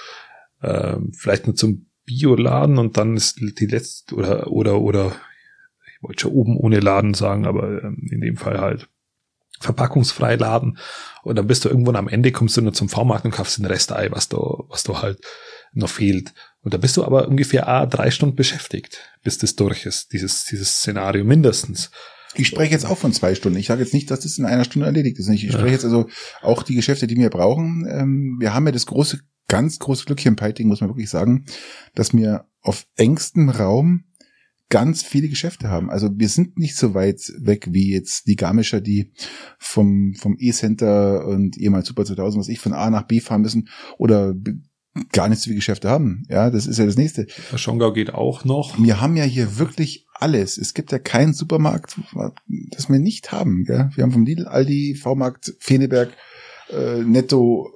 äh, 0.61 0.97
vielleicht 1.13 1.47
nur 1.47 1.57
zum 1.57 1.87
Bioladen 2.05 2.79
und 2.79 2.97
dann 2.97 3.17
ist 3.17 3.41
die 3.41 3.67
letzte 3.67 4.15
oder 4.15 4.49
oder 4.49 4.81
oder 4.81 5.13
ich 5.89 6.03
wollte 6.03 6.23
schon 6.23 6.33
oben 6.33 6.57
ohne 6.57 6.81
Laden 6.81 7.15
sagen, 7.15 7.47
aber 7.47 7.83
ähm, 7.83 8.07
in 8.11 8.21
dem 8.21 8.37
Fall 8.37 8.61
halt 8.61 8.89
verpackungsfrei 9.61 10.37
Laden 10.37 10.79
und 11.23 11.37
dann 11.37 11.47
bist 11.47 11.65
du 11.65 11.71
irgendwann 11.71 11.97
am 11.97 12.09
Ende 12.09 12.31
kommst 12.33 12.57
du 12.57 12.61
nur 12.61 12.75
zum 12.75 12.91
V-Markt 12.91 13.25
und 13.25 13.31
kaufst 13.31 13.57
den 13.57 13.65
Restei, 13.65 14.11
was 14.11 14.29
du 14.29 14.67
was 14.69 14.83
du 14.83 15.01
halt 15.01 15.21
noch 15.73 15.89
fehlt. 15.89 16.35
Und 16.61 16.75
da 16.75 16.79
bist 16.79 16.97
du 16.97 17.05
aber 17.05 17.29
ungefähr 17.29 17.67
ah, 17.69 17.87
drei 17.87 18.11
Stunden 18.11 18.37
beschäftigt, 18.37 19.01
bis 19.23 19.39
das 19.39 19.57
durch 19.57 19.87
ist, 19.87 20.13
dieses 20.13 20.45
dieses 20.45 20.77
Szenario 20.77 21.25
mindestens. 21.25 21.91
Ich 22.37 22.49
spreche 22.49 22.73
jetzt 22.73 22.87
auch 22.87 22.99
von 22.99 23.13
zwei 23.13 23.35
Stunden. 23.35 23.59
Ich 23.59 23.67
sage 23.67 23.83
jetzt 23.83 23.95
nicht, 23.95 24.11
dass 24.11 24.21
das 24.21 24.39
in 24.39 24.45
einer 24.45 24.65
Stunde 24.65 24.87
erledigt 24.87 25.19
ist. 25.19 25.29
Ich 25.29 25.51
spreche 25.51 25.73
jetzt 25.73 25.85
also 25.85 26.09
auch 26.43 26.63
die 26.63 26.75
Geschäfte, 26.75 27.07
die 27.07 27.17
wir 27.17 27.31
brauchen. 27.31 27.87
Ähm, 27.89 28.37
wir 28.41 28.55
haben 28.55 28.67
ja 28.67 28.73
das 28.73 28.87
große, 28.87 29.21
ganz 29.49 29.79
große 29.79 30.05
Glück 30.07 30.21
hier 30.21 30.31
im 30.31 30.37
Piting, 30.37 30.69
muss 30.69 30.81
man 30.81 30.91
wirklich 30.91 31.11
sagen, 31.11 31.45
dass 31.95 32.13
wir 32.13 32.47
auf 32.61 32.87
engstem 32.97 33.51
Raum 33.51 34.05
ganz 34.71 35.03
viele 35.03 35.29
Geschäfte 35.29 35.69
haben. 35.69 35.91
Also 35.91 36.11
wir 36.17 36.29
sind 36.29 36.59
nicht 36.59 36.77
so 36.77 36.95
weit 36.95 37.21
weg 37.39 37.69
wie 37.71 37.93
jetzt 37.93 38.27
die 38.27 38.37
Garmischer, 38.37 38.81
die 38.81 39.13
vom, 39.59 40.15
vom 40.15 40.37
E-Center 40.39 41.27
und 41.27 41.57
ehemals 41.59 41.87
Super 41.87 42.05
2000, 42.05 42.41
was 42.41 42.49
ich 42.49 42.59
von 42.59 42.73
A 42.73 42.91
nach 42.91 43.07
B 43.07 43.21
fahren 43.21 43.43
müssen 43.43 43.69
oder 43.99 44.35
gar 45.13 45.29
nicht 45.29 45.41
so 45.41 45.45
viele 45.45 45.57
Geschäfte 45.57 45.89
haben. 45.89 46.25
Ja, 46.29 46.51
das 46.51 46.67
ist 46.67 46.79
ja 46.79 46.87
das 46.87 46.97
nächste. 46.97 47.27
Der 47.51 47.59
Schongau 47.59 47.93
geht 47.93 48.15
auch 48.15 48.45
noch. 48.45 48.79
Wir 48.79 49.01
haben 49.01 49.17
ja 49.17 49.25
hier 49.25 49.59
wirklich 49.59 50.07
alles. 50.15 50.57
Es 50.57 50.75
gibt 50.75 50.93
ja 50.93 50.99
keinen 50.99 51.35
Supermarkt, 51.35 51.99
das 52.71 52.89
wir 52.89 52.99
nicht 52.99 53.33
haben. 53.33 53.65
Gell? 53.65 53.91
Wir 53.95 54.05
haben 54.05 54.13
vom 54.13 54.25
Lidl, 54.25 54.47
Aldi, 54.47 54.95
V-Markt, 54.95 55.55
Feneberg, 55.59 56.13
äh, 56.71 57.03
Netto, 57.03 57.71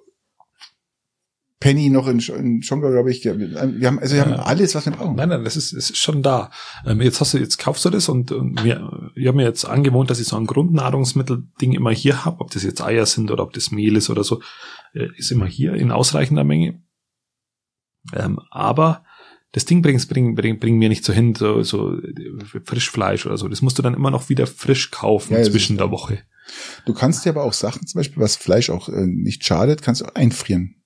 Penny 1.60 1.90
noch 1.90 2.06
in, 2.06 2.20
in 2.20 2.62
Schongau, 2.62 2.90
glaube 2.90 3.10
ich. 3.10 3.24
Wir 3.24 3.32
haben, 3.60 3.98
also 3.98 4.14
wir 4.14 4.24
haben 4.24 4.34
alles, 4.34 4.76
was 4.76 4.86
wir 4.86 4.92
brauchen. 4.92 5.16
Nein, 5.16 5.28
nein, 5.28 5.42
das 5.42 5.56
ist, 5.56 5.72
ist 5.72 5.96
schon 5.96 6.22
da. 6.22 6.50
Ähm, 6.86 7.00
jetzt 7.00 7.20
hast 7.20 7.34
du, 7.34 7.38
jetzt 7.38 7.58
kaufst 7.58 7.84
du 7.84 7.90
das 7.90 8.08
und, 8.08 8.30
und 8.30 8.62
wir, 8.62 9.10
ich 9.16 9.26
habe 9.26 9.36
mir 9.36 9.44
jetzt 9.44 9.64
angewohnt, 9.64 10.08
dass 10.08 10.20
ich 10.20 10.28
so 10.28 10.36
ein 10.36 10.46
Grundnahrungsmittelding 10.46 11.72
immer 11.72 11.90
hier 11.90 12.24
habe, 12.24 12.40
ob 12.40 12.52
das 12.52 12.62
jetzt 12.62 12.80
Eier 12.80 13.06
sind 13.06 13.32
oder 13.32 13.42
ob 13.42 13.52
das 13.54 13.72
Mehl 13.72 13.96
ist 13.96 14.08
oder 14.08 14.22
so, 14.22 14.40
äh, 14.94 15.08
ist 15.16 15.32
immer 15.32 15.46
hier 15.46 15.74
in 15.74 15.90
ausreichender 15.90 16.44
Menge. 16.44 16.80
Ähm, 18.14 18.38
aber 18.50 19.04
das 19.52 19.64
Ding 19.64 19.82
bringt, 19.82 20.06
bringt, 20.08 20.36
bringt, 20.36 20.60
bringt 20.60 20.78
mir 20.78 20.88
nicht 20.88 21.04
so 21.04 21.12
hin, 21.12 21.34
so, 21.34 21.62
so 21.62 21.96
Frischfleisch 22.64 23.26
oder 23.26 23.38
so. 23.38 23.48
Das 23.48 23.62
musst 23.62 23.78
du 23.78 23.82
dann 23.82 23.94
immer 23.94 24.10
noch 24.10 24.28
wieder 24.28 24.46
frisch 24.46 24.90
kaufen 24.90 25.34
ja, 25.34 25.42
zwischen 25.42 25.78
der 25.78 25.90
Woche. 25.90 26.18
Du 26.86 26.94
kannst 26.94 27.24
dir 27.24 27.30
aber 27.30 27.44
auch 27.44 27.52
Sachen, 27.52 27.86
zum 27.86 27.98
Beispiel, 27.98 28.22
was 28.22 28.36
Fleisch 28.36 28.70
auch 28.70 28.88
äh, 28.88 29.06
nicht 29.06 29.44
schadet, 29.44 29.82
kannst 29.82 30.00
du 30.00 30.06
auch 30.06 30.14
einfrieren 30.14 30.77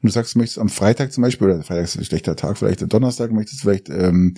und 0.00 0.08
du 0.08 0.10
sagst, 0.10 0.34
du 0.34 0.38
möchtest 0.38 0.58
am 0.58 0.68
Freitag 0.68 1.12
zum 1.12 1.22
Beispiel, 1.22 1.48
oder 1.48 1.62
Freitag 1.62 1.84
ist 1.84 1.96
ein 1.96 2.04
schlechter 2.04 2.36
Tag, 2.36 2.58
vielleicht 2.58 2.82
am 2.82 2.88
Donnerstag 2.88 3.32
möchtest 3.32 3.60
du 3.60 3.68
vielleicht 3.68 3.88
ähm, 3.88 4.34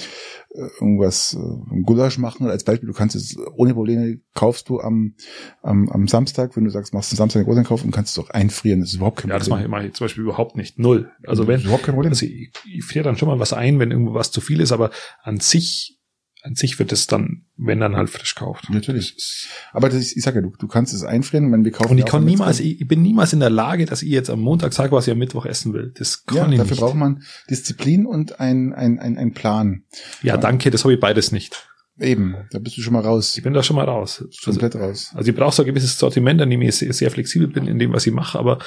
äh, 0.51 0.69
irgendwas, 0.81 1.35
äh, 1.35 1.83
Gulasch 1.83 2.19
machen 2.19 2.45
oder 2.45 2.53
als 2.53 2.65
Beispiel, 2.65 2.89
du 2.89 2.95
kannst 2.95 3.17
es 3.17 3.37
ohne 3.57 3.75
Probleme, 3.75 4.21
kaufst 4.35 4.69
du 4.69 4.81
am, 4.81 5.15
am, 5.63 5.89
am 5.91 6.09
Samstag, 6.09 6.57
wenn 6.57 6.65
du 6.65 6.71
sagst, 6.71 6.95
machst 6.95 7.13
du 7.13 7.17
Samstag 7.17 7.41
einen 7.41 7.47
Großeinkauf 7.47 7.85
und 7.85 7.91
kannst 7.91 8.17
es 8.17 8.25
auch 8.25 8.31
einfrieren, 8.31 8.81
das 8.81 8.91
ist 8.91 8.97
überhaupt 8.97 9.19
kein 9.19 9.31
ja, 9.31 9.39
Problem. 9.39 9.51
Ja, 9.51 9.57
das 9.57 9.69
mache 9.69 9.79
ich, 9.79 9.83
mach 9.85 9.89
ich 9.89 9.95
zum 9.95 10.05
Beispiel 10.07 10.25
überhaupt 10.25 10.57
nicht, 10.57 10.79
null. 10.79 11.11
Also 11.27 11.47
wenn, 11.47 11.61
überhaupt 11.61 11.85
kein 11.85 11.95
Problem. 11.95 12.13
Also 12.13 12.27
ich, 12.27 12.53
ich 12.73 12.85
friere 12.85 13.05
dann 13.05 13.17
schon 13.17 13.29
mal 13.29 13.39
was 13.39 13.53
ein, 13.53 13.79
wenn 13.79 13.91
irgendwo 13.91 14.15
was 14.15 14.31
zu 14.31 14.41
viel 14.41 14.61
ist, 14.61 14.73
aber 14.73 14.91
an 15.23 15.41
sich 15.41 15.99
an 16.43 16.55
sich 16.55 16.79
wird 16.79 16.93
es 16.93 17.07
dann, 17.07 17.45
wenn 17.59 17.81
dann 17.81 17.97
halt 17.97 18.09
frisch 18.09 18.37
kauft. 18.37 18.71
Natürlich. 18.71 19.49
Aber 19.73 19.89
das, 19.89 20.13
ich 20.13 20.23
sag 20.23 20.37
ja, 20.37 20.41
du, 20.41 20.53
du 20.57 20.69
kannst 20.69 20.95
es 20.95 21.03
einfrieren, 21.03 21.51
wenn 21.53 21.65
wir 21.65 21.73
kaufen. 21.73 21.91
Und 21.91 21.99
ich 21.99 22.07
kann 22.07 22.25
niemals, 22.25 22.61
ich, 22.61 22.87
bin 22.87 23.03
niemals 23.03 23.33
in 23.33 23.41
der 23.41 23.51
Lage, 23.51 23.85
dass 23.85 24.03
ich 24.03 24.11
jetzt 24.11 24.31
am 24.31 24.41
Montag 24.41 24.73
sage, 24.73 24.93
was 24.93 25.07
ich 25.09 25.13
am 25.13 25.19
Mittwoch 25.19 25.45
essen 25.45 25.75
will. 25.75 25.93
Das 25.99 26.25
kann 26.25 26.37
ja, 26.37 26.49
ich 26.49 26.59
dafür 26.59 26.71
nicht. 26.71 26.81
braucht 26.81 26.95
man 26.95 27.23
Disziplin 27.51 28.07
und 28.07 28.39
ein, 28.41 28.73
ein, 28.73 29.01
ein, 29.01 29.19
ein 29.19 29.33
Plan. 29.33 29.83
Ja, 30.23 30.37
danke, 30.37 30.71
das 30.71 30.85
habe 30.85 30.95
ich 30.95 31.01
beides 31.01 31.33
nicht. 31.33 31.69
Eben, 31.99 32.37
da 32.53 32.61
bist 32.61 32.77
du 32.77 32.81
schon 32.81 32.93
mal 32.93 33.03
raus. 33.03 33.37
Ich 33.37 33.43
bin 33.43 33.53
da 33.53 33.63
schon 33.65 33.75
mal 33.75 33.85
raus. 33.85 34.25
Also, 34.25 34.51
Komplett 34.53 34.77
raus. 34.77 35.11
also 35.15 35.29
ich 35.29 35.37
brauche 35.37 35.53
so 35.53 35.65
ein 35.65 35.67
gewisses 35.67 35.99
Sortiment, 35.99 36.41
an 36.41 36.49
dem 36.49 36.63
ich 36.63 36.77
sehr, 36.77 36.93
sehr 36.93 37.11
flexibel 37.11 37.49
bin 37.49 37.67
in 37.67 37.81
dem, 37.81 37.93
was 37.93 38.07
ich 38.07 38.13
mache, 38.13 38.39
aber, 38.39 38.61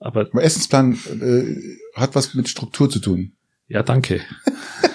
aber 0.00 0.22
Aber 0.22 0.42
Essensplan 0.42 0.98
äh, 1.20 1.98
hat 1.98 2.16
was 2.16 2.34
mit 2.34 2.48
Struktur 2.48 2.90
zu 2.90 2.98
tun. 2.98 3.34
ja, 3.68 3.84
danke. 3.84 4.20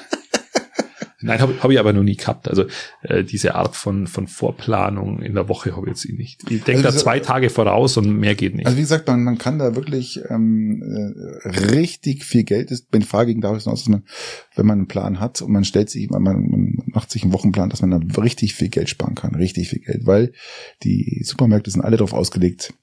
Nein, 1.22 1.40
habe 1.42 1.54
hab 1.62 1.70
ich 1.70 1.80
aber 1.80 1.92
noch 1.92 2.04
nie 2.04 2.16
gehabt. 2.16 2.48
Also 2.48 2.66
äh, 3.02 3.24
diese 3.24 3.56
Art 3.56 3.76
von, 3.76 4.08
von 4.08 4.28
Vorplanung 4.28 5.22
in 5.22 5.36
der 5.36 5.50
Woche 5.50 5.76
habe 5.76 5.88
ich 5.88 5.92
jetzt 5.92 6.10
eh 6.10 6.14
nicht. 6.14 6.50
Ich 6.50 6.64
denke 6.64 6.86
Also 6.86 6.98
da 6.98 7.04
zwei 7.04 7.20
Tage 7.20 7.50
voraus 7.50 7.98
und 7.98 8.18
mehr 8.18 8.36
geht 8.36 8.56
nicht. 8.56 8.66
Also 8.66 8.78
wie 8.78 8.82
gesagt, 8.82 9.08
man, 9.08 9.24
man 9.24 9.38
kann 9.38 9.60
da 9.60 9.76
wirklich 9.76 10.22
ähm, 10.30 10.82
äh, 10.82 11.50
richtig 11.50 12.24
viel 12.24 12.44
Geld 12.44 12.72
ist. 12.72 12.88
Wenn 12.92 13.02
die 13.02 13.08
Frage 13.08 13.34
ging 13.34 13.42
daraus 13.42 13.64
hinaus, 13.64 13.82
dass 13.82 13.90
man, 13.90 14.04
wenn 14.56 14.66
man 14.66 14.80
einen 14.80 14.88
Plan 14.88 15.20
hat 15.20 15.42
und 15.42 15.52
man 15.52 15.66
stellt 15.66 15.90
sich, 15.90 16.10
man, 16.10 16.24
man 16.24 16.78
macht 16.86 17.12
sich 17.12 17.24
einen 17.24 17.34
Wochenplan, 17.34 17.70
dass 17.70 17.82
man 17.82 17.92
da 17.92 18.22
richtig 18.22 18.56
viel 18.56 18.70
Geld 18.70 18.90
sparen 18.90 19.16
kann, 19.16 19.36
richtig 19.36 19.70
viel 19.70 19.80
Geld, 19.80 20.06
weil 20.06 20.32
die 20.84 21.22
Supermärkte 21.26 21.70
sind 21.70 21.82
alle 21.82 21.98
darauf 21.98 22.14
ausgelegt, 22.14 22.74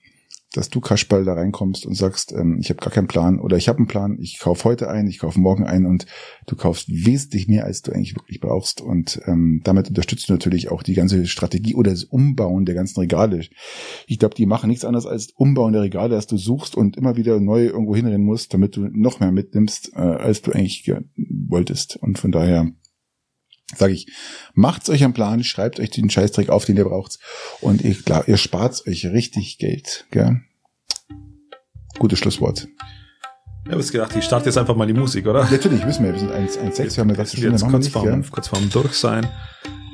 dass 0.56 0.68
du 0.70 0.80
Kaschball 0.80 1.24
da 1.24 1.34
reinkommst 1.34 1.86
und 1.86 1.94
sagst, 1.94 2.32
ähm, 2.32 2.58
ich 2.60 2.70
habe 2.70 2.80
gar 2.80 2.90
keinen 2.90 3.06
Plan 3.08 3.38
oder 3.38 3.56
ich 3.56 3.68
habe 3.68 3.78
einen 3.78 3.86
Plan, 3.86 4.18
ich 4.20 4.38
kaufe 4.38 4.64
heute 4.64 4.88
ein, 4.88 5.06
ich 5.06 5.18
kaufe 5.18 5.38
morgen 5.38 5.64
ein 5.64 5.86
und 5.86 6.06
du 6.46 6.56
kaufst 6.56 6.88
wesentlich 6.88 7.48
mehr, 7.48 7.64
als 7.64 7.82
du 7.82 7.92
eigentlich 7.92 8.16
wirklich 8.16 8.40
brauchst 8.40 8.80
und 8.80 9.20
ähm, 9.26 9.60
damit 9.64 9.88
unterstützt 9.88 10.28
du 10.28 10.32
natürlich 10.32 10.70
auch 10.70 10.82
die 10.82 10.94
ganze 10.94 11.26
Strategie 11.26 11.74
oder 11.74 11.90
das 11.90 12.04
Umbauen 12.04 12.64
der 12.64 12.74
ganzen 12.74 13.00
Regale. 13.00 13.40
Ich 14.06 14.18
glaube, 14.18 14.34
die 14.34 14.46
machen 14.46 14.68
nichts 14.68 14.84
anderes 14.84 15.06
als 15.06 15.32
Umbauen 15.36 15.72
der 15.72 15.82
Regale, 15.82 16.14
dass 16.14 16.26
du 16.26 16.36
suchst 16.36 16.76
und 16.76 16.96
immer 16.96 17.16
wieder 17.16 17.40
neu 17.40 17.66
irgendwo 17.66 17.94
hinrennen 17.94 18.24
musst, 18.24 18.54
damit 18.54 18.76
du 18.76 18.88
noch 18.92 19.20
mehr 19.20 19.32
mitnimmst, 19.32 19.92
äh, 19.94 20.00
als 20.00 20.42
du 20.42 20.52
eigentlich 20.52 20.84
ge- 20.84 21.02
wolltest 21.48 21.96
und 21.96 22.18
von 22.18 22.32
daher 22.32 22.70
sage 23.74 23.92
ich, 23.92 24.06
macht's 24.54 24.88
euch 24.90 25.02
einen 25.02 25.14
Plan, 25.14 25.42
schreibt 25.42 25.80
euch 25.80 25.90
den 25.90 26.08
Scheißdreck 26.10 26.48
auf, 26.50 26.64
den 26.64 26.76
ihr 26.76 26.84
braucht 26.84 27.18
und 27.60 27.82
ihr, 27.82 27.94
klar, 27.94 28.28
ihr 28.28 28.36
spart 28.36 28.86
euch 28.86 29.06
richtig 29.06 29.58
Geld. 29.58 30.06
Gell? 30.10 30.40
Gutes 31.98 32.18
Schlusswort. 32.18 32.68
Ich 33.64 33.72
habe 33.72 33.80
jetzt 33.80 33.90
gedacht, 33.90 34.14
ich 34.14 34.24
starte 34.24 34.46
jetzt 34.46 34.58
einfach 34.58 34.76
mal 34.76 34.86
die 34.86 34.92
Musik, 34.92 35.26
oder? 35.26 35.44
Natürlich, 35.50 35.84
wissen 35.84 36.04
wir, 36.04 36.12
wir 36.12 36.20
sind 36.20 36.30
1,6, 36.30 36.96
wir 36.96 37.00
haben 37.00 37.10
ja 37.10 37.16
Wir 37.16 37.24
gesagt, 37.24 37.28
sind 37.30 37.38
Stunde 37.40 37.52
jetzt 37.52 37.62
wir 37.62 37.70
kurz 37.70 37.84
nicht, 37.84 37.92
vorm, 37.92 38.04
gell? 38.04 38.22
kurz 38.30 38.48
vorm 38.48 38.70
Durch 38.70 38.92
sein. 38.94 39.28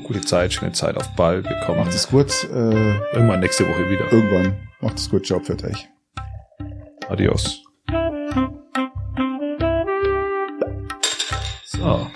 Gute 0.04 0.20
Zeit, 0.20 0.52
schöne 0.52 0.72
Zeit 0.72 0.96
auf 0.96 1.08
Ball 1.16 1.40
bekommen. 1.40 1.78
Macht 1.78 1.94
es 1.94 2.08
gut, 2.08 2.30
äh, 2.52 2.96
Irgendwann 3.14 3.40
nächste 3.40 3.66
Woche 3.66 3.88
wieder. 3.88 4.12
irgendwann. 4.12 4.68
Macht 4.82 4.98
es 4.98 5.08
gut, 5.08 5.24
ciao, 5.24 5.40
für 5.40 5.54
euch. 5.64 5.88
Adios. 7.08 7.62
So. 11.64 12.06